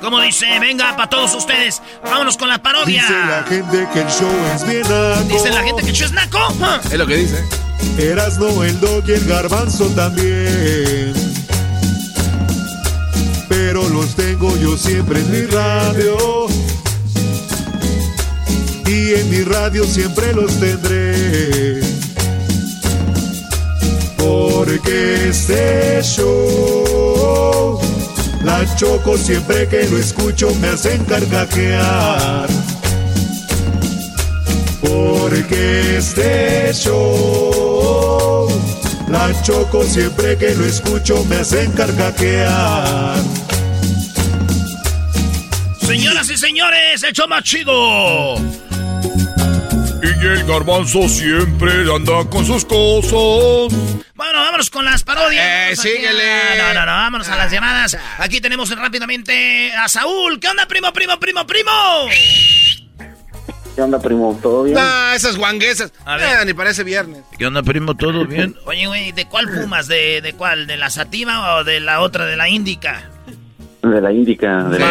Como 0.00 0.22
dice, 0.22 0.46
venga, 0.58 0.96
para 0.96 1.10
todos 1.10 1.34
ustedes. 1.34 1.82
Vámonos 2.02 2.38
con 2.38 2.48
la 2.48 2.62
parodia. 2.62 3.02
Dice 3.02 3.12
la 3.12 3.44
gente 3.46 3.88
que 3.92 4.00
el 4.00 4.08
show 4.08 4.32
es 4.54 4.66
bien 4.66 4.80
naco. 4.80 5.22
Dice 5.24 5.50
la 5.50 5.62
gente 5.62 5.82
que 5.82 5.90
el 5.90 5.94
show 5.94 6.06
es 6.06 6.12
naco. 6.12 6.38
Ah. 6.62 6.80
Es 6.82 6.94
lo 6.94 7.06
que 7.06 7.16
dice. 7.16 7.44
Erasno, 7.98 8.64
el 8.64 8.80
dog 8.80 9.04
y 9.06 9.12
el 9.12 9.24
garbanzo 9.26 9.84
también. 9.88 11.12
Pero 13.50 13.86
los 13.90 14.16
tengo 14.16 14.56
yo 14.56 14.78
siempre 14.78 15.20
en 15.20 15.30
mi 15.30 15.42
radio. 15.42 16.48
Y 18.86 19.14
en 19.14 19.30
mi 19.30 19.42
radio 19.42 19.84
siempre 19.84 20.32
los 20.32 20.60
tendré. 20.60 21.80
Porque 24.16 25.28
este 25.28 26.00
show, 26.02 27.80
la 28.44 28.64
choco 28.76 29.18
siempre 29.18 29.66
que 29.68 29.88
lo 29.88 29.98
escucho 29.98 30.54
me 30.60 30.68
hacen 30.68 31.04
carcajear. 31.04 32.48
Porque 34.80 35.96
este 35.96 36.72
show, 36.72 38.48
la 39.08 39.42
choco 39.42 39.82
siempre 39.82 40.36
que 40.38 40.54
lo 40.54 40.64
escucho 40.64 41.24
me 41.24 41.36
hacen 41.36 41.72
carcajear. 41.72 43.16
Señoras 45.80 46.30
y 46.30 46.36
señores, 46.36 47.02
el 47.02 47.12
show 47.12 47.26
más 47.28 47.42
chido. 47.42 48.36
Y 50.02 50.26
el 50.26 50.44
garbanzo 50.44 51.08
siempre 51.08 51.72
anda 51.92 52.24
con 52.30 52.44
sus 52.44 52.64
cosas. 52.64 53.76
Bueno, 54.14 54.38
vámonos 54.40 54.70
con 54.70 54.84
las 54.84 55.02
parodias. 55.02 55.44
Eh, 55.72 55.76
síguele. 55.76 56.32
a- 56.32 56.74
No, 56.74 56.80
no, 56.80 56.86
no, 56.86 56.92
vámonos 56.92 57.28
a 57.28 57.36
las 57.36 57.50
llamadas. 57.50 57.96
Aquí 58.18 58.40
tenemos 58.40 58.70
rápidamente 58.76 59.72
a 59.72 59.88
Saúl. 59.88 60.38
¿Qué 60.40 60.48
onda, 60.48 60.66
primo, 60.66 60.92
primo, 60.92 61.18
primo, 61.18 61.46
primo? 61.46 61.70
¿Qué 63.74 63.82
onda, 63.82 63.98
primo? 64.00 64.38
¿Todo 64.42 64.62
bien? 64.64 64.74
No, 64.76 65.12
esas 65.12 65.36
guanguesas. 65.36 65.92
A 66.04 66.16
ver. 66.16 66.26
Ah, 66.40 66.44
ni 66.44 66.54
parece 66.54 66.82
viernes. 66.82 67.22
¿Qué 67.38 67.46
onda, 67.46 67.62
primo? 67.62 67.94
¿Todo 67.94 68.24
bien? 68.26 68.56
Oye, 68.64 68.86
güey, 68.86 69.12
¿de 69.12 69.26
cuál 69.26 69.48
fumas? 69.48 69.86
¿De, 69.86 70.20
¿De 70.22 70.32
cuál? 70.34 70.66
¿De 70.66 70.76
la 70.76 70.88
sativa 70.90 71.56
o 71.56 71.64
de 71.64 71.80
la 71.80 72.00
otra, 72.00 72.24
de 72.26 72.36
la 72.36 72.48
índica? 72.48 73.10
De 73.90 74.00
la 74.00 74.12
Índica. 74.12 74.64
De 74.64 74.78
la 74.78 74.86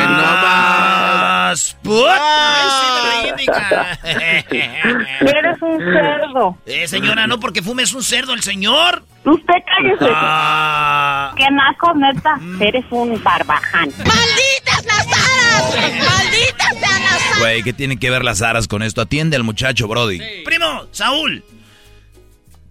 Más. 1.46 1.78
put. 1.84 2.08
Ay, 2.10 2.70
sí, 2.80 2.88
de 2.96 3.02
la 3.08 3.30
índica. 3.30 4.00
Eres 5.22 5.62
un 5.62 5.78
cerdo. 5.80 6.58
Eh, 6.66 6.88
señora, 6.88 7.28
no 7.28 7.40
porque 7.40 7.62
fumes 7.62 7.94
un 7.94 8.04
cerdo 8.04 8.34
el 8.34 8.42
señor. 8.42 9.04
Usted 9.26 9.54
cállese. 9.66 10.12
Ah. 10.14 11.34
Qué 11.38 11.46
naco, 11.52 11.94
neta. 11.96 12.40
Eres 12.60 12.86
un 12.90 13.22
barbaján. 13.24 13.90
¡Malditas 13.98 14.86
las 14.86 15.08
aras! 15.08 15.76
¡Malditas 15.76 16.70
sean 16.80 17.04
las 17.04 17.22
aras! 17.22 17.40
Güey, 17.40 17.64
¿qué 17.64 17.74
tienen 17.74 18.00
que 18.00 18.10
ver 18.10 18.24
las 18.24 18.42
aras 18.42 18.68
con 18.68 18.82
esto? 18.84 19.02
Atiende 19.02 19.36
al 19.36 19.44
muchacho, 19.44 19.88
Brody. 19.88 20.20
Primo, 20.44 20.86
Saúl, 20.92 21.44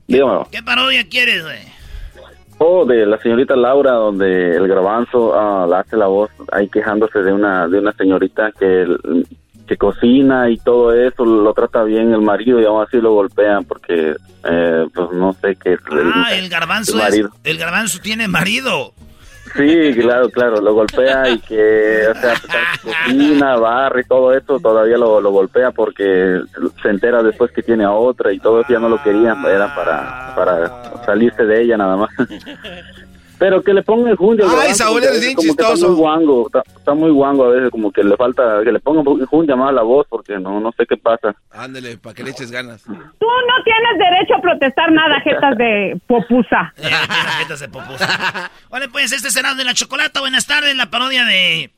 Dígamelo. 0.06 0.48
¿qué 0.50 0.62
parodia 0.62 1.08
quieres, 1.08 1.42
güey? 1.42 1.73
Oh, 2.58 2.84
de 2.84 3.04
la 3.04 3.18
señorita 3.18 3.56
Laura, 3.56 3.92
donde 3.92 4.56
el 4.56 4.68
garbanzo 4.68 5.34
ah, 5.34 5.66
la 5.68 5.80
hace 5.80 5.96
la 5.96 6.06
voz 6.06 6.30
ahí 6.52 6.68
quejándose 6.68 7.18
de 7.20 7.32
una 7.32 7.66
de 7.68 7.78
una 7.78 7.92
señorita 7.92 8.52
que 8.52 8.86
que 9.66 9.76
cocina 9.76 10.50
y 10.50 10.58
todo 10.58 10.92
eso, 10.92 11.24
lo 11.24 11.52
trata 11.54 11.84
bien 11.84 12.12
el 12.12 12.20
marido 12.20 12.60
y 12.60 12.64
aún 12.64 12.82
así 12.82 12.98
lo 12.98 13.14
golpean 13.14 13.64
porque, 13.64 14.14
eh, 14.44 14.86
pues 14.94 15.12
no 15.12 15.32
sé 15.40 15.56
qué. 15.56 15.76
Ah, 16.14 16.34
el 16.34 16.48
garbanzo, 16.48 17.04
es, 17.06 17.24
el 17.44 17.58
garbanzo 17.58 17.98
tiene 18.00 18.28
marido. 18.28 18.92
Sí, 19.56 19.94
claro, 19.94 20.28
claro, 20.30 20.60
lo 20.60 20.74
golpea 20.74 21.28
y 21.28 21.38
que, 21.38 22.08
o 22.10 22.14
sea, 22.14 22.34
cocina, 22.82 23.56
barra 23.56 24.00
y 24.00 24.04
todo 24.04 24.32
eso, 24.32 24.58
todavía 24.58 24.98
lo, 24.98 25.20
lo, 25.20 25.30
golpea 25.30 25.70
porque 25.70 26.40
se 26.82 26.88
entera 26.88 27.22
después 27.22 27.52
que 27.52 27.62
tiene 27.62 27.84
a 27.84 27.92
otra 27.92 28.32
y 28.32 28.40
todo 28.40 28.60
eso 28.60 28.72
ya 28.72 28.80
no 28.80 28.88
lo 28.88 29.00
querían, 29.02 29.44
era 29.44 29.72
para, 29.74 30.34
para 30.34 31.04
salirse 31.04 31.44
de 31.44 31.62
ella 31.62 31.76
nada 31.76 31.96
más. 31.96 32.10
Pero 33.44 33.62
que 33.62 33.74
le 33.74 33.82
ponga 33.82 34.10
el 34.10 34.16
jundio. 34.16 34.46
Ay, 34.58 34.72
Saúl 34.72 35.04
es 35.04 35.20
bien 35.20 35.36
chistoso. 35.36 35.74
Está 35.74 35.86
muy 35.86 35.96
guango, 35.96 36.50
está, 36.78 36.94
muy 36.94 37.10
guango 37.10 37.44
a 37.44 37.48
veces, 37.50 37.70
como 37.70 37.92
que 37.92 38.02
le 38.02 38.16
falta, 38.16 38.62
que 38.64 38.72
le 38.72 38.80
ponga 38.80 39.02
jundio 39.26 39.54
más 39.54 39.68
a 39.68 39.72
la 39.72 39.82
voz, 39.82 40.06
porque 40.08 40.38
no, 40.38 40.60
no 40.60 40.72
sé 40.72 40.86
qué 40.86 40.96
pasa. 40.96 41.36
Ándele, 41.50 41.98
para 41.98 42.14
que 42.14 42.24
le 42.24 42.30
eches 42.30 42.50
ganas. 42.50 42.84
Tú 42.84 42.94
no 42.94 43.62
tienes 43.62 43.98
derecho 43.98 44.36
a 44.36 44.40
protestar 44.40 44.90
nada, 44.92 45.20
jetas 45.20 45.58
de 45.58 46.00
popusa. 46.06 46.72
jetas 47.38 47.60
de 47.60 47.68
popusa. 47.68 48.50
Vale, 48.70 48.88
pues 48.88 49.12
este 49.12 49.30
será 49.30 49.54
de 49.54 49.64
la 49.64 49.74
chocolata. 49.74 50.20
Buenas 50.20 50.46
tardes, 50.46 50.74
la 50.74 50.86
parodia 50.86 51.26
de, 51.26 51.70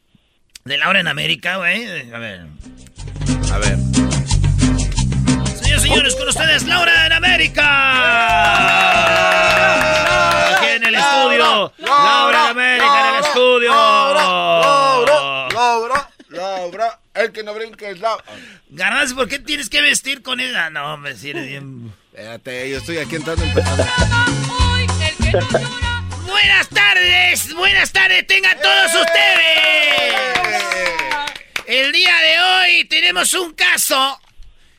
de 0.64 0.78
Laura 0.78 1.01
en 1.01 1.09
América, 1.09 1.56
güey. 1.56 1.84
A 2.12 2.18
ver. 2.20 2.43
A 3.52 3.59
ver. 3.59 3.95
Señores, 5.77 5.82
señores, 5.82 6.15
con 6.16 6.28
ustedes, 6.28 6.62
Laura 6.62 7.07
en 7.07 7.12
América. 7.12 7.62
Aquí 10.57 10.66
en 10.69 10.85
el 10.85 10.94
estudio. 10.94 11.73
Laura 11.78 12.44
en 12.44 12.51
América 12.51 13.09
en 13.09 13.15
el 13.15 13.20
estudio. 13.24 13.74
Laura, 13.74 15.48
Laura, 15.53 16.11
Laura. 16.31 16.98
El 17.12 17.31
que 17.31 17.43
no 17.43 17.53
brinque 17.53 17.90
es 17.90 18.01
Laura. 18.01 18.24
Garbanzo, 18.70 19.16
¿por 19.16 19.28
qué 19.28 19.39
tienes 19.39 19.69
que 19.69 19.82
vestir 19.82 20.23
con 20.23 20.40
ella? 20.40 20.70
No, 20.70 20.94
hombre, 20.94 21.15
si 21.15 21.28
eres 21.31 21.47
bien. 21.47 21.93
Espérate, 22.11 22.70
yo 22.70 22.78
estoy 22.78 22.97
aquí 22.97 23.16
entrando 23.16 23.44
empezando. 23.44 23.85
Buenas 26.27 26.69
tardes, 26.70 27.55
buenas 27.55 27.93
tardes, 27.93 28.27
tengan 28.27 28.59
todos 28.61 28.94
ustedes. 28.94 30.15
El 31.66 31.93
día 31.93 32.16
de 32.16 32.40
hoy 32.40 32.85
tenemos 32.85 33.35
un 33.35 33.53
caso 33.53 34.19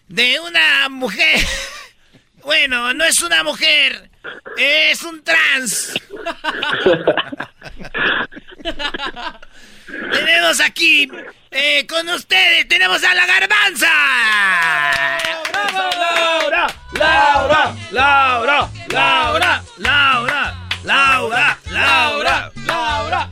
de 0.08 0.40
una 0.40 0.90
mujer. 0.90 1.40
Bueno, 2.44 2.94
no 2.94 3.04
es 3.04 3.22
una 3.24 3.44
mujer, 3.44 4.10
es 4.56 5.04
un 5.04 5.22
trans. 5.22 6.00
tenemos 10.14 10.62
aquí 10.62 11.10
eh, 11.52 11.86
con 11.88 12.08
ustedes, 12.08 12.66
tenemos 12.70 13.04
a 13.04 13.14
la 13.16 13.26
garbanza. 13.26 13.90
Laura, 15.62 16.68
Laura, 16.94 17.76
Laura, 17.92 18.72
Laura, 18.88 19.64
Laura, 19.78 20.70
Laura, 20.84 21.60
Laura, 21.70 22.52
Laura. 22.66 23.30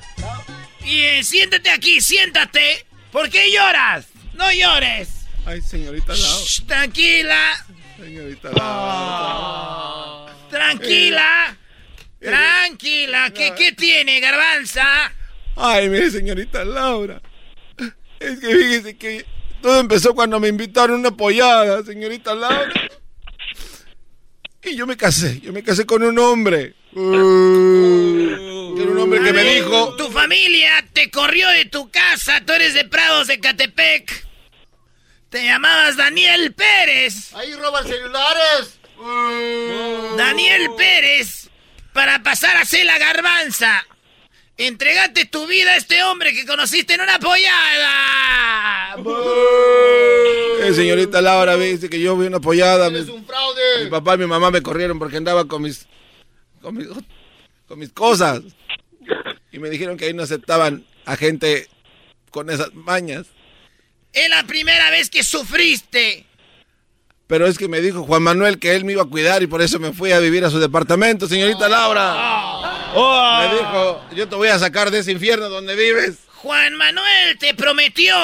Y 0.84 1.04
eh, 1.04 1.24
siéntate 1.24 1.70
aquí, 1.70 2.02
siéntate. 2.02 2.86
¿Por 3.14 3.30
qué 3.30 3.50
lloras? 3.50 4.08
No 4.34 4.52
llores. 4.52 5.15
Ay, 5.46 5.62
señorita 5.62 6.14
Laura. 6.14 6.46
tranquila. 6.68 7.66
Señorita 7.98 8.50
Laura. 8.52 10.36
tranquila. 10.50 11.58
Tranquila. 12.20 13.32
¿Qué, 13.32 13.54
¿Qué 13.56 13.72
tiene, 13.74 14.20
garbanza? 14.20 14.84
Ay, 15.56 15.90
mire, 15.90 16.10
señorita 16.10 16.66
Laura. 16.66 17.22
Es 18.20 18.40
que 18.40 18.48
fíjese 18.48 18.98
que 18.98 19.26
todo 19.62 19.80
empezó 19.80 20.16
cuando 20.16 20.40
me 20.40 20.48
invitaron 20.48 21.00
una 21.00 21.12
pollada, 21.12 21.84
señorita 21.84 22.34
Laura. 22.34 22.74
Y 24.64 24.76
yo 24.76 24.88
me 24.88 24.98
casé, 24.98 25.40
yo 25.42 25.54
me 25.54 25.64
casé 25.64 25.86
con 25.86 26.02
un 26.02 26.18
hombre. 26.18 26.74
Uh, 26.94 27.00
un 27.00 28.98
hombre 29.00 29.22
que 29.22 29.32
me 29.32 29.44
dijo... 29.44 29.96
Tu 29.96 30.10
familia 30.10 30.84
te 30.92 31.12
corrió 31.12 31.48
de 31.50 31.66
tu 31.66 31.92
casa, 31.92 32.42
tú 32.44 32.54
eres 32.54 32.74
de 32.74 32.86
Prados 32.86 33.28
de 33.28 33.40
Catepec. 33.40 34.25
Te 35.36 35.44
llamabas 35.44 35.98
Daniel 35.98 36.54
Pérez. 36.54 37.34
Ahí 37.36 37.54
roban 37.56 37.86
celulares. 37.86 38.80
Daniel 40.16 40.70
Pérez, 40.78 41.50
para 41.92 42.24
pasar 42.24 42.56
a 42.56 42.64
ser 42.64 42.86
la 42.86 42.98
garbanza. 42.98 43.86
Entregate 44.56 45.26
tu 45.26 45.46
vida 45.46 45.72
a 45.72 45.76
este 45.76 46.02
hombre 46.04 46.34
que 46.34 46.46
conociste 46.46 46.94
en 46.94 47.02
una 47.02 47.20
pollada. 47.20 48.96
Eh, 50.62 50.74
señorita 50.74 51.22
Laura, 51.22 51.58
dice 51.58 51.90
que 51.90 52.00
yo 52.00 52.16
vi 52.16 52.28
una 52.28 52.40
pollada. 52.40 52.88
Es 52.88 53.10
un 53.10 53.26
fraude. 53.26 53.84
Mi 53.84 53.90
papá 53.90 54.16
y 54.16 54.20
mi 54.20 54.28
mamá 54.28 54.52
me 54.52 54.62
corrieron 54.62 54.98
porque 54.98 55.18
andaba 55.18 55.44
con 55.50 55.64
mis, 55.64 55.86
con 56.62 56.78
mis, 56.78 56.88
con 57.68 57.78
mis 57.78 57.92
cosas. 57.92 58.42
Y 59.52 59.60
me 59.60 59.70
dijeron 59.70 59.98
que 59.98 60.06
ahí 60.06 60.14
no 60.14 60.24
aceptaban 60.24 60.86
a 61.04 61.18
gente 61.18 61.68
con 62.32 62.50
esas 62.50 62.74
mañas. 62.74 63.35
Es 64.16 64.30
la 64.30 64.48
primera 64.48 64.90
vez 64.90 65.10
que 65.10 65.24
sufriste. 65.24 66.26
Pero 67.28 67.48
es 67.48 67.58
que 67.58 67.68
me 67.68 67.82
dijo 67.82 68.04
Juan 68.04 68.24
Manuel 68.24 68.60
que 68.60 68.74
él 68.74 68.86
me 68.86 68.94
iba 68.94 69.02
a 69.02 69.08
cuidar 69.08 69.44
y 69.44 69.48
por 69.48 69.62
eso 69.62 69.78
me 69.78 69.92
fui 69.92 70.14
a 70.14 70.20
vivir 70.20 70.46
a 70.46 70.50
su 70.50 70.58
departamento, 70.58 71.28
señorita 71.28 71.68
Laura. 71.68 72.94
Oh. 72.96 73.40
Me 73.40 73.56
dijo, 73.56 74.16
yo 74.16 74.30
te 74.30 74.36
voy 74.36 74.48
a 74.48 74.58
sacar 74.58 74.90
de 74.90 75.00
ese 75.00 75.12
infierno 75.12 75.50
donde 75.50 75.76
vives. 75.76 76.20
Juan 76.36 76.76
Manuel 76.76 77.38
te 77.40 77.54
prometió 77.56 78.16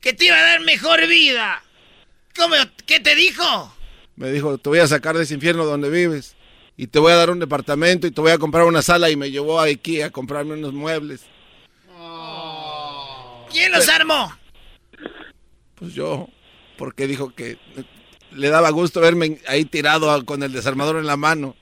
que 0.00 0.12
te 0.12 0.26
iba 0.26 0.38
a 0.38 0.42
dar 0.42 0.60
mejor 0.60 1.04
vida. 1.08 1.64
¿Cómo? 2.36 2.54
¿Qué 2.86 3.00
te 3.00 3.16
dijo? 3.16 3.74
Me 4.14 4.30
dijo, 4.30 4.56
te 4.58 4.68
voy 4.68 4.78
a 4.78 4.86
sacar 4.86 5.16
de 5.16 5.24
ese 5.24 5.34
infierno 5.34 5.64
donde 5.64 5.90
vives. 5.90 6.36
Y 6.76 6.86
te 6.86 7.00
voy 7.00 7.10
a 7.10 7.16
dar 7.16 7.30
un 7.30 7.40
departamento 7.40 8.06
y 8.06 8.12
te 8.12 8.20
voy 8.20 8.30
a 8.30 8.38
comprar 8.38 8.66
una 8.66 8.82
sala 8.82 9.10
y 9.10 9.16
me 9.16 9.32
llevó 9.32 9.58
a 9.58 9.64
Ikea 9.64 10.06
a 10.06 10.10
comprarme 10.10 10.54
unos 10.54 10.74
muebles. 10.74 11.22
¿Quién 13.50 13.72
los 13.72 13.88
armó? 13.88 14.36
Pues 15.74 15.94
yo, 15.94 16.28
porque 16.76 17.06
dijo 17.06 17.34
que 17.34 17.58
le 18.32 18.48
daba 18.48 18.70
gusto 18.70 19.00
verme 19.00 19.40
ahí 19.46 19.64
tirado 19.64 20.24
con 20.24 20.42
el 20.42 20.52
desarmador 20.52 20.96
en 20.96 21.06
la 21.06 21.16
mano. 21.16 21.56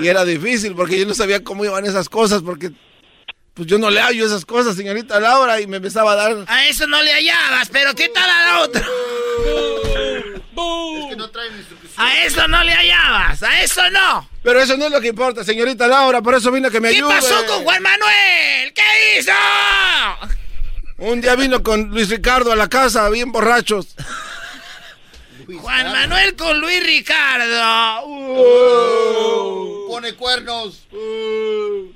Y 0.00 0.08
era 0.08 0.24
difícil 0.24 0.74
porque 0.74 0.98
yo 0.98 1.06
no 1.06 1.14
sabía 1.14 1.42
cómo 1.42 1.64
iban 1.64 1.86
esas 1.86 2.08
cosas 2.08 2.42
porque 2.42 2.72
pues 3.54 3.68
yo 3.68 3.78
no 3.78 3.90
le 3.90 4.00
hallo 4.00 4.24
esas 4.24 4.44
cosas, 4.44 4.76
señorita 4.76 5.20
Laura, 5.20 5.60
y 5.60 5.66
me 5.66 5.78
empezaba 5.78 6.12
a 6.12 6.16
dar... 6.16 6.44
A 6.46 6.68
eso 6.68 6.86
no 6.86 7.02
le 7.02 7.12
hallabas, 7.12 7.68
pero 7.70 7.94
¿qué 7.94 8.08
tal 8.08 8.30
a 8.30 8.44
la 8.44 8.60
otra? 8.62 8.80
Es 8.80 11.10
que 11.10 11.16
no 11.16 11.30
traen 11.30 11.52
A 12.00 12.24
eso 12.24 12.48
no 12.48 12.64
le 12.64 12.72
hallabas, 12.72 13.42
a 13.42 13.62
eso 13.62 13.90
no. 13.90 14.26
Pero 14.42 14.62
eso 14.62 14.74
no 14.78 14.86
es 14.86 14.90
lo 14.90 15.02
que 15.02 15.08
importa, 15.08 15.44
señorita 15.44 15.86
Laura, 15.86 16.22
por 16.22 16.34
eso 16.34 16.50
vino 16.50 16.70
que 16.70 16.80
me 16.80 16.88
ayude. 16.88 17.14
¿Qué 17.14 17.20
pasó 17.20 17.46
con 17.46 17.62
Juan 17.62 17.82
Manuel? 17.82 18.72
¿Qué 18.74 19.18
hizo? 19.18 19.32
Un 20.96 21.20
día 21.20 21.34
vino 21.36 21.62
con 21.62 21.90
Luis 21.90 22.08
Ricardo 22.08 22.52
a 22.52 22.56
la 22.56 22.68
casa, 22.68 23.06
bien 23.10 23.32
borrachos. 23.32 23.94
Juan 25.60 25.92
Manuel 25.92 26.36
con 26.36 26.58
Luis 26.58 26.82
Ricardo. 26.86 28.06
Uh, 28.06 29.88
pone 29.88 30.14
cuernos. 30.14 30.86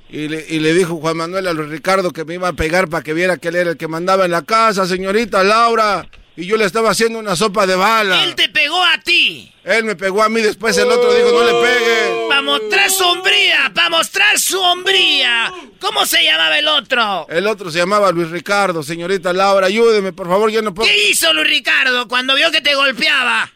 Y, 0.09 0.27
le, 0.27 0.45
y 0.47 0.59
le 0.59 0.73
dijo 0.75 0.97
Juan 0.97 1.17
Manuel 1.17 1.47
a 1.47 1.53
Luis 1.53 1.69
Ricardo 1.69 2.11
que 2.11 2.25
me 2.25 2.35
iba 2.35 2.49
a 2.49 2.53
pegar 2.53 2.89
para 2.89 3.01
que 3.01 3.13
viera 3.13 3.37
que 3.37 3.47
él 3.47 3.55
era 3.55 3.71
el 3.71 3.77
que 3.77 3.87
mandaba 3.87 4.25
en 4.25 4.31
la 4.31 4.43
casa, 4.43 4.85
señorita 4.85 5.43
Laura. 5.43 6.07
Y 6.37 6.45
yo 6.45 6.57
le 6.57 6.65
estaba 6.65 6.89
haciendo 6.89 7.17
una 7.17 7.35
sopa 7.35 7.65
de 7.65 7.75
bala. 7.75 8.23
Él 8.25 8.35
te 8.35 8.49
pegó 8.49 8.83
a 8.83 8.99
ti. 8.99 9.53
Él 9.63 9.85
me 9.85 9.95
pegó 9.95 10.21
a 10.21 10.27
mí, 10.27 10.41
después 10.41 10.77
el 10.77 10.89
otro 10.91 11.13
dijo, 11.13 11.31
no 11.31 11.45
le 11.45 11.67
pegue. 11.67 12.27
Para 12.27 12.41
mostrar 12.41 12.91
su 12.91 13.03
hombría, 13.05 13.71
para 13.73 13.89
mostrar 13.89 14.37
su 14.37 14.59
hombría. 14.59 15.53
¿Cómo 15.79 16.05
se 16.05 16.23
llamaba 16.23 16.59
el 16.59 16.67
otro? 16.67 17.25
El 17.29 17.47
otro 17.47 17.71
se 17.71 17.79
llamaba 17.79 18.11
Luis 18.11 18.29
Ricardo, 18.31 18.83
señorita 18.83 19.31
Laura, 19.31 19.67
ayúdeme, 19.67 20.11
por 20.11 20.27
favor, 20.27 20.51
yo 20.51 20.61
no 20.61 20.73
puedo... 20.73 20.89
¿Qué 20.89 21.09
hizo 21.09 21.33
Luis 21.33 21.47
Ricardo 21.47 22.07
cuando 22.07 22.35
vio 22.35 22.51
que 22.51 22.61
te 22.61 22.75
golpeaba? 22.75 23.51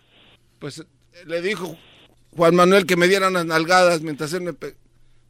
Pues 0.59 0.83
le 1.25 1.41
dijo 1.41 1.77
Juan 2.35 2.55
Manuel 2.55 2.85
que 2.85 2.95
me 2.95 3.07
diera 3.07 3.27
unas 3.27 3.45
nalgadas 3.45 4.01
mientras 4.01 4.31
él 4.33 4.41
me, 4.41 4.53
pe 4.53 4.75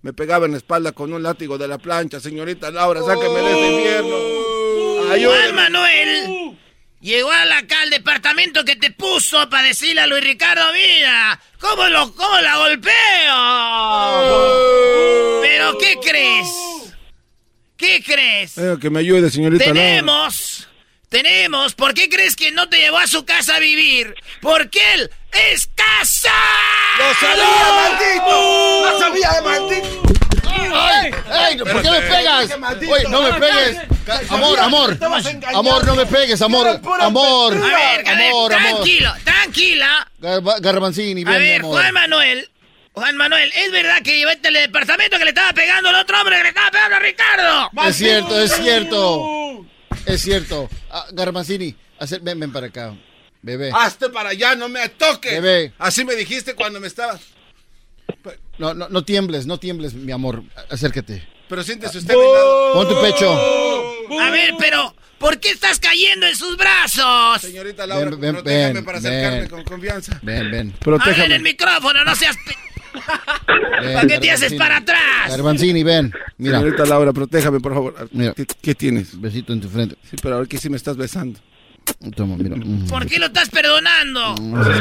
me 0.02 0.14
pegaba 0.14 0.46
en 0.46 0.52
la 0.52 0.58
espalda 0.58 0.92
con 0.92 1.12
un 1.12 1.24
látigo 1.24 1.58
de 1.58 1.68
la 1.68 1.78
plancha. 1.78 2.20
Señorita 2.20 2.72
Laura, 2.72 3.02
sáqueme 3.04 3.42
de 3.42 3.52
este. 3.52 5.12
Ayúdeme. 5.12 5.44
Juan 5.44 5.56
Manuel 5.56 6.59
llegó 7.02 7.32
acá 7.32 7.82
al 7.82 7.90
departamento 7.90 8.64
que 8.64 8.76
te 8.76 8.92
puso 8.92 9.50
para 9.50 9.68
decirle 9.68 10.02
a 10.02 10.08
Luis 10.08 10.24
Ricardo, 10.24 10.72
mira, 10.74 11.40
¿cómo, 11.60 11.88
lo, 11.88 12.14
cómo 12.14 12.40
la 12.42 12.58
golpeo? 12.58 12.92
¿Pero 15.42 15.78
qué 15.78 15.98
crees? 16.02 16.48
¿Qué 17.78 18.04
crees? 18.04 18.58
Eh, 18.58 18.78
que 18.80 18.90
me 18.90 19.00
ayude, 19.00 19.30
señorita 19.30 19.66
Tenemos... 19.66 20.69
Tenemos, 21.10 21.74
¿por 21.74 21.94
qué 21.96 22.08
crees 22.08 22.36
que 22.36 22.52
no 22.52 22.70
te 22.70 22.78
llevó 22.78 23.00
a 23.00 23.08
su 23.08 23.26
casa 23.26 23.56
a 23.56 23.60
vivir? 23.60 24.14
Porque 24.42 24.80
él 24.94 25.10
escasa. 25.52 26.32
¡Lo 27.00 27.14
sabía, 27.16 27.74
maldito! 27.76 28.92
¡Lo 28.92 29.00
sabía, 29.00 29.42
maldito! 29.44 30.02
¡Ay! 30.72 31.12
¡Ay! 31.32 31.58
¿Por 31.58 31.82
qué 31.82 31.90
me 31.90 32.02
pegas? 32.02 32.50
Oye, 32.92 33.04
no 33.10 33.22
me 33.24 33.34
pegues. 33.34 33.78
Amor, 34.30 34.60
amor. 34.60 34.98
Amor, 35.56 35.86
no 35.86 35.96
me 35.96 36.06
pegues, 36.06 36.42
amor. 36.44 36.80
Amor. 37.00 37.54
A 37.56 37.60
ver, 37.60 38.08
a 38.08 38.12
Amor, 38.12 38.54
amor. 38.54 38.72
tranquilo, 38.72 39.14
tranquila. 39.24 40.08
Garba- 40.22 40.60
Garbanzini, 40.60 41.24
A 41.26 41.32
ven, 41.32 41.42
mi 41.42 41.48
ver, 41.48 41.60
amor. 41.62 41.72
Juan 41.82 41.94
Manuel. 41.94 42.50
Juan 42.94 43.16
Manuel, 43.18 43.52
¿es 43.56 43.72
verdad 43.72 44.02
que 44.04 44.18
llevaste 44.18 44.48
al 44.50 44.54
departamento 44.56 45.18
que 45.18 45.24
le 45.24 45.30
estaba 45.30 45.54
pegando 45.54 45.90
al 45.90 45.96
otro 45.96 46.20
hombre 46.20 46.38
que 46.38 46.44
le 46.44 46.50
estaba 46.50 46.70
pegando 46.72 46.96
a 46.98 47.00
Ricardo? 47.00 47.72
Es 47.88 47.96
cierto, 47.96 48.40
es 48.42 48.54
cierto. 48.56 49.66
Es 50.06 50.22
cierto. 50.22 50.70
Ah, 50.92 51.06
Garbanzini, 51.12 51.76
hacer- 52.00 52.22
ven, 52.22 52.40
ven 52.40 52.52
para 52.52 52.68
acá. 52.68 52.96
Bebé. 53.42 53.72
Hazte 53.74 54.10
para 54.10 54.30
allá, 54.30 54.56
no 54.56 54.68
me 54.70 54.88
toques. 54.90 55.32
Bebé. 55.42 55.74
Así 55.78 56.04
me 56.04 56.16
dijiste 56.16 56.56
cuando 56.56 56.80
me 56.80 56.88
estabas. 56.88 57.22
No, 58.58 58.74
no, 58.74 58.90
no 58.90 59.04
tiembles, 59.06 59.46
no 59.46 59.58
tiembles, 59.60 59.94
mi 59.94 60.12
amor. 60.12 60.44
Acércate. 60.70 61.26
Pero 61.48 61.64
siéntese 61.64 61.98
usted 62.00 62.14
a 62.14 62.18
mi 62.18 62.24
lado. 62.24 62.74
Pon 62.74 62.88
tu 62.90 63.02
pecho. 63.02 63.32
A 64.22 64.30
ver, 64.32 64.54
pero, 64.60 64.94
¿por 65.18 65.40
qué 65.40 65.52
estás 65.52 65.80
cayendo 65.80 66.28
en 66.28 66.36
sus 66.36 66.58
brazos? 66.58 67.42
Señorita 67.42 67.88
Laura, 67.88 68.10
Ven, 68.12 68.20
ven, 68.20 68.34
protéjame 68.36 68.74
ven, 68.74 68.86
para 68.86 68.98
acercarme 68.98 69.40
ven. 69.42 69.50
con 69.50 69.64
confianza. 69.64 70.20
Ven, 70.22 70.52
ven. 70.52 70.74
Habla 71.00 71.26
en 71.26 71.32
el 71.32 71.42
micrófono, 71.42 72.04
no 72.04 72.16
seas... 72.16 72.36
¿Para 73.06 74.08
qué 74.08 74.20
te 74.20 74.32
haces 74.32 74.54
para 74.54 74.78
atrás? 74.78 75.30
Garbanzini, 75.30 75.84
ven. 75.84 76.14
Mira. 76.38 76.60
Señorita 76.60 76.86
Laura, 76.86 77.14
protéjame, 77.14 77.60
por 77.60 77.74
favor. 77.74 78.10
Mira. 78.12 78.34
¿Qué, 78.34 78.46
qué 78.46 78.76
tienes? 78.76 79.20
Besito 79.20 79.54
en 79.54 79.62
tu 79.62 79.70
frente. 79.70 79.96
Sí, 80.10 80.16
pero 80.22 80.36
ahora 80.36 80.48
que 80.48 80.58
sí 80.58 80.70
me 80.70 80.78
estás 80.78 80.98
besando. 80.98 81.40
Toma, 82.16 82.36
mira. 82.38 82.56
¿Por 82.90 83.06
qué 83.08 83.20
lo 83.20 83.28
estás 83.28 83.50
perdonando? 83.50 84.36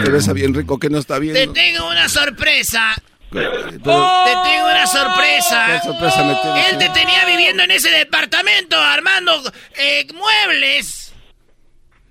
Te 0.04 0.10
besa 0.10 0.32
bien 0.32 0.54
rico, 0.54 0.78
que 0.78 0.90
no 0.90 0.98
está 0.98 1.18
bien. 1.18 1.34
Te 1.34 1.46
tengo 1.48 1.88
una 1.88 2.08
sorpresa. 2.08 2.94
Pero- 3.30 3.52
Te 3.52 3.70
tengo 3.78 4.64
una 4.66 4.86
sorpresa. 4.86 5.66
¿Qué 5.72 5.86
sorpresa 5.88 6.24
me? 6.24 6.60
Él 6.70 6.78
te 6.78 6.88
tenía 6.90 7.24
viviendo 7.26 7.62
en 7.62 7.70
ese 7.72 7.90
departamento 7.90 8.76
armando 8.80 9.32
eh, 9.78 10.06
muebles. 10.14 11.07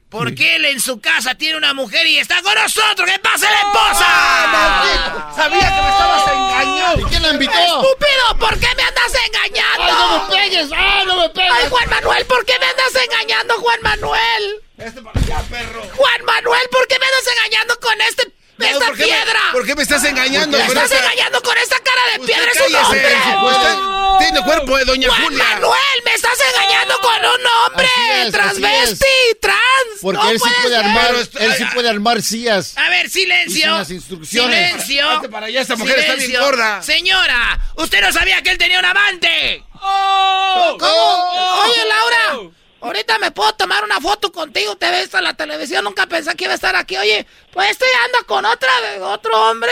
Porque 0.09 0.55
él 0.55 0.65
en 0.65 0.79
su 0.79 1.01
casa 1.01 1.35
tiene 1.35 1.57
una 1.57 1.73
mujer 1.73 2.07
y 2.07 2.17
está 2.17 2.41
con 2.41 2.55
nosotros. 2.55 3.09
¡Que 3.09 3.19
pase 3.19 3.45
la 3.45 3.59
esposa! 3.59 5.33
Sabía 5.35 5.75
que 5.75 5.81
me 5.81 5.89
estabas 5.89 6.31
engañando. 6.31 7.01
¿Y 7.01 7.09
quién 7.09 7.21
la 7.21 7.29
invitó? 7.31 7.51
¡Estúpido! 7.51 8.39
¿Por 8.39 8.59
qué 8.59 8.67
me 8.75 8.83
andas 8.83 9.11
engañando? 9.25 9.83
¡Ay, 9.83 9.93
no 9.93 10.23
me 10.23 10.35
pegues! 10.35 10.69
¡Ay, 10.73 11.05
no 11.05 11.15
me 11.17 11.29
pegues! 11.29 11.51
¡Ay, 11.53 11.69
Juan 11.69 11.89
Manuel! 11.89 12.25
¿Por 12.25 12.45
qué 12.45 12.53
me 12.57 12.65
andas 12.67 13.03
engañando, 13.03 13.53
Juan 13.55 13.81
Manuel? 13.81 14.63
Este 14.77 15.01
para 15.01 15.19
allá, 15.19 15.41
perro. 15.49 15.83
Juan 15.95 16.23
Manuel, 16.23 16.69
¿por 16.71 16.87
qué 16.87 16.99
me 16.99 17.05
andas 17.05 17.27
engañando 17.27 17.79
con 17.79 18.01
este 18.01 18.36
Esta 18.59 18.85
¿por 18.87 18.95
qué 18.97 19.03
me- 19.03 19.07
piedra? 19.07 19.39
¿Por 19.51 19.65
qué 19.65 19.75
me 19.75 19.83
estás 19.83 20.03
engañando? 20.03 20.57
Me 20.57 20.65
estás 20.65 20.91
engañando 20.91 21.41
con 21.41 21.57
esta 21.57 21.79
cara 21.79 22.01
de 22.13 22.25
piedra, 22.25 22.51
es 22.51 22.61
un 22.69 22.75
hombre. 22.75 23.15
usted 23.51 23.77
tiene 24.19 24.41
cuerpo 24.43 24.77
de 24.77 24.85
Doña 24.85 25.09
Juan 25.09 25.23
Julia. 25.25 25.43
Manuel, 25.43 26.01
me 26.05 26.13
estás 26.13 26.37
engañando 26.53 26.99
con 26.99 27.17
un 27.17 27.45
hombre 27.45 27.87
es, 28.23 28.31
transvesti, 28.31 29.05
trans. 29.39 29.57
Porque 30.01 30.23
no 30.23 30.29
él 30.31 30.39
sí 30.39 30.49
puede 30.63 30.75
ser. 30.75 30.85
armar, 30.85 31.15
él 31.15 31.55
sí 31.57 31.65
puede 31.73 31.89
armar 31.89 32.21
sillas. 32.23 32.77
A 32.77 32.89
ver, 32.89 33.09
silencio. 33.09 33.77
las 33.77 33.91
instrucciones. 33.91 34.83
Silencio. 34.83 35.29
Para 35.29 35.45
allá, 35.47 35.61
esta 35.61 35.75
mujer 35.75 35.99
está 35.99 36.15
bien 36.15 36.33
gorda. 36.39 36.81
Señora, 36.81 37.59
usted 37.75 38.01
no 38.01 38.11
sabía 38.11 38.41
que 38.41 38.49
él 38.51 38.57
tenía 38.57 38.79
un 38.79 38.85
amante. 38.85 39.63
¡Oh! 39.79 40.77
¿Cómo? 40.79 41.61
Oye, 41.63 41.85
Laura. 41.85 42.51
Ahorita 42.79 43.17
me 43.19 43.31
puedo 43.31 43.53
tomar 43.55 43.83
una 43.83 43.99
foto 43.99 44.31
contigo, 44.31 44.75
te 44.77 44.89
ves 44.91 45.11
en 45.13 45.23
la 45.23 45.33
televisión, 45.35 45.83
nunca 45.83 46.05
pensé 46.07 46.35
que 46.35 46.43
iba 46.45 46.53
a 46.53 46.55
estar 46.55 46.75
aquí. 46.75 46.95
Oye, 46.97 47.25
pues 47.51 47.71
este 47.71 47.85
anda 48.05 48.23
con 48.27 48.45
otra, 48.45 48.69
otro 49.01 49.49
hombre. 49.49 49.71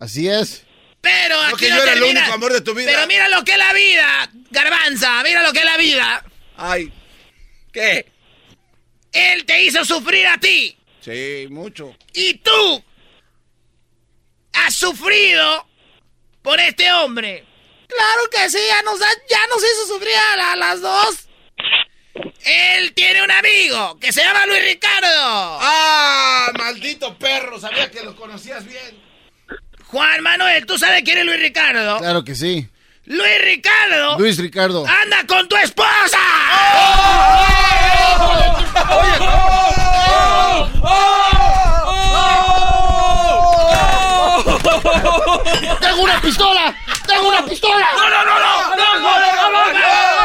Así 0.00 0.28
es. 0.28 0.64
Pero 1.00 1.36
No, 1.40 1.48
aquí 1.54 1.66
que 1.66 1.70
no 1.70 1.76
yo 1.76 1.82
era 1.84 1.92
el 1.92 2.02
único 2.02 2.32
amor 2.32 2.52
de 2.52 2.60
tu 2.60 2.74
vida. 2.74 2.90
Pero 2.92 3.06
mira 3.06 3.28
lo 3.28 3.44
que 3.44 3.52
es 3.52 3.58
la 3.58 3.72
vida, 3.72 4.30
garbanza, 4.50 5.22
mira 5.22 5.42
lo 5.42 5.52
que 5.52 5.60
es 5.60 5.64
la 5.64 5.76
vida. 5.76 6.24
Ay. 6.56 6.92
¿Qué? 7.72 8.10
Él 9.12 9.44
te 9.46 9.62
hizo 9.62 9.84
sufrir 9.84 10.26
a 10.26 10.38
ti. 10.38 10.76
Sí, 11.00 11.46
mucho. 11.50 11.96
Y 12.12 12.34
tú 12.38 12.84
has 14.52 14.74
sufrido 14.74 15.66
por 16.42 16.58
este 16.60 16.90
hombre. 16.92 17.44
Claro 17.86 18.22
que 18.30 18.50
sí, 18.50 18.58
ya 18.68 18.82
nos, 18.82 18.98
ya 18.98 19.46
nos 19.48 19.58
hizo 19.58 19.86
sufrir 19.86 20.14
a, 20.32 20.36
la- 20.36 20.52
a 20.52 20.56
las 20.56 20.80
dos. 20.80 21.28
Él 22.44 22.92
tiene 22.94 23.22
un 23.22 23.30
amigo 23.30 23.98
que 24.00 24.12
se 24.12 24.22
llama 24.22 24.46
Luis 24.46 24.62
Ricardo. 24.64 25.08
¡Ah! 25.60 26.50
Maldito 26.56 27.16
perro, 27.18 27.60
sabía 27.60 27.90
que 27.90 28.02
lo 28.02 28.16
conocías 28.16 28.64
bien. 28.64 29.02
Juan 29.86 30.22
Manuel, 30.22 30.66
¿tú 30.66 30.78
sabes 30.78 31.02
quién 31.02 31.18
es 31.18 31.24
Luis 31.24 31.40
Ricardo? 31.40 31.98
Claro 31.98 32.24
que 32.24 32.34
sí. 32.34 32.68
Luis 33.04 33.40
Ricardo 33.42 34.18
Luis 34.18 34.36
Ricardo. 34.38 34.86
anda 34.86 35.26
con 35.26 35.48
tu 35.48 35.56
esposa. 35.56 36.18
¡Tengo 45.80 46.02
una 46.02 46.20
pistola! 46.20 46.76
¡Tengo 47.06 47.28
una 47.28 47.44
pistola! 47.46 47.86
No, 47.96 48.10
no, 48.10 48.24
no, 48.24 48.38
no, 48.38 48.76
no, 48.76 48.98
no, 48.98 49.72
no, 49.72 50.17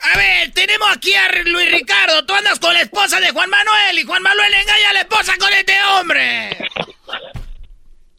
A 0.00 0.16
ver, 0.16 0.52
tenemos 0.52 0.88
aquí 0.94 1.14
a 1.14 1.32
Luis 1.44 1.70
Ricardo. 1.70 2.24
Tú 2.26 2.34
andas 2.34 2.58
con 2.58 2.72
la 2.74 2.82
esposa 2.82 3.20
de 3.20 3.30
Juan 3.30 3.50
Manuel 3.50 3.98
y 3.98 4.04
Juan 4.04 4.22
Manuel 4.22 4.54
engaña 4.54 4.90
a 4.90 4.92
la 4.92 5.00
esposa 5.00 5.36
con 5.38 5.52
este 5.52 5.74
hombre. 5.84 6.56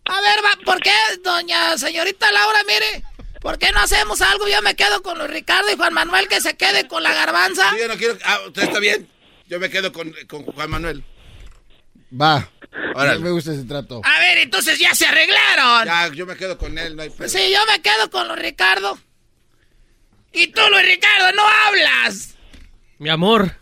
A 0.05 0.21
ver, 0.21 0.39
¿por 0.65 0.81
qué, 0.81 0.93
doña 1.23 1.77
señorita 1.77 2.31
Laura, 2.31 2.59
mire? 2.67 3.03
¿Por 3.41 3.57
qué 3.57 3.71
no 3.71 3.79
hacemos 3.79 4.21
algo? 4.21 4.47
Yo 4.47 4.61
me 4.61 4.75
quedo 4.75 5.01
con 5.03 5.17
Luis 5.17 5.29
Ricardo 5.29 5.71
y 5.71 5.75
Juan 5.75 5.93
Manuel 5.93 6.27
que 6.27 6.41
se 6.41 6.57
quede 6.57 6.87
con 6.87 7.03
la 7.03 7.13
garbanza. 7.13 7.71
Sí, 7.71 7.77
yo. 7.99 8.13
Ah, 8.25 8.39
está 8.55 8.79
bien. 8.79 9.07
Yo 9.47 9.59
me 9.59 9.69
quedo 9.69 9.93
con, 9.93 10.13
con 10.27 10.43
Juan 10.45 10.69
Manuel. 10.69 11.03
Va. 12.19 12.47
Órale. 12.95 13.19
Me 13.19 13.29
gusta 13.31 13.51
ese 13.53 13.63
trato. 13.65 14.01
A 14.03 14.19
ver, 14.19 14.37
entonces 14.39 14.79
ya 14.79 14.93
se 14.95 15.05
arreglaron. 15.05 15.85
Ya, 15.85 16.07
yo 16.13 16.25
me 16.25 16.35
quedo 16.35 16.57
con 16.57 16.77
él, 16.77 16.95
no 16.95 17.03
hay 17.03 17.09
pedo. 17.09 17.27
Sí, 17.29 17.51
yo 17.51 17.59
me 17.71 17.81
quedo 17.81 18.09
con 18.09 18.27
Luis 18.27 18.39
Ricardo. 18.39 18.97
Y 20.33 20.47
tú, 20.47 20.61
Luis 20.71 20.85
Ricardo, 20.85 21.31
no 21.33 21.43
hablas. 21.65 22.35
Mi 22.99 23.09
amor, 23.09 23.55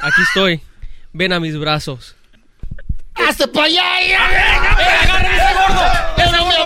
aquí 0.00 0.22
estoy. 0.22 0.60
Ven 1.12 1.32
a 1.32 1.40
mis 1.40 1.58
brazos. 1.58 2.14
¡Hazte 3.14 3.48
para 3.48 3.66
allá! 3.66 4.02
y- 4.02 4.12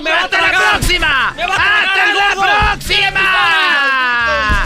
¡Hasta 0.06 0.40
la 0.40 0.52
próxima! 0.52 1.28
¡Hasta 1.30 2.14
la 2.14 2.74
próxima! 2.76 4.64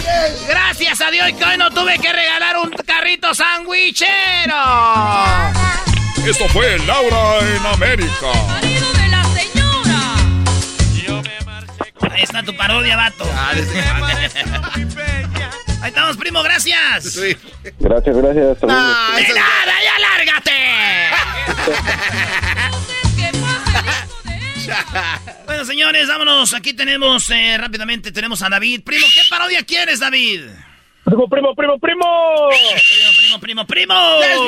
Gracias 0.48 1.00
a 1.00 1.10
Dios 1.10 1.32
que 1.38 1.44
hoy 1.44 1.56
no 1.56 1.70
tuve 1.70 1.98
que 1.98 2.12
regalar 2.12 2.56
un 2.58 2.70
carrito 2.84 3.34
sandwichero. 3.34 4.54
Esto 6.28 6.46
fue 6.50 6.78
Laura 6.80 7.38
en 7.40 7.64
América. 7.64 8.30
Ahí 12.10 12.22
está 12.22 12.42
tu 12.42 12.54
parodia, 12.54 12.96
vato. 12.96 13.24
Ahí 15.80 15.88
estamos, 15.88 16.18
primo, 16.18 16.42
gracias. 16.42 17.18
Gracias, 17.80 18.14
gracias. 18.14 18.46
hasta 18.46 18.66
luego. 18.66 18.82
¡De 19.16 19.34
nada, 19.34 19.72
ya 19.82 19.98
lárgate! 19.98 20.52
bueno, 25.46 25.64
señores, 25.64 26.08
vámonos. 26.08 26.52
Aquí 26.52 26.74
tenemos 26.74 27.30
eh, 27.30 27.56
rápidamente, 27.56 28.12
tenemos 28.12 28.42
a 28.42 28.50
David. 28.50 28.82
Primo, 28.84 29.06
¿qué 29.14 29.22
parodia 29.30 29.64
quieres, 29.64 30.00
David? 30.00 30.42
Primo, 31.08 31.26
primo, 31.26 31.54
primo, 31.54 31.78
primo. 31.78 32.04
Primo, 32.50 33.38
primo, 33.40 33.40
primo, 33.40 33.66
primo. 33.66 33.94
¡Es 34.20 34.38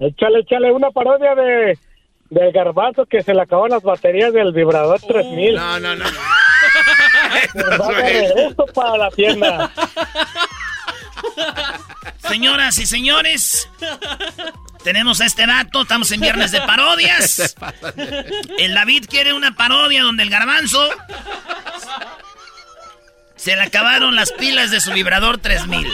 Échale, 0.00 0.38
échale 0.40 0.72
una 0.72 0.90
parodia 0.90 1.34
de 1.34 1.78
del 2.30 2.52
garbanzo 2.52 3.04
que 3.04 3.22
se 3.22 3.34
le 3.34 3.42
acaban 3.42 3.70
las 3.70 3.82
baterías 3.82 4.32
del 4.32 4.52
vibrador 4.52 4.98
3000. 5.00 5.54
No, 5.54 5.80
no, 5.80 5.96
no. 5.96 6.04
Regreso 7.88 8.64
para 8.74 8.96
la 8.96 9.10
tienda. 9.10 9.70
Señoras 12.18 12.78
y 12.78 12.86
señores, 12.86 13.68
tenemos 14.82 15.20
a 15.20 15.26
este 15.26 15.46
dato. 15.46 15.82
Estamos 15.82 16.10
en 16.12 16.20
viernes 16.20 16.52
de 16.52 16.60
parodias. 16.62 17.54
El 18.58 18.72
David 18.74 19.04
quiere 19.10 19.34
una 19.34 19.54
parodia 19.54 20.04
donde 20.04 20.22
el 20.22 20.30
garbanzo 20.30 20.88
se 23.40 23.56
le 23.56 23.62
acabaron 23.62 24.14
las 24.16 24.32
pilas 24.32 24.70
de 24.70 24.80
su 24.80 24.92
vibrador 24.92 25.38
3000. 25.38 25.86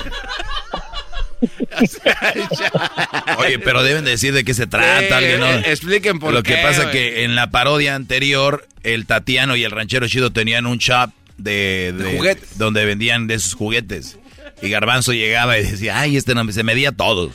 Oye, 3.38 3.58
pero 3.58 3.82
deben 3.82 4.04
decir 4.04 4.32
de 4.32 4.44
qué 4.44 4.54
se 4.54 4.66
trata, 4.66 5.18
alguien, 5.18 5.40
¿no? 5.40 5.46
expliquen 5.50 6.18
por 6.18 6.32
Lo 6.32 6.42
que 6.42 6.54
qué, 6.56 6.62
pasa 6.62 6.82
güey. 6.84 6.92
que 6.92 7.24
en 7.24 7.34
la 7.34 7.50
parodia 7.50 7.94
anterior, 7.94 8.66
el 8.82 9.06
Tatiano 9.06 9.56
y 9.56 9.64
el 9.64 9.70
ranchero 9.70 10.08
chido 10.08 10.32
tenían 10.32 10.66
un 10.66 10.78
shop 10.78 11.10
de, 11.36 11.92
De 11.96 12.16
juguetes. 12.16 12.58
donde 12.58 12.84
vendían 12.84 13.26
de 13.26 13.34
esos 13.34 13.54
juguetes. 13.54 14.18
Y 14.62 14.70
Garbanzo 14.70 15.12
llegaba 15.12 15.58
y 15.58 15.64
decía, 15.64 16.00
ay, 16.00 16.16
este 16.16 16.34
no 16.34 16.50
se 16.50 16.62
medía 16.62 16.90
todo. 16.92 17.30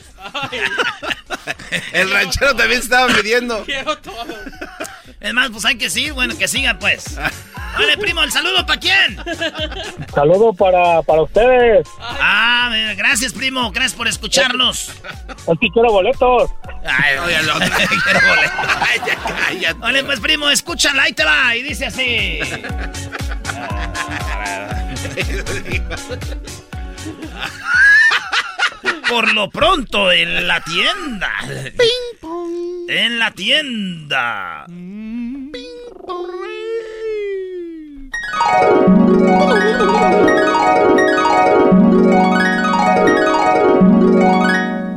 El 1.92 2.10
ranchero 2.10 2.56
también 2.56 2.80
estaba 2.80 3.06
midiendo. 3.12 3.62
Quiero 3.66 3.96
todo. 3.98 4.26
Es 5.22 5.32
más, 5.32 5.50
pues 5.50 5.64
hay 5.64 5.76
que 5.76 5.88
seguir, 5.88 6.12
bueno, 6.14 6.36
que 6.36 6.48
siga 6.48 6.76
pues. 6.80 7.16
Vale, 7.74 7.96
primo, 7.96 8.24
¿el 8.24 8.32
saludo 8.32 8.66
para 8.66 8.80
quién? 8.80 9.18
Saludo 10.12 10.52
para, 10.52 11.00
para 11.02 11.22
ustedes. 11.22 11.86
Ah, 12.00 12.74
gracias, 12.96 13.32
primo, 13.32 13.70
gracias 13.70 13.94
por 13.94 14.08
escucharnos. 14.08 14.88
Es 14.88 15.58
que 15.60 15.68
quiero 15.72 15.92
boletos. 15.92 16.50
Ay, 16.84 17.18
oye, 17.18 17.36
el 17.36 17.48
otro, 17.48 17.66
quiero 18.04 18.20
boletos. 18.28 18.76
Ay, 18.80 19.00
ya 19.06 19.16
cállate. 19.16 19.78
Vale, 19.78 20.02
pues, 20.04 20.18
primo, 20.18 20.50
escúchala, 20.50 21.04
ahí 21.04 21.12
te 21.12 21.24
va, 21.24 21.54
y 21.54 21.62
dice 21.62 21.86
así. 21.86 22.40
Por 29.12 29.34
lo 29.34 29.50
pronto, 29.50 30.10
en 30.10 30.48
la 30.48 30.62
tienda. 30.62 31.30
Ping 31.44 32.18
pong. 32.18 32.88
En 32.88 33.18
la 33.18 33.30
tienda. 33.30 34.64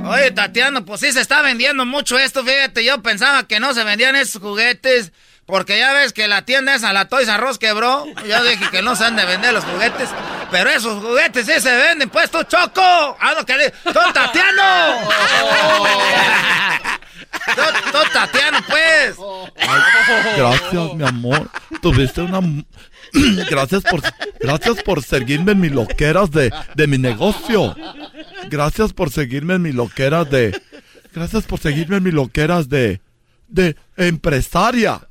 Oye, 0.07 0.31
Tatiana, 0.31 0.85
pues 0.85 1.01
sí 1.01 1.11
se 1.11 1.19
está 1.19 1.41
vendiendo 1.41 1.85
mucho 1.85 2.17
esto, 2.17 2.45
fíjate, 2.45 2.85
yo 2.85 3.01
pensaba 3.01 3.45
que 3.49 3.59
no 3.59 3.73
se 3.73 3.83
vendían 3.83 4.15
esos 4.15 4.41
juguetes, 4.41 5.11
porque 5.45 5.77
ya 5.77 5.91
ves 5.91 6.13
que 6.13 6.29
la 6.29 6.45
tienda 6.45 6.73
esa, 6.73 6.93
la 6.93 7.09
Toys 7.09 7.27
Arroz 7.27 7.59
quebró, 7.59 8.05
yo 8.25 8.43
dije 8.45 8.69
que 8.71 8.81
no 8.81 8.95
se 8.95 9.03
han 9.03 9.17
de 9.17 9.25
vender 9.25 9.53
los 9.53 9.65
juguetes, 9.65 10.09
pero 10.56 10.69
esos 10.69 11.03
juguetes 11.03 11.45
sí 11.45 11.60
se 11.60 11.76
venden, 11.76 12.10
pues 12.10 12.32
tú, 12.32 12.41
Choco, 12.44 12.80
ah, 12.82 13.34
no, 13.38 13.45
que 13.45 13.73
tú, 13.84 13.91
Tatiano, 14.14 14.99
tú, 17.56 17.61
tú, 17.91 17.98
Tatiano, 18.14 18.60
pues. 18.69 19.18
Gracias, 20.38 20.94
mi 20.94 21.06
amor. 21.06 21.49
Tuviste 21.82 22.22
una... 22.22 22.40
Gracias 23.49 23.84
por, 23.84 24.02
gracias 24.40 24.82
por 24.84 25.03
seguirme 25.03 25.52
en 25.52 25.60
mis 25.60 25.72
loqueras 25.73 26.32
de, 26.32 26.53
de 26.73 26.88
mi 26.88 26.98
negocio. 26.98 27.76
Gracias 28.49 28.94
por 28.94 29.11
seguirme 29.11 29.56
en 29.56 29.61
mis 29.61 29.76
loqueras 29.76 30.30
de... 30.30 30.57
Gracias 31.14 31.44
por 31.44 31.60
seguirme 31.60 31.98
en 31.98 32.03
mis 32.03 32.14
loqueras 32.14 32.69
de... 32.69 33.02
De 33.49 33.76
empresaria. 33.98 35.02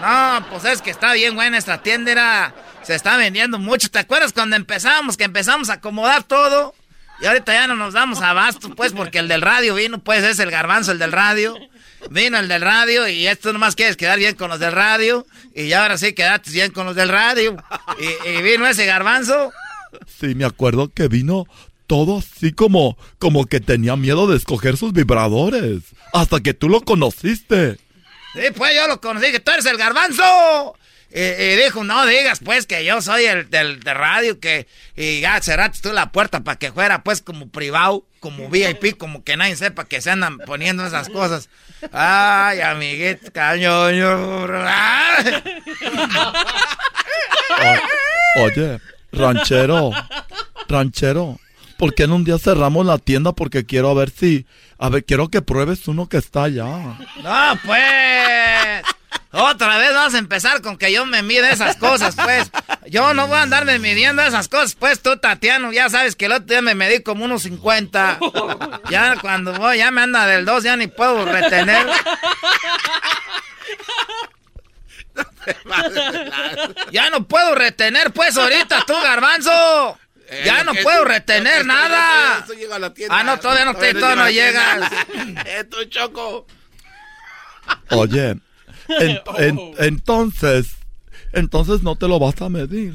No, 0.00 0.46
pues 0.50 0.64
es 0.64 0.80
que 0.80 0.90
está 0.90 1.12
bien 1.12 1.34
buena 1.34 1.58
esta 1.58 1.82
tienda, 1.82 2.12
era- 2.12 2.54
se 2.86 2.94
está 2.94 3.16
vendiendo 3.16 3.58
mucho. 3.58 3.90
¿Te 3.90 3.98
acuerdas 3.98 4.32
cuando 4.32 4.56
empezamos, 4.56 5.16
que 5.16 5.24
empezamos 5.24 5.70
a 5.70 5.74
acomodar 5.74 6.22
todo? 6.22 6.74
Y 7.20 7.26
ahorita 7.26 7.52
ya 7.52 7.66
no 7.66 7.76
nos 7.76 7.94
damos 7.94 8.20
abasto, 8.20 8.74
pues, 8.74 8.92
porque 8.92 9.18
el 9.18 9.28
del 9.28 9.40
radio 9.40 9.74
vino, 9.74 9.98
pues 9.98 10.22
es 10.22 10.38
el 10.38 10.50
garbanzo, 10.50 10.92
el 10.92 10.98
del 10.98 11.12
radio. 11.12 11.56
Vino 12.10 12.38
el 12.38 12.46
del 12.46 12.60
radio 12.60 13.08
y 13.08 13.26
esto 13.26 13.52
nomás 13.52 13.74
quieres 13.74 13.96
quedar 13.96 14.18
bien 14.18 14.36
con 14.36 14.50
los 14.50 14.60
del 14.60 14.72
radio. 14.72 15.26
Y 15.54 15.68
ya 15.68 15.82
ahora 15.82 15.98
sí 15.98 16.12
quedaste 16.12 16.50
bien 16.50 16.70
con 16.70 16.86
los 16.86 16.94
del 16.94 17.08
radio. 17.08 17.56
Y, 17.98 18.28
y 18.28 18.42
vino 18.42 18.66
ese 18.66 18.86
garbanzo. 18.86 19.52
Sí, 20.06 20.34
me 20.34 20.44
acuerdo 20.44 20.92
que 20.92 21.08
vino 21.08 21.46
todo 21.86 22.18
así 22.18 22.52
como, 22.52 22.96
como 23.18 23.46
que 23.46 23.60
tenía 23.60 23.96
miedo 23.96 24.26
de 24.26 24.36
escoger 24.36 24.76
sus 24.76 24.92
vibradores. 24.92 25.82
Hasta 26.12 26.40
que 26.40 26.54
tú 26.54 26.68
lo 26.68 26.82
conociste. 26.82 27.78
Sí, 28.34 28.42
pues 28.54 28.74
yo 28.76 28.86
lo 28.86 29.00
conocí, 29.00 29.32
que 29.32 29.40
tú 29.40 29.50
eres 29.50 29.66
el 29.66 29.78
garbanzo. 29.78 30.76
Y, 31.12 31.20
y 31.20 31.56
dijo, 31.56 31.84
no 31.84 32.04
digas 32.06 32.40
pues 32.44 32.66
que 32.66 32.84
yo 32.84 33.00
soy 33.00 33.24
el 33.24 33.48
del 33.48 33.80
de 33.80 33.94
radio, 33.94 34.38
que 34.40 34.66
y 34.96 35.20
ya 35.20 35.40
cerraste 35.40 35.88
tú 35.88 35.92
la 35.94 36.10
puerta 36.12 36.40
para 36.40 36.58
que 36.58 36.72
fuera 36.72 37.02
pues 37.02 37.22
como 37.22 37.48
privado, 37.48 38.04
como 38.20 38.48
VIP, 38.50 38.96
como 38.98 39.22
que 39.24 39.36
nadie 39.36 39.56
sepa 39.56 39.84
que 39.86 40.00
se 40.00 40.10
andan 40.10 40.38
poniendo 40.38 40.84
esas 40.86 41.08
cosas. 41.08 41.48
Ay, 41.92 42.60
amiguito, 42.60 43.32
cañoño. 43.32 44.44
O- 44.44 44.46
oye, 48.42 48.80
ranchero, 49.12 49.90
ranchero, 50.68 51.38
¿por 51.78 51.94
qué 51.94 52.04
en 52.04 52.12
un 52.12 52.24
día 52.24 52.38
cerramos 52.38 52.84
la 52.86 52.98
tienda? 52.98 53.32
Porque 53.32 53.64
quiero 53.64 53.90
a 53.90 53.94
ver 53.94 54.10
si, 54.10 54.46
a 54.78 54.88
ver, 54.88 55.04
quiero 55.04 55.28
que 55.28 55.42
pruebes 55.42 55.86
uno 55.88 56.08
que 56.08 56.18
está 56.18 56.44
allá. 56.44 56.64
No, 56.66 57.60
pues. 57.64 58.55
Otra 59.32 59.78
vez 59.78 59.92
vamos 59.92 60.14
a 60.14 60.18
empezar 60.18 60.62
con 60.62 60.78
que 60.78 60.92
yo 60.92 61.04
me 61.04 61.22
mide 61.22 61.50
esas 61.50 61.76
cosas, 61.76 62.14
pues. 62.16 62.50
Yo 62.86 63.12
no 63.14 63.26
voy 63.26 63.36
a 63.36 63.42
andarme 63.42 63.78
midiendo 63.78 64.22
esas 64.22 64.48
cosas, 64.48 64.74
pues 64.74 65.02
tú, 65.02 65.16
Tatiano, 65.18 65.72
ya 65.72 65.90
sabes 65.90 66.16
que 66.16 66.26
el 66.26 66.32
otro 66.32 66.46
día 66.46 66.62
me 66.62 66.74
medí 66.74 67.02
como 67.02 67.24
unos 67.24 67.42
50. 67.42 68.18
Ya 68.88 69.16
cuando 69.20 69.52
voy, 69.54 69.78
ya 69.78 69.90
me 69.90 70.02
anda 70.02 70.26
del 70.26 70.44
2, 70.44 70.62
ya 70.62 70.76
ni 70.76 70.86
puedo 70.86 71.24
retener. 71.24 71.86
Ya 76.90 77.10
no 77.10 77.26
puedo 77.26 77.54
retener, 77.54 78.12
pues, 78.12 78.36
ahorita 78.36 78.84
tú, 78.86 78.94
garbanzo. 79.02 79.98
Ya 80.44 80.64
no 80.64 80.74
puedo 80.74 81.04
retener 81.04 81.64
nada. 81.64 82.38
Esto 82.40 82.54
llega 82.54 82.76
a 82.76 82.78
la 82.78 82.92
tienda. 82.92 83.16
Ah, 83.16 83.22
no, 83.22 83.38
todavía 83.38 83.64
no, 83.64 83.74
te, 83.74 83.94
todavía 83.94 84.24
no 84.24 84.30
llegas. 84.30 84.92
Eh, 85.46 85.64
tú, 85.64 85.84
Choco. 85.84 86.46
Oye, 87.90 88.36
en- 88.88 89.20
en- 89.38 89.74
entonces, 89.78 90.68
entonces 91.32 91.82
no 91.82 91.96
te 91.96 92.08
lo 92.08 92.18
vas 92.18 92.40
a 92.42 92.48
medir. 92.48 92.94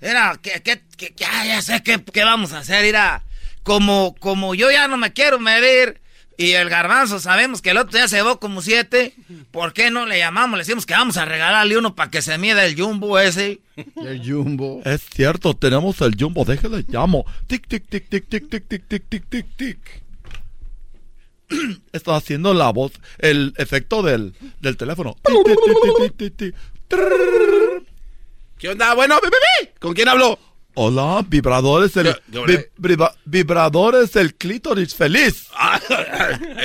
Mira, 0.00 0.38
que, 0.42 0.60
que, 0.62 0.82
que- 0.96 1.14
ya, 1.16 1.44
ya 1.46 1.62
sé 1.62 1.82
qué, 1.82 2.02
vamos 2.24 2.52
a 2.52 2.58
hacer, 2.58 2.84
mira. 2.84 3.22
Como, 3.62 4.14
como 4.20 4.54
yo 4.54 4.70
ya 4.70 4.88
no 4.88 4.98
me 4.98 5.14
quiero 5.14 5.38
medir 5.40 6.02
y 6.36 6.50
el 6.52 6.68
garbanzo 6.68 7.18
sabemos 7.18 7.62
que 7.62 7.70
el 7.70 7.78
otro 7.78 7.96
día 7.96 8.08
se 8.08 8.16
llevó 8.16 8.38
como 8.38 8.60
siete, 8.60 9.14
¿por 9.52 9.72
qué 9.72 9.90
no 9.90 10.04
le 10.04 10.18
llamamos? 10.18 10.58
Le 10.58 10.64
decimos 10.64 10.84
que 10.84 10.92
vamos 10.92 11.16
a 11.16 11.24
regalarle 11.24 11.78
uno 11.78 11.94
para 11.94 12.10
que 12.10 12.20
se 12.20 12.36
mida 12.36 12.66
el 12.66 12.78
jumbo 12.78 13.18
ese. 13.18 13.60
El 13.96 14.20
jumbo. 14.22 14.82
Es 14.84 15.00
cierto, 15.14 15.54
tenemos 15.54 15.98
el 16.02 16.14
jumbo, 16.18 16.44
déjale 16.44 16.84
llamo. 16.88 17.24
Tic, 17.46 17.66
tic, 17.66 17.88
tic, 17.88 18.06
tic, 18.10 18.28
tic, 18.28 18.50
tic, 18.50 18.68
tic, 18.68 18.86
tic, 18.86 19.08
tic, 19.08 19.24
tic, 19.30 19.46
tic. 19.56 19.78
Está 21.92 22.16
haciendo 22.16 22.54
la 22.54 22.70
voz, 22.70 22.92
el 23.18 23.52
efecto 23.56 24.02
del, 24.02 24.34
del 24.60 24.76
teléfono. 24.76 25.16
¿Qué 28.58 28.68
onda? 28.68 28.94
Bueno, 28.94 29.16
bebé, 29.22 29.74
¿con 29.78 29.94
quién 29.94 30.08
hablo? 30.08 30.38
Hola, 30.76 31.24
vibradores, 31.28 31.96
el, 31.96 32.16
vi- 32.26 32.58
briva- 32.76 33.14
vibradores, 33.24 34.16
el 34.16 34.34
clítoris 34.34 34.94
feliz. 34.94 35.48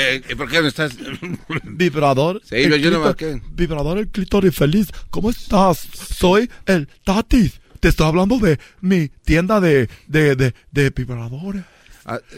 Eh, 0.01 0.21
¿Por 0.37 0.49
qué 0.49 0.61
me 0.61 0.69
estás...? 0.69 0.93
Vibrador. 1.63 2.41
Sí, 2.43 2.67
yo- 2.69 2.75
yo 2.77 2.89
no 2.89 3.01
marqué. 3.01 3.41
Vibrador, 3.51 3.97
el 3.99 4.07
clítoris 4.07 4.55
feliz. 4.55 4.87
¿Cómo 5.09 5.29
estás? 5.29 5.87
Soy 6.17 6.49
el 6.65 6.87
Tatis. 7.03 7.59
Te 7.79 7.89
estoy 7.89 8.07
hablando 8.07 8.39
de 8.39 8.57
mi 8.81 9.09
tienda 9.09 9.59
de, 9.59 9.89
de, 10.07 10.35
de, 10.35 10.53
de 10.71 10.89
vibradores. 10.89 11.63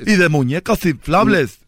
y 0.05 0.15
de 0.15 0.27
muñecas 0.30 0.84
inflables. 0.85 1.59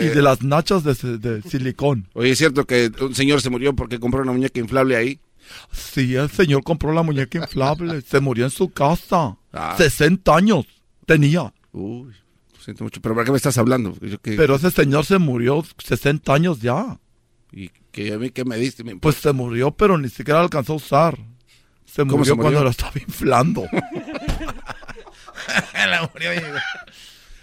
Y 0.00 0.06
eh, 0.06 0.10
de 0.10 0.22
las 0.22 0.42
nachas 0.42 0.84
de, 0.84 0.94
de 1.18 1.42
silicón. 1.42 2.08
Oye, 2.14 2.30
¿es 2.30 2.38
cierto 2.38 2.64
que 2.66 2.90
un 3.00 3.14
señor 3.14 3.40
se 3.42 3.50
murió 3.50 3.74
porque 3.74 3.98
compró 4.00 4.22
una 4.22 4.32
muñeca 4.32 4.58
inflable 4.60 4.96
ahí? 4.96 5.20
Sí, 5.72 6.14
el 6.14 6.30
señor 6.30 6.62
compró 6.62 6.92
la 6.92 7.02
muñeca 7.02 7.38
inflable. 7.38 8.00
se 8.02 8.20
murió 8.20 8.44
en 8.44 8.50
su 8.50 8.70
casa. 8.70 9.36
Ah. 9.52 9.74
60 9.76 10.34
años 10.34 10.64
tenía. 11.04 11.52
Uy, 11.72 12.12
lo 12.54 12.60
siento 12.64 12.84
mucho. 12.84 13.00
¿Pero 13.02 13.14
para 13.14 13.24
qué 13.24 13.30
me 13.32 13.36
estás 13.36 13.58
hablando? 13.58 13.94
Que- 14.22 14.36
Pero 14.36 14.54
ese 14.56 14.70
señor 14.70 15.04
se 15.04 15.18
murió 15.18 15.64
60 15.84 16.32
años 16.32 16.60
ya. 16.60 16.98
¿Y 17.52 17.68
que 17.90 18.14
a 18.14 18.18
mí 18.18 18.30
qué 18.30 18.44
me 18.44 18.56
diste? 18.56 18.82
Me- 18.84 18.96
Pues 18.96 19.16
se 19.16 19.32
murió, 19.32 19.72
pero 19.72 19.98
ni 19.98 20.08
siquiera 20.08 20.40
alcanzó 20.40 20.72
a 20.74 20.76
usar. 20.76 21.18
Se 21.84 22.02
¿Cómo 22.02 22.18
murió, 22.18 22.24
se 22.24 22.30
murió? 22.36 22.42
cuando 22.42 22.64
lo 22.64 22.70
estaba 22.70 22.92
inflando. 23.06 23.64
La 25.74 26.08
murió, 26.12 26.30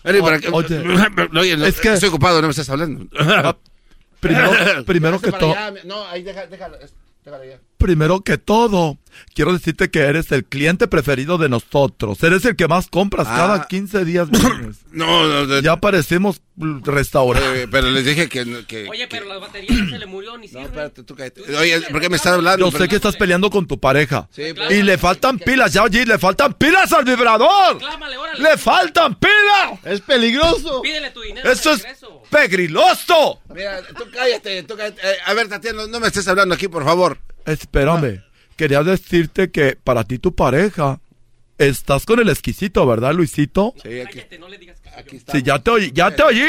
oye. 0.04 0.22
¿para 0.22 0.40
qué? 0.40 0.50
Oye, 0.52 0.78
Oye, 1.40 1.58
no, 1.58 1.66
es 1.66 1.80
que- 1.80 1.94
estoy 1.94 2.10
ocupado, 2.10 2.42
no 2.42 2.48
me 2.48 2.52
estás 2.52 2.70
hablando. 2.70 3.08
primero, 4.20 4.52
primero 4.86 5.20
que 5.22 5.32
todo, 5.32 5.56
No, 5.86 6.06
ahí 6.08 6.24
déjalo, 6.24 6.78
déjalo 7.24 7.44
ya. 7.46 7.60
Primero 7.80 8.22
que 8.22 8.38
todo, 8.38 8.98
quiero 9.34 9.54
decirte 9.54 9.90
que 9.90 10.02
eres 10.02 10.32
el 10.32 10.46
cliente 10.46 10.88
preferido 10.88 11.38
de 11.40 11.50
nosotros. 11.50 12.22
Eres 12.22 12.46
el 12.46 12.56
que 12.56 12.68
más 12.68 12.88
compras 12.90 13.28
Ah. 13.30 13.36
cada 13.36 13.68
15 13.68 14.06
días. 14.06 14.28
No, 14.92 15.28
no, 15.28 15.46
no. 15.46 15.60
ya 15.60 15.78
parecemos 15.78 16.42
restaurante. 16.58 17.62
Eh, 17.64 17.68
pero 17.70 17.92
les 17.92 18.04
dije 18.06 18.28
que... 18.28 18.66
que 18.68 18.90
Oye, 18.90 19.08
pero 19.08 19.28
la 19.28 19.38
batería 19.38 19.70
no 19.72 19.88
se 19.92 20.00
le 20.00 20.06
murió 20.08 20.36
ni 20.38 20.48
sirve. 20.48 20.64
espérate, 20.64 21.04
tú 21.04 21.16
cállate. 21.16 21.42
Oye, 21.56 21.80
¿por 21.92 22.02
qué 22.02 22.10
me 22.10 22.16
estás 22.18 22.34
hablando? 22.34 22.70
Yo 22.72 22.78
sé 22.78 22.88
que 22.88 22.96
estás 22.96 23.16
peleando 23.16 23.52
con 23.52 23.68
tu 23.68 23.80
pareja. 23.80 24.28
Sí, 24.32 24.42
y 24.72 24.82
le 24.82 24.98
faltan 24.98 25.38
pilas, 25.38 25.72
ya 25.74 25.84
oye, 25.84 26.06
le 26.08 26.18
faltan 26.18 26.54
pilas 26.56 26.92
al 26.92 27.06
vibrador. 27.06 27.76
Reclámale, 27.76 28.18
órale. 28.18 28.42
Le 28.42 28.58
faltan 28.58 29.16
pilas. 29.16 29.80
Es 29.86 30.02
peligroso. 30.02 30.82
Pídele 30.82 31.12
tu 31.12 31.22
dinero. 31.22 31.50
Eso 31.52 31.72
es 31.74 31.86
pegriloso. 32.32 33.42
Mira, 33.54 33.82
tú 33.96 34.06
cállate, 34.12 34.64
tú 34.64 34.76
cállate. 34.76 35.02
Eh, 35.04 35.18
a 35.26 35.34
ver, 35.34 35.48
Tatiana, 35.48 35.86
no 35.88 36.00
me 36.00 36.08
estés 36.08 36.28
hablando 36.28 36.56
aquí, 36.56 36.68
por 36.68 36.84
favor. 36.84 37.18
Espérame, 37.52 38.22
quería 38.56 38.84
decirte 38.84 39.52
que 39.52 39.78
para 39.84 40.04
ti 40.04 40.18
tu 40.20 40.34
pareja 40.36 41.00
Estás 41.58 42.06
con 42.06 42.22
el 42.22 42.30
exquisito, 42.30 42.88
¿verdad, 42.88 43.14
Luisito? 43.14 43.74
Sí, 43.84 44.00
aquí, 44.00 44.22
aquí 44.96 45.18
está. 45.18 45.34
Sí, 45.34 45.44
ya 45.44 45.60
te 45.60 45.70
oí, 45.72 45.92
ya 45.94 46.10
te 46.16 46.24
oí. 46.24 46.40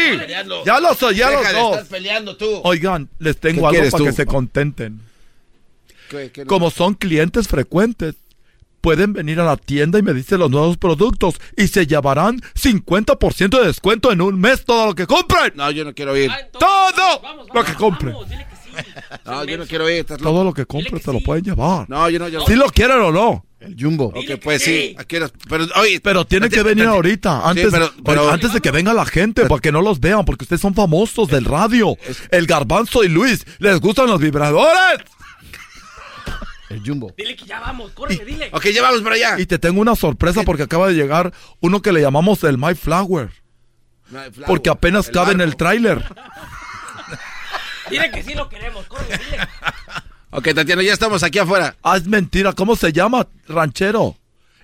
Ya 0.65 0.79
los 0.79 1.03
oí, 1.03 1.17
ya 1.17 1.31
Deja 1.31 1.53
los 1.53 1.53
dos. 1.63 1.73
estar 1.79 1.87
peleando 1.89 2.37
tú. 2.37 2.61
Oigan, 2.63 3.09
les 3.19 3.35
¿Qué 3.35 3.49
tengo 3.53 3.67
algo 3.67 3.81
para 3.91 3.99
tú? 3.99 4.05
que 4.05 4.13
se 4.13 4.25
contenten. 4.25 5.01
¿Qué- 6.09 6.31
qué- 6.33 6.47
Como 6.47 6.71
son 6.71 6.95
clientes 6.95 7.49
frecuentes, 7.49 8.15
pueden 8.81 9.13
venir 9.13 9.41
a 9.41 9.45
la 9.45 9.57
tienda 9.57 9.99
y 9.99 10.03
me 10.03 10.15
dicen 10.15 10.39
los 10.39 10.49
nuevos 10.51 10.77
productos 10.77 11.35
y 11.57 11.67
se 11.67 11.89
llevarán 11.89 12.41
50% 12.55 13.59
de 13.61 13.67
descuento 13.67 14.13
en 14.13 14.21
un 14.21 14.41
mes 14.41 14.65
todo 14.65 14.87
lo 14.87 14.95
que 14.95 15.09
compren. 15.09 15.53
No, 15.57 15.73
yo 15.73 15.85
no 15.85 15.93
quiero 15.93 16.17
ir. 16.17 16.31
Todo 16.53 17.21
lo 17.53 17.65
que 17.65 17.75
compren. 17.75 18.15
No, 19.25 19.45
yo 19.45 19.59
no 19.59 19.67
quiero 19.67 19.89
ir. 19.89 19.99
estás 20.01 20.21
loco. 20.21 20.31
Todo 20.33 20.45
lo 20.45 20.53
que 20.55 20.67
compren 20.67 21.01
se 21.03 21.13
lo 21.13 21.21
pueden 21.21 21.45
llevar. 21.45 21.89
No, 21.89 22.09
yo 22.11 22.19
no. 22.19 22.29
Yo... 22.29 22.41
Si 22.47 22.55
lo 22.55 22.67
quieren 22.71 22.99
o 23.01 23.11
no. 23.13 23.45
El 23.61 23.77
jumbo. 23.79 24.07
Ok, 24.07 24.41
pues 24.43 24.63
sí. 24.63 24.95
aquí 24.99 25.17
eres- 25.17 25.33
Pero, 25.49 25.67
oye, 25.77 26.01
Pero 26.01 26.25
tienen 26.25 26.49
que 26.51 26.63
venir 26.63 26.87
ahorita, 26.87 27.41
Sí, 27.43 27.49
antes, 27.51 27.69
pero- 27.71 27.91
pero- 28.05 28.23
oye, 28.25 28.33
antes 28.33 28.53
de 28.55 28.61
que 28.61 28.71
venga 28.71 28.95
la 28.95 29.05
gente, 29.05 29.45
para 29.47 29.61
que 29.61 29.71
no 29.71 29.83
los 29.83 30.01
vean, 30.01 30.25
porque 30.25 30.45
ustedes 30.45 30.63
son 30.63 30.75
famosos 30.75 31.29
del 31.29 31.45
radio. 31.45 31.95
El 32.31 32.47
Garbanzo 32.47 33.05
y 33.05 33.09
Luis, 33.09 33.45
¿les 33.59 33.79
gustan 33.81 34.07
los 34.07 34.19
vibradores? 34.19 35.01
El 36.71 36.83
jumbo. 36.87 37.13
Dile 37.19 37.35
que 37.37 37.45
ya 37.45 37.61
vamos, 37.61 37.91
córrele, 37.93 38.25
dile. 38.25 38.49
Ok, 38.53 38.67
ya 38.69 38.81
vamos 38.83 39.03
para 39.03 39.17
allá. 39.17 39.39
Y 39.41 39.45
te 39.47 39.59
tengo 39.59 39.81
una 39.81 39.97
sorpresa 39.97 40.43
porque 40.45 40.63
acaba 40.63 40.87
de 40.89 40.95
llegar 40.95 41.33
uno 41.61 41.83
que 41.83 41.93
le 41.93 42.01
llamamos 42.01 42.43
el 42.45 42.57
My 42.59 42.75
Flower. 42.75 43.31
Porque 44.47 44.71
apenas 44.71 45.09
cabe 45.11 45.33
en 45.33 45.41
el 45.41 45.57
tráiler. 45.57 46.03
Dile 47.91 48.11
que 48.11 48.23
sí 48.23 48.35
lo 48.35 48.49
queremos, 48.49 48.87
córrele, 48.87 49.19
dile. 49.19 49.39
Ok, 50.33 50.55
Tatiana, 50.55 50.81
ya 50.83 50.93
estamos 50.93 51.25
aquí 51.25 51.41
afuera. 51.41 51.75
Ah, 51.83 51.97
es 51.97 52.07
mentira. 52.07 52.53
¿Cómo 52.53 52.77
se 52.77 52.93
llama, 52.93 53.27
ranchero? 53.49 54.17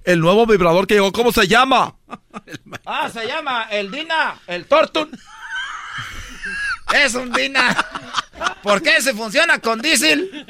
El 0.04 0.20
nuevo 0.20 0.46
vibrador 0.46 0.86
que 0.86 0.94
llegó, 0.94 1.10
¿cómo 1.10 1.32
se 1.32 1.48
llama? 1.48 1.94
Ah, 2.86 3.10
se 3.12 3.26
llama 3.26 3.66
el 3.70 3.90
Dina, 3.90 4.36
el 4.46 4.66
Tortun. 4.66 5.10
Es 6.94 7.14
un 7.16 7.32
Dina. 7.32 7.76
¿Por 8.62 8.80
qué 8.80 9.02
se 9.02 9.12
funciona 9.12 9.58
con 9.58 9.82
diésel? 9.82 10.46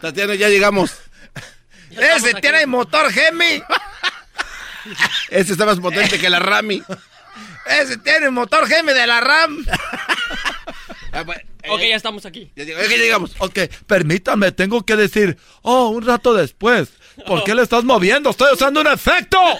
Tatiana, 0.00 0.36
ya 0.36 0.48
llegamos. 0.48 0.96
Ese 1.90 2.34
tiene 2.34 2.66
motor 2.66 3.10
Gemi. 3.10 3.60
Este 5.28 5.52
está 5.52 5.66
más 5.66 5.80
potente 5.80 6.20
que 6.20 6.30
la 6.30 6.38
Rami. 6.38 6.82
Ese 7.70 7.96
tiene 7.98 8.30
motor 8.30 8.66
Gemi 8.66 8.92
de 8.92 9.06
la 9.06 9.20
RAM. 9.20 9.64
Ok, 11.68 11.80
ya 11.80 11.96
estamos 11.96 12.24
aquí. 12.24 12.52
Ya 12.54 12.64
llegamos. 12.64 12.86
Ok, 12.86 12.96
llegamos. 12.96 13.34
Ok, 13.38 13.58
permítanme, 13.86 14.52
tengo 14.52 14.86
que 14.86 14.96
decir, 14.96 15.36
oh, 15.62 15.88
un 15.88 16.06
rato 16.06 16.34
después. 16.34 16.90
¿Por 17.26 17.44
qué 17.44 17.54
le 17.54 17.62
estás 17.62 17.84
moviendo? 17.84 18.30
Estoy 18.30 18.54
usando 18.54 18.80
un 18.80 18.86
efecto. 18.86 19.38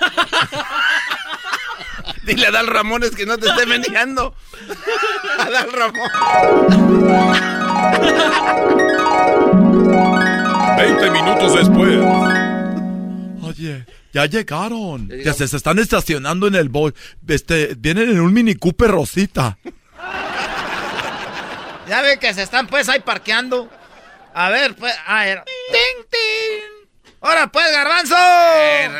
Dile 2.24 2.46
a 2.46 2.50
Dal 2.50 2.66
Ramones 2.66 3.10
que 3.10 3.26
no 3.26 3.36
te 3.36 3.48
esté 3.48 3.66
meneando. 3.66 4.34
A 5.38 5.50
Dal 5.50 5.72
Ramón. 5.72 6.10
20 10.78 11.10
minutos 11.10 11.54
después. 11.54 11.98
Oye, 13.42 13.84
ya 14.12 14.26
llegaron. 14.26 15.08
Ya 15.08 15.32
se, 15.32 15.46
se 15.48 15.56
están 15.56 15.78
estacionando 15.78 16.46
en 16.46 16.54
el 16.54 16.68
boy. 16.68 16.92
Este, 17.26 17.74
vienen 17.76 18.10
en 18.10 18.20
un 18.20 18.32
Mini 18.32 18.54
Cooper 18.54 18.90
Rosita. 18.90 19.58
Ya 21.88 22.02
ve 22.02 22.20
que 22.20 22.32
se 22.32 22.44
están 22.44 22.68
pues 22.68 22.88
ahí 22.88 23.00
parqueando. 23.00 23.68
A 24.32 24.48
ver, 24.50 24.76
pues, 24.76 24.94
a 25.04 25.24
ver. 25.24 25.42
¡Ting, 25.72 26.06
ting! 26.08 26.80
¡Ahora 27.20 27.48
pues, 27.48 27.66
garbanzo! 27.72 28.14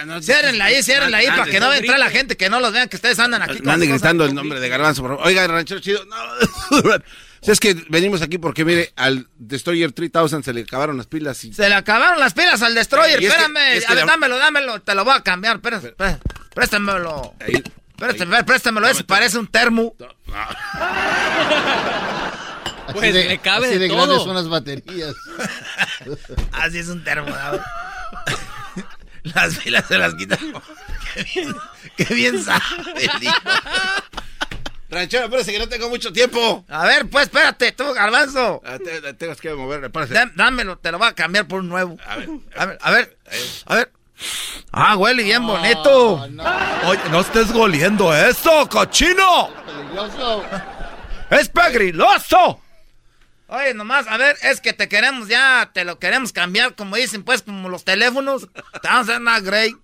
no, 0.07 0.21
ciérrenla 0.21 0.65
ahí, 0.65 0.83
ciérrenla 0.83 1.19
ahí, 1.19 1.27
para 1.29 1.45
que 1.45 1.61
no 1.61 1.73
entre 1.73 1.97
la 1.97 2.11
gente, 2.11 2.37
que 2.37 2.51
no 2.51 2.59
los 2.59 2.73
vean 2.73 2.89
que 2.89 2.97
ustedes 2.97 3.19
andan 3.21 3.43
aquí. 3.43 3.61
No 3.63 3.71
anden 3.71 3.91
gritando 3.91 4.25
el 4.25 4.35
nombre 4.35 4.59
de 4.59 4.69
Garbanzo, 4.69 5.03
por 5.03 5.13
favor. 5.13 5.27
Oiga, 5.27 5.47
ranchero 5.47 5.81
chido. 5.81 6.05
No. 6.05 6.17
Si 7.43 7.51
es 7.51 7.59
que 7.61 7.75
venimos 7.89 8.21
aquí 8.23 8.37
porque, 8.39 8.65
mire, 8.65 8.93
al 8.97 9.29
Destroyer 9.39 9.93
3000 9.93 10.43
se 10.45 10.53
le 10.53 10.61
acabaron 10.63 10.97
las 10.99 11.07
pilas 11.07 11.43
y... 11.45 11.53
Se 11.55 11.69
le 11.69 11.75
acabaron 11.75 12.21
las 12.21 12.35
pilas 12.35 12.61
al 12.63 12.75
Destroyer, 12.75 13.23
espérame. 13.23 13.57
a 13.57 13.95
ver, 13.95 14.05
la- 14.05 14.05
dámelo, 14.13 14.37
dámelo, 14.39 14.81
te 14.83 14.95
lo 14.95 15.05
voy 15.05 15.15
a 15.17 15.23
cambiar. 15.23 15.57
Espérate, 15.57 15.89
espérate, 15.89 16.21
préstamelo. 16.55 17.35
Préstamelo, 17.97 18.45
préstamelo, 18.47 18.89
ese 18.89 19.05
parece 19.05 19.39
un 19.39 19.47
termo. 19.47 19.95
Así 22.87 22.93
Pues, 22.99 23.15
de, 23.15 23.25
le 23.29 23.39
cabe 23.39 23.67
así 23.69 23.75
de 23.75 23.81
de 23.81 23.89
todo. 23.89 23.99
grandes 24.07 24.23
son 24.25 24.35
las 24.35 24.49
baterías. 24.49 25.15
Así 26.53 26.79
es 26.79 26.89
un 26.89 27.05
termo. 27.05 27.29
¿no? 27.31 27.61
Las 29.35 29.55
pilas 29.59 29.85
se 29.87 29.99
las 29.99 30.15
quitan. 30.15 30.39
Qué 31.15 31.23
bien, 31.35 31.55
qué 31.97 32.05
bien 32.15 32.43
sabe. 32.43 32.61
Ranchero, 34.91 35.25
espérese 35.25 35.53
que 35.53 35.59
no 35.61 35.69
tengo 35.69 35.89
mucho 35.89 36.13
tiempo. 36.13 36.65
A 36.69 36.85
ver, 36.85 37.09
pues 37.09 37.25
espérate, 37.25 37.73
tú, 37.73 37.93
garbanzo. 37.95 38.61
Ah, 38.65 38.77
te- 38.79 39.01
te- 39.01 39.15
Tengo 39.15 39.35
que 39.37 39.55
mover, 39.55 39.85
espérese. 39.85 40.15
Dá- 40.15 40.31
Dámelo, 40.35 40.79
te 40.79 40.91
lo 40.91 40.99
voy 40.99 41.09
a 41.09 41.15
cambiar 41.15 41.47
por 41.47 41.61
un 41.61 41.69
nuevo. 41.69 41.97
A 42.07 42.17
ver, 42.17 42.29
a 42.57 42.67
ver, 42.67 42.79
a 42.83 42.91
ver. 42.91 43.17
A 43.67 43.75
ver. 43.77 43.93
Ah, 44.73 44.97
huele 44.97 45.23
bien 45.23 45.47
bonito. 45.47 46.15
Oye, 46.85 47.01
no 47.11 47.21
estés 47.21 47.53
goliendo 47.53 48.15
eso, 48.15 48.69
cochino. 48.69 49.49
¡Es 51.31 51.49
pegriloso! 51.49 52.61
Oye, 53.49 53.75
nomás, 53.75 54.07
a 54.09 54.17
ver, 54.17 54.37
es 54.43 54.61
que 54.61 54.73
te 54.73 54.89
queremos 54.89 55.27
ya, 55.29 55.71
te 55.73 55.85
lo 55.85 55.99
queremos 55.99 56.33
cambiar, 56.33 56.75
como 56.75 56.97
dicen, 56.97 57.23
pues, 57.25 57.43
como 57.43 57.69
los 57.69 57.85
teléfonos. 57.85 58.49
Te 58.53 58.89
vamos 58.89 59.09
a 59.09 59.13
hacer 59.13 59.21
una 59.21 59.41
Grey. 59.41 59.75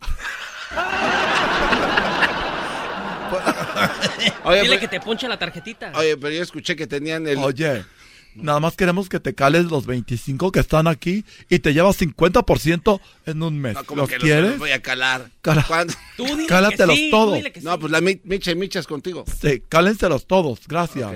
Oye, 4.45 4.63
Dile 4.63 4.69
pero- 4.77 4.81
que 4.81 4.89
te 4.89 5.01
ponche 5.01 5.29
la 5.29 5.39
tarjetita. 5.39 5.93
Oye, 5.95 6.17
pero 6.17 6.35
yo 6.35 6.43
escuché 6.43 6.77
que 6.77 6.87
tenían 6.87 7.27
el... 7.27 7.39
Oye, 7.39 7.85
nada 8.35 8.61
más 8.61 8.77
queremos 8.77 9.09
que 9.09 9.19
te 9.19 9.35
cales 9.35 9.65
los 9.67 9.87
25 9.87 10.53
que 10.53 10.61
están 10.61 10.87
aquí 10.89 11.25
y 11.49 11.59
te 11.61 11.73
llevas 11.73 11.99
50% 12.01 13.01
en 13.27 13.43
un 13.43 13.59
mes. 13.59 13.75
No, 13.75 13.85
como 13.85 14.03
¿Los 14.03 14.11
que 14.11 14.17
los- 14.17 14.25
quieres? 14.25 14.51
los 14.51 14.59
voy 14.59 14.73
a 14.73 14.83
calar. 14.83 15.31
Cala-. 15.43 15.67
Tú 16.17 16.25
dile 16.27 16.47
Cálatelos 16.47 16.95
que 16.97 17.03
sí, 17.03 17.11
todos. 17.11 17.31
tú 17.31 17.37
dile 17.37 17.53
que 17.53 17.61
sí. 17.61 17.67
No, 17.67 17.79
pues 17.79 17.91
la 17.93 18.01
mi- 18.01 18.21
micha 18.25 18.51
y 18.51 18.55
micha 18.57 18.79
es 18.79 18.87
contigo. 18.87 19.25
Sí, 19.41 19.63
cálenselos 19.69 20.27
todos. 20.27 20.61
Gracias. 20.69 21.13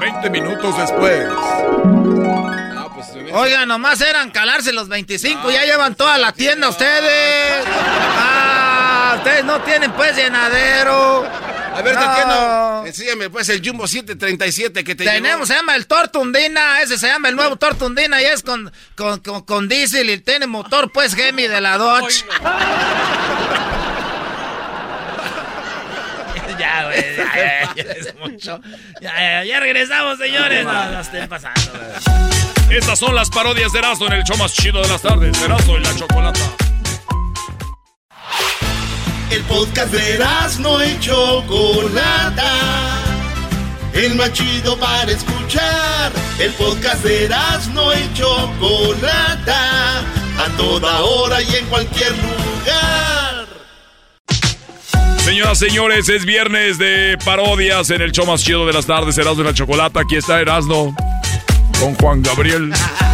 20 0.00 0.30
minutos 0.30 0.76
después. 0.78 1.26
No, 1.28 2.90
pues 2.94 3.08
Oiga, 3.32 3.66
nomás 3.66 4.00
eran 4.00 4.30
calarse 4.30 4.72
los 4.72 4.88
25, 4.88 5.50
ya 5.50 5.64
llevan 5.64 5.94
toda 5.94 6.16
la 6.18 6.32
tienda 6.32 6.68
ustedes. 6.68 7.64
Ah, 7.66 8.60
ustedes 9.24 9.44
no 9.44 9.60
tienen 9.62 9.90
pues 9.92 10.14
llenadero. 10.16 11.24
A 11.74 11.82
ver, 11.82 11.94
No. 11.94 12.00
Tatiana, 12.00 12.82
enséñame 12.86 13.30
pues 13.30 13.48
el 13.48 13.66
Jumbo 13.66 13.88
737 13.88 14.84
que 14.84 14.94
te 14.94 15.04
Tenemos, 15.04 15.48
se 15.48 15.54
llama 15.54 15.74
el 15.74 15.86
Tortundina, 15.86 16.82
ese 16.82 16.98
se 16.98 17.06
llama 17.08 17.30
el 17.30 17.36
nuevo 17.36 17.56
Tortundina 17.56 18.20
y 18.20 18.26
es 18.26 18.42
con, 18.42 18.70
con, 18.94 19.20
con, 19.20 19.42
con 19.42 19.66
diésel 19.68 20.10
y 20.10 20.18
tiene 20.18 20.46
motor 20.46 20.92
pues 20.92 21.14
Gemi 21.14 21.48
de 21.48 21.60
la 21.60 21.78
Dodge. 21.78 22.24
ya, 26.58 26.84
güey, 26.84 27.16
ya, 27.16 27.34
ya, 27.34 27.74
ya 27.74 27.82
es 27.92 28.14
mucho. 28.16 28.60
Ya, 29.00 29.14
ya, 29.16 29.44
ya 29.44 29.60
regresamos, 29.60 30.18
señores. 30.18 30.64
No, 30.64 30.90
no 30.90 31.00
estén 31.00 31.28
pasando, 31.28 31.72
güey. 31.72 32.78
Estas 32.78 32.98
son 32.98 33.14
las 33.14 33.30
parodias 33.30 33.72
de 33.72 33.78
Erasmo 33.78 34.06
en 34.06 34.12
el 34.12 34.22
show 34.24 34.36
más 34.36 34.52
chido 34.52 34.82
de 34.82 34.88
las 34.88 35.02
tardes. 35.02 35.42
Erasmo 35.42 35.76
y 35.76 35.80
la 35.80 35.96
chocolata. 35.96 36.40
El 39.34 39.42
podcast 39.42 39.92
de 39.92 40.24
no 40.60 40.84
y 40.84 40.96
Chocolata. 41.00 42.52
El 43.92 44.14
más 44.14 44.32
chido 44.32 44.78
para 44.78 45.10
escuchar. 45.10 46.12
El 46.38 46.52
podcast 46.52 47.02
de 47.02 47.28
no 47.72 47.92
y 47.92 48.14
Chocolata. 48.14 49.98
A 50.38 50.56
toda 50.56 51.00
hora 51.00 51.42
y 51.42 51.52
en 51.52 51.66
cualquier 51.66 52.12
lugar. 52.12 53.46
Señoras, 55.18 55.58
señores, 55.58 56.08
es 56.08 56.24
viernes 56.24 56.78
de 56.78 57.18
parodias 57.24 57.90
en 57.90 58.02
el 58.02 58.12
show 58.12 58.26
más 58.26 58.40
chido 58.40 58.64
de 58.68 58.72
las 58.72 58.86
tardes. 58.86 59.18
Erasmo 59.18 59.42
y 59.42 59.46
la 59.46 59.54
chocolata. 59.54 60.02
Aquí 60.02 60.14
está 60.14 60.40
Erasmo 60.40 60.94
con 61.80 61.96
Juan 61.96 62.22
Gabriel. 62.22 62.72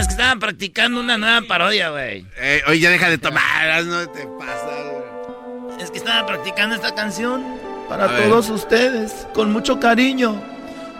Es 0.00 0.06
que 0.06 0.12
estaban 0.14 0.38
practicando 0.40 0.98
una 0.98 1.18
nueva 1.18 1.42
parodia, 1.46 1.90
güey. 1.90 2.24
Eh, 2.38 2.62
oye, 2.66 2.80
ya 2.80 2.88
deja 2.88 3.10
de 3.10 3.18
tomar, 3.18 3.84
no 3.84 4.08
te 4.08 4.26
pasa, 4.38 4.70
güey. 4.90 5.82
Es 5.82 5.90
que 5.90 5.98
estaban 5.98 6.24
practicando 6.24 6.74
esta 6.74 6.94
canción 6.94 7.44
A 7.90 7.96
ver. 8.06 8.32
ustedes, 8.32 9.26
con 9.34 9.52
mucho 9.52 9.78
cariño. 9.78 10.40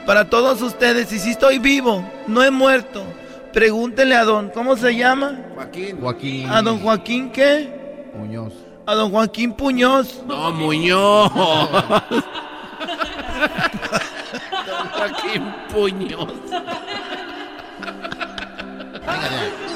Para 0.05 0.29
todos 0.29 0.61
ustedes, 0.61 1.11
y 1.13 1.19
si 1.19 1.31
estoy 1.31 1.59
vivo, 1.59 2.07
no 2.27 2.43
he 2.43 2.51
muerto. 2.51 3.03
Pregúntenle 3.55 4.17
a 4.17 4.25
don, 4.25 4.51
¿cómo 4.51 4.77
se 4.77 4.95
llama? 4.95 5.39
Joaquín. 5.55 5.99
Joaquín 5.99 6.51
¿A 6.51 6.61
don 6.61 6.79
Joaquín 6.81 7.31
qué? 7.33 8.11
Muñoz. 8.15 8.53
A 8.87 8.95
don 8.95 9.11
Joaquín 9.11 9.55
Puñoz. 9.55 10.23
No, 10.27 10.53
Muñoz. 10.53 11.31
Joaquín 14.93 15.55
Puñoz. 15.73 16.33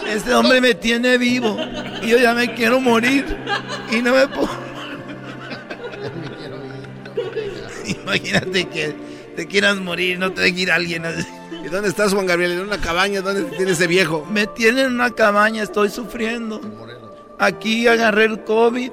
Este 0.07 0.35
hombre 0.35 0.61
me 0.61 0.75
tiene 0.75 1.19
vivo 1.19 1.57
y 2.03 2.09
yo 2.09 2.19
ya 2.19 2.35
me 2.35 2.55
quiero 2.55 2.81
morir 2.81 3.25
y 3.91 4.03
no 4.03 4.13
me 4.15 4.29
puedo. 4.29 4.51
Imagínate 8.03 8.69
que 8.69 8.95
te 9.37 9.47
quieras 9.47 9.77
morir, 9.77 10.19
no 10.19 10.33
te 10.33 10.43
deje 10.43 10.61
ir 10.61 10.73
alguien 10.73 11.05
así. 11.07 11.27
¿Y 11.65 11.69
dónde 11.69 11.89
estás, 11.89 12.13
Juan 12.13 12.27
Gabriel? 12.27 12.53
¿En 12.53 12.61
una 12.61 12.79
cabaña? 12.79 13.23
¿Dónde 13.23 13.45
tiene 13.57 13.73
ese 13.73 13.87
viejo? 13.87 14.27
Me 14.31 14.47
tiene 14.47 14.83
en 14.83 14.93
una 14.93 15.11
cabaña, 15.11 15.63
estoy 15.63 15.89
sufriendo. 15.89 16.61
Aquí 17.39 17.87
agarré 17.89 18.25
el 18.27 18.45
COVID. 18.45 18.93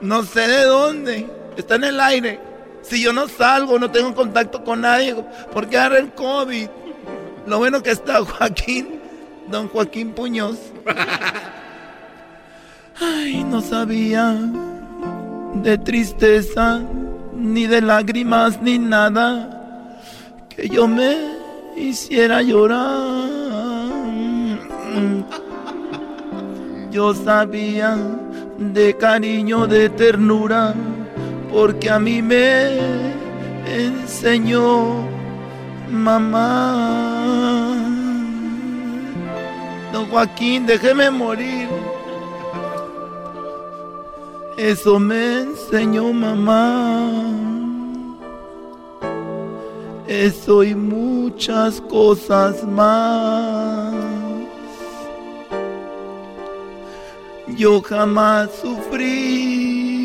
No 0.00 0.22
sé 0.24 0.46
de 0.46 0.64
dónde. 0.64 1.26
Está 1.56 1.76
en 1.76 1.84
el 1.84 2.00
aire. 2.00 2.40
Si 2.82 3.02
yo 3.02 3.12
no 3.12 3.28
salgo, 3.28 3.78
no 3.78 3.90
tengo 3.90 4.14
contacto 4.14 4.62
con 4.62 4.82
nadie, 4.82 5.14
¿por 5.52 5.68
qué 5.68 5.76
agarré 5.76 6.00
el 6.00 6.12
COVID? 6.12 6.68
Lo 7.46 7.58
bueno 7.58 7.82
que 7.82 7.90
está 7.90 8.24
Joaquín, 8.24 8.97
don 9.50 9.68
Joaquín 9.68 10.12
Puñoz. 10.12 10.58
Ay, 13.00 13.44
no 13.44 13.60
sabía 13.60 14.36
de 15.54 15.78
tristeza, 15.78 16.80
ni 17.34 17.66
de 17.66 17.80
lágrimas, 17.80 18.60
ni 18.60 18.78
nada, 18.78 20.00
que 20.48 20.68
yo 20.68 20.88
me 20.88 21.16
hiciera 21.76 22.42
llorar. 22.42 23.28
Yo 26.90 27.14
sabía 27.14 27.96
de 28.58 28.96
cariño, 28.96 29.66
de 29.66 29.88
ternura, 29.90 30.74
porque 31.52 31.90
a 31.90 31.98
mí 31.98 32.22
me 32.22 32.78
enseñó 33.66 35.06
mamá. 35.90 37.87
Don 39.92 40.06
Joaquín, 40.10 40.66
déjeme 40.66 41.10
morir. 41.10 41.68
Eso 44.56 44.98
me 44.98 45.42
enseñó 45.42 46.12
mamá. 46.12 47.10
Eso 50.06 50.64
y 50.64 50.74
muchas 50.74 51.80
cosas 51.82 52.64
más. 52.64 53.94
Yo 57.56 57.80
jamás 57.82 58.50
sufrí, 58.60 60.04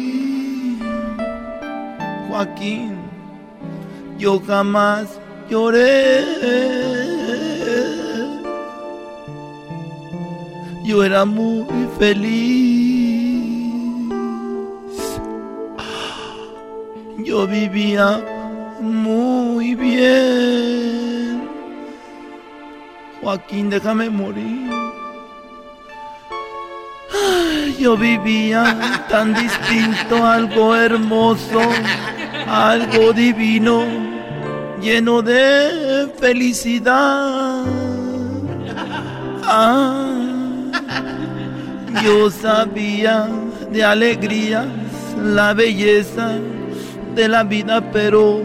Joaquín. 2.30 2.98
Yo 4.18 4.40
jamás 4.46 5.20
lloré. 5.50 7.23
Yo 10.84 11.04
era 11.04 11.24
muy 11.24 11.66
feliz. 11.98 12.84
Yo 17.20 17.48
vivía 17.48 18.22
muy 18.82 19.76
bien. 19.76 21.50
Joaquín, 23.22 23.70
déjame 23.70 24.10
morir. 24.10 24.70
Yo 27.80 27.96
vivía 27.98 29.06
tan 29.10 29.34
distinto, 29.34 30.26
algo 30.26 30.76
hermoso, 30.76 31.62
algo 32.48 33.14
divino, 33.14 33.84
lleno 34.82 35.22
de 35.22 36.10
felicidad. 36.20 37.64
Ah, 39.46 40.33
yo 42.04 42.30
sabía 42.30 43.28
de 43.72 43.84
alegrías, 43.84 44.68
la 45.24 45.54
belleza 45.54 46.38
de 47.16 47.28
la 47.28 47.44
vida, 47.44 47.82
pero, 47.92 48.42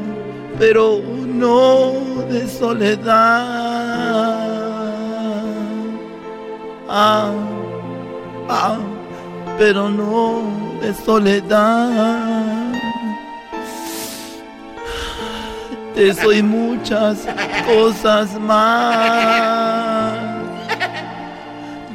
pero 0.58 1.00
no 1.26 1.92
de 2.28 2.46
soledad. 2.46 3.08
Ah, 6.88 7.32
ah, 8.48 8.78
pero 9.58 9.90
no 9.90 10.42
de 10.80 10.94
soledad. 10.94 12.72
De 15.94 16.10
eso 16.10 16.32
y 16.32 16.42
muchas 16.42 17.26
cosas 17.66 18.38
más. 18.40 19.97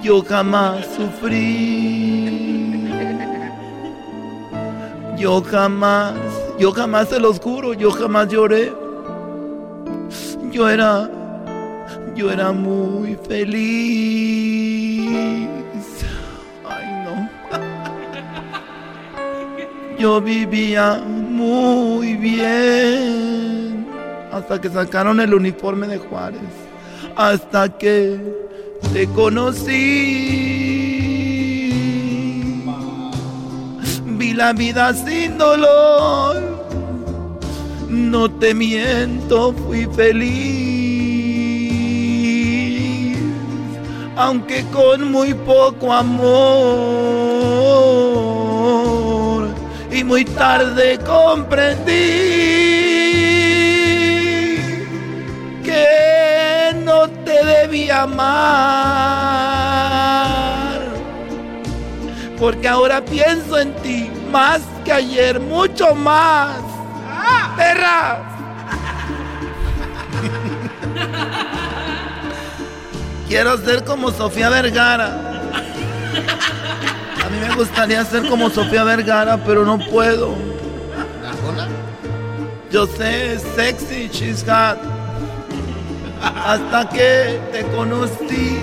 Yo 0.04 0.22
jamás 0.22 0.86
sufrí. 0.98 2.90
Yo 5.18 5.42
jamás, 5.42 6.14
yo 6.60 6.74
jamás 6.74 7.08
se 7.08 7.22
los 7.22 7.40
juro, 7.40 7.74
yo 7.74 7.90
jamás 7.90 8.28
lloré. 8.28 8.74
Yo 10.52 10.70
era, 10.70 11.10
yo 12.14 12.30
era 12.30 12.52
muy 12.52 13.16
feliz. 13.16 13.88
Ay, 16.68 16.86
no. 17.06 17.30
Yo 19.98 20.20
vivía 20.20 21.02
muy 21.06 22.18
bien 22.18 23.88
hasta 24.34 24.60
que 24.60 24.70
sacaron 24.70 25.22
el 25.22 25.34
uniforme 25.34 25.88
de 25.88 25.98
Juárez. 25.98 26.42
Hasta 27.16 27.70
que 27.70 28.20
te 28.92 29.08
conocí. 29.08 30.44
Vi 34.18 34.34
la 34.34 34.52
vida 34.54 34.94
sin 34.94 35.38
dolor. 35.38 36.42
No 37.90 38.30
te 38.30 38.54
miento, 38.54 39.54
fui 39.54 39.88
feliz. 39.96 40.84
Aunque 44.16 44.64
con 44.72 45.12
muy 45.12 45.34
poco 45.34 45.92
amor. 45.94 46.24
Y 49.92 50.04
muy 50.04 50.26
tarde 50.26 51.00
comprendí 51.06 53.13
te 57.44 57.50
debía 57.50 58.04
amar. 58.04 58.24
Porque 62.40 62.68
ahora 62.68 63.04
pienso 63.04 63.60
en 63.60 63.74
ti 63.78 64.12
más 64.32 64.62
que 64.84 64.92
ayer, 64.92 65.40
mucho 65.40 65.96
más. 65.96 66.60
¡Perra! 67.56 68.18
Quiero 73.28 73.58
ser 73.58 73.84
como 73.84 74.12
Sofía 74.12 74.50
Vergara. 74.50 75.42
A 77.26 77.30
mí 77.30 77.38
me 77.40 77.56
gustaría 77.56 78.04
ser 78.06 78.28
como 78.28 78.50
Sofía 78.50 78.84
Vergara, 78.84 79.38
pero 79.44 79.66
no 79.66 79.80
puedo. 79.80 80.36
Yo 82.72 82.88
sé, 82.88 83.40
sexy, 83.56 84.10
she's 84.12 84.44
hot. 84.44 84.93
Hasta 86.24 86.90
que 86.90 87.40
te 87.52 87.64
conocí. 87.76 88.58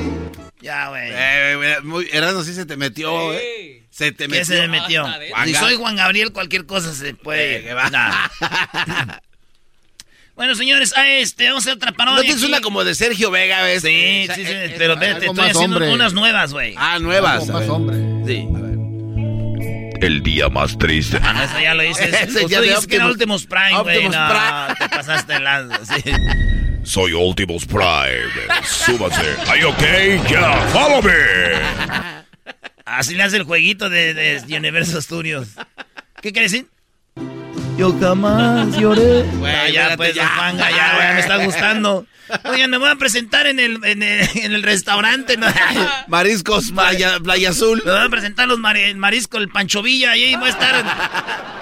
Ya, 0.61 0.89
güey. 0.89 1.11
Eh, 1.13 1.77
muy- 1.83 2.09
Erasmo 2.13 2.43
sí 2.43 2.55
se 2.55 2.67
te 2.67 2.77
metió, 2.77 3.33
eh. 3.33 3.83
Se 3.91 4.13
te 4.13 4.25
¿Qué 4.25 4.29
metió. 4.29 4.45
se 4.47 4.61
me 4.63 4.69
metió? 4.81 5.05
Juan 5.31 5.49
Si 5.49 5.55
soy 5.55 5.75
Juan 5.77 5.97
Gabriel, 5.97 6.33
cualquier 6.33 6.67
cosa 6.67 6.93
se 6.95 7.15
puede. 7.15 7.57
Eh, 7.57 7.63
que 7.65 7.75
va. 7.75 7.91
Nah. 7.91 8.29
bueno, 10.37 10.55
señores, 10.55 10.97
a 10.97 11.09
este, 11.09 11.47
vamos 11.49 11.67
a 11.67 11.71
hacer 11.71 11.75
otra 11.77 11.93
parodia. 11.93 12.17
¿No 12.19 12.23
tienes 12.23 12.43
aquí. 12.43 12.51
una 12.53 12.61
como 12.61 12.85
de 12.85 12.95
Sergio 12.95 13.31
Vega, 13.31 13.63
ves? 13.63 13.83
Sí, 13.83 14.23
Esa- 14.25 14.35
sí, 14.35 14.45
sí, 14.47 14.53
eh, 14.55 14.75
pero 14.79 14.95
eh, 14.95 14.97
ve, 14.97 15.07
te 15.07 15.13
algo 15.27 15.33
estoy 15.33 15.51
haciendo 15.51 15.77
hombre. 15.77 15.93
unas 15.93 16.13
nuevas, 16.15 16.53
güey. 16.53 16.75
Ah, 16.79 16.99
nuevas. 16.99 17.43
Algo 17.43 17.53
más 17.59 17.69
hombre. 17.69 17.97
Sí. 18.27 18.49
El 20.01 20.23
día 20.23 20.49
más 20.49 20.79
triste. 20.79 21.19
Ah, 21.23 21.33
no, 21.35 21.43
esa 21.43 21.61
ya 21.63 21.75
lo 21.75 21.85
hice. 21.85 22.05
Ese 22.25 22.49
ya 22.49 22.61
dices 22.63 22.87
que 22.87 22.97
era 22.97 23.07
Optimus- 23.07 23.47
Prime, 23.47 23.83
güey. 23.83 24.09
No, 24.09 24.11
Prime. 24.29 24.75
te 24.79 24.89
pasaste 24.89 25.35
el 25.35 25.45
lanza, 25.45 25.79
sí. 25.95 26.03
Soy 26.91 27.13
Optimus 27.15 27.65
Prime. 27.67 28.33
Súbase. 28.65 29.37
Are 29.49 29.61
you 29.61 29.69
okay? 29.69 30.19
Follow 30.73 31.01
me. 31.01 31.13
Así 32.85 33.15
le 33.15 33.23
hace 33.23 33.37
el 33.37 33.45
jueguito 33.45 33.89
de, 33.89 34.13
de 34.13 34.57
Universo 34.57 35.01
Studios. 35.01 35.51
¿Qué 36.21 36.33
quiere 36.33 36.49
decir? 36.49 36.67
Yo 37.81 37.99
jamás 37.99 38.77
lloré. 38.77 39.25
Ah, 39.43 39.69
ya, 39.71 39.97
pues, 39.97 40.15
don 40.15 40.27
Juanga, 40.27 40.71
ya, 40.71 40.95
güey, 40.97 41.15
me 41.15 41.21
está 41.21 41.37
gustando. 41.45 42.07
Oigan, 42.45 42.71
me 42.71 42.77
voy 42.79 42.91
a 42.91 42.97
presentar 42.97 43.47
en 43.47 43.59
el, 43.59 43.83
en 43.85 44.03
el, 44.03 44.29
en 44.35 44.53
el 44.53 44.63
restaurante. 44.63 45.37
¿no? 45.39 45.47
Mariscos, 46.09 46.73
playa, 46.73 47.19
playa 47.21 47.51
Azul. 47.51 47.83
Me 47.85 47.91
voy 47.91 48.07
a 48.07 48.09
presentar 48.11 48.47
los 48.49 48.59
mari- 48.59 48.83
el 48.83 48.97
marisco, 48.99 49.39
el 49.39 49.49
Pancho 49.49 49.83
Villa. 49.83 50.15
Y 50.15 50.25
ahí 50.25 50.37
voy 50.37 50.49
a 50.49 50.51
estar 50.53 50.85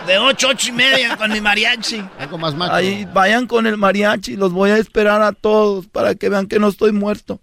de 0.08 0.18
8, 0.18 0.48
8 0.50 0.68
y 0.68 0.72
media 0.72 1.16
con 1.16 1.30
mi 1.32 1.40
mariachi. 1.40 2.02
Algo 2.18 2.36
más 2.36 2.54
macho. 2.56 2.74
Ahí 2.74 3.06
vayan 3.14 3.46
con 3.46 3.66
el 3.68 3.76
mariachi, 3.76 4.36
los 4.36 4.52
voy 4.52 4.70
a 4.70 4.76
esperar 4.78 5.22
a 5.22 5.32
todos 5.32 5.86
para 5.86 6.16
que 6.16 6.28
vean 6.28 6.46
que 6.48 6.58
no 6.58 6.68
estoy 6.68 6.90
muerto. 6.92 7.40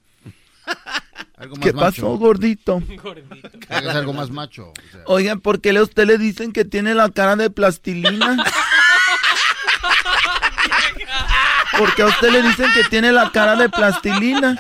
Algo 1.38 1.58
más 1.58 1.66
¿Qué 1.66 1.74
macho. 1.74 1.86
pasó, 1.86 2.18
gordito? 2.18 2.82
Hagas 3.70 3.96
algo 3.96 4.14
más 4.14 4.30
macho. 4.30 4.70
o 4.70 4.74
sea. 4.92 5.02
Oigan, 5.06 5.40
¿por 5.42 5.60
qué 5.60 5.72
a 5.78 5.84
usted 5.84 6.06
le 6.06 6.18
dicen 6.18 6.54
que 6.54 6.64
tiene 6.64 6.96
la 6.96 7.10
cara 7.10 7.36
de 7.36 7.50
plastilina? 7.50 8.38
Porque 11.78 12.04
a 12.04 12.06
usted 12.06 12.32
le 12.32 12.42
dicen 12.42 12.72
que 12.74 12.84
tiene 12.86 13.12
la 13.12 13.32
cara 13.32 13.56
de 13.58 13.68
plastilina. 13.68 14.58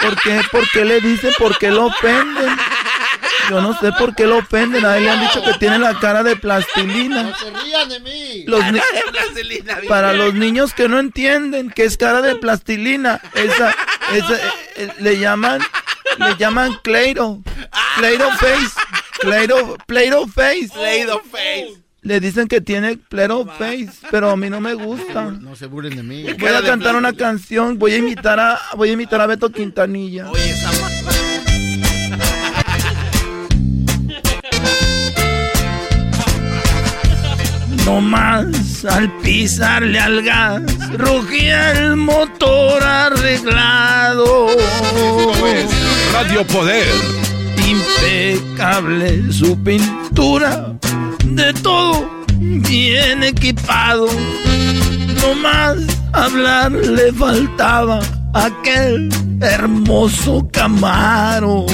¿Por 0.00 0.20
qué? 0.22 0.42
¿Por 0.52 0.70
qué 0.70 0.84
le 0.84 1.00
dicen? 1.00 1.32
¿Por 1.38 1.58
qué 1.58 1.70
lo 1.70 1.86
ofenden? 1.86 2.56
Yo 3.50 3.60
no 3.60 3.78
sé 3.78 3.92
por 3.92 4.14
qué 4.14 4.26
lo 4.26 4.38
ofenden. 4.38 4.84
A 4.84 4.96
él 4.96 5.04
le 5.04 5.10
han 5.10 5.20
dicho 5.20 5.42
que 5.42 5.54
tiene 5.58 5.78
la 5.78 5.98
cara 5.98 6.22
de 6.22 6.36
plastilina. 6.36 7.22
No 7.24 7.36
se 7.36 7.50
rían 7.64 7.88
de 7.88 8.00
mí. 8.00 8.44
Los 8.46 8.60
ni- 8.72 8.80
para 9.88 10.12
los 10.12 10.34
niños 10.34 10.72
que 10.74 10.88
no 10.88 10.98
entienden 10.98 11.70
que 11.70 11.84
es 11.84 11.96
cara 11.96 12.22
de 12.22 12.36
plastilina, 12.36 13.20
esa, 13.34 13.74
esa 14.12 14.34
eh, 14.36 14.50
eh, 14.76 14.88
le 15.00 15.18
llaman, 15.18 15.60
le 16.18 16.36
llaman 16.38 16.76
Clairo, 16.82 17.42
Clairo 17.96 18.30
face, 18.32 18.72
Clairo, 19.20 19.76
Play-Doh 19.86 20.26
face, 20.26 20.68
Play-Doh 20.72 21.22
face. 21.30 21.80
Le 22.02 22.20
dicen 22.20 22.48
que 22.48 22.60
tiene 22.60 22.98
Play-Doh 22.98 23.46
face, 23.58 23.90
pero 24.10 24.30
a 24.30 24.36
mí 24.36 24.50
no 24.50 24.60
me 24.60 24.74
gusta. 24.74 25.22
No 25.30 25.56
se 25.56 25.66
burlen 25.66 25.96
de 25.96 26.02
mí. 26.02 26.22
Voy 26.38 26.48
a 26.50 26.62
cantar 26.62 26.96
una 26.96 27.14
canción, 27.14 27.78
voy 27.78 27.94
a 27.94 27.96
imitar 27.96 28.38
a, 28.38 28.60
voy 28.76 28.90
a 28.90 28.92
imitar 28.92 29.20
a 29.22 29.26
Beto 29.26 29.50
Quintanilla. 29.50 30.24
No 30.24 30.32
más 37.92 38.84
al 38.84 39.10
pisarle 39.18 39.98
al 39.98 40.22
gas, 40.22 40.62
rugía 40.96 41.72
el 41.72 41.96
motor 41.96 42.82
arreglado. 42.82 44.48
Radio 46.12 46.46
Poder. 46.46 46.88
Impecable 47.66 49.32
su 49.32 49.62
pintura, 49.62 50.74
de 51.24 51.52
todo 51.54 52.08
bien 52.38 53.22
equipado. 53.22 54.06
No 55.20 55.34
más 55.34 55.76
hablar 56.12 56.72
le 56.72 57.12
faltaba 57.12 58.00
aquel 58.32 59.08
hermoso 59.40 60.48
Camaro. 60.52 61.66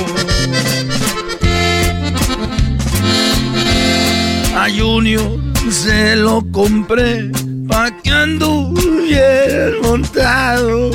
A 4.57 4.69
Junior 4.69 5.50
se 5.71 6.17
lo 6.17 6.43
compré 6.53 7.31
pa' 7.69 7.91
que 8.03 8.11
anduviera 8.11 9.73
montado. 9.83 10.91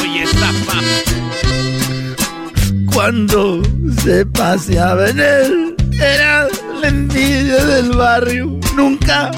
Oye, 0.00 0.26
zapa. 0.26 0.80
Cuando 2.92 3.62
se 4.04 4.26
paseaba 4.26 5.08
en 5.08 5.20
él, 5.20 5.76
era 6.00 6.46
la 6.80 6.88
envidia 6.88 7.64
del 7.64 7.92
barrio. 7.92 8.58
Nunca 8.76 9.30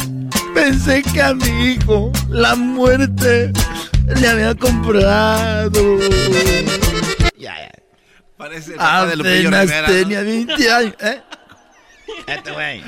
pensé 0.55 1.03
que 1.03 1.23
a 1.23 1.35
mi 1.35 1.73
hijo 1.73 2.11
la 2.28 2.55
muerte 2.57 3.53
le 4.20 4.28
había 4.28 4.55
comprado. 4.55 5.99
Parece 8.36 8.73
el 8.73 8.77
papá 8.77 9.07
de 9.07 9.12
Apenas 9.15 9.62
Rivera. 9.62 9.86
tenía 9.86 10.20
20 10.23 10.70
años. 10.73 10.95
¿eh? 11.01 11.20
Este 12.27 12.51
güey. 12.53 12.82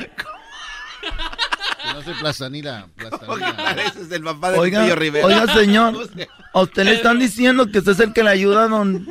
No 1.94 2.02
soy 2.02 2.14
plastanila. 2.14 2.88
Pareces 3.56 4.10
el 4.10 4.22
papá 4.22 4.52
de 4.52 4.58
Oiga, 4.58 4.94
Rivera. 4.94 5.24
oiga, 5.26 5.54
señor, 5.54 5.94
a 6.52 6.60
usted 6.60 6.84
le 6.84 6.94
están 6.94 7.18
diciendo 7.18 7.70
que 7.70 7.78
usted 7.78 7.92
es 7.92 8.00
el 8.00 8.12
que 8.12 8.22
le 8.24 8.30
ayuda 8.30 8.64
a 8.64 8.68
don, 8.68 9.06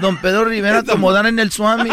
don 0.00 0.16
Pedro 0.18 0.44
Rivera 0.44 0.78
a 0.78 0.80
acomodar 0.80 1.26
en 1.26 1.38
el 1.38 1.50
Swami 1.50 1.90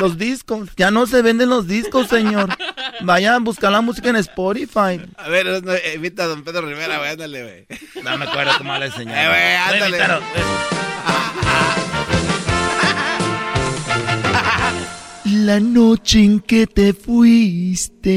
los 0.00 0.16
discos. 0.18 0.70
Ya 0.76 0.90
no 0.90 1.06
se 1.06 1.22
venden 1.22 1.50
los 1.50 1.66
discos, 1.66 2.08
señor. 2.08 2.56
Vaya 3.02 3.34
a 3.34 3.38
buscar 3.38 3.70
la 3.70 3.80
música 3.82 4.08
en 4.08 4.16
Spotify. 4.16 5.00
A 5.16 5.28
ver, 5.28 5.62
no, 5.62 5.72
eh, 5.72 5.92
invita 5.94 6.24
a 6.24 6.26
don 6.26 6.42
Pedro 6.42 6.62
Rivera, 6.62 6.98
güey, 6.98 7.10
ándale, 7.10 7.42
güey. 7.42 8.02
No 8.02 8.16
me 8.16 8.24
acuerdo 8.24 8.52
cómo 8.58 8.74
el 8.76 8.92
señor. 8.92 9.14
Eh, 9.16 9.58
güey, 9.68 9.90
Voy 9.90 10.00
a 10.00 10.75
La 15.46 15.60
noche 15.60 16.18
en 16.24 16.40
que 16.40 16.66
te 16.66 16.92
fuiste, 16.92 18.10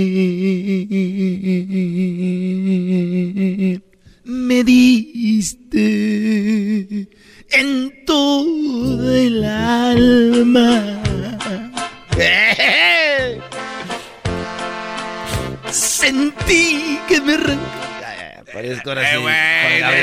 me 4.23 4.63
diste 4.63 5.85
en 7.51 8.05
todo 8.05 9.15
el 9.15 9.43
alma. 9.45 11.01
Sentí 15.71 16.99
que 17.07 17.21
me 17.21 17.33
arrancó. 17.35 17.61
Parezco 18.51 18.89
ahora 18.89 19.03
Eh, 19.03 19.15
sí. 19.17 19.23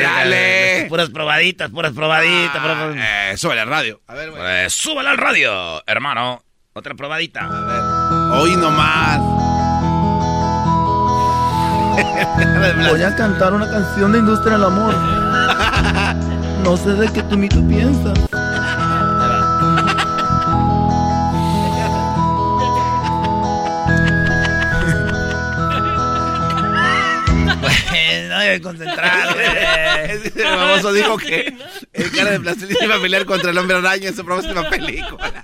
dale. 0.03 0.77
Estas 0.77 0.89
Puras 0.89 1.11
probaditas, 1.11 1.71
puras 1.71 1.93
probaditas. 1.93 2.57
puras 2.63 2.77
prob- 2.79 2.97
Eh, 3.33 3.37
súbele 3.37 3.61
al 3.63 3.69
radio. 3.69 4.01
A 4.07 4.15
ver, 4.15 4.31
güey. 4.31 4.41
Pues, 4.43 4.73
súbala 4.73 5.11
al 5.11 5.19
radio, 5.19 5.83
hermano. 5.87 6.45
Otra 6.77 6.95
probadita. 6.95 7.41
A 7.41 7.61
ver. 7.65 7.81
Hoy 8.39 8.55
nomás. 8.55 9.17
Voy 12.91 13.03
a 13.03 13.17
cantar 13.17 13.55
una 13.55 13.71
canción 13.71 14.13
de 14.13 14.19
Industria 14.19 14.59
del 14.59 14.65
Amor. 14.65 14.95
No 16.63 16.77
sé 16.77 16.91
de 16.95 17.09
qué 17.13 17.23
tú 17.23 17.37
ni 17.37 17.49
tú 17.49 17.67
piensas. 17.69 18.19
Pues, 27.61 28.29
no 28.29 28.39
debe 28.41 28.61
concentrar. 28.61 29.37
El 30.11 30.33
famoso 30.33 30.93
dijo 30.93 31.17
que 31.19 31.57
el 31.93 32.11
cara 32.11 32.33
de 32.33 32.41
plastilina 32.41 32.85
iba 32.85 32.97
a 32.97 33.01
pelear 33.01 33.25
contra 33.25 33.51
el 33.51 33.59
hombre 33.59 33.77
araña 33.77 34.09
en 34.09 34.17
su 34.17 34.25
próxima 34.25 34.69
película. 34.69 35.43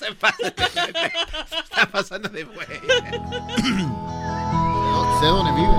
No 0.00 0.06
se 0.06 0.14
pasa 0.14 0.36
está 0.46 1.90
pasando 1.92 2.28
de 2.30 2.44
güey. 2.44 2.66
No 4.92 5.20
sé 5.20 5.26
dónde 5.26 5.52
vives. 5.52 5.76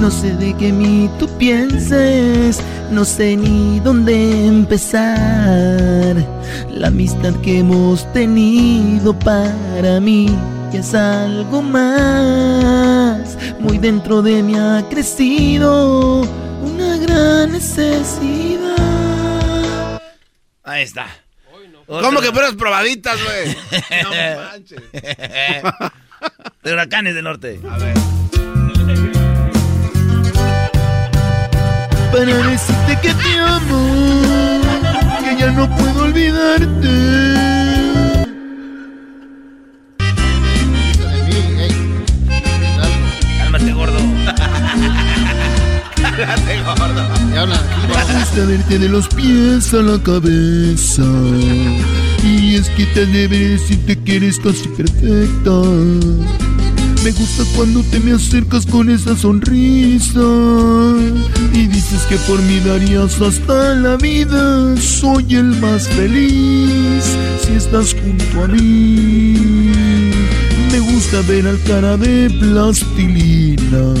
No 0.00 0.10
sé 0.10 0.34
de 0.36 0.56
qué 0.56 0.72
mí 0.72 1.10
tú 1.18 1.28
pienses, 1.38 2.62
no 2.90 3.04
sé 3.04 3.36
ni 3.36 3.78
dónde 3.80 4.46
empezar. 4.46 6.16
La 6.70 6.88
amistad 6.88 7.34
que 7.42 7.58
hemos 7.58 8.10
tenido 8.12 9.12
para 9.18 10.00
mí 10.00 10.34
ya 10.72 10.80
es 10.80 10.94
algo 10.94 11.60
más. 11.62 13.36
Muy 13.60 13.76
dentro 13.76 14.22
de 14.22 14.42
mí 14.42 14.56
ha 14.56 14.82
crecido 14.88 16.22
una 16.62 16.96
gran 16.96 17.52
necesidad. 17.52 18.91
Ahí 20.64 20.82
está. 20.82 21.06
¿Cómo 21.86 22.20
que 22.20 22.30
puras 22.32 22.54
probaditas, 22.54 23.18
güey? 23.22 23.56
No 24.02 24.10
manches. 24.42 24.80
De 26.62 26.72
huracanes 26.72 27.14
del 27.14 27.24
norte. 27.24 27.60
A 27.68 27.78
ver. 27.78 27.94
Para 32.12 32.46
decirte 32.46 32.98
que 33.02 33.14
te 33.14 33.38
amo, 33.38 34.60
que 35.24 35.36
ya 35.40 35.50
no 35.50 35.76
puedo 35.76 36.04
olvidarte. 36.04 37.61
Cálmate, 46.22 46.62
gordo. 46.62 47.02
Y 48.36 48.46
verte 48.46 48.78
de 48.78 48.88
los 48.88 49.08
pies 49.08 49.74
a 49.74 49.78
la 49.78 50.00
cabeza. 50.00 51.02
Y 52.22 52.54
es 52.54 52.68
que 52.70 52.86
te 52.86 53.06
debe 53.06 53.38
decirte 53.38 53.98
que 53.98 54.16
eres 54.16 54.38
casi 54.38 54.68
perfecta. 54.68 55.50
Me 57.02 57.10
gusta 57.10 57.42
cuando 57.56 57.82
te 57.82 57.98
me 57.98 58.12
acercas 58.12 58.64
con 58.66 58.88
esa 58.88 59.16
sonrisa. 59.16 60.20
Y 61.52 61.66
dices 61.66 62.02
que 62.08 62.16
por 62.18 62.40
mí 62.42 62.60
darías 62.60 63.20
hasta 63.20 63.74
la 63.74 63.96
vida. 63.96 64.76
Soy 64.80 65.34
el 65.34 65.56
más 65.60 65.88
feliz 65.88 67.04
si 67.44 67.54
estás 67.54 67.94
junto 67.94 68.44
a 68.44 68.46
mí. 68.46 69.72
Me 70.70 70.78
gusta 70.78 71.20
ver 71.22 71.48
al 71.48 71.60
cara 71.64 71.96
de 71.96 72.30
plastilina. 72.30 73.94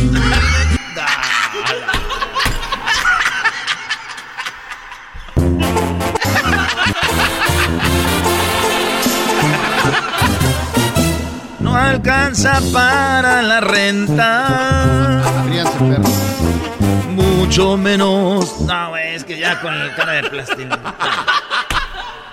Alcanza 11.92 12.60
para 12.72 13.42
la 13.42 13.60
renta. 13.60 15.22
Mucho 17.10 17.76
menos. 17.76 18.60
No, 18.62 18.88
güey, 18.90 19.14
es 19.14 19.24
que 19.24 19.38
ya 19.38 19.60
con 19.60 19.74
el 19.74 19.94
cara 19.94 20.12
de 20.12 20.30
plastilina. 20.30 20.78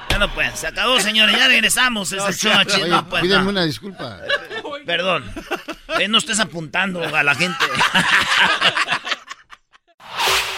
Ya 0.09 0.17
no 0.17 0.33
puede, 0.33 0.55
se 0.55 0.67
acabó, 0.67 0.99
señores, 0.99 1.37
ya 1.37 1.47
regresamos. 1.47 2.11
Es 2.11 2.23
el 2.23 2.33
show, 2.33 2.53
Oye, 2.65 2.87
no, 2.87 3.07
pues, 3.09 3.21
pídeme 3.21 3.43
no. 3.43 3.49
una 3.49 3.63
disculpa. 3.63 4.17
Perdón. 4.85 5.23
Eh, 5.99 6.07
no 6.07 6.17
estés 6.19 6.39
apuntando 6.39 7.03
a 7.03 7.23
la 7.23 7.35
gente. 7.35 7.65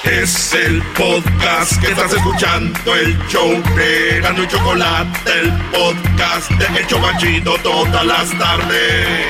Es 0.03 0.53
el 0.53 0.81
podcast 0.97 1.79
que 1.79 1.91
estás 1.91 2.11
escuchando, 2.13 2.95
el 2.95 3.17
show 3.27 3.51
de 3.75 4.17
y 4.17 4.47
Chocolate, 4.47 5.31
el 5.39 5.51
podcast 5.71 6.49
de 6.51 6.79
El 6.79 6.87
Chobachito 6.87 7.55
todas 7.63 8.05
las 8.05 8.37
tardes. 8.37 9.27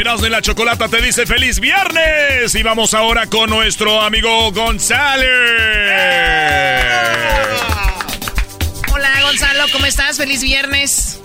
Erasmo 0.00 0.26
y 0.26 0.30
la 0.30 0.40
Chocolata 0.40 0.88
te 0.88 1.02
dice 1.02 1.26
feliz 1.26 1.60
viernes. 1.60 2.54
Y 2.54 2.62
vamos 2.62 2.94
ahora 2.94 3.26
con 3.26 3.50
nuestro 3.50 4.00
amigo 4.00 4.50
González. 4.50 5.28
Hola, 8.92 9.20
Gonzalo, 9.22 9.64
¿cómo 9.72 9.84
estás? 9.84 10.16
Feliz 10.16 10.42
viernes. 10.42 11.19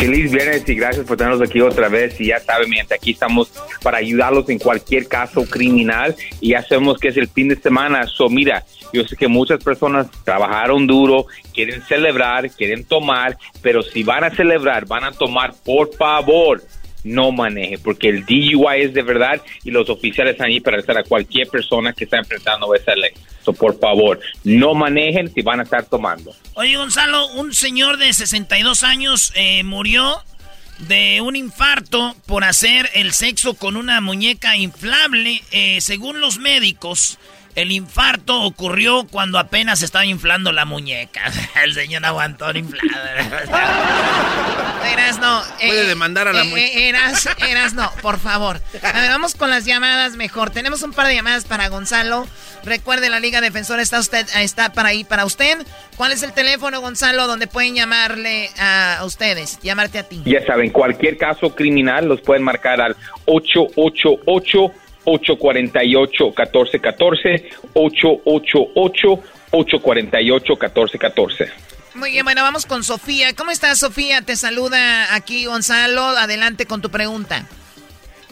Feliz 0.00 0.32
viernes 0.32 0.66
y 0.66 0.74
gracias 0.76 1.04
por 1.04 1.18
tenernos 1.18 1.46
aquí 1.46 1.60
otra 1.60 1.90
vez. 1.90 2.18
Y 2.18 2.28
ya 2.28 2.40
saben, 2.40 2.70
mi 2.70 2.76
gente, 2.76 2.94
aquí 2.94 3.10
estamos 3.10 3.52
para 3.82 3.98
ayudarlos 3.98 4.48
en 4.48 4.58
cualquier 4.58 5.06
caso 5.06 5.44
criminal. 5.44 6.16
Y 6.40 6.52
ya 6.52 6.62
sabemos 6.62 6.98
que 6.98 7.08
es 7.08 7.18
el 7.18 7.28
fin 7.28 7.48
de 7.48 7.56
semana. 7.56 8.06
So, 8.06 8.30
mira, 8.30 8.64
yo 8.94 9.06
sé 9.06 9.14
que 9.14 9.28
muchas 9.28 9.62
personas 9.62 10.06
trabajaron 10.24 10.86
duro, 10.86 11.26
quieren 11.52 11.82
celebrar, 11.82 12.50
quieren 12.50 12.84
tomar, 12.84 13.36
pero 13.60 13.82
si 13.82 14.02
van 14.02 14.24
a 14.24 14.30
celebrar, 14.30 14.86
van 14.86 15.04
a 15.04 15.12
tomar, 15.12 15.52
por 15.62 15.94
favor, 15.94 16.62
no 17.04 17.32
maneje, 17.32 17.78
porque 17.78 18.08
el 18.08 18.24
DUI 18.24 18.82
es 18.82 18.94
de 18.94 19.02
verdad 19.02 19.40
y 19.64 19.70
los 19.70 19.88
oficiales 19.88 20.32
están 20.32 20.48
ahí 20.48 20.60
para 20.60 20.76
arrestar 20.76 20.98
a 20.98 21.04
cualquier 21.04 21.48
persona 21.48 21.92
que 21.92 22.04
está 22.04 22.18
enfrentando 22.18 22.74
esa 22.74 22.94
ley. 22.94 23.12
Por 23.44 23.78
favor, 23.80 24.20
no 24.44 24.74
manejen 24.74 25.32
si 25.32 25.42
van 25.42 25.60
a 25.60 25.64
estar 25.64 25.84
tomando. 25.84 26.32
Oye, 26.54 26.76
Gonzalo, 26.76 27.26
un 27.32 27.52
señor 27.52 27.96
de 27.96 28.12
62 28.12 28.84
años 28.84 29.32
eh, 29.34 29.64
murió 29.64 30.22
de 30.78 31.20
un 31.20 31.36
infarto 31.36 32.14
por 32.26 32.44
hacer 32.44 32.88
el 32.94 33.12
sexo 33.12 33.54
con 33.54 33.76
una 33.76 34.00
muñeca 34.00 34.56
inflable. 34.56 35.42
Eh, 35.50 35.80
según 35.80 36.20
los 36.20 36.38
médicos, 36.38 37.18
el 37.62 37.72
infarto 37.72 38.42
ocurrió 38.42 39.06
cuando 39.10 39.38
apenas 39.38 39.82
estaba 39.82 40.04
inflando 40.06 40.52
la 40.52 40.64
muñeca. 40.64 41.30
El 41.62 41.74
señor 41.74 42.04
aguantó 42.04 42.52
la 42.52 42.58
inflada. 42.58 44.00
Eras 44.92 45.18
no. 45.18 45.42
Puede 45.58 45.86
demandar 45.86 46.26
a 46.28 46.32
la 46.32 46.44
mu- 46.44 46.56
Eras, 46.56 47.28
eras 47.48 47.74
no, 47.74 47.90
por 48.02 48.18
favor. 48.18 48.60
A 48.82 48.92
ver, 49.00 49.10
vamos 49.10 49.34
con 49.34 49.50
las 49.50 49.64
llamadas 49.64 50.16
mejor. 50.16 50.50
Tenemos 50.50 50.82
un 50.82 50.92
par 50.92 51.06
de 51.06 51.14
llamadas 51.14 51.44
para 51.44 51.68
Gonzalo. 51.68 52.26
Recuerde, 52.64 53.08
la 53.10 53.20
Liga 53.20 53.40
Defensora 53.40 53.82
está, 53.82 54.00
usted, 54.00 54.26
está 54.36 54.72
para 54.72 54.88
ahí 54.90 55.04
para 55.04 55.24
usted. 55.26 55.58
¿Cuál 55.96 56.12
es 56.12 56.22
el 56.22 56.32
teléfono, 56.32 56.80
Gonzalo, 56.80 57.26
donde 57.26 57.46
pueden 57.46 57.74
llamarle 57.74 58.50
a 58.58 59.00
ustedes? 59.04 59.58
Llamarte 59.62 59.98
a 59.98 60.02
ti. 60.08 60.22
Ya 60.24 60.44
saben, 60.46 60.70
cualquier 60.70 61.16
caso 61.18 61.54
criminal 61.54 62.06
los 62.08 62.20
pueden 62.22 62.42
marcar 62.42 62.80
al 62.80 62.96
888 63.26 64.58
848 65.04 66.24
1414 66.36 67.50
888 67.74 69.22
848 69.52 70.52
1414 70.52 71.48
Muy 71.94 72.12
bien, 72.12 72.24
bueno, 72.24 72.42
vamos 72.42 72.66
con 72.66 72.82
Sofía. 72.84 73.34
¿Cómo 73.36 73.50
estás, 73.50 73.78
Sofía? 73.80 74.22
Te 74.22 74.36
saluda 74.36 75.14
aquí 75.14 75.46
Gonzalo. 75.46 76.02
Adelante 76.02 76.66
con 76.66 76.80
tu 76.80 76.90
pregunta. 76.90 77.44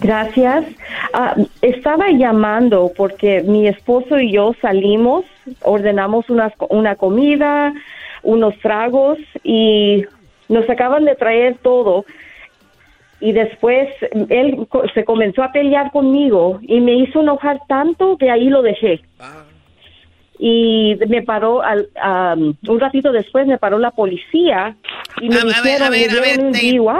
Gracias. 0.00 0.64
Ah, 1.12 1.34
estaba 1.60 2.06
llamando 2.10 2.92
porque 2.96 3.42
mi 3.42 3.66
esposo 3.66 4.18
y 4.20 4.32
yo 4.32 4.54
salimos, 4.62 5.24
ordenamos 5.62 6.30
unas- 6.30 6.52
una 6.68 6.94
comida, 6.94 7.72
unos 8.22 8.56
tragos 8.60 9.18
y 9.42 10.04
nos 10.48 10.70
acaban 10.70 11.04
de 11.04 11.16
traer 11.16 11.56
todo. 11.62 12.04
Y 13.20 13.32
después 13.32 13.88
él 14.28 14.66
se 14.94 15.04
comenzó 15.04 15.42
a 15.42 15.50
pelear 15.52 15.90
conmigo 15.90 16.60
y 16.62 16.80
me 16.80 16.94
hizo 16.94 17.20
enojar 17.20 17.60
tanto 17.68 18.16
que 18.16 18.30
ahí 18.30 18.48
lo 18.48 18.62
dejé. 18.62 19.00
Y 20.40 20.96
me 21.08 21.22
paró, 21.22 21.62
al, 21.62 21.88
am, 22.00 22.54
un 22.68 22.78
ratito 22.80 23.10
después 23.10 23.48
me 23.48 23.58
paró 23.58 23.80
la 23.80 23.90
policía 23.90 24.76
y 25.20 25.28
me 25.30 25.34
A, 25.34 25.40
a 25.40 25.44
ver, 25.44 25.48
dijeron, 25.48 25.82
a 25.82 25.90
me 25.90 25.98
ver, 25.98 26.10
a 26.10 26.20
ver, 26.20 26.52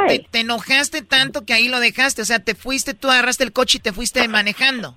te- 0.09 0.27
te 0.29 0.41
enojaste 0.41 1.03
tanto 1.03 1.45
que 1.45 1.53
ahí 1.53 1.69
lo 1.69 1.79
dejaste. 1.79 2.23
O 2.23 2.25
sea, 2.25 2.41
te 2.41 2.57
fuiste, 2.57 2.95
tú 2.95 3.09
agarraste 3.09 3.45
el 3.45 3.53
coche 3.53 3.79
y 3.79 3.81
te 3.81 3.93
fuiste 3.93 4.27
manejando. 4.27 4.97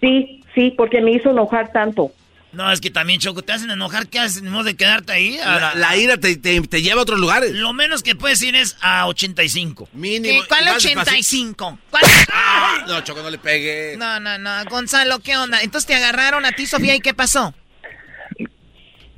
Sí, 0.00 0.44
sí, 0.54 0.72
porque 0.76 1.00
me 1.00 1.10
hizo 1.10 1.30
enojar 1.30 1.72
tanto. 1.72 2.12
No, 2.52 2.70
es 2.72 2.80
que 2.80 2.90
también, 2.90 3.20
Choco, 3.20 3.42
te 3.42 3.52
hacen 3.52 3.70
enojar. 3.70 4.08
¿Qué 4.08 4.18
haces? 4.18 4.42
¿No 4.42 4.64
de 4.64 4.74
quedarte 4.74 5.12
ahí? 5.12 5.38
La, 5.38 5.72
la 5.76 5.96
ira 5.96 6.16
te, 6.16 6.36
te- 6.36 6.60
te 6.62 6.82
lleva 6.82 6.98
a 6.98 7.02
otros 7.02 7.20
lugares. 7.20 7.52
Lo 7.52 7.72
menos 7.72 8.02
que 8.02 8.16
puedes 8.16 8.42
ir 8.42 8.56
es 8.56 8.76
a 8.80 9.06
85. 9.06 9.88
Mínimo. 9.92 10.40
¿Qué? 10.42 10.48
¿Cuál 10.48 10.62
Y 10.64 10.66
vas 10.66 10.76
85? 10.84 11.78
¿Cuál? 11.90 12.02
Ah, 12.32 12.84
no, 12.88 13.00
Choco, 13.02 13.22
no 13.22 13.30
le 13.30 13.38
pegues. 13.38 13.96
No, 13.98 14.18
no, 14.18 14.36
no. 14.38 14.50
Gonzalo, 14.68 15.20
¿qué 15.20 15.36
onda? 15.36 15.60
Entonces 15.62 15.86
te 15.86 15.94
agarraron 15.94 16.44
a 16.44 16.50
ti, 16.52 16.66
Sofía, 16.66 16.96
¿y 16.96 17.00
qué 17.00 17.14
pasó? 17.14 17.54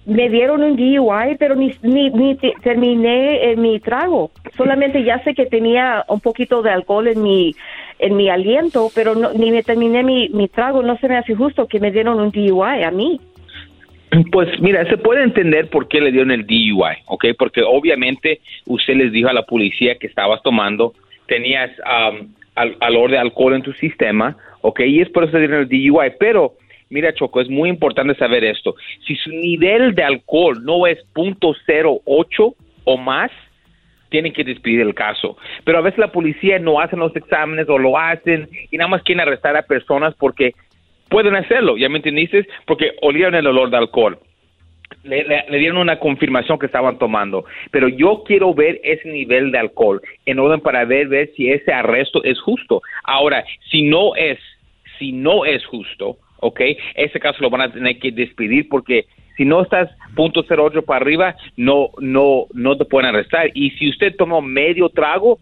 Me 0.04 0.28
dieron 0.28 0.64
un 0.64 0.76
DUI, 0.76 1.36
pero 1.38 1.54
ni, 1.54 1.72
ni, 1.82 2.10
ni 2.10 2.36
te- 2.36 2.54
terminé 2.62 3.52
eh, 3.52 3.56
mi 3.56 3.78
trago. 3.78 4.32
Solamente 4.56 5.04
ya 5.04 5.22
sé 5.22 5.32
que 5.32 5.46
tenía 5.46 6.04
un 6.09 6.20
poquito 6.20 6.60
de 6.60 6.70
alcohol 6.72 7.06
en 7.06 7.22
mi 7.22 7.54
en 7.98 8.16
mi 8.16 8.28
aliento, 8.28 8.90
pero 8.94 9.14
no, 9.14 9.32
ni 9.32 9.51
me 9.51 9.62
terminé 9.62 10.02
mi, 10.02 10.48
trago. 10.48 10.82
No 10.82 10.97
se 10.98 11.09
me 11.09 11.16
hace 11.16 11.35
justo 11.35 11.66
que 11.66 11.81
me 11.81 11.90
dieron 11.90 12.20
un 12.20 12.31
DUI 12.31 12.82
a 12.82 12.90
mí. 12.90 13.20
Pues 14.31 14.48
mira, 14.60 14.85
se 14.89 14.98
puede 14.98 15.23
entender 15.23 15.70
por 15.70 15.89
qué 15.89 16.01
le 16.01 16.12
dieron 16.12 16.31
el 16.31 16.47
DUI, 16.47 16.97
¿ok? 17.06 17.27
Porque 17.39 17.62
obviamente 17.62 18.40
usted 18.66 18.94
les 18.94 19.12
dijo 19.12 19.28
a 19.28 19.32
la 19.32 19.44
policía 19.44 19.97
que 19.98 20.06
estabas 20.06 20.43
tomando, 20.43 20.93
tenías 21.27 21.70
um, 21.81 22.28
al, 22.55 22.77
alor 22.81 23.10
de 23.10 23.19
alcohol 23.19 23.55
en 23.55 23.62
tu 23.62 23.73
sistema, 23.74 24.36
¿ok? 24.60 24.81
Y 24.81 25.01
es 25.01 25.09
por 25.09 25.24
eso 25.24 25.39
le 25.39 25.47
dieron 25.47 25.60
el 25.62 25.69
DUI. 25.69 26.12
Pero, 26.19 26.55
mira, 26.90 27.14
Choco, 27.14 27.40
es 27.40 27.48
muy 27.48 27.70
importante 27.70 28.14
saber 28.16 28.44
esto. 28.44 28.74
Si 29.06 29.16
su 29.16 29.31
nivel 29.31 29.94
de 29.94 30.05
alcohol 30.05 30.62
no 30.62 30.86
es 30.86 30.98
.08 31.14 32.55
o 32.85 32.97
más, 32.98 33.31
tienen 34.12 34.32
que 34.32 34.44
despedir 34.44 34.80
el 34.82 34.94
caso. 34.94 35.36
Pero 35.64 35.78
a 35.78 35.80
veces 35.80 35.98
la 35.98 36.12
policía 36.12 36.60
no 36.60 36.78
hacen 36.78 37.01
los 37.01 37.16
exámenes 37.16 37.68
o 37.68 37.78
lo 37.78 37.98
hacen 37.98 38.48
y 38.70 38.76
nada 38.76 38.89
más 38.89 39.02
quieren 39.02 39.26
arrestar 39.26 39.56
a 39.56 39.62
personas 39.62 40.14
porque 40.14 40.52
pueden 41.09 41.34
hacerlo, 41.34 41.76
¿ya 41.76 41.89
me 41.89 41.97
entendiste? 41.97 42.47
Porque 42.66 42.93
olieron 43.01 43.34
el 43.34 43.47
olor 43.47 43.70
de 43.70 43.78
alcohol. 43.78 44.18
Le, 45.05 45.24
dieron 45.59 45.78
una 45.78 45.98
confirmación 45.98 46.59
que 46.59 46.66
estaban 46.66 46.98
tomando. 46.98 47.44
Pero 47.70 47.89
yo 47.89 48.22
quiero 48.24 48.55
ver 48.55 48.80
ese 48.84 49.09
nivel 49.09 49.51
de 49.51 49.59
alcohol 49.59 50.01
en 50.26 50.39
orden 50.39 50.60
para 50.60 50.84
ver, 50.84 51.09
ver 51.09 51.30
si 51.34 51.51
ese 51.51 51.72
arresto 51.72 52.22
es 52.22 52.39
justo. 52.40 52.82
Ahora, 53.02 53.44
si 53.70 53.82
no 53.82 54.14
es, 54.14 54.39
si 54.98 55.12
no 55.12 55.47
es 55.47 55.64
justo, 55.64 56.18
¿ok? 56.40 56.60
Ese 56.94 57.18
caso 57.18 57.39
lo 57.40 57.51
van 57.51 57.62
a 57.62 57.72
tener 57.72 57.98
que 57.98 58.12
despedir 58.12 58.68
porque 58.68 59.06
si 59.36 59.44
no 59.44 59.62
estás 59.62 59.90
punto 60.14 60.44
.08 60.44 60.84
para 60.84 61.00
arriba, 61.00 61.36
no, 61.56 61.90
no, 61.98 62.46
no 62.52 62.76
te 62.76 62.84
pueden 62.84 63.09
arrestar. 63.09 63.50
Y 63.54 63.70
si 63.72 63.88
usted 63.88 64.14
tomó 64.16 64.42
medio 64.42 64.88
trago, 64.88 65.38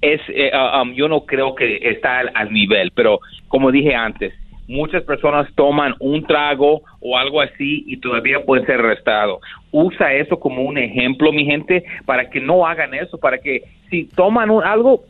es, 0.00 0.20
eh, 0.28 0.50
ah, 0.52 0.82
um, 0.82 0.92
yo 0.94 1.08
no 1.08 1.24
creo 1.24 1.54
que 1.54 1.78
está 1.82 2.20
al, 2.34 2.52
nivel, 2.52 2.90
pero 2.94 3.20
como 3.48 3.70
dije 3.70 3.94
antes, 3.94 4.34
muchas 4.68 5.02
personas 5.04 5.48
toman 5.54 5.94
un 6.00 6.26
trago 6.26 6.82
o 7.00 7.16
algo 7.16 7.40
así 7.40 7.84
y 7.86 7.98
todavía 7.98 8.44
pueden 8.44 8.66
ser 8.66 8.80
arrestados. 8.80 9.40
Usa 9.70 10.12
eso 10.14 10.38
como 10.38 10.62
un 10.62 10.78
ejemplo, 10.78 11.32
mi 11.32 11.44
gente, 11.44 11.84
para 12.04 12.28
que 12.28 12.40
no 12.40 12.66
hagan 12.66 12.94
eso, 12.94 13.18
para 13.18 13.38
que 13.38 13.62
si 13.90 14.04
toman 14.04 14.50
algo, 14.50 15.04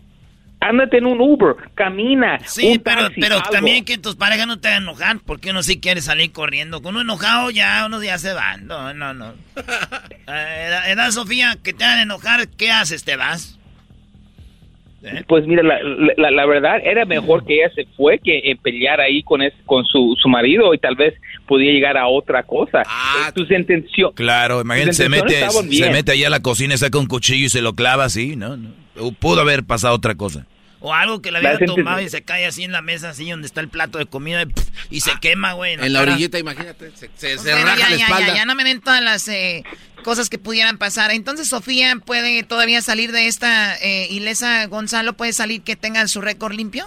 ándate 0.68 0.98
en 0.98 1.06
un 1.06 1.20
Uber, 1.20 1.54
camina. 1.74 2.38
Sí, 2.46 2.66
un 2.72 2.78
pero, 2.80 3.02
taxi, 3.02 3.20
pero 3.20 3.36
algo. 3.36 3.50
también 3.50 3.84
que 3.84 3.98
tus 3.98 4.16
parejas 4.16 4.46
no 4.46 4.58
te 4.58 4.68
hagan 4.68 4.82
enojar, 4.84 5.18
porque 5.24 5.50
uno 5.50 5.62
sí 5.62 5.80
quiere 5.80 6.00
salir 6.00 6.32
corriendo. 6.32 6.82
Con 6.82 6.94
uno 6.94 7.02
enojado 7.02 7.50
ya 7.50 7.84
unos 7.86 8.00
días 8.00 8.20
se 8.20 8.32
van. 8.32 8.66
No, 8.66 8.92
no, 8.94 9.14
no. 9.14 9.34
Eh, 10.26 10.64
edad, 10.68 10.90
edad, 10.90 11.10
Sofía, 11.10 11.58
que 11.62 11.74
te 11.74 11.84
hagan 11.84 12.00
enojar, 12.00 12.48
¿qué 12.48 12.70
haces? 12.70 13.04
¿Te 13.04 13.14
vas? 13.16 13.58
Pues 15.28 15.46
mira, 15.46 15.62
la, 15.62 15.74
la, 16.16 16.30
la 16.30 16.46
verdad 16.46 16.78
era 16.82 17.04
mejor 17.04 17.44
que 17.44 17.56
ella 17.62 17.70
se 17.74 17.84
fue 17.94 18.18
que 18.18 18.38
eh, 18.38 18.56
pelear 18.62 19.02
ahí 19.02 19.22
con 19.22 19.42
es- 19.42 19.52
con 19.66 19.84
su, 19.84 20.16
su 20.18 20.30
marido 20.30 20.72
y 20.72 20.78
tal 20.78 20.96
vez 20.96 21.12
podía 21.46 21.72
llegar 21.72 21.98
a 21.98 22.06
otra 22.06 22.42
cosa. 22.44 22.84
Ah, 22.86 23.30
Eh. 23.36 24.12
Claro, 24.14 24.62
imagínate, 24.62 24.94
se 24.94 25.10
mete, 25.10 25.46
se 25.50 25.90
mete 25.90 26.12
allá 26.12 26.28
a 26.28 26.30
la 26.30 26.40
cocina, 26.40 26.74
saca 26.78 26.96
un 26.98 27.04
cuchillo 27.06 27.44
y 27.44 27.50
se 27.50 27.60
lo 27.60 27.74
clava 27.74 28.04
así, 28.04 28.34
¿no? 28.34 28.56
no. 28.56 28.70
Pudo 29.18 29.42
haber 29.42 29.64
pasado 29.64 29.94
otra 29.94 30.14
cosa. 30.14 30.46
O 30.86 30.92
algo 30.92 31.22
que 31.22 31.32
le 31.32 31.40
La 31.40 31.52
había 31.52 31.66
tomado 31.66 32.02
y 32.02 32.10
se 32.10 32.24
cae 32.24 32.44
así 32.44 32.62
en 32.62 32.70
la 32.70 32.82
mesa, 32.82 33.08
así 33.08 33.30
donde 33.30 33.46
está 33.46 33.62
el 33.62 33.70
plato 33.70 33.96
de 33.96 34.04
comida 34.04 34.42
y, 34.42 34.44
pff, 34.44 34.68
y 34.90 35.00
se 35.00 35.12
quema, 35.18 35.54
güey. 35.54 35.72
En 35.80 35.92
la 35.94 36.02
orillita, 36.02 36.38
imagínate. 36.38 36.90
Se, 36.90 37.08
se, 37.38 37.54
raja 37.54 37.78
ya, 37.78 37.88
la 37.88 37.96
ya, 37.96 38.04
espalda. 38.04 38.26
ya, 38.26 38.34
ya 38.34 38.44
no 38.44 38.54
me 38.54 38.64
den 38.64 38.82
todas 38.82 39.02
las 39.02 39.26
eh, 39.28 39.64
cosas 40.02 40.28
que 40.28 40.36
pudieran 40.36 40.76
pasar. 40.76 41.10
Entonces, 41.10 41.48
Sofía 41.48 41.90
puede 42.04 42.42
todavía 42.42 42.82
salir 42.82 43.12
de 43.12 43.28
esta 43.28 43.76
eh, 43.76 44.08
ilesa. 44.10 44.66
Gonzalo 44.66 45.14
puede 45.14 45.32
salir 45.32 45.62
que 45.62 45.74
tenga 45.74 46.06
su 46.06 46.20
récord 46.20 46.52
limpio. 46.52 46.84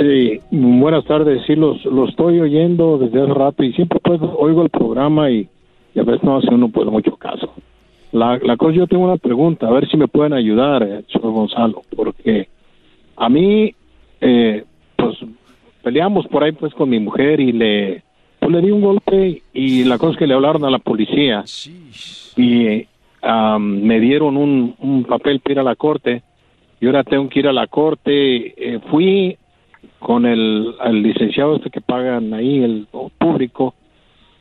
Eh, 0.00 0.40
buenas 0.52 1.04
tardes, 1.06 1.42
sí, 1.44 1.56
los, 1.56 1.84
los 1.84 2.10
estoy 2.10 2.38
oyendo 2.38 2.98
desde 2.98 3.20
hace 3.20 3.34
rato 3.34 3.64
y 3.64 3.72
siempre 3.72 3.98
pues 3.98 4.20
oigo 4.22 4.62
el 4.62 4.70
programa 4.70 5.28
y, 5.28 5.48
a 5.96 6.04
veces 6.04 6.22
no 6.22 6.36
hace 6.36 6.54
uno 6.54 6.68
pues 6.68 6.86
mucho 6.86 7.16
caso. 7.16 7.52
La, 8.12 8.38
la 8.38 8.56
cosa, 8.56 8.76
yo 8.76 8.86
tengo 8.86 9.04
una 9.04 9.16
pregunta, 9.16 9.66
a 9.66 9.72
ver 9.72 9.88
si 9.88 9.96
me 9.96 10.06
pueden 10.06 10.34
ayudar, 10.34 10.84
eh, 10.84 11.02
señor 11.12 11.32
Gonzalo, 11.32 11.82
porque 11.96 12.48
a 13.16 13.28
mí, 13.28 13.74
eh, 14.20 14.64
pues 14.94 15.18
peleamos 15.82 16.28
por 16.28 16.44
ahí 16.44 16.52
pues 16.52 16.72
con 16.74 16.88
mi 16.88 17.00
mujer 17.00 17.40
y 17.40 17.50
le, 17.50 18.04
pues, 18.38 18.52
le 18.52 18.60
di 18.60 18.70
un 18.70 18.82
golpe 18.82 19.42
y 19.52 19.82
la 19.82 19.98
cosa 19.98 20.12
es 20.12 20.18
que 20.18 20.28
le 20.28 20.34
hablaron 20.34 20.64
a 20.64 20.70
la 20.70 20.78
policía 20.78 21.42
y 22.36 22.86
am, 23.20 23.82
me 23.82 23.98
dieron 23.98 24.36
un, 24.36 24.76
un 24.78 25.02
papel 25.02 25.40
para 25.40 25.52
ir 25.54 25.58
a 25.58 25.64
la 25.64 25.74
corte 25.74 26.22
y 26.80 26.86
ahora 26.86 27.02
tengo 27.02 27.28
que 27.28 27.40
ir 27.40 27.48
a 27.48 27.52
la 27.52 27.66
corte. 27.66 28.54
Eh, 28.56 28.78
fui 28.92 29.36
con 29.98 30.26
el, 30.26 30.74
el 30.84 31.02
licenciado 31.02 31.56
este 31.56 31.70
que 31.70 31.80
pagan 31.80 32.32
ahí, 32.34 32.62
el 32.62 32.86
público, 33.18 33.74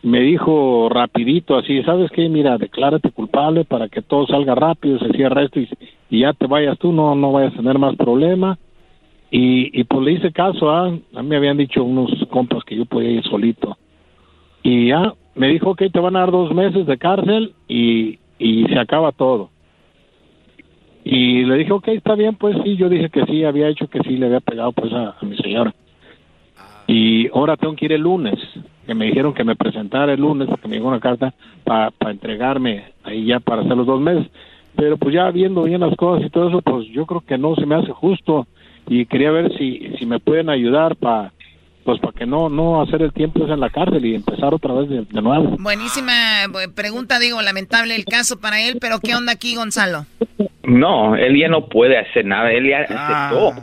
me 0.04 0.22
dijo 0.22 0.90
rapidito 0.90 1.58
así, 1.58 1.82
¿sabes 1.84 2.12
qué? 2.12 2.30
Mira, 2.30 2.58
declárate 2.58 3.12
culpable 3.12 3.66
para 3.66 3.90
que 3.90 4.02
todo 4.02 4.28
salga 4.28 4.56
rápido, 4.56 5.00
se 5.00 5.12
cierra 5.12 5.44
esto 5.44 5.60
y, 5.60 5.68
ya 6.10 6.34
te 6.34 6.48
vayas 6.48 6.78
tú, 6.78 6.94
no, 6.94 7.16
no 7.16 7.32
vayas 7.32 7.54
a 7.54 7.58
tener 7.58 7.78
más 7.80 7.96
problema. 7.96 8.58
Y, 9.30 9.78
y 9.78 9.84
pues 9.84 10.06
le 10.06 10.14
hice 10.14 10.32
caso, 10.32 10.70
¿ah? 10.70 10.88
a 10.88 11.22
mí 11.22 11.28
me 11.28 11.36
habían 11.36 11.58
dicho 11.58 11.84
unos 11.84 12.12
compas 12.30 12.64
que 12.64 12.78
yo 12.78 12.86
podía 12.86 13.12
ir 13.12 13.24
solito. 13.24 13.78
Y 14.64 14.88
ya 14.88 15.14
me 15.36 15.50
dijo 15.50 15.76
que 15.76 15.90
te 15.90 16.00
van 16.00 16.16
a 16.16 16.22
dar 16.22 16.32
dos 16.32 16.54
meses 16.54 16.86
de 16.86 16.98
cárcel 16.98 17.54
y, 17.68 18.20
y 18.40 18.66
se 18.66 18.80
acaba 18.80 19.12
todo. 19.12 19.50
Y 21.10 21.46
le 21.46 21.56
dije, 21.56 21.72
ok, 21.72 21.88
está 21.88 22.16
bien, 22.16 22.36
pues 22.36 22.58
sí, 22.66 22.76
yo 22.76 22.90
dije 22.90 23.10
que 23.10 23.26
sí, 23.28 23.46
había 23.46 23.70
hecho 23.70 23.88
que 23.88 24.02
sí, 24.02 24.18
le 24.18 24.26
había 24.26 24.42
pegado 24.42 24.74
pues 24.74 24.92
a, 24.92 25.16
a 25.18 25.26
mi 25.26 25.38
señora. 25.38 25.74
Y 26.86 27.30
ahora 27.30 27.56
tengo 27.56 27.78
que 27.78 27.86
ir 27.86 27.94
el 27.94 28.02
lunes, 28.02 28.38
que 28.86 28.94
me 28.94 29.06
dijeron 29.06 29.34
que 29.34 29.46
me 29.46 29.56
presentara 29.56 30.12
el 30.12 30.20
lunes, 30.20 30.50
que 30.62 30.68
me 30.68 30.76
llegó 30.76 30.90
una 30.90 31.00
carta 31.00 31.34
para 31.64 31.94
entregarme 32.08 32.92
ahí 33.04 33.24
ya 33.24 33.40
para 33.40 33.62
hacer 33.62 33.78
los 33.78 33.88
dos 33.88 34.02
meses. 34.02 34.28
Pero 34.76 34.98
pues 34.98 35.16
ya 35.16 35.32
viendo 35.32 35.64
bien 35.64 35.80
las 35.80 35.96
cosas 35.96 36.26
y 36.26 36.30
todo 36.30 36.50
eso, 36.50 36.62
pues 36.62 36.86
yo 36.90 37.06
creo 37.06 37.22
que 37.22 37.38
no 37.38 37.56
se 37.56 37.66
me 37.66 37.76
hace 37.76 37.94
justo 37.94 38.46
y 38.90 39.06
quería 39.06 39.32
ver 39.32 39.58
si, 39.58 39.94
si 39.98 40.06
me 40.06 40.20
pueden 40.20 40.50
ayudar 40.50 40.98
para 40.98 41.32
pues 41.88 42.02
para 42.02 42.12
que 42.12 42.26
no 42.26 42.50
no 42.50 42.82
hacer 42.82 43.02
el 43.02 43.14
tiempo 43.14 43.48
en 43.48 43.62
la 43.62 43.70
cárcel 43.70 44.06
y 44.06 44.14
empezar 44.14 44.54
otra 44.54 44.74
vez 44.74 44.90
de, 44.90 45.06
de 45.06 45.22
nuevo. 45.22 45.56
Buenísima 45.58 46.44
eh, 46.44 46.68
pregunta, 46.76 47.18
digo, 47.18 47.42
lamentable 47.42 47.96
el 47.96 48.04
caso 48.04 48.42
para 48.42 48.62
él, 48.62 48.78
pero 48.82 49.00
¿qué 49.00 49.16
onda 49.16 49.32
aquí, 49.32 49.56
Gonzalo? 49.56 50.06
No, 50.64 51.16
él 51.16 51.40
ya 51.40 51.48
no 51.48 51.70
puede 51.70 51.98
hacer 51.98 52.26
nada, 52.26 52.52
él 52.52 52.68
ya 52.68 52.80
aceptó. 52.80 53.54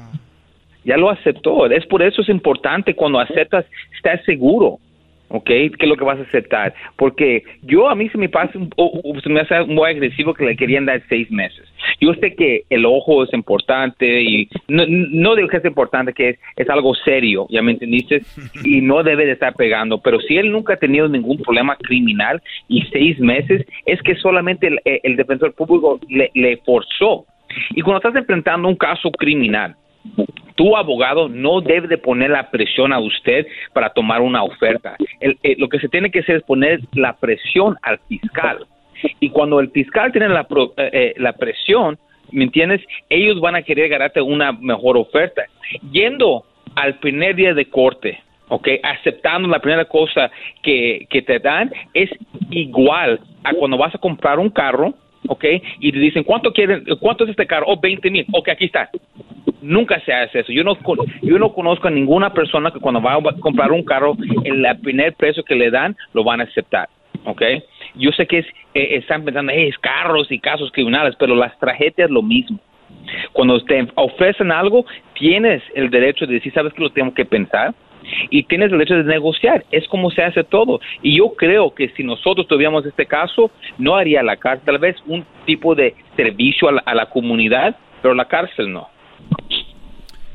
Ya 0.86 0.96
lo 0.96 1.10
aceptó. 1.10 1.66
Es 1.66 1.84
por 1.84 2.02
eso 2.02 2.22
es 2.22 2.30
importante 2.30 2.96
cuando 2.96 3.20
aceptas, 3.20 3.66
estar 3.94 4.24
seguro, 4.24 4.78
¿ok? 5.34 5.44
¿Qué 5.46 5.70
es 5.80 5.88
lo 5.88 5.96
que 5.96 6.04
vas 6.04 6.18
a 6.18 6.22
aceptar? 6.22 6.72
Porque 6.96 7.42
yo 7.62 7.88
a 7.88 7.94
mí 7.94 8.08
se 8.08 8.18
me 8.18 8.28
pasa, 8.28 8.56
un, 8.58 8.70
o- 8.76 9.00
o 9.04 9.20
se 9.20 9.28
me 9.28 9.40
hace 9.40 9.64
muy 9.64 9.90
agresivo 9.90 10.32
que 10.32 10.44
le 10.44 10.56
querían 10.56 10.86
dar 10.86 11.02
seis 11.08 11.30
meses. 11.30 11.64
Yo 12.00 12.14
sé 12.14 12.34
que 12.34 12.62
el 12.70 12.84
ojo 12.86 13.24
es 13.24 13.32
importante 13.34 14.22
y 14.22 14.48
no, 14.68 14.84
no 14.88 15.34
digo 15.34 15.48
que 15.48 15.56
es 15.58 15.64
importante, 15.64 16.12
que 16.12 16.30
es, 16.30 16.38
es 16.56 16.68
algo 16.70 16.94
serio, 16.94 17.46
¿ya 17.50 17.62
me 17.62 17.72
entendiste? 17.72 18.22
Y 18.64 18.80
no 18.80 19.02
debe 19.02 19.26
de 19.26 19.32
estar 19.32 19.54
pegando, 19.54 19.98
pero 19.98 20.20
si 20.20 20.36
él 20.36 20.50
nunca 20.52 20.74
ha 20.74 20.76
tenido 20.76 21.08
ningún 21.08 21.38
problema 21.38 21.76
criminal 21.76 22.40
y 22.68 22.82
seis 22.92 23.18
meses, 23.18 23.66
es 23.86 24.00
que 24.02 24.14
solamente 24.16 24.68
el, 24.68 24.80
el 24.84 25.16
defensor 25.16 25.52
público 25.54 25.98
le, 26.08 26.30
le 26.34 26.56
forzó. 26.58 27.26
Y 27.70 27.82
cuando 27.82 27.98
estás 27.98 28.16
enfrentando 28.16 28.68
un 28.68 28.76
caso 28.76 29.10
criminal, 29.10 29.74
tu 30.54 30.76
abogado 30.76 31.28
no 31.28 31.60
debe 31.60 31.88
de 31.88 31.98
poner 31.98 32.30
la 32.30 32.50
presión 32.50 32.92
a 32.92 33.00
usted 33.00 33.46
para 33.72 33.90
tomar 33.90 34.20
una 34.22 34.42
oferta. 34.44 34.96
El- 35.20 35.38
eh, 35.42 35.56
lo 35.58 35.68
que 35.68 35.80
se 35.80 35.88
tiene 35.88 36.10
que 36.10 36.20
hacer 36.20 36.36
es 36.36 36.42
poner 36.44 36.80
la 36.92 37.14
presión 37.16 37.76
al 37.82 37.98
fiscal. 38.08 38.66
Y 39.20 39.30
cuando 39.30 39.58
el 39.60 39.70
fiscal 39.70 40.12
tiene 40.12 40.28
la, 40.28 40.44
pro- 40.44 40.72
eh, 40.76 40.90
eh, 40.92 41.14
la 41.16 41.32
presión, 41.32 41.98
¿me 42.30 42.44
entiendes? 42.44 42.80
Ellos 43.10 43.40
van 43.40 43.56
a 43.56 43.62
querer 43.62 43.88
ganarte 43.88 44.20
una 44.20 44.52
mejor 44.52 44.96
oferta. 44.96 45.42
Yendo 45.90 46.44
al 46.76 46.98
primer 47.00 47.34
día 47.34 47.52
de 47.52 47.66
corte, 47.66 48.20
¿ok? 48.48 48.68
Aceptando 48.82 49.48
la 49.48 49.58
primera 49.58 49.84
cosa 49.86 50.30
que, 50.62 51.06
que 51.10 51.22
te 51.22 51.38
dan 51.40 51.72
es 51.92 52.10
igual 52.50 53.20
a 53.42 53.52
cuando 53.54 53.76
vas 53.76 53.94
a 53.94 53.98
comprar 53.98 54.38
un 54.38 54.50
carro, 54.50 54.94
¿ok? 55.28 55.44
Y 55.80 55.92
dicen, 55.92 56.24
¿cuánto 56.24 56.52
quieren? 56.52 56.84
¿Cuánto 57.00 57.24
es 57.24 57.30
este 57.30 57.46
carro? 57.46 57.66
Oh, 57.68 57.78
20 57.80 58.10
mil. 58.10 58.26
Ok, 58.32 58.48
aquí 58.48 58.66
está. 58.66 58.90
Nunca 59.62 59.98
se 60.00 60.12
hace 60.12 60.40
eso. 60.40 60.52
Yo 60.52 60.62
no, 60.62 60.76
yo 61.22 61.38
no 61.38 61.52
conozco 61.52 61.88
a 61.88 61.90
ninguna 61.90 62.32
persona 62.32 62.70
que 62.70 62.80
cuando 62.80 63.00
va 63.00 63.14
a 63.14 63.40
comprar 63.40 63.72
un 63.72 63.84
carro, 63.84 64.16
el 64.44 64.66
primer 64.82 65.14
precio 65.14 65.42
que 65.42 65.54
le 65.54 65.70
dan, 65.70 65.96
lo 66.12 66.24
van 66.24 66.40
a 66.40 66.44
aceptar. 66.44 66.88
¿Ok? 67.24 67.42
Yo 67.94 68.10
sé 68.10 68.26
que 68.26 68.38
es, 68.38 68.46
eh, 68.74 68.96
están 68.96 69.24
pensando, 69.24 69.52
"Eh, 69.52 69.68
es 69.68 69.78
carros 69.78 70.30
y 70.30 70.38
casos 70.38 70.70
criminales, 70.72 71.14
pero 71.18 71.34
las 71.34 71.58
tragedias 71.58 72.10
lo 72.10 72.22
mismo. 72.22 72.58
Cuando 73.32 73.62
te 73.64 73.86
ofrecen 73.94 74.52
algo, 74.52 74.84
tienes 75.18 75.62
el 75.74 75.90
derecho 75.90 76.26
de 76.26 76.34
decir, 76.34 76.52
¿sabes 76.52 76.72
que 76.74 76.82
lo 76.82 76.90
tengo 76.90 77.14
que 77.14 77.24
pensar? 77.24 77.74
Y 78.30 78.44
tienes 78.44 78.70
el 78.72 78.78
derecho 78.78 78.94
de 78.96 79.04
negociar. 79.04 79.64
Es 79.70 79.86
como 79.88 80.10
se 80.10 80.22
hace 80.22 80.44
todo. 80.44 80.80
Y 81.02 81.18
yo 81.18 81.34
creo 81.34 81.74
que 81.74 81.88
si 81.90 82.02
nosotros 82.02 82.46
tuviéramos 82.48 82.84
este 82.86 83.06
caso, 83.06 83.50
no 83.78 83.96
haría 83.96 84.22
la 84.22 84.36
cárcel. 84.36 84.66
Tal 84.66 84.78
vez 84.78 84.96
un 85.06 85.24
tipo 85.46 85.74
de 85.74 85.94
servicio 86.16 86.68
a 86.68 86.72
la, 86.72 86.82
a 86.86 86.94
la 86.94 87.06
comunidad, 87.06 87.76
pero 88.02 88.14
la 88.14 88.26
cárcel 88.26 88.72
no. 88.72 88.88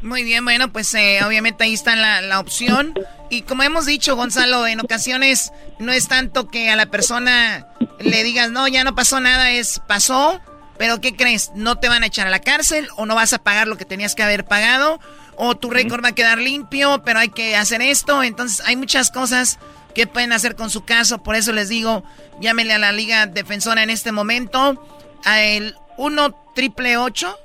Muy 0.02 0.24
bien, 0.24 0.46
bueno, 0.46 0.72
pues 0.72 0.94
eh, 0.96 1.20
obviamente 1.26 1.66
ahí 1.66 1.74
está 1.74 1.96
la, 1.96 2.22
la 2.22 2.40
opción. 2.40 2.94
Y 3.30 3.42
como 3.42 3.64
hemos 3.64 3.86
dicho, 3.86 4.16
Gonzalo, 4.16 4.66
en 4.66 4.80
ocasiones 4.80 5.52
no 5.78 5.92
es 5.92 6.08
tanto 6.08 6.48
que 6.48 6.70
a 6.70 6.78
la 6.78 6.86
persona 6.86 7.68
le 8.00 8.24
digas, 8.24 8.50
no, 8.50 8.68
ya 8.68 8.86
no 8.86 8.96
pasó 8.96 9.20
nada, 9.20 9.52
es 9.52 9.82
pasó, 9.88 10.40
pero 10.78 11.02
¿qué 11.02 11.16
crees? 11.16 11.52
No 11.54 11.76
te 11.76 11.90
van 11.90 12.04
a 12.04 12.06
echar 12.06 12.28
a 12.28 12.30
la 12.30 12.40
cárcel 12.40 12.88
o 12.96 13.06
no 13.06 13.16
vas 13.16 13.34
a 13.34 13.44
pagar 13.44 13.68
lo 13.68 13.78
que 13.78 13.84
tenías 13.84 14.16
que 14.16 14.24
haber 14.24 14.46
pagado 14.46 15.02
o 15.42 15.56
tu 15.56 15.70
récord 15.70 16.04
va 16.04 16.10
a 16.10 16.16
quedar 16.16 16.38
limpio, 16.38 17.02
pero 17.06 17.20
hay 17.20 17.30
que 17.30 17.56
hacer 17.56 17.82
esto. 17.82 18.22
Entonces 18.24 18.62
hay 18.68 18.76
muchas 18.76 19.10
cosas 19.10 19.58
que 19.96 20.06
pueden 20.06 20.34
hacer 20.34 20.56
con 20.58 20.70
su 20.70 20.84
caso. 20.84 21.24
Por 21.24 21.36
eso 21.36 21.54
les 21.54 21.70
digo, 21.70 22.04
llámenle 22.42 22.74
a 22.74 22.78
la 22.78 22.92
Liga 22.92 23.26
Defensora 23.26 23.82
en 23.82 23.90
este 23.90 24.12
momento 24.12 24.86
a 25.24 25.42
el 25.42 25.76
1 25.98 26.36
triple 26.54 26.98
8 26.98 27.38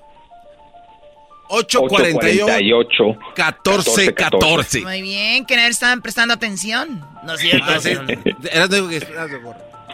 848 1.49 3.19
14 3.37 4.13
14. 4.15 4.81
Muy 4.83 5.03
bien, 5.03 5.47
que 5.47 5.67
estaban 5.69 6.03
prestando 6.03 6.35
atención. 6.35 7.07
No 7.23 7.35
es 7.35 7.41
cierto. 7.41 7.65
Ah, 7.69 7.79
sí. 7.81 7.91
Eras 8.51 8.71
de- 8.71 8.97
eras 8.97 9.31
de- 9.31 9.41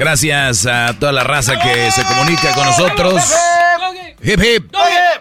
Gracias 0.00 0.64
a 0.64 0.98
toda 0.98 1.12
la 1.12 1.24
raza 1.24 1.60
que 1.60 1.90
se 1.90 2.02
comunica 2.04 2.54
con 2.54 2.64
nosotros. 2.64 3.22
Hip 4.22 4.40
hip. 4.42 4.74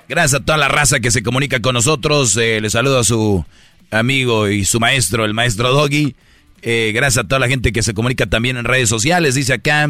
Gracias 0.08 0.40
a 0.40 0.46
toda 0.46 0.58
la 0.58 0.70
raza 0.70 1.02
que 1.02 1.12
se 1.12 1.22
comunica 1.22 1.60
con 1.60 1.74
nosotros. 1.74 2.38
Eh, 2.38 2.62
le 2.62 2.70
saludo 2.70 3.00
a 3.00 3.04
su 3.04 3.44
amigo 3.92 4.48
y 4.48 4.64
su 4.64 4.80
maestro, 4.80 5.26
el 5.26 5.34
maestro 5.34 5.74
Doggy. 5.74 6.16
Eh, 6.62 6.94
gracias 6.96 7.26
a 7.26 7.28
toda 7.28 7.40
la 7.40 7.50
gente 7.50 7.74
que 7.74 7.84
se 7.84 7.94
comunica 7.94 8.28
también 8.28 8.56
en 8.56 8.64
redes 8.64 8.88
sociales. 8.88 9.36
Dice 9.36 9.52
acá, 9.52 9.90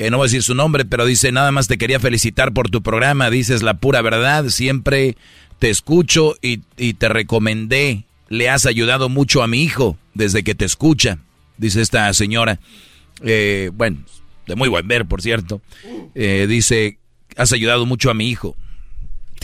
eh, 0.00 0.10
no 0.10 0.16
voy 0.16 0.24
a 0.24 0.26
decir 0.26 0.42
su 0.42 0.56
nombre, 0.56 0.84
pero 0.84 1.06
dice, 1.06 1.30
nada 1.30 1.52
más 1.52 1.68
te 1.68 1.78
quería 1.78 2.00
felicitar 2.00 2.52
por 2.52 2.68
tu 2.68 2.82
programa. 2.82 3.30
Dices 3.30 3.62
la 3.62 3.74
pura 3.74 4.02
verdad. 4.02 4.48
Siempre 4.48 5.16
te 5.60 5.70
escucho 5.70 6.34
y, 6.42 6.62
y 6.76 6.94
te 6.94 7.08
recomendé. 7.08 8.06
Le 8.28 8.50
has 8.50 8.66
ayudado 8.66 9.08
mucho 9.08 9.44
a 9.44 9.46
mi 9.46 9.62
hijo 9.62 9.96
desde 10.14 10.42
que 10.42 10.56
te 10.56 10.64
escucha, 10.64 11.18
dice 11.58 11.80
esta 11.80 12.12
señora. 12.12 12.58
Eh, 13.22 13.70
bueno, 13.72 13.98
de 14.46 14.56
muy 14.56 14.68
buen 14.68 14.86
ver, 14.86 15.06
por 15.06 15.22
cierto. 15.22 15.60
Eh, 16.14 16.46
dice, 16.48 16.98
has 17.36 17.52
ayudado 17.52 17.86
mucho 17.86 18.10
a 18.10 18.14
mi 18.14 18.28
hijo. 18.28 18.56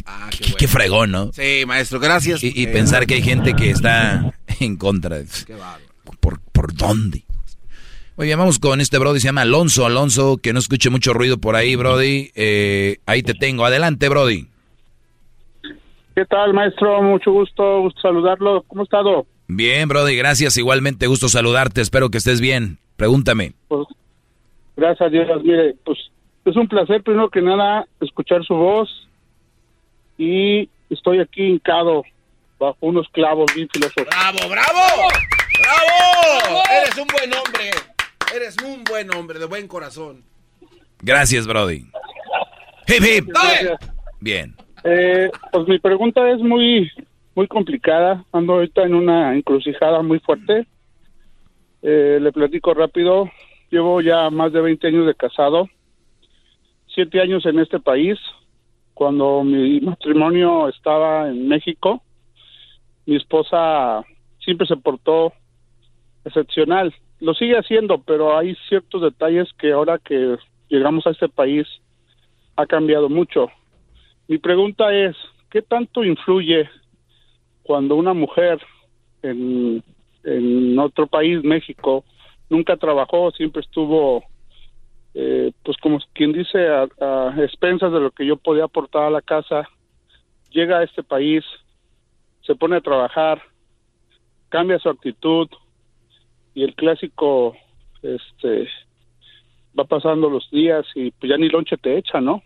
Ah, 0.07 0.31
qué, 0.59 0.66
fregón, 0.66 1.12
¿no? 1.12 1.32
Sí, 1.32 1.65
maestro, 1.66 2.01
gracias. 2.01 2.43
Y, 2.43 2.66
pensar 2.66 3.07
que 3.07 3.15
hay 3.15 3.23
gente 3.23 3.55
que 3.55 3.70
está 3.70 4.35
en 4.61 4.77
contra. 4.77 5.19
De, 5.19 5.27
¿Por, 6.20 6.40
¿Por 6.40 6.74
dónde? 6.74 7.24
Oye, 8.16 8.35
vamos 8.36 8.59
con 8.59 8.81
este 8.81 8.99
Brody, 8.99 9.20
se 9.20 9.28
llama 9.28 9.43
Alonso. 9.43 9.86
Alonso, 9.86 10.36
que 10.36 10.53
no 10.53 10.59
escuche 10.59 10.90
mucho 10.90 11.15
ruido 11.15 11.39
por 11.39 11.57
ahí, 11.57 11.77
Brody. 11.77 12.31
Eh, 12.35 12.99
ahí 13.07 13.23
te 13.23 13.35
tengo. 13.35 13.65
Adelante, 13.65 14.09
Brody. 14.09 14.49
¿Qué 16.15 16.24
tal, 16.27 16.53
maestro? 16.53 17.03
Mucho 17.03 17.32
gusto, 17.32 17.81
gusto 17.81 18.01
saludarlo. 18.03 18.65
¿Cómo 18.69 18.82
ha 18.82 18.85
estado? 18.85 19.27
Bien, 19.49 19.89
Brody, 19.89 20.15
gracias. 20.15 20.57
Igualmente, 20.59 21.07
gusto 21.07 21.28
saludarte. 21.28 21.81
Espero 21.81 22.11
que 22.11 22.19
estés 22.19 22.40
bien. 22.40 22.78
Pregúntame. 23.03 23.53
Pues, 23.66 23.89
gracias 24.77 25.09
a 25.09 25.11
Dios. 25.11 25.43
Mire, 25.43 25.74
pues 25.85 25.99
es 26.45 26.55
un 26.55 26.69
placer, 26.69 27.03
primero 27.03 27.29
que 27.31 27.43
nada, 27.43 27.85
escuchar 28.01 28.45
su 28.45 28.55
voz. 28.55 29.09
Y 30.16 30.69
estoy 30.89 31.19
aquí 31.19 31.43
hincado 31.43 32.05
bajo 32.61 32.77
unos 32.81 33.09
clavos 33.09 33.53
bien 33.57 33.69
filosos. 33.73 34.07
¡Bravo, 34.07 34.49
bravo! 34.49 35.09
¡Bravo! 35.59 36.62
Eres 36.70 36.97
un 36.97 37.09
buen 37.09 37.35
hombre. 37.35 37.70
Eres 38.37 38.57
un 38.65 38.85
buen 38.85 39.12
hombre, 39.16 39.41
de 39.41 39.47
buen 39.47 39.66
corazón. 39.66 40.23
Gracias, 41.01 41.49
Brody. 41.49 41.85
Hip, 42.87 43.03
hip. 43.03 43.29
Bien. 44.20 44.55
Eh, 44.85 45.29
pues 45.51 45.66
mi 45.66 45.81
pregunta 45.81 46.31
es 46.31 46.39
muy, 46.39 46.89
muy 47.35 47.49
complicada. 47.49 48.24
Ando 48.31 48.53
ahorita 48.53 48.85
en 48.85 48.95
una 48.95 49.35
encrucijada 49.35 50.03
muy 50.03 50.20
fuerte. 50.20 50.69
Eh, 51.83 52.19
le 52.21 52.33
platico 52.33 52.73
rápido. 52.75 53.29
Llevo 53.71 54.01
ya 54.01 54.31
más 54.31 54.53
de 54.53 54.61
20 54.61 54.87
años 54.87 55.07
de 55.07 55.15
casado, 55.15 55.69
siete 56.95 57.21
años 57.21 57.45
en 57.47 57.59
este 57.59 57.81
país. 57.81 58.19
Cuando 58.95 59.43
mi 59.43 59.81
matrimonio 59.81 60.69
estaba 60.69 61.29
en 61.29 61.49
México, 61.49 62.03
mi 63.07 63.17
esposa 63.17 64.05
siempre 64.45 64.67
se 64.67 64.77
portó 64.77 65.33
excepcional. 66.25 66.95
Lo 67.21 67.35
sigue 67.35 67.57
haciendo, 67.57 67.99
pero 68.03 68.37
hay 68.37 68.55
ciertos 68.69 69.03
detalles 69.03 69.49
que 69.59 69.73
ahora 69.73 69.99
que 69.99 70.37
llegamos 70.69 71.07
a 71.07 71.11
este 71.11 71.29
país 71.29 71.67
ha 72.57 72.67
cambiado 72.67 73.09
mucho. 73.09 73.49
Mi 74.29 74.39
pregunta 74.39 74.95
es, 74.95 75.17
¿qué 75.51 75.63
tanto 75.63 76.05
influye 76.05 76.69
cuando 77.63 77.97
una 77.97 78.13
mujer 78.13 78.61
en 79.23 79.83
en 80.24 80.78
otro 80.78 81.07
país, 81.07 81.43
México, 81.43 82.05
nunca 82.49 82.77
trabajó, 82.77 83.31
siempre 83.32 83.62
estuvo, 83.62 84.24
eh, 85.15 85.53
pues 85.65 85.77
como 85.78 85.99
quien 86.12 86.32
dice, 86.32 86.69
a, 86.69 87.35
expensas 87.39 87.93
de 87.93 88.01
lo 88.01 88.11
que 88.11 88.27
yo 88.27 88.36
podía 88.36 88.65
aportar 88.65 89.05
a 89.05 89.11
la 89.11 89.23
casa, 89.23 89.69
llega 90.51 90.78
a 90.78 90.85
este 90.85 91.03
país, 91.03 91.44
se 92.47 92.55
pone 92.55 92.77
a 92.77 92.81
trabajar, 92.81 93.40
cambia 94.49 94.78
su 94.78 94.89
actitud 94.89 95.49
y 96.55 96.62
el 96.62 96.74
clásico, 96.74 97.57
este, 98.03 98.69
va 99.78 99.85
pasando 99.85 100.28
los 100.28 100.51
días 100.51 100.85
y 100.94 101.11
pues 101.12 101.31
ya 101.31 101.39
ni 101.39 101.49
lonche 101.49 101.77
te 101.78 101.97
echa, 101.97 102.20
¿no? 102.20 102.43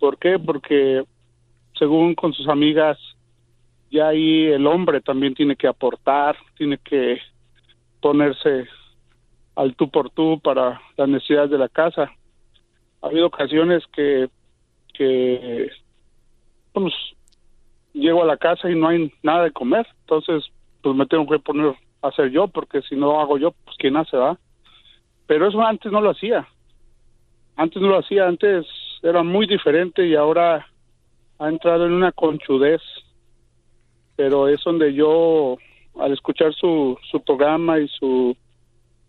¿Por 0.00 0.18
qué? 0.18 0.38
Porque 0.38 1.04
según 1.78 2.14
con 2.14 2.32
sus 2.32 2.48
amigas 2.48 2.98
ya 3.90 4.08
ahí 4.08 4.46
el 4.46 4.66
hombre 4.66 5.00
también 5.00 5.34
tiene 5.34 5.56
que 5.56 5.68
aportar, 5.68 6.36
tiene 6.56 6.78
que 6.78 7.20
ponerse 8.00 8.68
al 9.54 9.74
tú 9.74 9.90
por 9.90 10.10
tú 10.10 10.40
para 10.40 10.80
las 10.96 11.08
necesidades 11.08 11.50
de 11.50 11.58
la 11.58 11.68
casa. 11.68 12.10
Ha 13.02 13.06
habido 13.06 13.26
ocasiones 13.26 13.84
que, 13.92 14.28
que 14.92 15.70
pues, 16.72 16.92
llego 17.92 18.22
a 18.22 18.26
la 18.26 18.36
casa 18.36 18.70
y 18.70 18.74
no 18.74 18.88
hay 18.88 19.12
nada 19.22 19.44
de 19.44 19.52
comer, 19.52 19.86
entonces 20.00 20.44
pues 20.82 20.94
me 20.94 21.06
tengo 21.06 21.26
que 21.26 21.38
poner 21.38 21.74
a 22.02 22.08
hacer 22.08 22.30
yo, 22.30 22.48
porque 22.48 22.82
si 22.82 22.94
no 22.94 23.20
hago 23.20 23.38
yo, 23.38 23.52
pues 23.64 23.76
quién 23.78 23.96
hace, 23.96 24.16
va. 24.16 24.38
Pero 25.26 25.48
eso 25.48 25.60
antes 25.62 25.90
no 25.90 26.00
lo 26.00 26.10
hacía. 26.10 26.46
Antes 27.56 27.80
no 27.80 27.88
lo 27.88 27.98
hacía, 27.98 28.28
antes 28.28 28.66
era 29.02 29.22
muy 29.22 29.46
diferente 29.46 30.06
y 30.06 30.14
ahora 30.14 30.66
ha 31.38 31.48
entrado 31.48 31.86
en 31.86 31.92
una 31.92 32.12
conchudez 32.12 32.82
pero 34.16 34.48
es 34.48 34.62
donde 34.64 34.94
yo, 34.94 35.58
al 36.00 36.12
escuchar 36.12 36.54
su, 36.54 36.98
su 37.10 37.22
programa 37.22 37.78
y 37.78 37.88
su, 37.88 38.36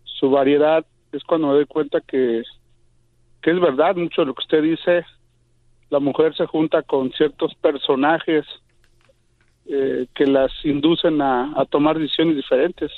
su 0.04 0.30
variedad, 0.30 0.84
es 1.12 1.24
cuando 1.24 1.48
me 1.48 1.54
doy 1.54 1.66
cuenta 1.66 2.00
que, 2.00 2.42
que 3.42 3.50
es 3.50 3.60
verdad 3.60 3.96
mucho 3.96 4.22
de 4.22 4.26
lo 4.26 4.34
que 4.34 4.42
usted 4.42 4.62
dice. 4.62 5.04
La 5.90 6.00
mujer 6.00 6.36
se 6.36 6.46
junta 6.46 6.82
con 6.82 7.10
ciertos 7.12 7.54
personajes 7.54 8.44
eh, 9.66 10.06
que 10.14 10.26
las 10.26 10.52
inducen 10.64 11.20
a, 11.22 11.52
a, 11.58 11.64
tomar 11.64 11.98
decisiones 11.98 12.36
diferentes. 12.36 12.92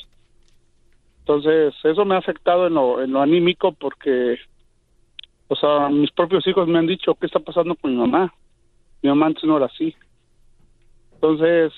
Entonces, 1.20 1.72
eso 1.84 2.04
me 2.04 2.16
ha 2.16 2.18
afectado 2.18 2.66
en 2.66 2.74
lo, 2.74 3.00
en 3.00 3.12
lo 3.12 3.20
anímico 3.20 3.72
porque, 3.72 4.38
o 5.46 5.54
sea, 5.54 5.88
mis 5.88 6.10
propios 6.10 6.44
hijos 6.48 6.66
me 6.66 6.78
han 6.80 6.86
dicho, 6.86 7.14
¿qué 7.14 7.26
está 7.26 7.38
pasando 7.38 7.76
con 7.76 7.92
mi 7.92 7.96
mamá? 7.96 8.34
Mi 9.02 9.08
mamá 9.08 9.26
antes 9.26 9.44
no 9.44 9.56
era 9.56 9.66
así. 9.66 9.94
Entonces, 11.14 11.72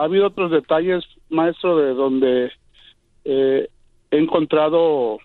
ha 0.00 0.04
habido 0.04 0.28
otros 0.28 0.50
detalles, 0.50 1.04
maestro, 1.28 1.76
de 1.76 1.92
donde 1.92 2.52
eh, 3.24 3.68
he 4.10 4.18
encontrado 4.18 5.18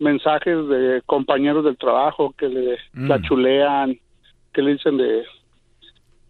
mensajes 0.00 0.66
de 0.68 1.00
compañeros 1.06 1.64
del 1.64 1.76
trabajo 1.76 2.34
que 2.36 2.48
le 2.48 2.78
Mm. 2.92 3.08
la 3.08 3.22
chulean, 3.22 3.98
que 4.52 4.62
le 4.62 4.72
dicen 4.72 4.96
de, 4.96 5.24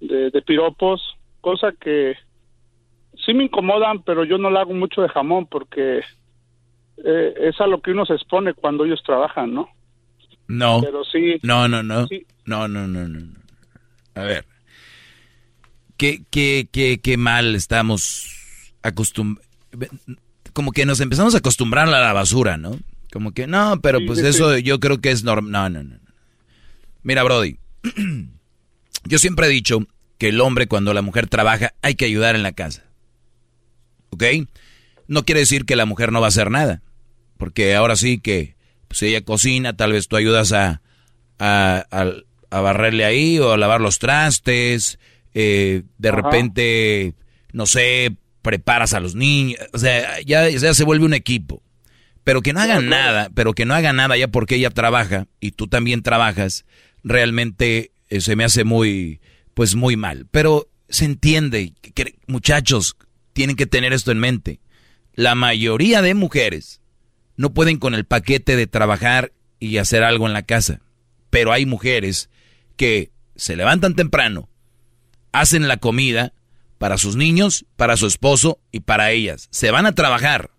de, 0.00 0.30
de 0.30 0.42
piropos, 0.42 1.00
cosa 1.40 1.72
que 1.72 2.16
sí 3.24 3.32
me 3.32 3.44
incomodan, 3.44 4.02
pero 4.02 4.24
yo 4.24 4.36
no 4.36 4.50
le 4.50 4.58
hago 4.58 4.74
mucho 4.74 5.00
de 5.00 5.08
jamón 5.08 5.46
porque 5.46 6.00
eh, 7.02 7.34
es 7.38 7.58
a 7.62 7.66
lo 7.66 7.80
que 7.80 7.92
uno 7.92 8.04
se 8.04 8.12
expone 8.14 8.52
cuando 8.52 8.84
ellos 8.84 9.02
trabajan, 9.02 9.54
¿no? 9.54 9.70
No. 10.48 10.80
Pero 10.82 11.02
sí. 11.04 11.36
No, 11.42 11.66
no, 11.66 11.82
no. 11.82 12.06
Sí. 12.08 12.26
No, 12.44 12.68
no, 12.68 12.86
no, 12.86 13.08
no. 13.08 13.20
no. 13.20 13.32
A 14.14 14.22
ver. 14.24 14.44
¿Qué, 15.96 16.22
qué, 16.30 16.68
qué, 16.70 16.98
qué 17.02 17.16
mal 17.16 17.54
estamos 17.54 18.28
acostumbrados? 18.82 19.46
Como 20.52 20.72
que 20.72 20.86
nos 20.86 21.00
empezamos 21.00 21.34
a 21.34 21.38
acostumbrar 21.38 21.88
a 21.88 21.90
la 22.00 22.12
basura, 22.12 22.56
¿no? 22.56 22.78
Como 23.12 23.32
que, 23.32 23.46
no, 23.46 23.80
pero 23.80 24.00
pues 24.06 24.18
sí, 24.20 24.26
eso 24.26 24.54
sí. 24.54 24.62
yo 24.62 24.80
creo 24.80 25.00
que 25.00 25.10
es 25.10 25.22
normal. 25.24 25.50
No, 25.52 25.68
no, 25.68 25.82
no. 25.84 26.00
Mira, 27.02 27.22
Brody. 27.22 27.58
yo 29.04 29.18
siempre 29.18 29.46
he 29.46 29.50
dicho 29.50 29.86
que 30.18 30.28
el 30.28 30.40
hombre 30.40 30.66
cuando 30.66 30.94
la 30.94 31.02
mujer 31.02 31.28
trabaja 31.28 31.74
hay 31.82 31.94
que 31.94 32.04
ayudar 32.06 32.34
en 32.34 32.42
la 32.42 32.52
casa. 32.52 32.84
¿Ok? 34.10 34.24
No 35.08 35.24
quiere 35.24 35.40
decir 35.40 35.64
que 35.64 35.76
la 35.76 35.86
mujer 35.86 36.12
no 36.12 36.20
va 36.20 36.26
a 36.26 36.28
hacer 36.28 36.50
nada. 36.50 36.82
Porque 37.36 37.74
ahora 37.74 37.96
sí 37.96 38.18
que 38.18 38.54
pues, 38.88 39.02
ella 39.02 39.22
cocina, 39.24 39.76
tal 39.76 39.92
vez 39.92 40.08
tú 40.08 40.16
ayudas 40.16 40.52
a, 40.52 40.80
a, 41.38 41.84
a- 41.90 42.12
a 42.50 42.60
barrerle 42.60 43.04
ahí 43.04 43.38
o 43.40 43.52
a 43.52 43.56
lavar 43.56 43.80
los 43.80 43.98
trastes. 43.98 44.98
Eh, 45.34 45.82
de 45.98 46.08
Ajá. 46.08 46.16
repente, 46.22 47.14
no 47.52 47.66
sé, 47.66 48.16
preparas 48.42 48.94
a 48.94 49.00
los 49.00 49.14
niños. 49.14 49.58
O 49.72 49.78
sea, 49.78 50.20
ya, 50.22 50.48
ya 50.48 50.72
se 50.74 50.84
vuelve 50.84 51.04
un 51.06 51.14
equipo. 51.14 51.62
Pero 52.24 52.40
que 52.40 52.52
no 52.54 52.60
hagan 52.60 52.88
nada, 52.88 53.28
pero 53.34 53.52
que 53.52 53.66
no 53.66 53.74
haga 53.74 53.92
nada 53.92 54.16
ya 54.16 54.28
porque 54.28 54.54
ella 54.54 54.70
trabaja 54.70 55.26
y 55.40 55.50
tú 55.52 55.66
también 55.66 56.02
trabajas, 56.02 56.64
realmente 57.02 57.92
eh, 58.08 58.20
se 58.22 58.34
me 58.34 58.44
hace 58.44 58.64
muy, 58.64 59.20
pues 59.52 59.74
muy 59.74 59.96
mal. 59.96 60.26
Pero 60.30 60.68
se 60.88 61.04
entiende, 61.04 61.74
que- 61.94 62.14
muchachos, 62.26 62.96
tienen 63.34 63.56
que 63.56 63.66
tener 63.66 63.92
esto 63.92 64.10
en 64.10 64.20
mente. 64.20 64.60
La 65.14 65.34
mayoría 65.34 66.00
de 66.00 66.14
mujeres 66.14 66.80
no 67.36 67.52
pueden 67.52 67.78
con 67.78 67.94
el 67.94 68.04
paquete 68.06 68.56
de 68.56 68.66
trabajar 68.66 69.32
y 69.60 69.76
hacer 69.76 70.02
algo 70.02 70.26
en 70.26 70.32
la 70.32 70.42
casa. 70.42 70.80
Pero 71.30 71.52
hay 71.52 71.66
mujeres 71.66 72.30
que 72.76 73.10
se 73.36 73.54
levantan 73.56 73.96
temprano, 73.96 74.48
hacen 75.34 75.66
la 75.68 75.76
comida 75.78 76.32
para 76.78 76.96
sus 76.96 77.16
niños, 77.16 77.66
para 77.76 77.96
su 77.96 78.06
esposo 78.06 78.60
y 78.70 78.80
para 78.80 79.10
ellas. 79.10 79.48
Se 79.50 79.70
van 79.70 79.84
a 79.84 79.94
trabajar. 79.94 80.50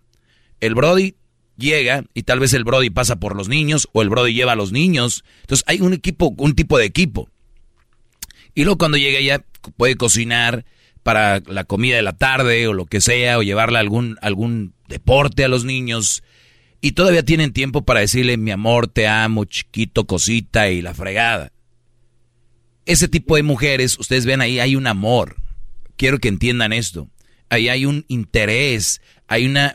El 0.60 0.76
Brody 0.76 1.16
llega 1.58 2.04
y 2.14 2.24
tal 2.24 2.40
vez 2.40 2.54
el 2.54 2.66
Brody 2.66 2.90
pasa 2.90 3.16
por 3.16 3.36
los 3.36 3.48
niños 3.48 3.88
o 3.94 4.02
el 4.02 4.10
Brody 4.10 4.34
lleva 4.34 4.52
a 4.52 4.58
los 4.58 4.74
niños. 4.74 5.24
Entonces 5.42 5.64
hay 5.68 5.80
un 5.80 5.94
equipo, 5.94 6.36
un 6.38 6.56
tipo 6.56 6.78
de 6.78 6.86
equipo. 6.86 7.30
Y 8.54 8.66
luego 8.66 8.78
cuando 8.78 8.98
llega 8.98 9.18
ella 9.18 9.46
puede 9.78 9.96
cocinar 9.96 10.66
para 11.04 11.40
la 11.46 11.64
comida 11.64 11.96
de 11.96 12.02
la 12.02 12.18
tarde 12.18 12.68
o 12.68 12.74
lo 12.74 12.86
que 12.86 13.00
sea 13.00 13.38
o 13.38 13.44
llevarle 13.44 13.80
algún 13.80 14.18
algún 14.22 14.74
deporte 14.90 15.46
a 15.46 15.48
los 15.48 15.64
niños 15.64 16.22
y 16.82 16.92
todavía 16.92 17.24
tienen 17.24 17.54
tiempo 17.54 17.86
para 17.86 18.02
decirle 18.02 18.36
mi 18.38 18.52
amor, 18.52 18.88
te 18.88 19.08
amo, 19.08 19.46
chiquito, 19.46 20.06
cosita 20.06 20.70
y 20.70 20.82
la 20.82 20.94
fregada. 20.94 21.52
Ese 22.86 23.08
tipo 23.08 23.36
de 23.36 23.44
mujeres, 23.44 23.98
ustedes 24.00 24.26
ven 24.26 24.42
ahí 24.42 24.60
hay 24.60 24.76
un 24.76 24.88
amor. 24.88 25.38
Quiero 25.98 26.20
que 26.20 26.28
entiendan 26.28 26.74
esto. 26.74 27.10
Ahí 27.50 27.70
hay 27.70 27.86
un 27.86 28.06
interés, 28.08 29.02
hay 29.28 29.46
una 29.46 29.74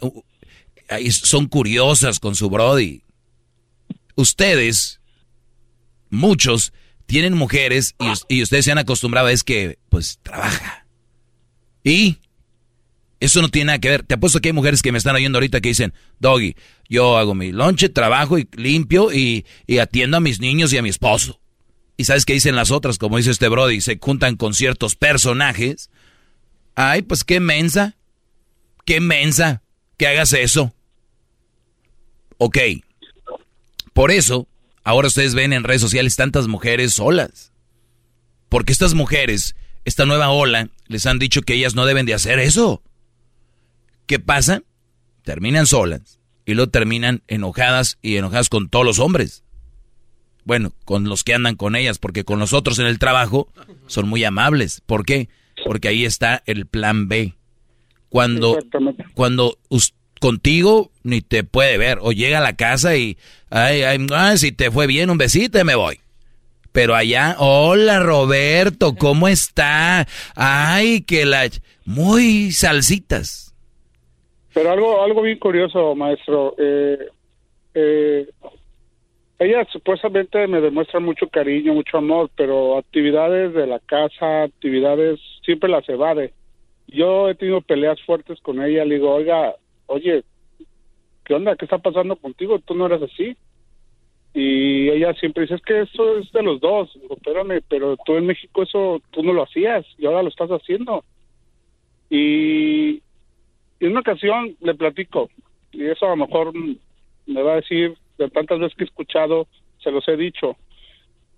ahí 0.88 1.10
son 1.12 1.46
curiosas 1.46 2.18
con 2.20 2.34
su 2.34 2.50
brody. 2.50 3.02
Ustedes 4.16 5.00
muchos 6.10 6.72
tienen 7.06 7.34
mujeres 7.34 7.94
y, 7.98 8.08
us- 8.08 8.26
y 8.28 8.42
ustedes 8.42 8.64
se 8.64 8.72
han 8.72 8.78
acostumbrado 8.78 9.28
es 9.28 9.44
que 9.44 9.78
pues 9.88 10.18
trabaja. 10.22 10.86
Y 11.82 12.18
eso 13.20 13.40
no 13.42 13.48
tiene 13.48 13.66
nada 13.66 13.78
que 13.80 13.88
ver. 13.88 14.02
Te 14.02 14.14
apuesto 14.14 14.40
que 14.40 14.48
hay 14.48 14.52
mujeres 14.52 14.82
que 14.82 14.92
me 14.92 14.98
están 14.98 15.14
oyendo 15.16 15.38
ahorita 15.38 15.60
que 15.60 15.70
dicen, 15.70 15.94
Doggy, 16.18 16.54
yo 16.88 17.16
hago 17.18 17.34
mi 17.34 17.52
lonche, 17.52 17.88
trabajo 17.88 18.38
y 18.38 18.48
limpio 18.56 19.12
y 19.12 19.44
atiendo 19.80 20.16
a 20.16 20.20
mis 20.20 20.40
niños 20.40 20.72
y 20.72 20.78
a 20.78 20.82
mi 20.82 20.88
esposo. 20.90 21.39
Y 22.00 22.04
sabes 22.04 22.24
qué 22.24 22.32
dicen 22.32 22.56
las 22.56 22.70
otras, 22.70 22.96
como 22.96 23.18
dice 23.18 23.30
este 23.30 23.50
Brody, 23.50 23.82
se 23.82 23.98
juntan 24.00 24.36
con 24.36 24.54
ciertos 24.54 24.96
personajes. 24.96 25.90
Ay, 26.74 27.02
pues 27.02 27.24
qué 27.24 27.40
mensa. 27.40 27.98
Qué 28.86 29.00
mensa 29.00 29.62
que 29.98 30.06
hagas 30.06 30.32
eso. 30.32 30.72
Ok. 32.38 32.56
Por 33.92 34.12
eso, 34.12 34.48
ahora 34.82 35.08
ustedes 35.08 35.34
ven 35.34 35.52
en 35.52 35.62
redes 35.62 35.82
sociales 35.82 36.16
tantas 36.16 36.48
mujeres 36.48 36.94
solas. 36.94 37.52
Porque 38.48 38.72
estas 38.72 38.94
mujeres, 38.94 39.54
esta 39.84 40.06
nueva 40.06 40.30
ola, 40.30 40.70
les 40.86 41.04
han 41.04 41.18
dicho 41.18 41.42
que 41.42 41.52
ellas 41.52 41.74
no 41.74 41.84
deben 41.84 42.06
de 42.06 42.14
hacer 42.14 42.38
eso. 42.38 42.82
¿Qué 44.06 44.18
pasa? 44.18 44.62
Terminan 45.22 45.66
solas 45.66 46.18
y 46.46 46.54
luego 46.54 46.70
terminan 46.70 47.22
enojadas 47.28 47.98
y 48.00 48.16
enojadas 48.16 48.48
con 48.48 48.70
todos 48.70 48.86
los 48.86 49.00
hombres. 49.00 49.44
Bueno, 50.44 50.72
con 50.84 51.04
los 51.04 51.24
que 51.24 51.34
andan 51.34 51.56
con 51.56 51.76
ellas, 51.76 51.98
porque 51.98 52.24
con 52.24 52.38
los 52.38 52.52
otros 52.52 52.78
en 52.78 52.86
el 52.86 52.98
trabajo 52.98 53.48
son 53.86 54.08
muy 54.08 54.24
amables. 54.24 54.82
¿Por 54.86 55.04
qué? 55.04 55.28
Porque 55.64 55.88
ahí 55.88 56.04
está 56.04 56.42
el 56.46 56.66
plan 56.66 57.08
B. 57.08 57.34
Cuando, 58.08 58.58
cuando 59.14 59.58
contigo 60.20 60.90
ni 61.02 61.20
te 61.20 61.44
puede 61.44 61.78
ver, 61.78 61.98
o 62.00 62.12
llega 62.12 62.38
a 62.38 62.42
la 62.42 62.56
casa 62.56 62.96
y, 62.96 63.16
ay, 63.50 63.82
ay, 63.82 64.06
ah, 64.12 64.36
si 64.36 64.52
te 64.52 64.70
fue 64.70 64.86
bien, 64.86 65.10
un 65.10 65.18
besito 65.18 65.58
y 65.58 65.64
me 65.64 65.74
voy. 65.74 66.00
Pero 66.72 66.94
allá, 66.94 67.36
hola 67.38 68.00
Roberto, 68.00 68.94
¿cómo 68.94 69.26
está? 69.26 70.06
Ay, 70.36 71.02
que 71.02 71.24
la... 71.26 71.48
Muy 71.84 72.52
salsitas. 72.52 73.52
Pero 74.54 74.70
algo, 74.70 75.02
algo 75.02 75.22
bien 75.22 75.38
curioso, 75.38 75.94
maestro. 75.96 76.54
Eh, 76.58 77.08
eh, 77.74 78.28
ella 79.40 79.66
supuestamente 79.72 80.46
me 80.46 80.60
demuestra 80.60 81.00
mucho 81.00 81.26
cariño, 81.28 81.72
mucho 81.72 81.96
amor, 81.96 82.30
pero 82.36 82.76
actividades 82.76 83.54
de 83.54 83.66
la 83.66 83.78
casa, 83.78 84.42
actividades, 84.42 85.18
siempre 85.42 85.70
las 85.70 85.88
evade. 85.88 86.34
Yo 86.86 87.30
he 87.30 87.34
tenido 87.34 87.62
peleas 87.62 87.98
fuertes 88.02 88.38
con 88.40 88.62
ella. 88.62 88.84
Le 88.84 88.96
digo, 88.96 89.14
oiga, 89.14 89.54
oye, 89.86 90.24
¿qué 91.24 91.32
onda? 91.32 91.56
¿Qué 91.56 91.64
está 91.64 91.78
pasando 91.78 92.16
contigo? 92.16 92.58
Tú 92.58 92.74
no 92.74 92.84
eras 92.84 93.00
así. 93.00 93.34
Y 94.34 94.90
ella 94.90 95.14
siempre 95.14 95.44
dice, 95.44 95.54
es 95.54 95.62
que 95.62 95.80
eso 95.80 96.18
es 96.18 96.30
de 96.32 96.42
los 96.42 96.60
dos. 96.60 96.94
Espérame, 97.10 97.62
pero 97.66 97.96
tú 98.04 98.16
en 98.16 98.26
México 98.26 98.62
eso 98.62 99.00
tú 99.10 99.22
no 99.22 99.32
lo 99.32 99.44
hacías 99.44 99.86
y 99.96 100.04
ahora 100.04 100.22
lo 100.22 100.28
estás 100.28 100.50
haciendo. 100.50 101.02
Y 102.10 103.00
en 103.80 103.92
una 103.92 104.00
ocasión 104.00 104.54
le 104.60 104.74
platico, 104.74 105.30
y 105.72 105.86
eso 105.86 106.04
a 106.04 106.10
lo 106.10 106.26
mejor 106.26 106.52
me 107.26 107.42
va 107.42 107.52
a 107.52 107.56
decir, 107.56 107.96
de 108.24 108.30
tantas 108.30 108.58
veces 108.58 108.76
que 108.76 108.84
he 108.84 108.86
escuchado, 108.86 109.46
se 109.82 109.90
los 109.90 110.06
he 110.08 110.16
dicho. 110.16 110.56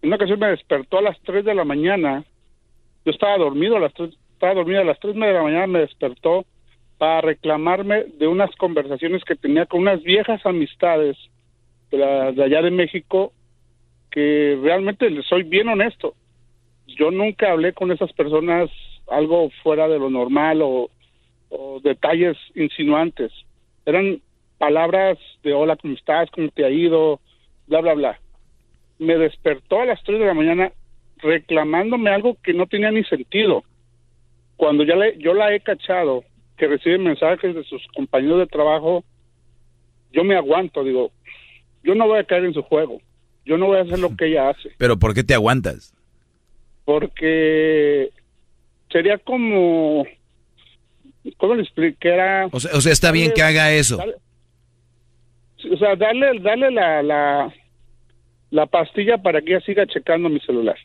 En 0.02 0.08
una 0.08 0.16
ocasión 0.16 0.40
me 0.40 0.48
despertó 0.48 0.98
a 0.98 1.02
las 1.02 1.20
3 1.22 1.44
de 1.44 1.54
la 1.54 1.64
mañana, 1.64 2.24
yo 3.04 3.12
estaba 3.12 3.38
dormido 3.38 3.76
a 3.76 3.80
las 3.80 3.94
3, 3.94 4.10
estaba 4.32 4.54
dormido 4.54 4.80
a 4.80 4.84
las 4.84 4.98
3 4.98 5.14
de 5.14 5.32
la 5.32 5.42
mañana, 5.42 5.66
me 5.66 5.80
despertó 5.80 6.44
para 6.98 7.20
reclamarme 7.20 8.04
de 8.18 8.26
unas 8.26 8.54
conversaciones 8.56 9.24
que 9.24 9.36
tenía 9.36 9.66
con 9.66 9.80
unas 9.80 10.02
viejas 10.02 10.44
amistades 10.44 11.16
de, 11.90 11.98
de 11.98 12.44
allá 12.44 12.62
de 12.62 12.70
México, 12.70 13.32
que 14.10 14.58
realmente 14.60 15.08
les 15.08 15.26
soy 15.26 15.44
bien 15.44 15.68
honesto. 15.68 16.14
Yo 16.86 17.10
nunca 17.10 17.52
hablé 17.52 17.72
con 17.72 17.92
esas 17.92 18.12
personas 18.12 18.70
algo 19.08 19.50
fuera 19.62 19.88
de 19.88 19.98
lo 19.98 20.10
normal 20.10 20.62
o, 20.62 20.90
o 21.48 21.80
detalles 21.80 22.36
insinuantes. 22.54 23.32
Eran 23.86 24.20
palabras 24.62 25.18
de 25.42 25.52
hola, 25.52 25.74
¿cómo 25.74 25.94
estás? 25.94 26.30
¿Cómo 26.30 26.48
te 26.50 26.64
ha 26.64 26.70
ido? 26.70 27.18
Bla, 27.66 27.80
bla, 27.80 27.94
bla. 27.94 28.20
Me 29.00 29.18
despertó 29.18 29.80
a 29.80 29.86
las 29.86 30.00
3 30.04 30.20
de 30.20 30.26
la 30.26 30.34
mañana 30.34 30.72
reclamándome 31.16 32.10
algo 32.10 32.36
que 32.44 32.54
no 32.54 32.68
tenía 32.68 32.92
ni 32.92 33.02
sentido. 33.02 33.64
Cuando 34.56 34.84
ya 34.84 34.94
le, 34.94 35.18
yo 35.18 35.34
la 35.34 35.52
he 35.52 35.58
cachado, 35.58 36.22
que 36.56 36.68
recibe 36.68 36.98
mensajes 36.98 37.56
de 37.56 37.64
sus 37.64 37.84
compañeros 37.88 38.38
de 38.38 38.46
trabajo, 38.46 39.02
yo 40.12 40.22
me 40.22 40.36
aguanto, 40.36 40.84
digo, 40.84 41.10
yo 41.82 41.96
no 41.96 42.06
voy 42.06 42.20
a 42.20 42.24
caer 42.24 42.44
en 42.44 42.54
su 42.54 42.62
juego, 42.62 43.00
yo 43.44 43.58
no 43.58 43.66
voy 43.66 43.78
a 43.78 43.82
hacer 43.82 43.98
lo 43.98 44.16
que 44.16 44.26
ella 44.28 44.50
hace 44.50 44.70
Pero 44.78 44.96
¿por 44.96 45.12
qué 45.12 45.24
te 45.24 45.34
aguantas? 45.34 45.92
porque 46.84 48.10
sería 48.92 49.18
como 49.18 50.06
cómo 51.36 51.54
le 51.56 51.62
explicara 51.62 52.46
O 52.52 52.60
sea, 52.60 52.70
o 52.76 52.80
sea, 52.80 52.92
está 52.92 53.10
bien 53.10 53.32
que 53.32 53.42
haga 53.42 53.72
eso. 53.72 53.98
O 55.70 55.76
sea 55.76 55.96
darle 55.96 56.38
darle 56.40 56.70
la, 56.70 57.02
la 57.02 57.52
la 58.50 58.66
pastilla 58.66 59.18
para 59.18 59.40
que 59.40 59.54
ella 59.54 59.64
siga 59.64 59.86
checando 59.86 60.28
mi 60.28 60.40
celular 60.40 60.76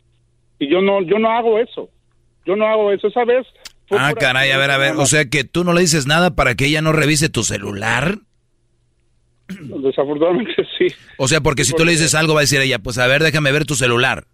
y 0.60 0.70
yo 0.70 0.82
no 0.82 1.02
yo 1.02 1.20
no 1.20 1.30
hago 1.32 1.60
eso 1.60 1.90
yo 2.46 2.56
no 2.56 2.66
hago 2.66 2.92
eso 2.92 3.08
esa 3.08 3.26
vez 3.26 3.46
fue 3.88 3.98
Ah, 4.02 4.14
caray, 4.14 4.52
a 4.52 4.58
ver, 4.58 4.70
a 4.70 4.78
ver. 4.78 4.96
O 4.98 5.06
sea 5.06 5.30
que 5.30 5.46
tú 5.46 5.64
no 5.64 5.72
le 5.72 5.80
dices 5.80 6.08
nada 6.08 6.36
para 6.36 6.56
que 6.56 6.66
ella 6.66 6.82
no 6.82 6.92
revise 6.92 7.30
tu 7.30 7.44
celular. 7.44 8.18
Desafortunadamente 9.48 10.68
sí. 10.78 10.88
O 11.18 11.30
sea, 11.30 11.40
porque 11.40 11.64
si 11.64 11.74
tú 11.74 11.86
le 11.86 11.92
dices 11.94 12.14
algo 12.14 12.34
va 12.34 12.42
a 12.42 12.44
decir 12.44 12.60
ella, 12.60 12.80
pues 12.80 12.98
a 12.98 13.08
ver, 13.08 13.24
déjame 13.24 13.52
ver 13.54 13.66
tu 13.66 13.76
celular. 13.76 14.26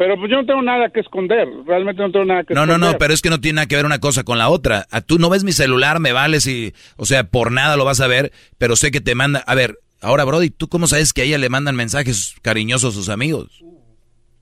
Pero 0.00 0.16
pues 0.16 0.30
yo 0.30 0.38
no 0.38 0.46
tengo 0.46 0.62
nada 0.62 0.88
que 0.88 1.00
esconder, 1.00 1.46
realmente 1.66 2.00
no 2.00 2.10
tengo 2.10 2.24
nada 2.24 2.42
que 2.44 2.54
No, 2.54 2.64
no, 2.64 2.72
esconder. 2.72 2.92
no, 2.92 2.98
pero 2.98 3.12
es 3.12 3.20
que 3.20 3.28
no 3.28 3.38
tiene 3.38 3.56
nada 3.56 3.66
que 3.66 3.76
ver 3.76 3.84
una 3.84 3.98
cosa 3.98 4.24
con 4.24 4.38
la 4.38 4.48
otra. 4.48 4.86
A 4.90 5.02
tú 5.02 5.18
no 5.18 5.28
ves 5.28 5.44
mi 5.44 5.52
celular, 5.52 6.00
me 6.00 6.12
vales 6.12 6.46
y, 6.46 6.72
o 6.96 7.04
sea, 7.04 7.24
por 7.24 7.52
nada 7.52 7.76
lo 7.76 7.84
vas 7.84 8.00
a 8.00 8.06
ver, 8.06 8.32
pero 8.56 8.76
sé 8.76 8.90
que 8.90 9.02
te 9.02 9.14
manda, 9.14 9.40
a 9.40 9.54
ver, 9.54 9.76
ahora 10.00 10.24
Brody, 10.24 10.48
¿tú 10.48 10.68
cómo 10.68 10.86
sabes 10.86 11.12
que 11.12 11.20
a 11.20 11.24
ella 11.24 11.36
le 11.36 11.50
mandan 11.50 11.76
mensajes 11.76 12.34
cariñosos 12.40 12.94
a 12.94 12.96
sus 12.96 13.10
amigos? 13.10 13.62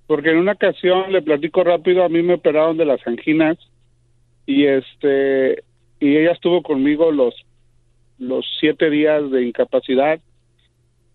Porque 0.07 0.31
en 0.31 0.37
una 0.37 0.53
ocasión, 0.53 1.13
le 1.13 1.23
platico 1.23 1.65
rápido, 1.65 2.05
a 2.05 2.09
mí 2.09 2.23
me 2.23 2.35
operaron 2.35 2.77
de 2.77 2.85
las 2.85 3.05
anginas 3.05 3.59
y 4.47 4.65
este 4.65 5.65
y 5.99 6.19
ella 6.19 6.31
estuvo 6.35 6.63
conmigo 6.63 7.11
los 7.11 7.35
los 8.21 8.47
siete 8.61 8.91
días 8.91 9.29
de 9.33 9.45
incapacidad 9.45 10.21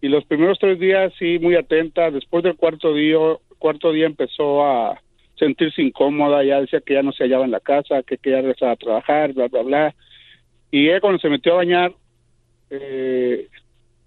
y 0.01 0.09
los 0.09 0.25
primeros 0.25 0.59
tres 0.59 0.81
días 0.81 1.13
sí 1.17 1.39
muy 1.39 1.55
atenta. 1.55 2.11
Después 2.11 2.43
del 2.43 2.57
cuarto 2.57 2.93
día 2.93 3.17
cuarto 3.63 3.93
día 3.93 4.07
empezó 4.07 4.61
a 4.65 5.01
sentirse 5.35 5.81
incómoda, 5.81 6.43
ya 6.43 6.59
decía 6.59 6.81
que 6.81 6.95
ya 6.95 7.01
no 7.01 7.13
se 7.13 7.23
hallaba 7.23 7.45
en 7.45 7.51
la 7.51 7.61
casa, 7.61 8.03
que 8.03 8.17
quería 8.17 8.41
regresar 8.41 8.71
a 8.71 8.75
trabajar, 8.75 9.31
bla 9.31 9.47
bla 9.47 9.61
bla. 9.61 9.95
Y 10.69 10.89
ella 10.89 10.99
cuando 10.99 11.17
se 11.19 11.29
metió 11.29 11.53
a 11.53 11.57
bañar 11.63 11.93
eh, 12.69 13.47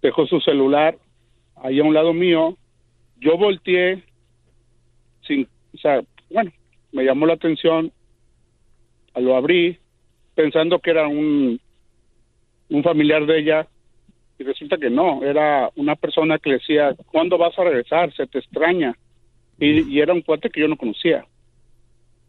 dejó 0.02 0.26
su 0.26 0.42
celular 0.42 0.98
ahí 1.56 1.80
a 1.80 1.84
un 1.84 1.94
lado 1.94 2.12
mío. 2.12 2.58
Yo 3.18 3.38
volteé 3.38 4.02
sin, 5.26 5.48
o 5.74 5.78
sea, 5.78 6.02
bueno, 6.28 6.52
me 6.92 7.04
llamó 7.04 7.24
la 7.24 7.32
atención, 7.32 7.90
lo 9.14 9.36
abrí 9.36 9.78
pensando 10.34 10.80
que 10.80 10.90
era 10.90 11.08
un, 11.08 11.58
un 12.68 12.82
familiar 12.82 13.24
de 13.24 13.38
ella 13.38 13.66
y 14.38 14.44
resulta 14.44 14.76
que 14.76 14.90
no, 14.90 15.24
era 15.24 15.70
una 15.76 15.96
persona 15.96 16.38
que 16.38 16.50
le 16.50 16.56
decía, 16.56 16.94
¿cuándo 17.10 17.38
vas 17.38 17.58
a 17.58 17.64
regresar? 17.64 18.12
Se 18.12 18.26
te 18.26 18.40
extraña. 18.40 18.94
Y, 19.58 19.94
y 19.94 20.00
era 20.00 20.12
un 20.12 20.22
cuate 20.22 20.50
que 20.50 20.60
yo 20.60 20.68
no 20.68 20.76
conocía. 20.76 21.24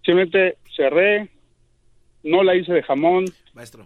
Simplemente 0.05 0.57
cerré, 0.75 1.29
no 2.23 2.43
la 2.43 2.55
hice 2.55 2.71
de 2.73 2.83
jamón. 2.83 3.25
Maestro. 3.53 3.85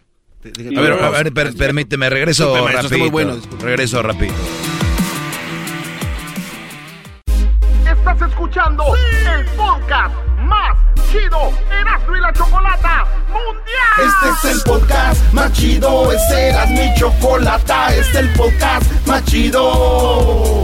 A 0.75 0.81
ver, 0.81 0.93
a 0.93 1.09
ver, 1.11 1.31
per- 1.33 1.55
permíteme, 1.55 2.09
regreso 2.09 2.51
maestro, 2.63 2.81
rapidito. 2.83 2.97
muy 2.99 3.09
bueno, 3.09 3.35
regreso 3.61 4.01
rápido. 4.01 4.33
Estás 7.85 8.21
escuchando 8.29 8.83
el 8.95 9.45
podcast 9.55 10.15
más 10.39 10.77
chido 11.11 11.51
Erasmo 11.79 12.15
y 12.17 12.19
la 12.21 12.33
Chocolata 12.33 13.05
Mundial. 13.27 14.07
Este 14.07 14.49
es 14.49 14.55
el 14.55 14.63
podcast 14.63 15.33
más 15.33 15.53
chido, 15.53 16.11
este 16.11 16.47
era 16.49 16.65
mi 16.67 16.93
chocolata, 16.99 17.89
este 17.95 18.01
es 18.01 18.15
el 18.15 18.29
podcast 18.33 19.07
más 19.07 19.23
chido. 19.25 20.63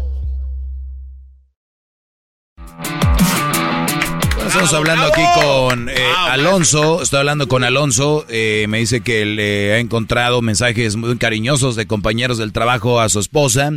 estamos 4.51 4.73
hablando 4.73 5.05
aquí 5.05 5.23
con 5.41 5.87
eh, 5.87 5.93
Alonso, 6.29 7.01
estoy 7.01 7.19
hablando 7.19 7.47
con 7.47 7.63
Alonso, 7.63 8.25
eh, 8.27 8.65
me 8.67 8.79
dice 8.79 8.99
que 8.99 9.25
le 9.25 9.73
ha 9.73 9.77
encontrado 9.79 10.41
mensajes 10.41 10.97
muy 10.97 11.17
cariñosos 11.17 11.77
de 11.77 11.87
compañeros 11.87 12.37
del 12.37 12.51
trabajo 12.51 12.99
a 12.99 13.07
su 13.07 13.19
esposa. 13.19 13.71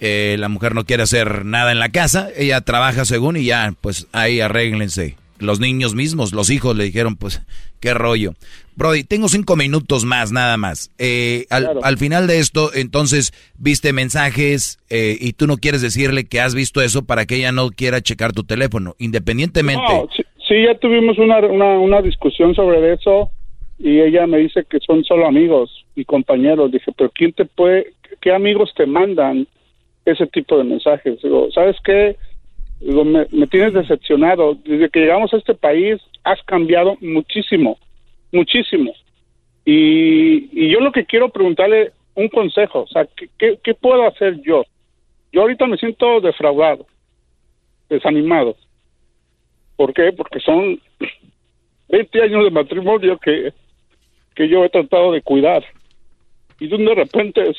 Eh, 0.00 0.36
la 0.38 0.48
mujer 0.48 0.74
no 0.74 0.84
quiere 0.84 1.04
hacer 1.04 1.46
nada 1.46 1.72
en 1.72 1.78
la 1.78 1.88
casa, 1.88 2.28
ella 2.36 2.60
trabaja 2.60 3.04
según 3.06 3.36
y 3.38 3.44
ya, 3.44 3.72
pues 3.80 4.06
ahí 4.12 4.40
arréglense. 4.40 5.16
Los 5.42 5.60
niños 5.60 5.94
mismos, 5.94 6.32
los 6.32 6.50
hijos 6.50 6.76
le 6.76 6.84
dijeron, 6.84 7.16
pues, 7.16 7.42
qué 7.80 7.94
rollo. 7.94 8.32
Brody, 8.74 9.04
tengo 9.04 9.28
cinco 9.28 9.56
minutos 9.56 10.04
más, 10.04 10.32
nada 10.32 10.56
más. 10.56 10.90
Eh, 10.98 11.44
al, 11.50 11.78
al 11.82 11.98
final 11.98 12.26
de 12.26 12.38
esto, 12.38 12.70
entonces, 12.74 13.32
viste 13.58 13.92
mensajes 13.92 14.78
eh, 14.88 15.16
y 15.20 15.34
tú 15.34 15.46
no 15.46 15.58
quieres 15.58 15.82
decirle 15.82 16.24
que 16.24 16.40
has 16.40 16.54
visto 16.54 16.80
eso 16.80 17.04
para 17.04 17.26
que 17.26 17.36
ella 17.36 17.52
no 17.52 17.70
quiera 17.70 18.00
checar 18.00 18.32
tu 18.32 18.44
teléfono, 18.44 18.94
independientemente. 18.98 19.82
No, 19.88 20.08
sí, 20.16 20.22
sí, 20.48 20.64
ya 20.64 20.78
tuvimos 20.78 21.18
una, 21.18 21.38
una, 21.38 21.78
una 21.78 22.00
discusión 22.00 22.54
sobre 22.54 22.94
eso 22.94 23.30
y 23.78 24.00
ella 24.00 24.26
me 24.26 24.38
dice 24.38 24.64
que 24.68 24.78
son 24.80 25.04
solo 25.04 25.26
amigos 25.26 25.84
y 25.94 26.04
compañeros. 26.04 26.72
Dije, 26.72 26.92
pero 26.96 27.10
¿quién 27.14 27.32
te 27.32 27.44
puede, 27.44 27.92
qué 28.20 28.32
amigos 28.32 28.72
te 28.76 28.86
mandan 28.86 29.46
ese 30.04 30.26
tipo 30.28 30.56
de 30.56 30.64
mensajes? 30.64 31.20
Digo, 31.22 31.48
¿sabes 31.52 31.76
qué? 31.84 32.16
Digo, 32.82 33.04
me, 33.04 33.26
me 33.30 33.46
tienes 33.46 33.72
decepcionado. 33.72 34.56
Desde 34.64 34.90
que 34.90 35.00
llegamos 35.00 35.32
a 35.32 35.36
este 35.36 35.54
país 35.54 36.00
has 36.24 36.42
cambiado 36.42 36.96
muchísimo, 37.00 37.78
muchísimo. 38.32 38.92
Y, 39.64 40.48
y 40.52 40.70
yo 40.70 40.80
lo 40.80 40.90
que 40.90 41.06
quiero 41.06 41.28
preguntarle 41.28 41.92
un 42.14 42.28
consejo, 42.28 42.80
o 42.80 42.86
sea, 42.88 43.06
¿qué, 43.38 43.58
qué, 43.62 43.74
puedo 43.74 44.06
hacer 44.06 44.40
yo? 44.42 44.64
Yo 45.32 45.42
ahorita 45.42 45.66
me 45.66 45.76
siento 45.76 46.20
defraudado, 46.20 46.86
desanimado. 47.88 48.56
¿Por 49.76 49.94
qué? 49.94 50.12
Porque 50.12 50.40
son 50.40 50.80
20 51.88 52.22
años 52.22 52.44
de 52.44 52.50
matrimonio 52.50 53.18
que, 53.18 53.52
que 54.34 54.48
yo 54.48 54.64
he 54.64 54.68
tratado 54.68 55.12
de 55.12 55.22
cuidar. 55.22 55.64
Y 56.58 56.66
de 56.66 56.94
repente 56.94 57.52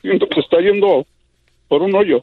siento 0.00 0.28
que 0.28 0.40
está 0.40 0.60
yendo 0.60 1.04
por 1.68 1.82
un 1.82 1.94
hoyo. 1.94 2.22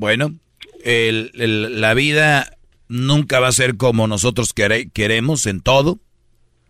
Bueno, 0.00 0.34
el- 0.82 1.30
el- 1.34 1.78
la 1.82 1.92
vida 1.92 2.56
nunca 2.88 3.38
va 3.38 3.48
a 3.48 3.52
ser 3.52 3.76
como 3.76 4.06
nosotros 4.06 4.54
quere- 4.54 4.90
queremos 4.90 5.44
en 5.44 5.60
todo. 5.60 6.00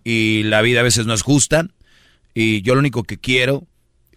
Y 0.02 0.42
la 0.42 0.62
vida 0.62 0.80
a 0.80 0.82
veces 0.82 1.06
no 1.06 1.14
es 1.14 1.22
justa. 1.22 1.68
Y 2.34 2.62
yo 2.62 2.74
lo 2.74 2.80
único 2.80 3.04
que 3.04 3.18
quiero, 3.18 3.68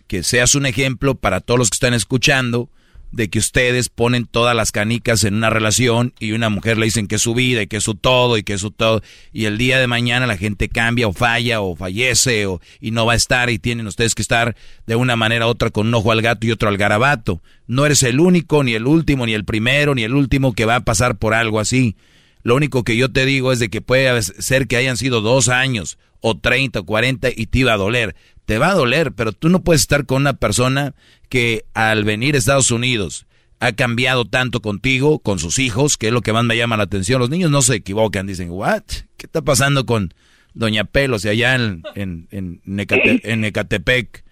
que 0.08 0.24
seas 0.24 0.56
un 0.56 0.66
ejemplo 0.66 1.14
para 1.14 1.42
todos 1.42 1.59
los 1.59 1.69
que 1.69 1.75
están 1.75 1.93
escuchando, 1.93 2.72
de 3.14 3.30
que 3.30 3.38
ustedes 3.38 3.90
ponen 3.90 4.25
todas 4.25 4.56
las 4.56 4.72
canicas 4.72 5.24
en 5.24 5.35
una 5.35 5.51
relación 5.51 6.14
y 6.19 6.32
una 6.32 6.50
mujer 6.50 6.80
le 6.80 6.85
dicen 6.85 7.08
que 7.08 7.16
es 7.16 7.22
su 7.22 7.35
vida 7.35 7.61
y 7.61 7.67
que 7.67 7.77
es 7.77 7.83
su 7.83 7.93
todo 7.93 8.40
y 8.40 8.43
que 8.43 8.53
es 8.53 8.61
su 8.61 8.72
todo. 8.72 9.03
Y 9.32 9.45
el 9.45 9.59
día 9.59 9.80
de 9.80 9.85
mañana 9.85 10.25
la 10.25 10.35
gente 10.35 10.67
cambia 10.67 11.08
o 11.08 11.14
falla 11.14 11.61
o 11.61 11.75
fallece 11.75 12.48
o, 12.48 12.59
y 12.82 12.90
no 12.90 13.06
va 13.06 13.14
a 13.14 13.16
estar 13.16 13.51
y 13.51 13.59
tienen 13.59 13.85
ustedes 13.85 14.16
que 14.16 14.24
estar 14.24 14.56
de 14.88 14.95
una 14.95 15.16
manera 15.16 15.45
u 15.45 15.50
otra 15.50 15.69
con 15.69 15.88
un 15.88 15.93
ojo 15.93 16.11
al 16.11 16.24
gato 16.24 16.48
y 16.48 16.51
otro 16.51 16.69
al 16.69 16.77
garabato. 16.77 17.43
No 17.67 17.85
eres 17.85 18.01
el 18.01 18.19
único, 18.19 18.64
ni 18.64 18.74
el 18.74 18.88
último, 18.88 19.27
ni 19.27 19.33
el 19.33 19.45
primero, 19.45 19.93
ni 19.93 20.01
el 20.03 20.16
último 20.16 20.53
que 20.53 20.66
va 20.66 20.77
a 20.77 20.83
pasar 20.83 21.17
por 21.17 21.35
algo 21.35 21.59
así. 21.59 21.95
Lo 22.42 22.56
único 22.56 22.83
que 22.83 22.98
yo 22.98 23.11
te 23.11 23.27
digo 23.27 23.51
es 23.51 23.59
de 23.59 23.69
que 23.69 23.82
puede 23.82 24.22
ser 24.24 24.67
que 24.67 24.75
hayan 24.75 24.98
sido 24.98 25.22
dos 25.22 25.50
años 25.50 26.00
o 26.19 26.35
30 26.35 26.80
o 26.80 26.85
40 26.85 27.30
y 27.35 27.45
te 27.45 27.59
iba 27.59 27.74
a 27.74 27.77
doler. 27.77 28.16
Te 28.46 28.58
va 28.58 28.72
a 28.72 28.76
doler, 28.76 29.12
pero 29.14 29.32
tú 29.32 29.50
no 29.50 29.64
puedes 29.64 29.82
estar 29.82 30.06
con 30.06 30.22
una 30.22 30.34
persona 30.34 30.94
que 31.30 31.64
al 31.74 32.04
venir 32.04 32.36
a 32.36 32.38
Estados 32.38 32.72
Unidos 32.72 33.26
ha 33.60 33.72
cambiado 33.72 34.26
tanto 34.26 34.60
contigo, 34.62 35.20
con 35.20 35.40
sus 35.40 35.58
hijos, 35.60 35.98
que 35.98 36.08
es 36.08 36.14
lo 36.14 36.22
que 36.22 36.34
más 36.34 36.44
me 36.44 36.58
llama 36.58 36.76
la 36.76 36.84
atención. 36.84 37.20
Los 37.20 37.30
niños 37.30 37.50
no 37.52 37.62
se 37.62 37.76
equivocan, 37.76 38.28
dicen, 38.28 38.50
¿what? 38.52 38.84
¿Qué 39.18 39.26
está 39.26 39.42
pasando 39.42 39.86
con 39.86 40.14
Doña 40.54 40.84
Pelos 40.84 41.24
y 41.24 41.30
allá 41.30 41.56
en, 41.56 41.82
en, 41.96 42.28
en, 42.32 42.62
Necate- 42.66 43.22
en 43.24 43.46
Ecatepec? 43.46 44.24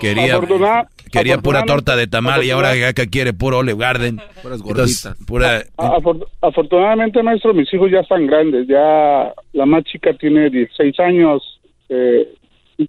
Quería, 0.00 0.36
Afortuna- 0.36 0.88
quería 1.10 1.38
pura 1.38 1.64
torta 1.64 1.96
de 1.96 2.06
tamal 2.06 2.44
y 2.44 2.50
ahora 2.50 2.72
acá 2.88 3.06
quiere 3.06 3.32
puro 3.32 3.58
Olive 3.58 3.78
Garden. 3.78 4.20
Entonces, 4.44 5.08
pura, 5.26 5.62
A- 5.78 5.88
afor- 5.96 6.26
afortunadamente, 6.42 7.22
maestro, 7.22 7.54
mis 7.54 7.72
hijos 7.72 7.90
ya 7.90 8.00
están 8.00 8.26
grandes. 8.26 8.66
Ya 8.68 9.32
la 9.52 9.64
más 9.64 9.84
chica 9.84 10.12
tiene 10.14 10.50
16 10.50 10.98
años. 11.00 11.60
Eh, 11.88 12.34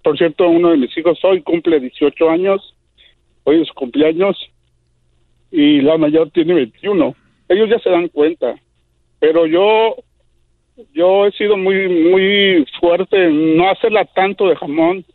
por 0.02 0.18
cierto, 0.18 0.50
uno 0.50 0.72
de 0.72 0.78
mis 0.78 0.98
hijos 0.98 1.20
hoy 1.24 1.42
cumple 1.42 1.80
18 1.80 2.30
años. 2.30 2.76
Hoy 3.44 3.62
es 3.62 3.68
su 3.68 3.74
cumpleaños. 3.74 4.38
Y 5.52 5.82
la 5.82 5.98
mayor 5.98 6.32
tiene 6.32 6.54
21. 6.54 7.16
Ellos 7.50 7.70
ya 7.70 7.80
se 7.80 7.90
dan 7.90 8.08
cuenta. 8.08 8.56
Pero 9.20 9.46
yo 9.46 9.96
yo 10.94 11.26
he 11.26 11.32
sido 11.34 11.58
muy 11.58 11.88
muy 11.88 12.66
fuerte 12.80 13.26
en 13.26 13.58
no 13.58 13.70
hacerla 13.70 14.06
tanto 14.06 14.48
de 14.48 14.56
jamón 14.56 15.06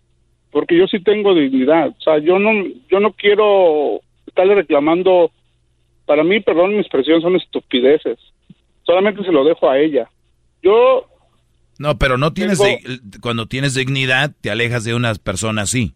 porque 0.50 0.76
yo 0.76 0.86
sí 0.86 1.00
tengo 1.02 1.34
dignidad 1.34 1.88
o 1.88 2.00
sea 2.00 2.18
yo 2.18 2.38
no 2.38 2.50
yo 2.88 3.00
no 3.00 3.12
quiero 3.12 4.00
estarle 4.26 4.54
reclamando 4.54 5.30
para 6.06 6.22
mí 6.22 6.40
perdón 6.40 6.74
mi 6.74 6.78
expresión 6.78 7.20
son 7.20 7.36
estupideces 7.36 8.18
solamente 8.84 9.24
se 9.24 9.32
lo 9.32 9.44
dejo 9.44 9.68
a 9.68 9.78
ella 9.80 10.08
yo 10.62 11.06
No, 11.78 11.96
pero 11.98 12.18
no 12.18 12.32
tienes 12.32 12.58
Tengo- 12.58 12.78
cuando 13.20 13.46
tienes 13.46 13.74
dignidad 13.74 14.32
te 14.40 14.50
alejas 14.50 14.84
de 14.84 14.94
unas 14.94 15.18
personas 15.18 15.64
así. 15.70 15.94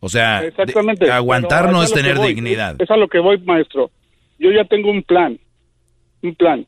O 0.00 0.08
sea, 0.08 0.42
de- 0.42 0.48
Exactamente. 0.48 1.10
aguantar 1.10 1.72
no 1.72 1.82
es 1.82 1.92
tener 1.92 2.16
voy, 2.16 2.34
dignidad. 2.34 2.76
Es 2.80 2.90
a 2.90 2.96
lo 2.96 3.08
que 3.08 3.18
voy, 3.18 3.38
maestro. 3.38 3.90
Yo 4.38 4.50
ya 4.52 4.64
tengo 4.64 4.90
un 4.90 5.02
plan, 5.02 5.38
un 6.22 6.34
plan. 6.34 6.66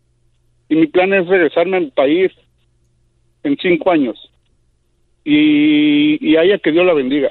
Y 0.69 0.75
mi 0.77 0.87
plan 0.89 1.13
es 1.13 1.27
regresarme 1.29 1.77
al 1.77 1.93
país 1.93 2.33
en 3.45 3.57
cinco 3.59 3.91
años. 3.93 4.17
Y, 5.25 6.19
y 6.21 6.37
a 6.37 6.43
ella 6.43 6.59
que 6.59 6.73
Dios 6.73 6.87
la 6.87 6.95
bendiga. 6.95 7.31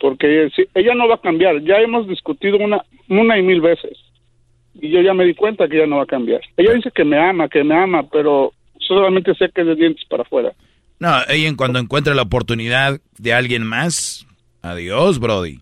Porque 0.00 0.50
si- 0.54 0.68
ella 0.74 0.94
no 0.94 1.08
va 1.08 1.16
a 1.16 1.20
cambiar. 1.20 1.60
Ya 1.62 1.76
hemos 1.80 2.06
discutido 2.08 2.58
una, 2.58 2.84
una 3.08 3.38
y 3.38 3.42
mil 3.42 3.60
veces. 3.60 3.96
Y 4.80 4.90
yo 4.90 5.00
ya 5.00 5.14
me 5.14 5.24
di 5.24 5.34
cuenta 5.34 5.66
que 5.68 5.76
ella 5.76 5.86
no 5.86 5.96
va 5.96 6.02
a 6.04 6.06
cambiar. 6.06 6.40
Ella 6.56 6.72
dice 6.74 6.90
que 6.94 7.04
me 7.04 7.18
ama, 7.18 7.48
que 7.48 7.64
me 7.64 7.74
ama, 7.74 8.08
pero 8.10 8.52
solamente 8.78 9.34
sé 9.34 9.48
que 9.52 9.62
es 9.62 9.66
de 9.66 9.74
dientes 9.74 10.04
para 10.08 10.22
afuera. 10.22 10.52
No, 11.00 11.16
ella 11.28 11.48
en 11.48 11.56
cuando 11.56 11.78
encuentre 11.78 12.14
la 12.14 12.22
oportunidad 12.22 13.00
de 13.18 13.32
alguien 13.32 13.64
más, 13.64 14.26
adiós, 14.62 15.18
Brody. 15.18 15.60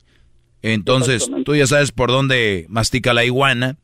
Entonces, 0.62 1.28
tú 1.44 1.54
ya 1.54 1.66
sabes 1.66 1.92
por 1.92 2.10
dónde 2.10 2.66
mastica 2.68 3.12
la 3.12 3.24
iguana 3.24 3.76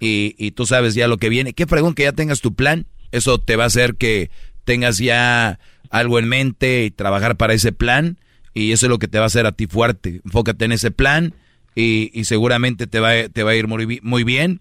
y, 0.00 0.34
y 0.38 0.52
tú 0.52 0.66
sabes 0.66 0.94
ya 0.94 1.08
lo 1.08 1.18
que 1.18 1.28
viene. 1.28 1.52
Qué 1.52 1.66
fregón 1.66 1.94
que 1.94 2.04
ya 2.04 2.12
tengas 2.12 2.40
tu 2.40 2.54
plan. 2.54 2.86
Eso 3.12 3.38
te 3.38 3.56
va 3.56 3.64
a 3.64 3.66
hacer 3.68 3.96
que 3.96 4.30
tengas 4.64 4.98
ya 4.98 5.58
algo 5.90 6.18
en 6.18 6.28
mente 6.28 6.84
y 6.84 6.90
trabajar 6.90 7.36
para 7.36 7.52
ese 7.54 7.72
plan. 7.72 8.18
Y 8.54 8.72
eso 8.72 8.86
es 8.86 8.90
lo 8.90 8.98
que 8.98 9.08
te 9.08 9.18
va 9.18 9.24
a 9.24 9.26
hacer 9.26 9.46
a 9.46 9.52
ti 9.52 9.66
fuerte. 9.66 10.20
Enfócate 10.24 10.64
en 10.64 10.72
ese 10.72 10.90
plan 10.90 11.34
y, 11.74 12.10
y 12.18 12.24
seguramente 12.24 12.86
te 12.86 13.00
va, 13.00 13.10
a- 13.10 13.28
te 13.28 13.42
va 13.42 13.50
a 13.50 13.56
ir 13.56 13.66
muy 13.68 14.24
bien. 14.24 14.60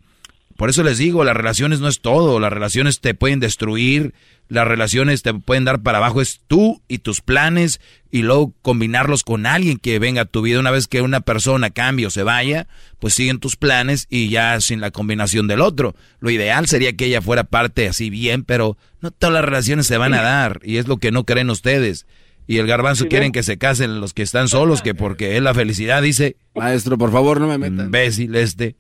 Por 0.58 0.70
eso 0.70 0.84
les 0.84 0.98
digo, 0.98 1.24
las 1.24 1.36
relaciones 1.38 1.80
no 1.80 1.88
es 1.88 2.02
todo, 2.02 2.40
las 2.40 2.52
relaciones 2.54 3.00
te 3.00 3.14
pueden 3.16 3.40
destruir, 3.40 4.14
las 4.50 4.68
relaciones 4.68 5.24
te 5.24 5.34
pueden 5.34 5.66
dar 5.66 5.82
para 5.82 5.98
abajo, 5.98 6.22
es 6.22 6.42
tú 6.48 6.82
y 6.88 7.00
tus 7.00 7.22
planes 7.22 7.82
y 8.12 8.22
luego 8.22 8.54
combinarlos 8.62 9.24
con 9.24 9.46
alguien 9.46 9.78
que 9.78 9.98
venga 10.00 10.22
a 10.22 10.26
tu 10.26 10.42
vida. 10.42 10.60
Una 10.60 10.72
vez 10.72 10.88
que 10.88 11.02
una 11.02 11.22
persona 11.22 11.72
cambie 11.72 12.06
o 12.06 12.10
se 12.10 12.24
vaya, 12.24 12.68
pues 13.00 13.14
siguen 13.14 13.40
tus 13.40 13.56
planes 13.56 14.06
y 14.10 14.30
ya 14.30 14.60
sin 14.62 14.82
la 14.82 14.92
combinación 14.92 15.48
del 15.48 15.62
otro. 15.62 15.96
Lo 16.20 16.30
ideal 16.30 16.68
sería 16.68 16.94
que 16.94 17.06
ella 17.06 17.22
fuera 17.22 17.44
parte 17.46 17.88
así 17.88 18.10
bien, 18.10 18.44
pero 18.44 18.78
no 19.02 19.12
todas 19.12 19.34
las 19.34 19.46
relaciones 19.46 19.88
se 19.88 19.98
van 19.98 20.14
a 20.14 20.22
dar 20.22 20.60
y 20.64 20.78
es 20.78 20.88
lo 20.88 20.98
que 20.98 21.12
no 21.12 21.24
creen 21.24 21.50
ustedes. 21.50 22.06
Y 22.46 22.58
el 22.58 22.68
garbanzo 22.68 23.08
quieren 23.08 23.32
que 23.32 23.42
se 23.42 23.58
casen 23.58 24.02
los 24.02 24.14
que 24.14 24.22
están 24.22 24.50
solos, 24.50 24.82
que 24.82 24.94
porque 24.94 25.38
es 25.38 25.42
la 25.42 25.54
felicidad, 25.54 26.02
dice. 26.02 26.36
Maestro, 26.56 26.98
por 26.98 27.12
favor, 27.12 27.40
no 27.40 27.48
me 27.48 27.58
metan. 27.58 27.86
Imbécil 27.86 28.36
este. 28.36 28.76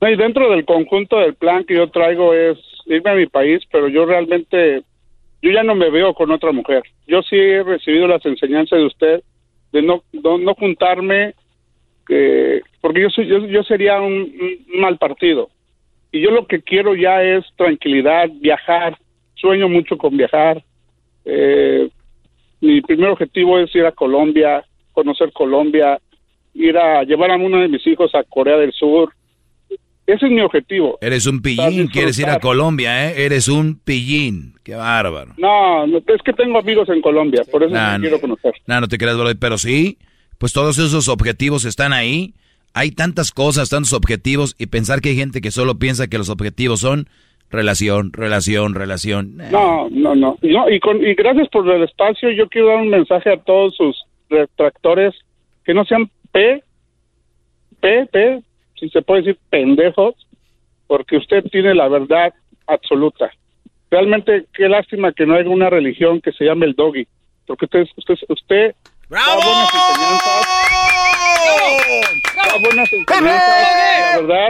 No, 0.00 0.10
y 0.10 0.16
dentro 0.16 0.50
del 0.50 0.64
conjunto 0.64 1.18
del 1.18 1.34
plan 1.34 1.64
que 1.64 1.76
yo 1.76 1.88
traigo 1.88 2.34
es 2.34 2.58
irme 2.86 3.10
a 3.10 3.14
mi 3.14 3.26
país, 3.26 3.62
pero 3.70 3.88
yo 3.88 4.06
realmente, 4.06 4.82
yo 5.42 5.50
ya 5.50 5.62
no 5.62 5.74
me 5.74 5.90
veo 5.90 6.14
con 6.14 6.30
otra 6.30 6.52
mujer. 6.52 6.82
Yo 7.06 7.22
sí 7.22 7.36
he 7.36 7.62
recibido 7.62 8.06
las 8.06 8.24
enseñanzas 8.24 8.78
de 8.78 8.86
usted 8.86 9.22
de 9.72 9.82
no, 9.82 10.02
no, 10.12 10.38
no 10.38 10.54
juntarme, 10.54 11.34
que, 12.06 12.62
porque 12.80 13.02
yo, 13.02 13.10
soy, 13.10 13.26
yo, 13.26 13.38
yo 13.46 13.62
sería 13.64 14.00
un, 14.00 14.32
un 14.72 14.80
mal 14.80 14.96
partido. 14.98 15.50
Y 16.12 16.20
yo 16.20 16.30
lo 16.30 16.46
que 16.46 16.62
quiero 16.62 16.94
ya 16.94 17.22
es 17.22 17.44
tranquilidad, 17.56 18.30
viajar, 18.40 18.96
sueño 19.34 19.68
mucho 19.68 19.98
con 19.98 20.16
viajar. 20.16 20.62
Eh, 21.24 21.88
mi 22.60 22.80
primer 22.80 23.10
objetivo 23.10 23.58
es 23.58 23.74
ir 23.74 23.84
a 23.84 23.92
Colombia, 23.92 24.64
conocer 24.92 25.32
Colombia, 25.32 25.98
ir 26.54 26.78
a 26.78 27.02
llevar 27.02 27.30
a 27.30 27.36
uno 27.36 27.58
de 27.58 27.68
mis 27.68 27.86
hijos 27.86 28.14
a 28.14 28.24
Corea 28.24 28.56
del 28.56 28.72
Sur. 28.72 29.12
Ese 30.06 30.26
es 30.26 30.32
mi 30.32 30.40
objetivo. 30.40 30.98
Eres 31.00 31.26
un 31.26 31.42
pillín, 31.42 31.88
quieres 31.88 32.18
ir 32.18 32.28
a 32.28 32.38
Colombia, 32.38 33.08
¿eh? 33.10 33.24
Eres 33.24 33.48
un 33.48 33.80
pillín. 33.84 34.54
Qué 34.62 34.74
bárbaro. 34.74 35.34
No, 35.36 35.86
no, 35.86 35.98
es 35.98 36.22
que 36.24 36.32
tengo 36.32 36.58
amigos 36.58 36.88
en 36.88 37.00
Colombia, 37.02 37.42
por 37.50 37.62
eso 37.64 37.72
Nah, 37.74 37.92
me 37.92 37.98
no. 37.98 38.02
quiero 38.02 38.20
conocer. 38.20 38.52
No, 38.66 38.80
no 38.80 38.88
te 38.88 38.98
creas, 38.98 39.16
pero 39.40 39.58
sí, 39.58 39.98
pues 40.38 40.52
todos 40.52 40.78
esos 40.78 41.08
objetivos 41.08 41.64
están 41.64 41.92
ahí. 41.92 42.34
Hay 42.72 42.92
tantas 42.92 43.32
cosas, 43.32 43.70
tantos 43.70 43.92
objetivos, 43.94 44.54
y 44.58 44.66
pensar 44.66 45.00
que 45.00 45.08
hay 45.08 45.16
gente 45.16 45.40
que 45.40 45.50
solo 45.50 45.78
piensa 45.78 46.08
que 46.08 46.18
los 46.18 46.28
objetivos 46.28 46.80
son 46.80 47.08
relación, 47.50 48.12
relación, 48.12 48.74
relación. 48.74 49.36
No, 49.50 49.88
no, 49.90 50.14
no. 50.14 50.36
Y, 50.42 50.48
no, 50.52 50.70
y, 50.70 50.78
con, 50.78 51.04
y 51.04 51.14
gracias 51.14 51.48
por 51.48 51.68
el 51.68 51.82
espacio. 51.82 52.30
Yo 52.30 52.48
quiero 52.48 52.68
dar 52.68 52.76
un 52.78 52.90
mensaje 52.90 53.32
a 53.32 53.38
todos 53.38 53.74
sus 53.76 53.96
retractores 54.28 55.14
que 55.64 55.74
no 55.74 55.84
sean 55.84 56.10
P, 56.32 56.62
P, 57.80 58.06
P, 58.12 58.42
si 58.78 58.88
se 58.90 59.02
puede 59.02 59.22
decir 59.22 59.38
pendejos, 59.50 60.14
porque 60.86 61.16
usted 61.16 61.44
tiene 61.44 61.74
la 61.74 61.88
verdad 61.88 62.32
absoluta. 62.66 63.30
Realmente, 63.90 64.46
qué 64.52 64.68
lástima 64.68 65.12
que 65.12 65.26
no 65.26 65.34
haya 65.34 65.48
una 65.48 65.70
religión 65.70 66.20
que 66.20 66.32
se 66.32 66.44
llame 66.44 66.66
el 66.66 66.74
doggy, 66.74 67.06
porque 67.46 67.66
usted, 67.66 67.86
usted, 67.96 68.14
usted 68.28 68.74
da 69.08 69.34
buenas 69.34 69.74
enseñanzas, 69.74 70.46
da 72.34 72.58
buenas 72.60 72.92
enseñanzas, 72.92 74.12
la 74.12 74.20
verdad. 74.20 74.48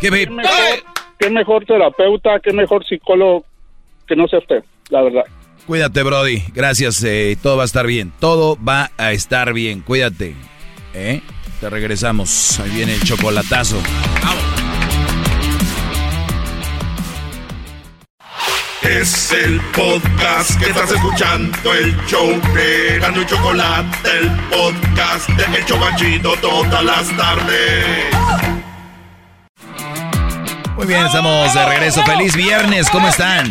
¿Qué, 0.00 0.10
Qué 0.10 0.30
mejor, 0.30 0.84
qué 1.18 1.30
mejor 1.30 1.64
terapeuta, 1.64 2.40
qué 2.40 2.52
mejor 2.52 2.84
psicólogo 2.86 3.44
que 4.06 4.16
no 4.16 4.26
sea 4.28 4.38
usted, 4.38 4.64
la 4.90 5.02
verdad. 5.02 5.24
Cuídate, 5.66 6.02
Brody. 6.04 6.42
Gracias, 6.54 7.02
eh, 7.02 7.36
todo 7.42 7.56
va 7.56 7.64
a 7.64 7.66
estar 7.66 7.86
bien. 7.86 8.12
Todo 8.20 8.56
va 8.62 8.90
a 8.98 9.12
estar 9.12 9.52
bien. 9.52 9.80
Cuídate. 9.80 10.36
¿Eh? 10.94 11.20
Te 11.60 11.70
regresamos. 11.70 12.60
Ahí 12.60 12.70
viene 12.70 12.94
el 12.94 13.02
chocolatazo. 13.02 13.80
Es 18.82 19.32
el 19.32 19.60
podcast 19.72 20.60
que 20.60 20.66
estás 20.66 20.92
escuchando, 20.92 21.74
el 21.74 21.96
show 22.06 22.40
de 22.54 22.98
Gano 23.00 23.22
y 23.22 23.26
Chocolate, 23.26 24.10
el 24.18 24.30
podcast 24.48 25.28
de 25.30 25.58
El 25.58 25.64
Chocachito 25.64 26.36
todas 26.40 26.84
las 26.84 27.16
tardes. 27.16 27.84
Muy 30.76 30.86
bien, 30.86 31.06
estamos 31.06 31.52
de 31.52 31.66
regreso. 31.66 32.04
Feliz 32.04 32.36
viernes. 32.36 32.88
¿Cómo 32.90 33.08
están? 33.08 33.50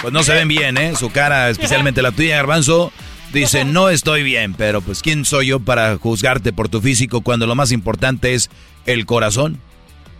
Pues 0.00 0.12
no 0.12 0.22
se 0.22 0.32
ven 0.32 0.48
bien, 0.48 0.78
¿eh? 0.78 0.94
Su 0.96 1.10
cara, 1.10 1.50
especialmente 1.50 2.00
la 2.00 2.12
tuya, 2.12 2.36
Garbanzo, 2.36 2.92
dice, 3.32 3.64
no 3.64 3.90
estoy 3.90 4.22
bien, 4.22 4.54
pero 4.54 4.80
pues 4.80 5.02
¿quién 5.02 5.24
soy 5.24 5.48
yo 5.48 5.60
para 5.60 5.96
juzgarte 5.98 6.52
por 6.52 6.68
tu 6.68 6.80
físico 6.80 7.20
cuando 7.20 7.46
lo 7.46 7.54
más 7.54 7.72
importante 7.72 8.34
es 8.34 8.50
el 8.86 9.06
corazón? 9.06 9.60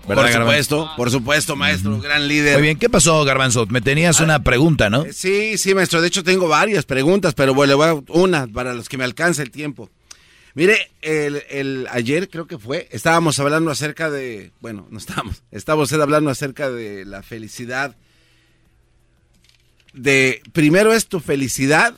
¿Verdad, 0.07 0.23
Por 0.23 0.33
Garbanzo? 0.33 0.47
supuesto, 0.47 0.91
por 0.97 1.11
supuesto, 1.11 1.57
maestro, 1.57 2.01
gran 2.01 2.29
líder. 2.29 2.55
Muy 2.55 2.63
bien, 2.63 2.79
¿qué 2.79 2.89
pasó, 2.89 3.23
Garbanzo? 3.27 3.67
Me 3.67 3.83
tenías 3.83 4.21
una 4.21 4.43
pregunta, 4.43 4.89
¿no? 4.89 5.05
Sí, 5.13 5.59
sí, 5.59 5.75
maestro. 5.75 6.01
De 6.01 6.09
hecho, 6.09 6.25
tengo 6.25 6.49
varias 6.49 6.87
preguntas, 6.87 7.35
pero 7.35 7.53
bueno, 7.53 7.73
le 7.73 7.75
voy 7.75 7.89
a 7.89 8.13
una 8.19 8.47
para 8.47 8.73
los 8.73 8.89
que 8.89 8.97
me 8.97 9.05
alcance 9.05 9.43
el 9.43 9.51
tiempo. 9.51 9.91
Mire, 10.55 10.91
el, 11.03 11.43
el- 11.51 11.87
ayer 11.91 12.31
creo 12.31 12.47
que 12.47 12.59
fue, 12.59 12.89
estábamos 12.91 13.39
hablando 13.39 13.71
acerca 13.71 14.09
de, 14.11 14.51
bueno, 14.61 14.87
no 14.91 14.97
estábamos, 14.99 15.43
usted 15.53 16.01
hablando 16.01 16.31
acerca 16.31 16.71
de 16.71 17.05
la 17.05 17.23
felicidad. 17.23 17.95
De 19.93 20.41
primero 20.53 20.93
es 20.95 21.07
tu 21.07 21.21
felicidad 21.21 21.95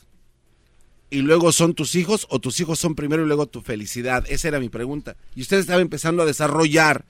y 1.10 1.22
luego 1.22 1.52
son 1.52 1.74
tus 1.74 1.94
hijos 1.96 2.26
o 2.30 2.38
tus 2.38 2.60
hijos 2.60 2.78
son 2.78 2.94
primero 2.94 3.24
y 3.24 3.26
luego 3.26 3.46
tu 3.46 3.62
felicidad. 3.62 4.24
Esa 4.28 4.48
era 4.48 4.60
mi 4.60 4.68
pregunta. 4.68 5.16
Y 5.34 5.42
usted 5.42 5.58
estaba 5.58 5.80
empezando 5.80 6.22
a 6.22 6.26
desarrollar 6.26 7.04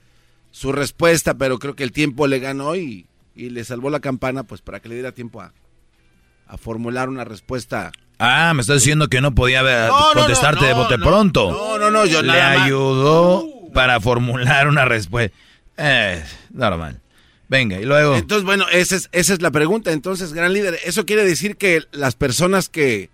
su 0.51 0.71
respuesta, 0.71 1.35
pero 1.35 1.59
creo 1.59 1.75
que 1.75 1.83
el 1.83 1.91
tiempo 1.91 2.27
le 2.27 2.39
ganó 2.39 2.75
y, 2.75 3.05
y 3.35 3.49
le 3.51 3.63
salvó 3.63 3.89
la 3.89 3.99
campana, 3.99 4.43
pues 4.43 4.61
para 4.61 4.79
que 4.79 4.89
le 4.89 4.95
diera 4.95 5.11
tiempo 5.11 5.41
a, 5.41 5.53
a 6.47 6.57
formular 6.57 7.09
una 7.09 7.23
respuesta. 7.23 7.91
Ah, 8.19 8.53
me 8.53 8.61
estás 8.61 8.77
diciendo 8.81 9.07
que 9.07 9.21
no 9.21 9.33
podía 9.33 9.61
No, 9.87 10.11
contestarte 10.13 10.61
no, 10.61 10.67
de 10.67 10.73
bote 10.73 10.97
pronto. 10.97 11.51
no, 11.51 11.77
no, 11.79 11.89
no, 11.91 12.05
yo 12.05 12.21
Le 12.21 12.27
nada 12.27 12.63
ayudó 12.65 13.47
para 13.73 13.99
formular 13.99 14.67
una 14.67 14.85
respuesta. 14.85 15.35
Eh, 15.77 16.23
normal. 16.51 16.99
Venga, 17.49 17.79
y 17.79 17.85
luego... 17.85 18.15
Entonces, 18.15 18.45
bueno, 18.45 18.65
esa 18.71 18.95
es, 18.95 19.09
esa 19.11 19.33
es 19.33 19.41
la 19.41 19.51
pregunta. 19.51 19.91
Entonces, 19.91 20.33
gran 20.33 20.53
líder, 20.53 20.79
eso 20.85 21.05
quiere 21.05 21.23
decir 21.25 21.57
que 21.57 21.83
las 21.91 22.15
personas 22.15 22.69
que 22.69 23.09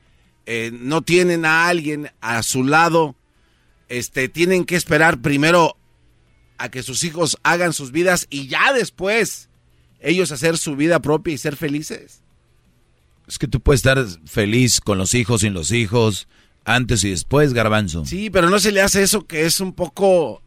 eh, 0.50 0.72
no 0.72 1.02
tienen 1.02 1.44
a 1.44 1.68
alguien 1.68 2.10
a 2.22 2.42
su 2.42 2.64
lado, 2.64 3.18
este, 3.90 4.30
tienen 4.30 4.64
que 4.64 4.78
esperar 4.78 5.20
primero 5.20 5.76
a 6.58 6.72
que 6.72 6.84
sus 6.84 7.04
hijos 7.04 7.38
hagan 7.44 7.74
sus 7.74 7.92
vidas 7.92 8.28
y 8.30 8.48
ya 8.48 8.72
después 8.72 9.50
ellos 10.00 10.32
hacer 10.32 10.58
su 10.58 10.78
vida 10.78 11.02
propia 11.02 11.34
y 11.34 11.38
ser 11.38 11.58
felices. 11.58 12.24
Es 13.28 13.38
que 13.38 13.50
tú 13.50 13.60
puedes 13.60 13.80
estar 13.80 14.02
feliz 14.26 14.80
con 14.80 14.98
los 14.98 15.14
hijos, 15.16 15.42
sin 15.42 15.54
los 15.54 15.74
hijos, 15.74 16.30
antes 16.64 17.04
y 17.04 17.10
después, 17.10 17.52
garbanzo. 17.52 18.06
Sí, 18.06 18.30
pero 18.30 18.50
no 18.50 18.60
se 18.60 18.72
le 18.72 18.82
hace 18.82 19.04
eso 19.04 19.28
que 19.28 19.46
es 19.46 19.60
un 19.60 19.74
poco... 19.74 20.42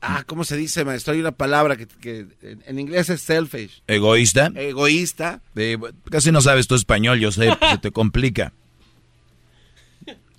Ah, 0.00 0.22
¿cómo 0.24 0.44
se 0.44 0.56
dice, 0.56 0.84
maestro? 0.84 1.14
Hay 1.14 1.18
una 1.18 1.32
palabra 1.32 1.74
que, 1.74 1.88
que 1.88 2.28
en 2.40 2.78
inglés 2.78 3.10
es 3.10 3.20
selfish. 3.20 3.82
¿Egoísta? 3.88 4.52
Egoísta. 4.54 5.42
Eh, 5.56 5.76
casi 6.08 6.30
no 6.30 6.40
sabes 6.40 6.68
tu 6.68 6.76
español, 6.76 7.18
yo 7.18 7.32
sé, 7.32 7.50
se 7.72 7.78
te 7.78 7.90
complica. 7.90 8.52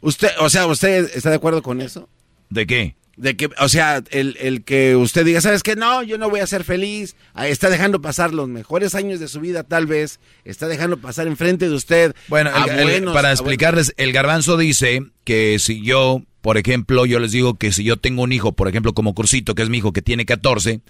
Usted, 0.02 0.30
o 0.40 0.50
sea, 0.50 0.68
¿usted 0.68 1.10
está 1.16 1.30
de 1.30 1.36
acuerdo 1.38 1.62
con 1.62 1.82
eso? 1.82 2.08
¿De 2.50 2.66
qué? 2.68 2.96
De 3.16 3.36
que, 3.36 3.50
o 3.60 3.68
sea, 3.68 4.04
el, 4.12 4.38
el 4.40 4.64
que 4.64 4.96
usted 4.96 5.26
diga, 5.26 5.42
¿sabes 5.42 5.64
qué? 5.64 5.76
No, 5.76 6.04
yo 6.04 6.20
no 6.20 6.30
voy 6.30 6.40
a 6.40 6.46
ser 6.48 6.64
feliz. 6.64 7.16
Está 7.36 7.70
dejando 7.72 8.00
pasar 8.00 8.32
los 8.32 8.48
mejores 8.48 8.94
años 8.94 9.20
de 9.20 9.28
su 9.28 9.40
vida, 9.40 9.64
tal 9.64 9.88
vez. 9.88 10.20
Está 10.46 10.68
dejando 10.68 10.98
pasar 10.98 11.26
enfrente 11.26 11.68
de 11.68 11.74
usted. 11.74 12.16
Bueno, 12.28 12.52
el- 12.68 13.06
para 13.14 13.32
explicarles, 13.32 13.94
el 13.98 14.14
garbanzo 14.14 14.56
dice 14.56 15.02
que 15.24 15.58
si 15.58 15.82
yo, 15.82 16.22
por 16.42 16.60
ejemplo, 16.60 17.08
yo 17.08 17.20
les 17.20 17.32
digo 17.32 17.56
que 17.56 17.72
si 17.72 17.84
yo 17.84 17.98
tengo 17.98 18.22
un 18.22 18.32
hijo, 18.34 18.52
por 18.52 18.68
ejemplo, 18.68 18.94
como 18.94 19.16
Cursito, 19.16 19.56
que 19.56 19.64
es 19.64 19.70
mi 19.70 19.80
hijo 19.80 19.94
que 19.94 20.04
tiene 20.04 20.26
14, 20.28 20.82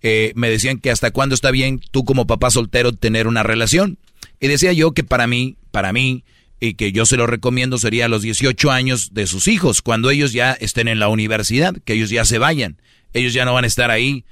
eh, 0.00 0.32
me 0.36 0.48
decían 0.48 0.78
que 0.78 0.90
hasta 0.90 1.10
cuándo 1.10 1.34
está 1.34 1.50
bien 1.50 1.80
tú 1.90 2.06
como 2.06 2.26
papá 2.26 2.50
soltero 2.50 2.94
tener 2.94 3.26
una 3.26 3.42
relación. 3.42 3.98
Y 4.40 4.48
decía 4.48 4.72
yo 4.72 4.92
que 4.92 5.04
para 5.04 5.26
mí, 5.26 5.56
para 5.70 5.92
mí, 5.92 6.24
y 6.68 6.74
que 6.74 6.92
yo 6.92 7.04
se 7.04 7.16
lo 7.16 7.26
recomiendo 7.26 7.78
sería 7.78 8.06
a 8.06 8.08
los 8.08 8.22
18 8.22 8.70
años 8.70 9.12
de 9.12 9.26
sus 9.26 9.48
hijos, 9.48 9.82
cuando 9.82 10.10
ellos 10.10 10.32
ya 10.32 10.52
estén 10.52 10.88
en 10.88 10.98
la 10.98 11.08
universidad, 11.08 11.74
que 11.84 11.92
ellos 11.92 12.10
ya 12.10 12.24
se 12.24 12.38
vayan, 12.38 12.80
ellos 13.12 13.34
ya 13.34 13.44
no 13.44 13.52
van 13.52 13.64
a 13.64 13.66
estar 13.66 13.90
ahí. 13.90 14.24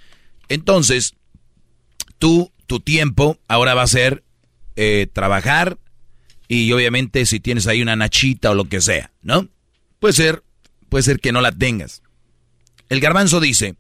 Entonces, 0.49 1.15
tú, 2.19 2.51
tu 2.67 2.81
tiempo 2.81 3.39
ahora 3.49 3.75
va 3.75 3.83
a 3.83 3.87
ser 3.87 4.25
eh, 4.77 5.09
trabajar 5.13 5.79
y 6.49 6.73
obviamente 6.73 7.27
si 7.27 7.39
tienes 7.39 7.67
ahí 7.67 7.83
una 7.83 7.97
nachita 7.97 8.51
o 8.51 8.55
lo 8.55 8.65
que 8.65 8.81
sea, 8.81 9.13
¿no? 9.23 9.49
Puede 9.99 10.15
ser, 10.15 10.43
puede 10.89 11.03
ser 11.03 11.21
que 11.21 11.33
no 11.33 11.41
la 11.41 11.53
tengas. 11.53 12.03
El 12.89 13.01
garbanzo 13.01 13.41
dice 13.41 13.77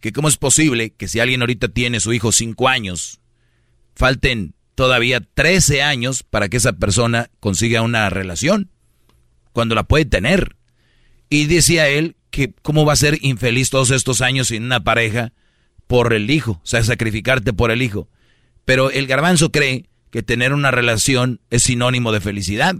que 0.00 0.12
cómo 0.12 0.28
es 0.28 0.36
posible 0.36 0.90
que 0.90 1.06
si 1.06 1.20
alguien 1.20 1.40
ahorita 1.40 1.68
tiene 1.68 2.00
su 2.00 2.12
hijo 2.12 2.32
5 2.32 2.68
años, 2.68 3.20
falten 3.94 4.54
todavía 4.74 5.20
13 5.20 5.82
años 5.82 6.22
para 6.22 6.48
que 6.48 6.56
esa 6.56 6.72
persona 6.72 7.30
consiga 7.40 7.82
una 7.82 8.08
relación, 8.10 8.70
cuando 9.52 9.74
la 9.74 9.84
puede 9.84 10.04
tener. 10.04 10.56
Y 11.28 11.46
decía 11.46 11.88
él 11.88 12.16
que 12.30 12.54
cómo 12.62 12.84
va 12.84 12.94
a 12.94 12.96
ser 12.96 13.18
infeliz 13.22 13.70
todos 13.70 13.90
estos 13.90 14.20
años 14.20 14.48
sin 14.48 14.64
una 14.64 14.84
pareja 14.84 15.32
por 15.86 16.14
el 16.14 16.30
hijo, 16.30 16.60
o 16.62 16.66
sea, 16.66 16.82
sacrificarte 16.82 17.52
por 17.52 17.70
el 17.70 17.82
hijo. 17.82 18.08
Pero 18.64 18.90
el 18.90 19.06
garbanzo 19.06 19.50
cree 19.50 19.88
que 20.10 20.22
tener 20.22 20.52
una 20.52 20.70
relación 20.70 21.40
es 21.50 21.64
sinónimo 21.64 22.12
de 22.12 22.20
felicidad. 22.20 22.76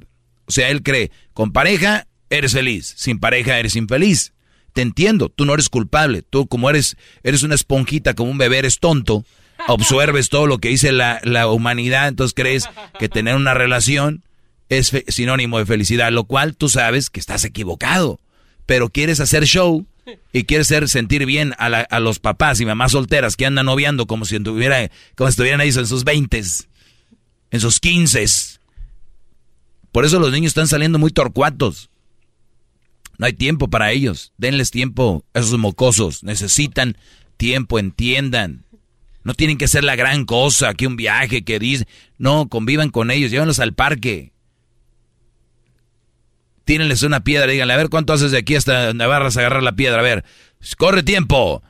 O 0.47 0.53
sea, 0.53 0.71
él 0.71 0.83
cree, 0.83 1.11
con 1.33 1.53
pareja 1.53 2.07
eres 2.31 2.53
feliz, 2.53 2.95
sin 2.97 3.21
pareja 3.21 3.59
eres 3.59 3.77
infeliz. 3.77 4.33
Te 4.73 4.81
entiendo, 4.81 5.29
tú 5.29 5.45
no 5.45 5.53
eres 5.53 5.69
culpable, 5.69 6.23
tú 6.23 6.47
como 6.47 6.71
eres, 6.71 6.97
eres 7.23 7.43
una 7.43 7.55
esponjita, 7.55 8.15
como 8.15 8.31
un 8.31 8.39
bebé, 8.39 8.59
eres 8.59 8.79
tonto, 8.79 9.25
absorbes 9.69 10.29
todo 10.29 10.47
lo 10.47 10.59
que 10.59 10.69
dice 10.69 10.93
la, 10.93 11.21
la 11.25 11.49
humanidad, 11.49 12.09
entonces 12.09 12.35
crees 12.35 12.69
que 12.99 13.09
tener 13.09 13.35
una 13.37 13.55
relación 13.55 14.23
es 14.69 14.93
sinónimo 15.09 15.59
de 15.59 15.67
felicidad, 15.67 16.11
lo 16.13 16.25
cual 16.25 16.57
tú 16.57 16.69
sabes 16.69 17.11
que 17.11 17.21
estás 17.21 17.45
equivocado, 17.45 18.21
pero 18.67 18.89
quieres 18.89 19.21
hacer 19.21 19.45
show 19.45 19.87
y 20.33 20.45
quieres 20.45 20.69
hacer 20.69 20.89
sentir 20.89 21.27
bien 21.27 21.55
a, 21.59 21.69
la- 21.69 21.83
a 21.83 22.01
los 22.01 22.19
papás 22.19 22.61
y 22.61 22.67
mamás 22.67 22.93
solteras 22.93 23.37
que 23.37 23.47
andan 23.47 23.67
noviando 23.67 24.07
como 24.07 24.25
si 24.25 24.37
estuviera, 24.37 24.91
como 25.15 25.29
si 25.29 25.33
estuvieran 25.33 25.61
ahí 25.61 25.69
en 25.69 25.87
sus 25.87 26.05
veintes, 26.05 26.69
en 27.51 27.61
sus 27.61 27.79
quinces. 27.81 28.61
Por 29.93 30.07
eso 30.07 30.19
los 30.19 30.33
niños 30.33 30.51
están 30.51 30.69
saliendo 30.69 30.99
muy 30.99 31.11
torcuatos. 31.11 31.91
No 33.19 33.27
hay 33.27 33.35
tiempo 33.35 33.69
para 33.69 33.93
ellos. 33.93 34.33
Denles 34.39 34.71
tiempo 34.71 35.23
a 35.35 35.41
esos 35.41 35.59
mocosos. 35.59 36.25
Necesitan 36.25 36.97
tiempo, 37.37 37.79
entiendan. 37.79 38.65
No 39.25 39.35
tienen 39.35 39.59
que 39.59 39.69
ser 39.69 39.85
la 39.85 39.97
gran 39.97 40.25
cosa, 40.25 40.75
que 40.75 40.87
un 40.87 40.97
viaje, 40.97 41.45
que 41.45 41.59
dice. 41.59 41.87
No, 42.19 42.49
convivan 42.49 42.91
con 42.91 43.11
ellos, 43.11 43.31
llévenlos 43.31 43.61
al 43.61 43.75
parque. 43.75 44.33
Tírenles 46.65 47.03
una 47.03 47.25
piedra, 47.25 47.51
díganle, 47.51 47.75
a 47.75 47.77
ver 47.77 47.89
cuánto 47.89 48.13
haces 48.13 48.31
de 48.31 48.39
aquí 48.39 48.55
hasta 48.55 48.89
a 48.89 49.41
agarrar 49.41 49.63
la 49.63 49.73
piedra. 49.73 50.01
A 50.01 50.03
ver, 50.03 50.25
corre 50.77 51.03
tiempo. 51.03 51.63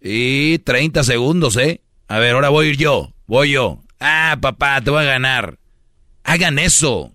Y 0.00 0.58
30 0.58 1.02
segundos, 1.02 1.56
¿eh? 1.56 1.82
A 2.08 2.18
ver, 2.18 2.34
ahora 2.34 2.50
voy 2.50 2.68
ir 2.68 2.76
yo, 2.76 3.14
voy 3.26 3.52
yo. 3.52 3.80
Ah, 4.00 4.36
papá, 4.40 4.80
te 4.82 4.90
voy 4.90 5.02
a 5.02 5.06
ganar. 5.06 5.58
Hagan 6.24 6.58
eso. 6.58 7.12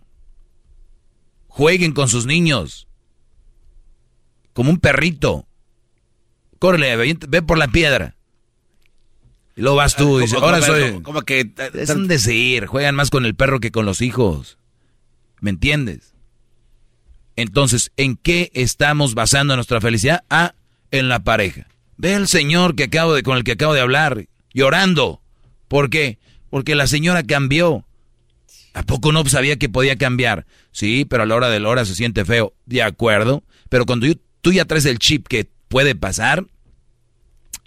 Jueguen 1.48 1.94
con 1.94 2.10
sus 2.10 2.26
niños. 2.26 2.88
Como 4.54 4.72
un 4.72 4.80
perrito. 4.80 5.48
Córrele, 6.58 7.16
ve 7.16 7.42
por 7.42 7.58
la 7.58 7.68
piedra. 7.68 8.16
Y 9.60 9.62
luego 9.62 9.76
vas 9.76 9.98
tú 9.98 10.20
y 10.20 10.22
dices, 10.24 10.40
ahora 10.42 10.62
soy... 10.62 10.92
como- 10.92 11.04
como 11.04 11.22
que 11.24 11.52
Es 11.74 11.90
un 11.90 12.08
decir, 12.08 12.66
juegan 12.66 12.96
más 12.96 13.10
con 13.10 13.26
el 13.26 13.36
perro 13.36 13.60
que 13.60 13.72
con 13.72 13.86
los 13.86 14.02
hijos. 14.02 14.58
¿Me 15.42 15.50
entiendes? 15.50 16.14
Entonces, 17.36 17.92
¿en 17.98 18.16
qué 18.16 18.52
estamos 18.54 19.16
basando 19.16 19.56
nuestra 19.56 19.82
felicidad? 19.82 20.24
Ah, 20.30 20.56
en 20.92 21.10
la 21.10 21.24
pareja. 21.26 21.68
Ve 21.98 22.16
al 22.16 22.30
señor 22.30 22.76
que 22.76 22.86
acabo 22.86 23.14
de, 23.14 23.22
con 23.24 23.36
el 23.38 23.44
que 23.44 23.52
acabo 23.52 23.74
de 23.74 23.82
hablar, 23.82 24.28
llorando. 24.54 25.22
¿Por 25.68 25.90
qué? 25.90 26.20
Porque 26.50 26.76
la 26.76 26.88
señora 26.88 27.24
cambió. 27.24 27.86
¿A 28.74 28.84
poco 28.84 29.12
no 29.12 29.26
sabía 29.26 29.58
que 29.58 29.68
podía 29.68 29.98
cambiar? 29.98 30.46
Sí, 30.72 31.04
pero 31.04 31.24
a 31.24 31.26
la 31.26 31.36
hora 31.36 31.50
de 31.50 31.60
la 31.60 31.68
hora 31.68 31.84
se 31.84 31.96
siente 31.96 32.24
feo. 32.24 32.54
De 32.66 32.82
acuerdo. 32.82 33.44
Pero 33.68 33.86
cuando 33.86 34.06
yo- 34.08 34.14
tú 34.40 34.54
ya 34.54 34.64
traes 34.64 34.86
el 34.86 35.00
chip 35.00 35.28
que 35.28 35.50
puede 35.68 35.96
pasar, 35.96 36.46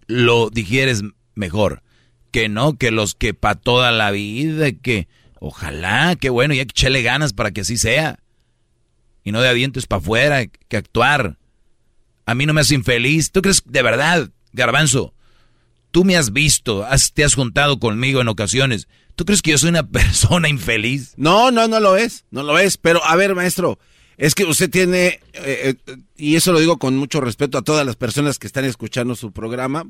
lo 0.06 0.50
digieres 0.50 1.02
mejor. 1.34 1.82
Que 2.30 2.48
no, 2.48 2.76
que 2.78 2.90
los 2.90 3.14
que 3.14 3.34
para 3.34 3.56
toda 3.56 3.90
la 3.92 4.10
vida, 4.10 4.72
que 4.72 5.08
ojalá, 5.38 6.16
que 6.16 6.30
bueno, 6.30 6.54
ya 6.54 6.64
que 6.64 6.70
echele 6.70 7.02
ganas 7.02 7.32
para 7.32 7.50
que 7.50 7.60
así 7.62 7.76
sea. 7.76 8.18
Y 9.24 9.32
no 9.32 9.40
de 9.40 9.52
dientes 9.54 9.86
para 9.86 10.00
afuera, 10.00 10.46
que 10.46 10.76
actuar. 10.76 11.38
A 12.26 12.34
mí 12.34 12.46
no 12.46 12.54
me 12.54 12.60
hace 12.62 12.74
infeliz. 12.74 13.30
¿Tú 13.32 13.42
crees 13.42 13.62
de 13.66 13.82
verdad, 13.82 14.30
garbanzo? 14.52 15.14
Tú 15.90 16.04
me 16.04 16.16
has 16.16 16.32
visto, 16.32 16.84
has- 16.86 17.12
te 17.12 17.22
has 17.22 17.34
juntado 17.34 17.78
conmigo 17.78 18.20
en 18.20 18.28
ocasiones. 18.28 18.88
¿Tú 19.14 19.26
crees 19.26 19.42
que 19.42 19.50
yo 19.50 19.58
soy 19.58 19.68
una 19.70 19.86
persona 19.88 20.48
infeliz? 20.48 21.12
No, 21.16 21.50
no, 21.50 21.68
no 21.68 21.80
lo 21.80 21.96
es, 21.96 22.24
no 22.30 22.42
lo 22.42 22.58
es. 22.58 22.78
Pero 22.78 23.04
a 23.04 23.14
ver, 23.16 23.34
maestro, 23.34 23.78
es 24.16 24.34
que 24.34 24.44
usted 24.44 24.70
tiene, 24.70 25.20
eh, 25.34 25.76
eh, 25.86 25.96
y 26.16 26.36
eso 26.36 26.52
lo 26.52 26.60
digo 26.60 26.78
con 26.78 26.96
mucho 26.96 27.20
respeto 27.20 27.58
a 27.58 27.62
todas 27.62 27.84
las 27.84 27.96
personas 27.96 28.38
que 28.38 28.46
están 28.46 28.64
escuchando 28.64 29.14
su 29.14 29.32
programa. 29.32 29.84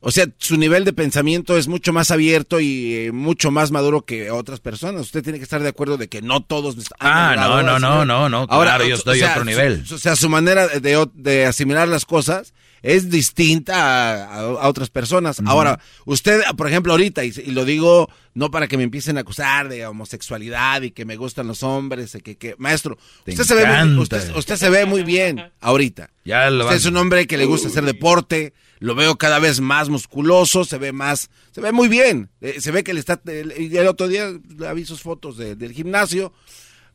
O 0.00 0.10
sea, 0.10 0.26
su 0.38 0.56
nivel 0.56 0.84
de 0.84 0.92
pensamiento 0.92 1.56
es 1.56 1.68
mucho 1.68 1.92
más 1.92 2.10
abierto 2.10 2.60
y 2.60 2.94
eh, 2.94 3.12
mucho 3.12 3.50
más 3.50 3.70
maduro 3.70 4.02
que 4.04 4.30
otras 4.30 4.60
personas. 4.60 5.02
Usted 5.02 5.22
tiene 5.22 5.38
que 5.38 5.44
estar 5.44 5.62
de 5.62 5.68
acuerdo 5.68 5.96
de 5.96 6.08
que 6.08 6.22
no 6.22 6.42
todos... 6.42 6.76
Ah, 7.00 7.34
no, 7.36 7.62
no, 7.62 7.78
no, 7.78 8.04
no, 8.04 8.28
no, 8.28 8.46
claro, 8.46 8.86
yo 8.86 8.94
estoy 8.94 9.20
a 9.22 9.30
otro 9.30 9.40
su- 9.42 9.46
nivel. 9.46 9.86
su- 9.86 9.94
o 9.96 9.98
sea, 9.98 10.14
su 10.16 10.28
manera 10.28 10.68
de, 10.68 11.08
de 11.14 11.46
asimilar 11.46 11.88
las 11.88 12.04
cosas 12.04 12.52
es 12.82 13.10
distinta 13.10 13.74
a, 13.74 14.24
a- 14.24 14.40
a 14.40 14.68
otras 14.68 14.90
personas. 14.90 15.40
Ahora, 15.46 15.80
usted, 16.04 16.42
por 16.56 16.68
ejemplo, 16.68 16.92
ahorita, 16.92 17.24
y, 17.24 17.32
y 17.44 17.50
lo 17.50 17.64
digo 17.64 18.08
no 18.34 18.50
para 18.50 18.68
que 18.68 18.76
me 18.76 18.82
empiecen 18.84 19.16
a 19.16 19.20
acusar 19.22 19.68
de 19.70 19.86
homosexualidad 19.86 20.82
y 20.82 20.90
que 20.90 21.06
me 21.06 21.16
gustan 21.16 21.46
los 21.46 21.62
hombres, 21.62 22.14
y 22.14 22.20
que, 22.20 22.36
que 22.36 22.54
maestro, 22.58 22.98
Te 23.24 23.30
usted 23.32 23.44
se, 23.44 23.54
ve 23.54 23.84
muy, 23.86 23.98
usted, 24.02 24.36
usted 24.36 24.56
se 24.56 24.68
ve 24.68 24.84
muy 24.84 25.02
bien 25.04 25.42
ahorita. 25.60 26.10
Ya 26.24 26.50
lo 26.50 26.64
Usted 26.64 26.76
es 26.76 26.84
un 26.84 26.98
hombre 26.98 27.26
que 27.26 27.38
le 27.38 27.46
gusta 27.46 27.68
hacer 27.68 27.84
deporte, 27.84 28.52
lo 28.78 28.94
veo 28.94 29.16
cada 29.16 29.38
vez 29.38 29.60
más 29.60 29.88
musculoso, 29.88 30.64
se 30.64 30.78
ve 30.78 30.92
más, 30.92 31.30
se 31.52 31.60
ve 31.60 31.72
muy 31.72 31.88
bien. 31.88 32.30
Eh, 32.40 32.60
se 32.60 32.70
ve 32.70 32.84
que 32.84 32.92
le 32.94 33.00
está, 33.00 33.20
el, 33.26 33.76
otro 33.88 34.08
día 34.08 34.26
le 34.58 34.74
vi 34.74 34.84
sus 34.84 35.02
fotos 35.02 35.36
de- 35.36 35.56
del 35.56 35.72
gimnasio, 35.72 36.32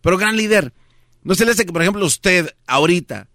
pero 0.01 0.17
gran 0.17 0.35
líder. 0.37 0.73
¿No 1.23 1.35
se 1.35 1.45
le 1.45 1.51
hace 1.51 1.65
que, 1.65 1.73
por 1.73 1.81
ejemplo, 1.81 2.05
usted 2.05 2.55
ahorita 2.67 3.27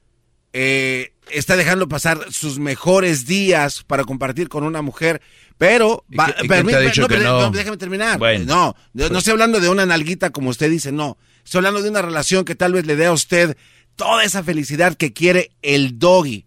eh, 0.53 1.13
está 1.31 1.57
dejando 1.57 1.89
pasar 1.89 2.33
sus 2.33 2.59
mejores 2.59 3.27
días 3.27 3.83
para 3.85 4.05
compartir 4.05 4.49
con 4.49 4.65
una 4.65 4.81
mujer, 4.81 5.21
pero... 5.59 6.05
¿Y 6.11 6.17
va- 6.17 6.35
y 6.43 6.49
no, 6.49 7.09
pero- 7.09 7.23
no? 7.23 7.51
déjame 7.51 7.77
terminar. 7.77 8.19
Bueno. 8.19 8.45
no, 8.47 8.77
no, 8.95 9.09
no 9.11 9.19
estoy 9.19 9.33
hablando 9.33 9.61
de 9.61 9.69
una 9.69 9.85
nalguita 9.87 10.31
como 10.31 10.51
usted 10.51 10.71
dice, 10.71 10.93
no. 10.93 11.19
Estoy 11.45 11.59
hablando 11.59 11.83
de 11.83 11.91
una 11.91 12.03
relación 12.03 12.45
que 12.45 12.55
tal 12.55 12.73
vez 12.73 12.87
le 12.87 12.97
dé 12.97 13.07
a 13.07 13.13
usted 13.13 13.57
toda 13.97 14.25
esa 14.25 14.43
felicidad 14.43 14.95
que 14.97 15.13
quiere 15.13 15.51
el 15.63 15.99
doggy 15.99 16.46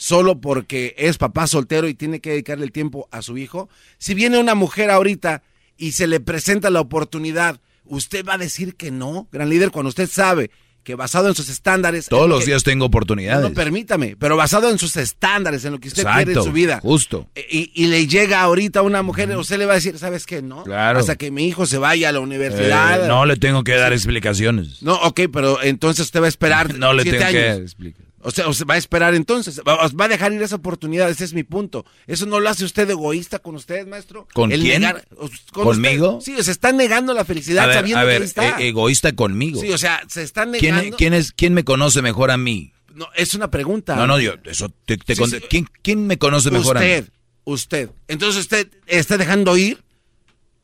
solo 0.00 0.40
porque 0.40 0.94
es 0.96 1.18
papá 1.18 1.46
soltero 1.48 1.88
y 1.88 1.94
tiene 1.94 2.20
que 2.20 2.30
dedicarle 2.30 2.64
el 2.64 2.70
tiempo 2.72 3.08
a 3.10 3.20
su 3.20 3.36
hijo. 3.36 3.68
Si 3.98 4.14
viene 4.14 4.38
una 4.38 4.54
mujer 4.54 4.90
ahorita 4.90 5.42
y 5.76 5.92
se 5.92 6.06
le 6.06 6.20
presenta 6.20 6.70
la 6.70 6.80
oportunidad, 6.80 7.60
¿usted 7.84 8.24
va 8.24 8.34
a 8.34 8.38
decir 8.38 8.76
que 8.76 8.90
no, 8.92 9.26
gran 9.32 9.50
líder, 9.50 9.70
cuando 9.72 9.88
usted 9.88 10.08
sabe 10.08 10.50
que 10.84 10.94
basado 10.94 11.28
en 11.28 11.34
sus 11.34 11.48
estándares... 11.50 12.06
Todos 12.06 12.28
los 12.30 12.40
que- 12.40 12.46
días 12.46 12.62
tengo 12.62 12.86
oportunidades. 12.86 13.42
No, 13.46 13.52
permítame, 13.52 14.16
pero 14.16 14.36
basado 14.36 14.70
en 14.70 14.78
sus 14.78 14.96
estándares, 14.96 15.64
en 15.64 15.72
lo 15.72 15.80
que 15.80 15.88
usted 15.88 16.04
quiere 16.04 16.32
en 16.32 16.42
su 16.44 16.52
vida. 16.52 16.78
justo. 16.80 17.28
Y, 17.50 17.70
y 17.74 17.88
le 17.88 18.06
llega 18.06 18.40
ahorita 18.40 18.80
una 18.82 19.02
mujer, 19.02 19.36
usted 19.36 19.58
le 19.58 19.66
va 19.66 19.72
a 19.72 19.74
decir, 19.74 19.98
¿sabes 19.98 20.24
qué? 20.24 20.40
No. 20.42 20.62
Claro. 20.62 21.00
Hasta 21.00 21.16
que 21.16 21.30
mi 21.32 21.46
hijo 21.46 21.66
se 21.66 21.76
vaya 21.76 22.08
a 22.08 22.12
la 22.12 22.20
universidad. 22.20 23.04
Eh, 23.04 23.08
no 23.08 23.26
le 23.26 23.36
tengo 23.36 23.64
que 23.64 23.74
dar 23.74 23.92
explicaciones. 23.92 24.80
No, 24.82 24.94
ok, 24.94 25.22
pero 25.32 25.60
entonces 25.62 26.06
usted 26.06 26.20
va 26.22 26.26
a 26.26 26.28
esperar 26.30 26.72
No 26.78 26.94
le 26.94 27.02
siete 27.02 27.18
tengo 27.18 27.32
que 27.32 27.48
años. 27.50 27.58
explicar. 27.62 28.06
O 28.20 28.30
sea, 28.32 28.48
usted 28.48 28.66
va 28.66 28.74
a 28.74 28.78
esperar 28.78 29.14
entonces, 29.14 29.60
va, 29.66 29.76
va 29.88 30.04
a 30.04 30.08
dejar 30.08 30.32
ir 30.32 30.42
esa 30.42 30.56
oportunidad, 30.56 31.08
ese 31.08 31.24
es 31.24 31.34
mi 31.34 31.44
punto. 31.44 31.86
¿Eso 32.06 32.26
no 32.26 32.40
lo 32.40 32.48
hace 32.48 32.64
usted 32.64 32.90
egoísta 32.90 33.38
con 33.38 33.54
usted, 33.54 33.86
maestro? 33.86 34.26
¿Con 34.34 34.50
El 34.50 34.60
quién? 34.60 34.82
negar- 34.82 35.04
con 35.52 35.64
¿Conmigo? 35.64 36.16
usted. 36.16 36.36
Sí, 36.36 36.42
se 36.42 36.50
está 36.50 36.72
negando 36.72 37.14
la 37.14 37.24
felicidad 37.24 37.64
A 37.64 37.66
ver, 37.68 37.76
sabiendo 37.76 38.00
a 38.00 38.04
ver, 38.04 38.18
que 38.20 38.24
está. 38.26 38.58
e- 38.60 38.68
egoísta 38.68 39.12
conmigo. 39.12 39.60
sí, 39.60 39.70
o 39.72 39.78
sea, 39.78 40.02
se 40.08 40.22
está 40.24 40.50
¿Quién, 40.50 40.74
negando. 40.74 40.96
quién 40.96 41.14
es, 41.14 41.30
¿Quién 41.32 41.54
me 41.54 41.62
conoce 41.64 42.02
mejor 42.02 42.30
a 42.32 42.36
mí? 42.36 42.72
No, 42.94 43.06
es 43.14 43.34
una 43.34 43.50
pregunta. 43.52 43.94
No, 43.94 44.08
no, 44.08 44.18
yo, 44.18 44.32
eso 44.46 44.68
te, 44.84 44.96
te 44.96 45.14
Sí, 45.14 45.20
conté. 45.20 45.38
sí. 45.38 45.44
¿Quién, 45.48 45.66
quién 45.82 46.06
me 46.08 46.18
conoce 46.18 46.50
mejor 46.50 46.78
a 46.78 46.80
mí? 46.80 46.86
Usted, 46.86 47.08
usted. 47.44 47.90
Entonces 48.08 48.40
usted 48.40 48.68
está 48.88 49.16
dejando 49.16 49.56
ir 49.56 49.80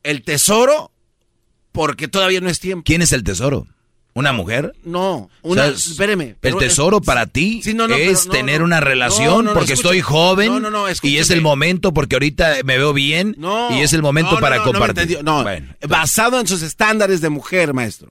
el 0.03 0.23
tesoro 0.23 0.91
porque 1.71 2.09
todavía 2.09 2.41
no 2.41 2.49
es 2.49 2.59
tiempo. 2.59 2.83
¿Quién 2.85 3.01
es 3.01 3.13
el 3.13 3.23
tesoro? 3.23 3.67
¿Una 4.17 4.31
mujer? 4.31 4.73
No, 4.85 5.29
una, 5.41 5.63
O 5.65 5.65
sea, 5.65 5.91
espéreme. 5.91 6.37
El 6.41 6.55
tesoro 6.55 7.01
para 7.01 7.25
ti 7.27 7.61
Sí, 7.61 7.73
no, 7.73 7.85
no, 7.85 7.95
es 7.95 8.21
pero 8.21 8.25
no, 8.27 8.31
tener 8.31 8.63
una 8.63 8.79
relación 8.79 9.43
porque 9.53 9.73
escucha. 9.73 9.89
estoy 9.89 9.99
joven 9.99 10.47
No, 10.53 10.59
no, 10.61 10.71
no, 10.71 10.85
y 11.03 11.17
es 11.17 11.29
el 11.31 11.41
momento 11.41 11.93
porque 11.93 12.15
ahorita 12.15 12.55
me 12.63 12.77
veo 12.77 12.93
bien 12.93 13.35
No, 13.37 13.77
y 13.77 13.81
es 13.81 13.91
el 13.91 14.01
momento 14.01 14.39
para 14.39 14.59
no 14.59 14.63
compartir. 14.63 15.21
No, 15.21 15.43
basado 15.89 16.39
en 16.39 16.47
sus 16.47 16.61
estándares 16.61 17.19
de 17.19 17.27
mujer, 17.29 17.73
maestro. 17.73 18.09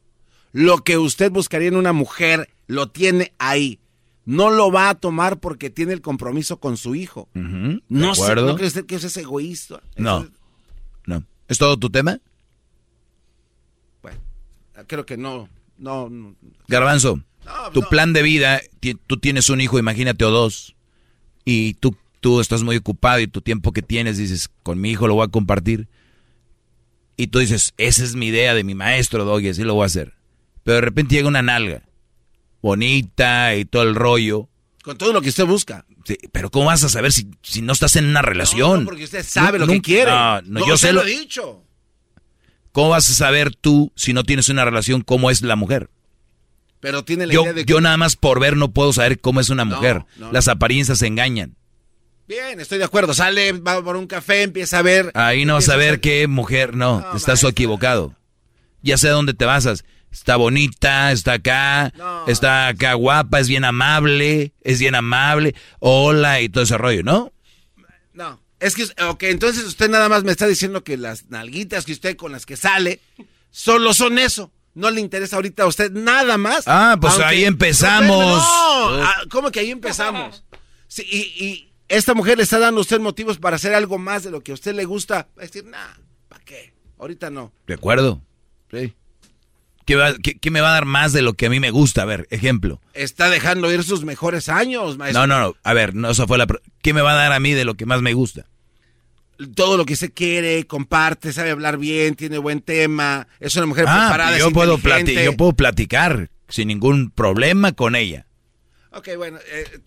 Lo 0.53 0.85
que 0.85 0.99
usted 0.99 1.31
buscaría 1.33 1.69
en 1.69 1.77
una 1.77 1.95
mujer 1.95 2.51
lo 2.67 2.91
tiene 2.91 3.33
ahí. 3.39 3.81
No 4.27 4.51
lo 4.51 4.71
va 4.71 4.91
a 4.91 4.95
tomar 4.97 5.39
porque 5.41 5.71
tiene 5.71 5.95
el 5.95 6.03
compromiso 6.03 6.59
con 6.59 6.77
su 6.77 6.95
hijo. 6.95 7.31
Ujú, 7.35 7.47
¿de 7.47 7.83
No 7.89 8.15
sé? 8.15 8.35
¿no 8.35 8.57
cree 8.57 8.69
usted 8.69 8.85
que 8.85 8.97
eso 8.97 9.07
es 9.07 9.17
egoísta? 9.17 9.81
No, 9.97 10.27
no. 11.07 11.25
¿Es 11.49 11.57
todo 11.57 11.79
tu 11.79 11.89
tema? 11.89 12.19
Creo 14.87 15.07
que 15.07 15.17
no, 15.17 15.49
no, 15.79 16.09
no. 16.09 16.37
Garbanzo, 16.69 17.21
tu 17.73 17.83
plan 17.83 18.13
de 18.13 18.23
vida, 18.23 18.61
tú 19.07 19.19
tienes 19.19 19.49
un 19.51 19.61
hijo, 19.61 19.79
imagínate, 19.79 20.25
o 20.25 20.31
dos, 20.31 20.75
y 21.45 21.75
tú, 21.75 21.97
tú 22.21 22.41
estás 22.41 22.63
muy 22.63 22.77
ocupado 22.77 23.21
y 23.21 23.27
tu 23.27 23.41
tiempo 23.43 23.73
que 23.73 23.83
tienes, 23.83 24.17
dices, 24.17 24.51
con 24.63 24.81
mi 24.81 24.91
hijo 24.91 25.07
lo 25.09 25.15
voy 25.15 25.27
a 25.27 25.31
compartir. 25.31 25.89
Y 27.17 27.29
tú 27.29 27.39
dices, 27.39 27.75
esa 27.77 28.03
es 28.03 28.17
mi 28.17 28.27
idea 28.27 28.55
de 28.55 28.65
mi 28.65 28.75
maestro, 28.75 29.25
Doggy, 29.25 29.51
así 29.51 29.63
lo 29.63 29.75
voy 29.75 29.85
a 29.85 29.87
hacer. 29.87 30.15
Pero 30.65 30.77
de 30.77 30.81
repente 30.81 31.15
llega 31.15 31.29
una 31.29 31.43
nalga, 31.43 31.83
bonita 32.61 33.55
y 33.55 33.65
todo 33.65 33.83
el 33.83 33.95
rollo. 33.95 34.49
Con 34.83 34.99
todo 34.99 35.13
lo 35.13 35.23
que 35.23 35.29
usted 35.29 35.47
busca. 35.47 35.87
Sí, 36.05 36.19
pero 36.33 36.51
¿cómo 36.51 36.67
vas 36.67 36.83
a 36.85 36.89
saber 36.89 37.13
si, 37.13 37.31
si 37.43 37.63
no 37.63 37.73
estás 37.73 37.97
en 37.97 38.07
una 38.07 38.21
relación? 38.21 38.81
No, 38.81 38.87
porque 38.87 39.05
usted 39.05 39.25
sabe 39.25 39.59
lo 39.59 39.67
que 39.67 39.81
quiere. 39.81 40.11
No, 40.11 40.43
no, 40.43 40.61
No, 40.61 40.67
yo 40.67 40.75
usted 40.75 40.89
sé 40.89 40.93
lo 40.93 41.03
lo... 41.03 41.09
he 41.09 41.19
dicho. 41.19 41.63
¿Cómo 42.75 42.89
vas 42.89 43.09
a 43.09 43.15
saber 43.15 43.55
tú, 43.55 43.93
si 43.95 44.13
no 44.13 44.25
tienes 44.25 44.49
una 44.49 44.65
relación, 44.65 45.03
cómo 45.03 45.31
es 45.31 45.43
la 45.43 45.55
mujer? 45.55 45.91
Pero 46.81 47.05
tiene 47.05 47.25
la 47.29 47.33
Yo, 47.33 47.43
idea 47.43 47.53
de 47.53 47.65
que... 47.65 47.71
yo 47.73 47.81
nada 47.81 47.97
más 47.97 48.17
por 48.17 48.41
ver 48.41 48.57
no 48.57 48.73
puedo 48.73 48.93
saber 48.93 49.21
cómo 49.21 49.39
es 49.39 49.49
una 49.49 49.65
mujer. 49.65 50.05
no, 50.17 50.33
Las 50.33 50.49
apariencias 50.49 50.99
se 50.99 51.07
engañan. 51.07 51.55
Bien, 52.27 52.59
estoy 52.59 52.79
de 52.79 52.85
acuerdo. 52.85 53.15
Sale, 53.15 53.53
va 53.53 53.81
por 53.81 53.95
un 53.95 54.09
café, 54.09 54.43
empieza 54.43 54.81
a 54.81 54.83
ver... 54.83 55.13
Ahí 55.15 55.45
no 55.45 55.55
vas 55.55 55.69
a 55.69 55.77
ver 55.77 56.01
qué 56.01 56.27
mujer, 56.27 56.75
no, 56.75 57.15
estás 57.15 57.45
equivocado. 57.45 58.17
Ya 58.83 58.99
sé 58.99 59.07
dónde 59.09 59.35
te 59.35 59.45
basas. 59.45 59.85
Está 60.11 60.35
bonita, 60.35 61.13
está 61.13 61.35
acá, 61.35 61.93
está 62.27 62.67
acá 62.67 62.95
guapa, 62.95 63.39
es 63.39 63.47
bien 63.47 63.65
amable, 63.65 64.53
es 64.63 64.81
bien 64.81 64.97
amable, 64.97 65.55
hola 65.79 66.41
y 66.41 66.49
todo 66.49 66.65
ese 66.65 66.77
rollo, 66.77 67.05
¿no? 67.05 67.33
No, 68.13 68.41
es 68.67 68.75
que, 68.75 68.85
ok, 69.05 69.23
entonces 69.25 69.65
usted 69.65 69.89
nada 69.91 70.09
más 70.09 70.25
me 70.25 70.33
está 70.33 70.47
diciendo 70.47 70.83
que 70.85 70.97
las 70.97 71.31
nalguitas 71.31 71.85
que 71.85 71.93
usted 71.93 72.17
con 72.17 72.33
las 72.33 72.47
que 72.47 72.57
sale 72.57 73.01
solo 73.51 73.95
son 73.95 74.19
eso. 74.19 74.51
No 74.75 74.91
le 74.91 75.01
interesa 75.01 75.37
ahorita 75.37 75.63
a 75.63 75.67
usted 75.67 75.93
nada 75.93 76.37
más. 76.37 76.65
Ah, 76.67 76.97
pues 77.01 77.19
ahí 77.21 77.45
empezamos. 77.45 78.19
No, 78.39 79.05
ah, 79.05 79.23
¿cómo 79.31 79.51
que 79.53 79.61
ahí 79.61 79.71
empezamos? 79.71 80.45
Sí, 80.89 81.03
y, 81.11 81.45
y 81.45 81.71
esta 81.89 82.15
mujer 82.15 82.39
le 82.39 82.43
está 82.43 82.59
dando 82.59 82.81
a 82.81 82.83
usted 82.83 82.99
motivos 82.99 83.39
para 83.39 83.55
hacer 83.57 83.73
algo 83.75 83.99
más 83.99 84.25
de 84.25 84.33
lo 84.33 84.41
que 84.43 84.51
a 84.51 84.55
usted 84.55 84.75
le 84.75 84.85
gusta. 84.85 85.29
Va 85.39 85.43
a 85.43 85.47
decir, 85.47 85.65
nah, 85.65 85.79
¿para 86.29 86.45
qué? 86.45 86.75
Ahorita 86.99 87.31
no. 87.31 87.53
De 87.69 87.75
acuerdo. 87.75 88.21
Sí. 88.73 88.93
¿Qué, 89.87 89.97
va- 89.97 90.15
qué- 90.21 90.39
qué 90.39 90.51
me 90.51 90.61
va 90.63 90.71
a 90.71 90.75
dar 90.75 90.87
más 90.87 91.13
de 91.13 91.23
lo 91.23 91.35
que 91.35 91.47
a 91.47 91.51
mí 91.51 91.61
me 91.61 91.71
gusta? 91.71 92.03
A 92.03 92.07
ver, 92.07 92.27
ejemplo. 92.31 92.81
Está 92.95 93.29
dejando 93.31 93.71
ir 93.71 93.85
sus 93.85 94.03
mejores 94.05 94.49
años, 94.49 94.97
maestro. 94.97 95.27
No, 95.27 95.39
no, 95.39 95.49
no. 95.49 95.57
A 95.63 95.73
ver, 95.75 95.95
no, 95.95 96.11
eso 96.11 96.27
fue 96.27 96.39
la... 96.39 96.47
¿Qué 96.83 96.93
me 96.95 97.03
va 97.03 97.13
a 97.13 97.17
dar 97.17 97.33
a 97.33 97.39
mí 97.39 97.53
de 97.53 97.65
lo 97.67 97.75
que 97.75 97.85
más 97.87 98.01
me 98.01 98.15
gusta? 98.15 98.47
Todo 99.55 99.77
lo 99.77 99.85
que 99.85 99.97
se 99.97 100.13
quiere, 100.13 100.67
comparte, 100.67 101.33
sabe 101.33 101.51
hablar 101.51 101.79
bien, 101.79 102.15
tiene 102.15 102.39
buen 102.39 102.61
tema, 102.61 103.27
es 103.41 103.57
una 103.57 103.67
mujer 103.67 103.87
Ah, 103.89 104.07
preparada, 104.07 104.39
yo 104.39 104.49
es 104.49 104.53
puedo, 104.53 104.79
yo 104.79 105.37
puedo 105.37 105.53
platicar 105.53 106.31
sin 106.49 106.69
ningún 106.69 107.11
problema 107.11 107.73
con 107.73 107.97
ella. 107.97 108.27
Ok, 108.93 109.09
bueno, 109.17 109.39
eh, 109.51 109.81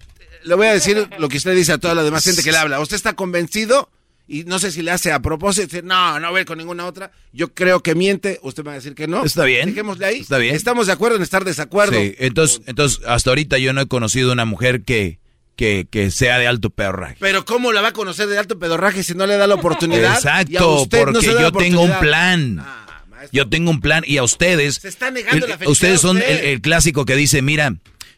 le 0.43 0.55
voy 0.55 0.67
a 0.67 0.73
decir 0.73 1.07
lo 1.17 1.29
que 1.29 1.37
usted 1.37 1.55
dice 1.55 1.71
a 1.71 1.77
toda 1.77 1.95
la 1.95 2.03
demás 2.03 2.23
gente 2.23 2.43
que 2.43 2.51
le 2.51 2.57
habla. 2.57 2.79
¿Usted 2.79 2.95
está 2.95 3.13
convencido? 3.13 3.89
Y 4.29 4.43
no 4.43 4.59
sé 4.59 4.71
si 4.71 4.81
le 4.81 4.91
hace 4.91 5.13
a 5.13 5.21
propósito, 5.21 5.77
no, 5.83 6.19
no 6.19 6.29
voy 6.31 6.39
a 6.39 6.41
ir 6.41 6.47
con 6.47 6.57
ninguna 6.57 6.85
otra. 6.85 7.11
Yo 7.31 7.53
creo 7.53 7.81
que 7.81 7.95
miente, 7.95 8.39
usted 8.43 8.63
me 8.63 8.67
va 8.67 8.73
a 8.73 8.75
decir 8.75 8.93
que 8.93 9.07
no. 9.07 9.23
Está 9.23 9.45
bien. 9.45 9.69
Dejémosle 9.69 10.05
ahí. 10.05 10.19
Está 10.19 10.37
bien. 10.37 10.53
Estamos 10.53 10.87
de 10.87 10.93
acuerdo 10.93 11.15
en 11.15 11.23
estar 11.23 11.45
desacuerdo. 11.45 11.97
Sí, 11.97 12.13
entonces, 12.19 12.61
entonces, 12.65 12.99
hasta 13.07 13.29
ahorita 13.29 13.57
yo 13.57 13.71
no 13.71 13.79
he 13.79 13.87
conocido 13.87 14.33
una 14.33 14.43
mujer 14.43 14.83
que, 14.83 15.19
que, 15.57 15.87
que 15.91 16.09
sea 16.11 16.39
de 16.39 16.47
alto 16.47 16.69
pedorraje. 16.69 17.17
Pero 17.19 17.43
¿cómo 17.43 17.73
la 17.73 17.81
va 17.81 17.89
a 17.89 17.93
conocer 17.93 18.27
de 18.27 18.37
alto 18.37 18.57
pedorraje 18.59 19.03
si 19.03 19.13
no 19.13 19.27
le 19.27 19.35
da 19.35 19.47
la 19.47 19.55
oportunidad? 19.55 20.13
Exacto, 20.15 20.85
no 20.89 20.89
porque 20.89 21.21
yo 21.27 21.51
tengo 21.51 21.81
un 21.81 21.91
oportunidad. 21.91 21.97
Ah, 21.97 21.99
plan. 21.99 23.29
yo 23.33 23.49
tengo 23.49 23.71
un 23.71 23.81
plan 23.81 24.03
y 24.07 24.17
a 24.17 24.23
ustedes... 24.23 24.75
Se 24.75 24.87
está 24.87 25.11
negando 25.11 25.45
el- 25.45 25.59
la 25.59 25.69
Ustedes 25.69 25.99
son 25.99 26.17
usted. 26.17 26.29
el, 26.29 26.45
el 26.45 26.61
clásico 26.61 27.03
que 27.05 27.15
dice, 27.17 27.41
mira, 27.41 27.75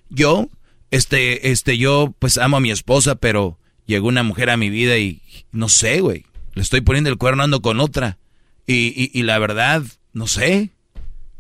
yo, 0.10 0.50
este, 0.92 1.50
este, 1.52 1.78
yo 1.78 2.14
pues 2.20 2.38
amo 2.38 2.58
a 2.58 2.60
mi 2.60 2.70
esposa, 2.72 3.16
pero 3.16 3.58
llegó 3.88 4.08
una 4.10 4.22
mujer 4.24 4.50
a 4.50 4.58
mi 4.58 4.70
vida 4.70 4.98
y 4.98 5.22
no 5.52 5.70
sé, 5.70 6.02
güey, 6.02 6.26
le 6.54 6.62
estoy 6.62 6.82
poniendo 6.82 7.10
el 7.10 7.18
cuerno 7.18 7.42
ando 7.44 7.62
con 7.62 7.80
otra. 7.80 8.18
Y, 8.68 8.88
y, 8.96 9.10
y 9.18 9.24
la 9.24 9.40
verdad, 9.40 9.82
no 10.14 10.28
sé. 10.28 10.72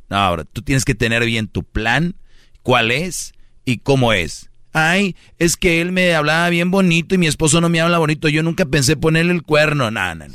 No, 0.09 0.17
ahora, 0.17 0.45
tú 0.45 0.61
tienes 0.63 0.85
que 0.85 0.95
tener 0.95 1.25
bien 1.25 1.47
tu 1.47 1.63
plan, 1.63 2.15
cuál 2.63 2.89
es 2.91 3.33
y 3.65 3.79
cómo 3.79 4.13
es. 4.13 4.48
Ay, 4.71 5.15
es 5.39 5.57
que 5.57 5.81
él 5.81 5.91
me 5.91 6.13
hablaba 6.13 6.49
bien 6.49 6.69
bonito 6.71 7.15
y 7.15 7.17
mi 7.17 7.27
esposo 7.27 7.59
no 7.61 7.69
me 7.69 7.81
habla 7.81 7.97
bonito. 7.97 8.29
Yo 8.29 8.43
nunca 8.43 8.65
pensé 8.65 8.95
ponerle 8.95 9.33
el 9.33 9.43
cuerno. 9.43 9.89
No, 9.91 10.15
no, 10.15 10.27
no. 10.27 10.33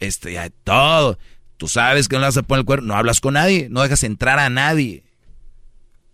Este, 0.00 0.36
todo. 0.64 1.18
Tú 1.56 1.68
sabes 1.68 2.08
que 2.08 2.16
no 2.16 2.20
le 2.20 2.26
vas 2.26 2.36
a 2.36 2.42
poner 2.42 2.60
el 2.60 2.66
cuerno. 2.66 2.88
No 2.88 2.96
hablas 2.96 3.20
con 3.20 3.34
nadie. 3.34 3.68
No 3.70 3.82
dejas 3.82 4.02
entrar 4.02 4.38
a 4.38 4.50
nadie. 4.50 5.04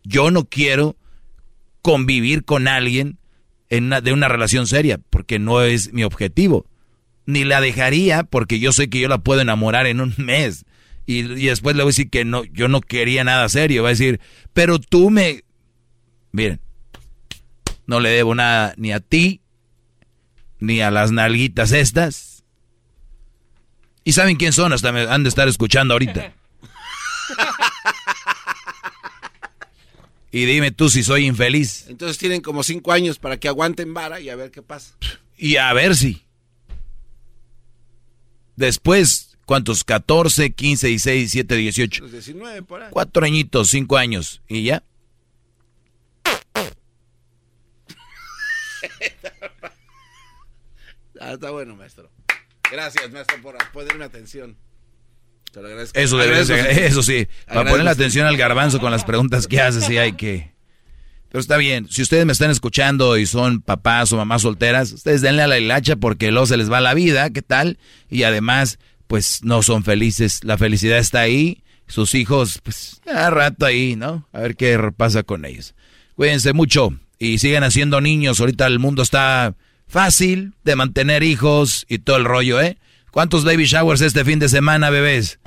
Yo 0.05 0.31
no 0.31 0.44
quiero 0.44 0.97
convivir 1.81 2.44
con 2.44 2.68
alguien 2.68 3.18
en 3.70 3.84
una- 3.84 4.01
de 4.01 4.12
una 4.12 4.28
relación 4.28 4.67
seria 4.67 4.99
porque 5.10 5.39
no 5.39 5.62
es 5.62 5.92
mi 5.92 6.05
objetivo. 6.05 6.67
Ni 7.25 7.44
la 7.44 7.60
dejaría 7.60 8.25
porque 8.25 8.59
yo 8.59 8.73
sé 8.73 8.91
que 8.91 9.01
yo 9.01 9.09
la 9.09 9.18
puedo 9.18 9.41
enamorar 9.41 9.86
en 9.86 10.01
un 10.01 10.15
mes. 10.18 10.65
Y, 11.07 11.20
y 11.20 11.47
después 11.47 11.75
le 11.75 11.83
voy 11.83 11.89
a 11.91 11.94
decir 11.94 12.10
que 12.10 12.25
no, 12.25 12.44
yo 12.44 12.68
no 12.68 12.81
quería 12.81 13.25
nada 13.25 13.49
serio. 13.49 13.83
Va 13.83 13.89
a 13.89 13.92
decir, 13.92 14.20
pero 14.52 14.78
tú 14.78 15.10
me... 15.10 15.42
Miren, 16.33 16.60
no 17.93 18.01
le 18.01 18.09
debo 18.09 18.35
nada 18.35 18.73
ni 18.79 18.91
a 18.91 19.01
ti, 19.01 19.43
ni 20.61 20.81
a 20.81 20.91
las 20.91 21.12
nalguitas 21.12 21.73
estas. 21.73 22.43
¿Y 24.03 24.12
saben 24.12 24.37
quién 24.37 24.55
son? 24.55 24.73
Hasta 24.73 24.93
me 24.93 25.03
han 25.03 25.25
de 25.25 25.29
estar 25.29 25.47
escuchando 25.47 25.93
ahorita. 25.93 26.33
Y 30.35 30.47
dime 30.47 30.71
tú 30.71 30.89
si 30.89 31.03
soy 31.03 31.27
infeliz. 31.27 31.85
Entonces 31.91 32.17
tienen 32.17 32.41
como 32.41 32.62
cinco 32.62 32.93
años 32.93 33.19
para 33.19 33.37
que 33.37 33.49
aguanten 33.49 33.93
vara 33.93 34.19
y 34.19 34.31
a 34.31 34.35
ver 34.35 34.51
qué 34.51 34.62
pasa. 34.62 34.97
Y 35.37 35.57
a 35.57 35.71
ver 35.75 35.95
si. 35.95 36.23
Después, 38.57 39.37
¿cuántos? 39.45 39.85
14, 39.85 40.53
15, 40.55 40.87
16, 40.87 41.33
17, 41.33 41.55
18. 41.55 42.03
Los 42.05 42.12
19 42.12 42.62
por 42.62 42.83
ahí. 42.83 42.89
Cuatro 42.91 43.27
añitos, 43.27 43.69
cinco 43.69 43.99
años. 43.99 44.41
¿Y 44.49 44.62
ya? 44.62 44.83
Ah, 51.20 51.33
está 51.35 51.51
bueno, 51.51 51.77
maestro. 51.77 52.11
Gracias, 52.70 53.11
maestro, 53.12 53.41
por 53.43 53.57
ponerme 53.73 54.05
atención. 54.05 54.57
Te 55.52 55.61
lo 55.61 55.69
agradezco. 55.69 55.99
Eso, 55.99 56.19
Agradezco 56.19 56.55
eso 56.55 57.02
sí. 57.02 57.28
Para 57.47 57.70
ponerle 57.70 57.91
su- 57.93 58.01
atención 58.01 58.27
al 58.27 58.36
garbanzo 58.36 58.81
con 58.81 58.91
las 58.91 59.05
preguntas 59.05 59.47
que 59.47 59.61
hace, 59.61 59.83
sí 59.83 59.99
hay 59.99 60.15
que... 60.15 60.52
Pero 61.28 61.41
está 61.41 61.57
bien. 61.59 61.89
Si 61.91 62.02
ustedes 62.02 62.27
me 62.27 62.33
están 62.33 62.51
escuchando 62.51 63.17
y 63.19 63.27
son 63.27 63.61
papás 63.62 64.12
o 64.12 64.17
mamás 64.17 64.43
solteras, 64.43 64.93
ustedes 64.93 65.20
denle 65.23 65.43
a 65.43 65.47
la 65.47 65.59
hilacha 65.59 65.97
porque 65.97 66.31
luego 66.31 66.47
se 66.47 66.57
les 66.57 66.70
va 66.70 66.81
la 66.81 66.93
vida, 66.94 67.31
¿qué 67.31 67.41
tal? 67.43 67.78
Y 68.11 68.25
además, 68.25 68.78
pues 69.07 69.43
no 69.44 69.62
son 69.62 69.85
felices. 69.85 70.43
La 70.44 70.59
felicidad 70.59 70.99
está 70.99 71.20
ahí. 71.20 71.62
Sus 71.86 72.15
hijos, 72.15 72.61
pues, 72.62 73.01
a 73.07 73.31
rato 73.31 73.65
ahí, 73.65 73.97
¿no? 73.97 74.28
A 74.33 74.41
ver 74.41 74.57
qué 74.57 74.78
pasa 74.97 75.23
con 75.23 75.44
ellos. 75.44 75.75
Cuídense 76.17 76.52
mucho 76.52 76.99
y 77.25 77.39
sigan 77.39 77.62
haciendo 77.65 78.01
niños. 78.01 78.41
Ahorita 78.41 78.67
el 78.67 78.78
mundo 78.78 79.02
está 79.02 79.55
fácil 79.86 80.55
de 80.65 80.76
mantener 80.76 81.23
hijos 81.23 81.84
y 81.89 81.99
todo 81.99 82.17
el 82.17 82.25
rollo, 82.25 82.60
¿eh? 82.60 82.78
¿Cuántos 83.10 83.44
baby 83.44 83.65
showers 83.67 84.01
este 84.01 84.25
fin 84.25 84.39
de 84.39 84.49
semana, 84.49 84.89
bebés? 84.91 85.39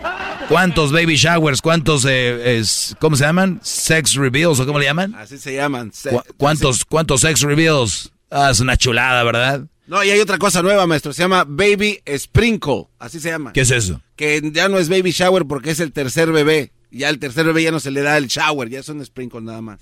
¿Cuántos 0.47 0.91
baby 0.91 1.15
showers? 1.15 1.61
¿Cuántos, 1.61 2.05
eh, 2.05 2.57
es- 2.59 2.95
¿cómo 2.99 3.15
se 3.15 3.23
llaman? 3.25 3.59
Sex 3.63 4.13
reveals 4.13 4.59
o 4.59 4.65
cómo 4.67 4.77
le 4.79 4.85
llaman? 4.85 5.15
Así 5.15 5.37
se 5.39 5.55
llaman. 5.55 5.91
Se- 5.91 6.11
¿Cu- 6.11 6.21
¿Cuántos, 6.37 6.85
cuántos 6.85 7.21
sex 7.21 7.41
reveals? 7.41 8.11
Ah, 8.29 8.49
es 8.51 8.59
una 8.59 8.77
chulada, 8.77 9.23
¿verdad? 9.23 9.65
No, 9.87 10.03
y 10.03 10.09
hay 10.11 10.19
otra 10.19 10.37
cosa 10.37 10.61
nueva, 10.61 10.85
maestro. 10.87 11.13
Se 11.13 11.23
llama 11.23 11.43
Baby 11.47 11.99
Sprinkle. 12.17 12.85
Así 12.99 13.19
se 13.19 13.29
llama. 13.29 13.53
¿Qué 13.53 13.61
es 13.61 13.71
eso? 13.71 14.01
Que 14.15 14.41
ya 14.53 14.69
no 14.69 14.77
es 14.77 14.89
Baby 14.89 15.11
Shower 15.11 15.45
porque 15.45 15.71
es 15.71 15.79
el 15.79 15.91
tercer 15.91 16.31
bebé. 16.31 16.71
Ya 16.91 17.09
el 17.09 17.19
tercer 17.19 17.45
bebé 17.45 17.63
ya 17.63 17.71
no 17.71 17.79
se 17.79 17.91
le 17.91 18.01
da 18.01 18.17
el 18.17 18.27
shower, 18.27 18.69
ya 18.69 18.79
es 18.79 18.89
un 18.89 19.03
sprinkle 19.03 19.41
nada 19.41 19.61
más. 19.61 19.81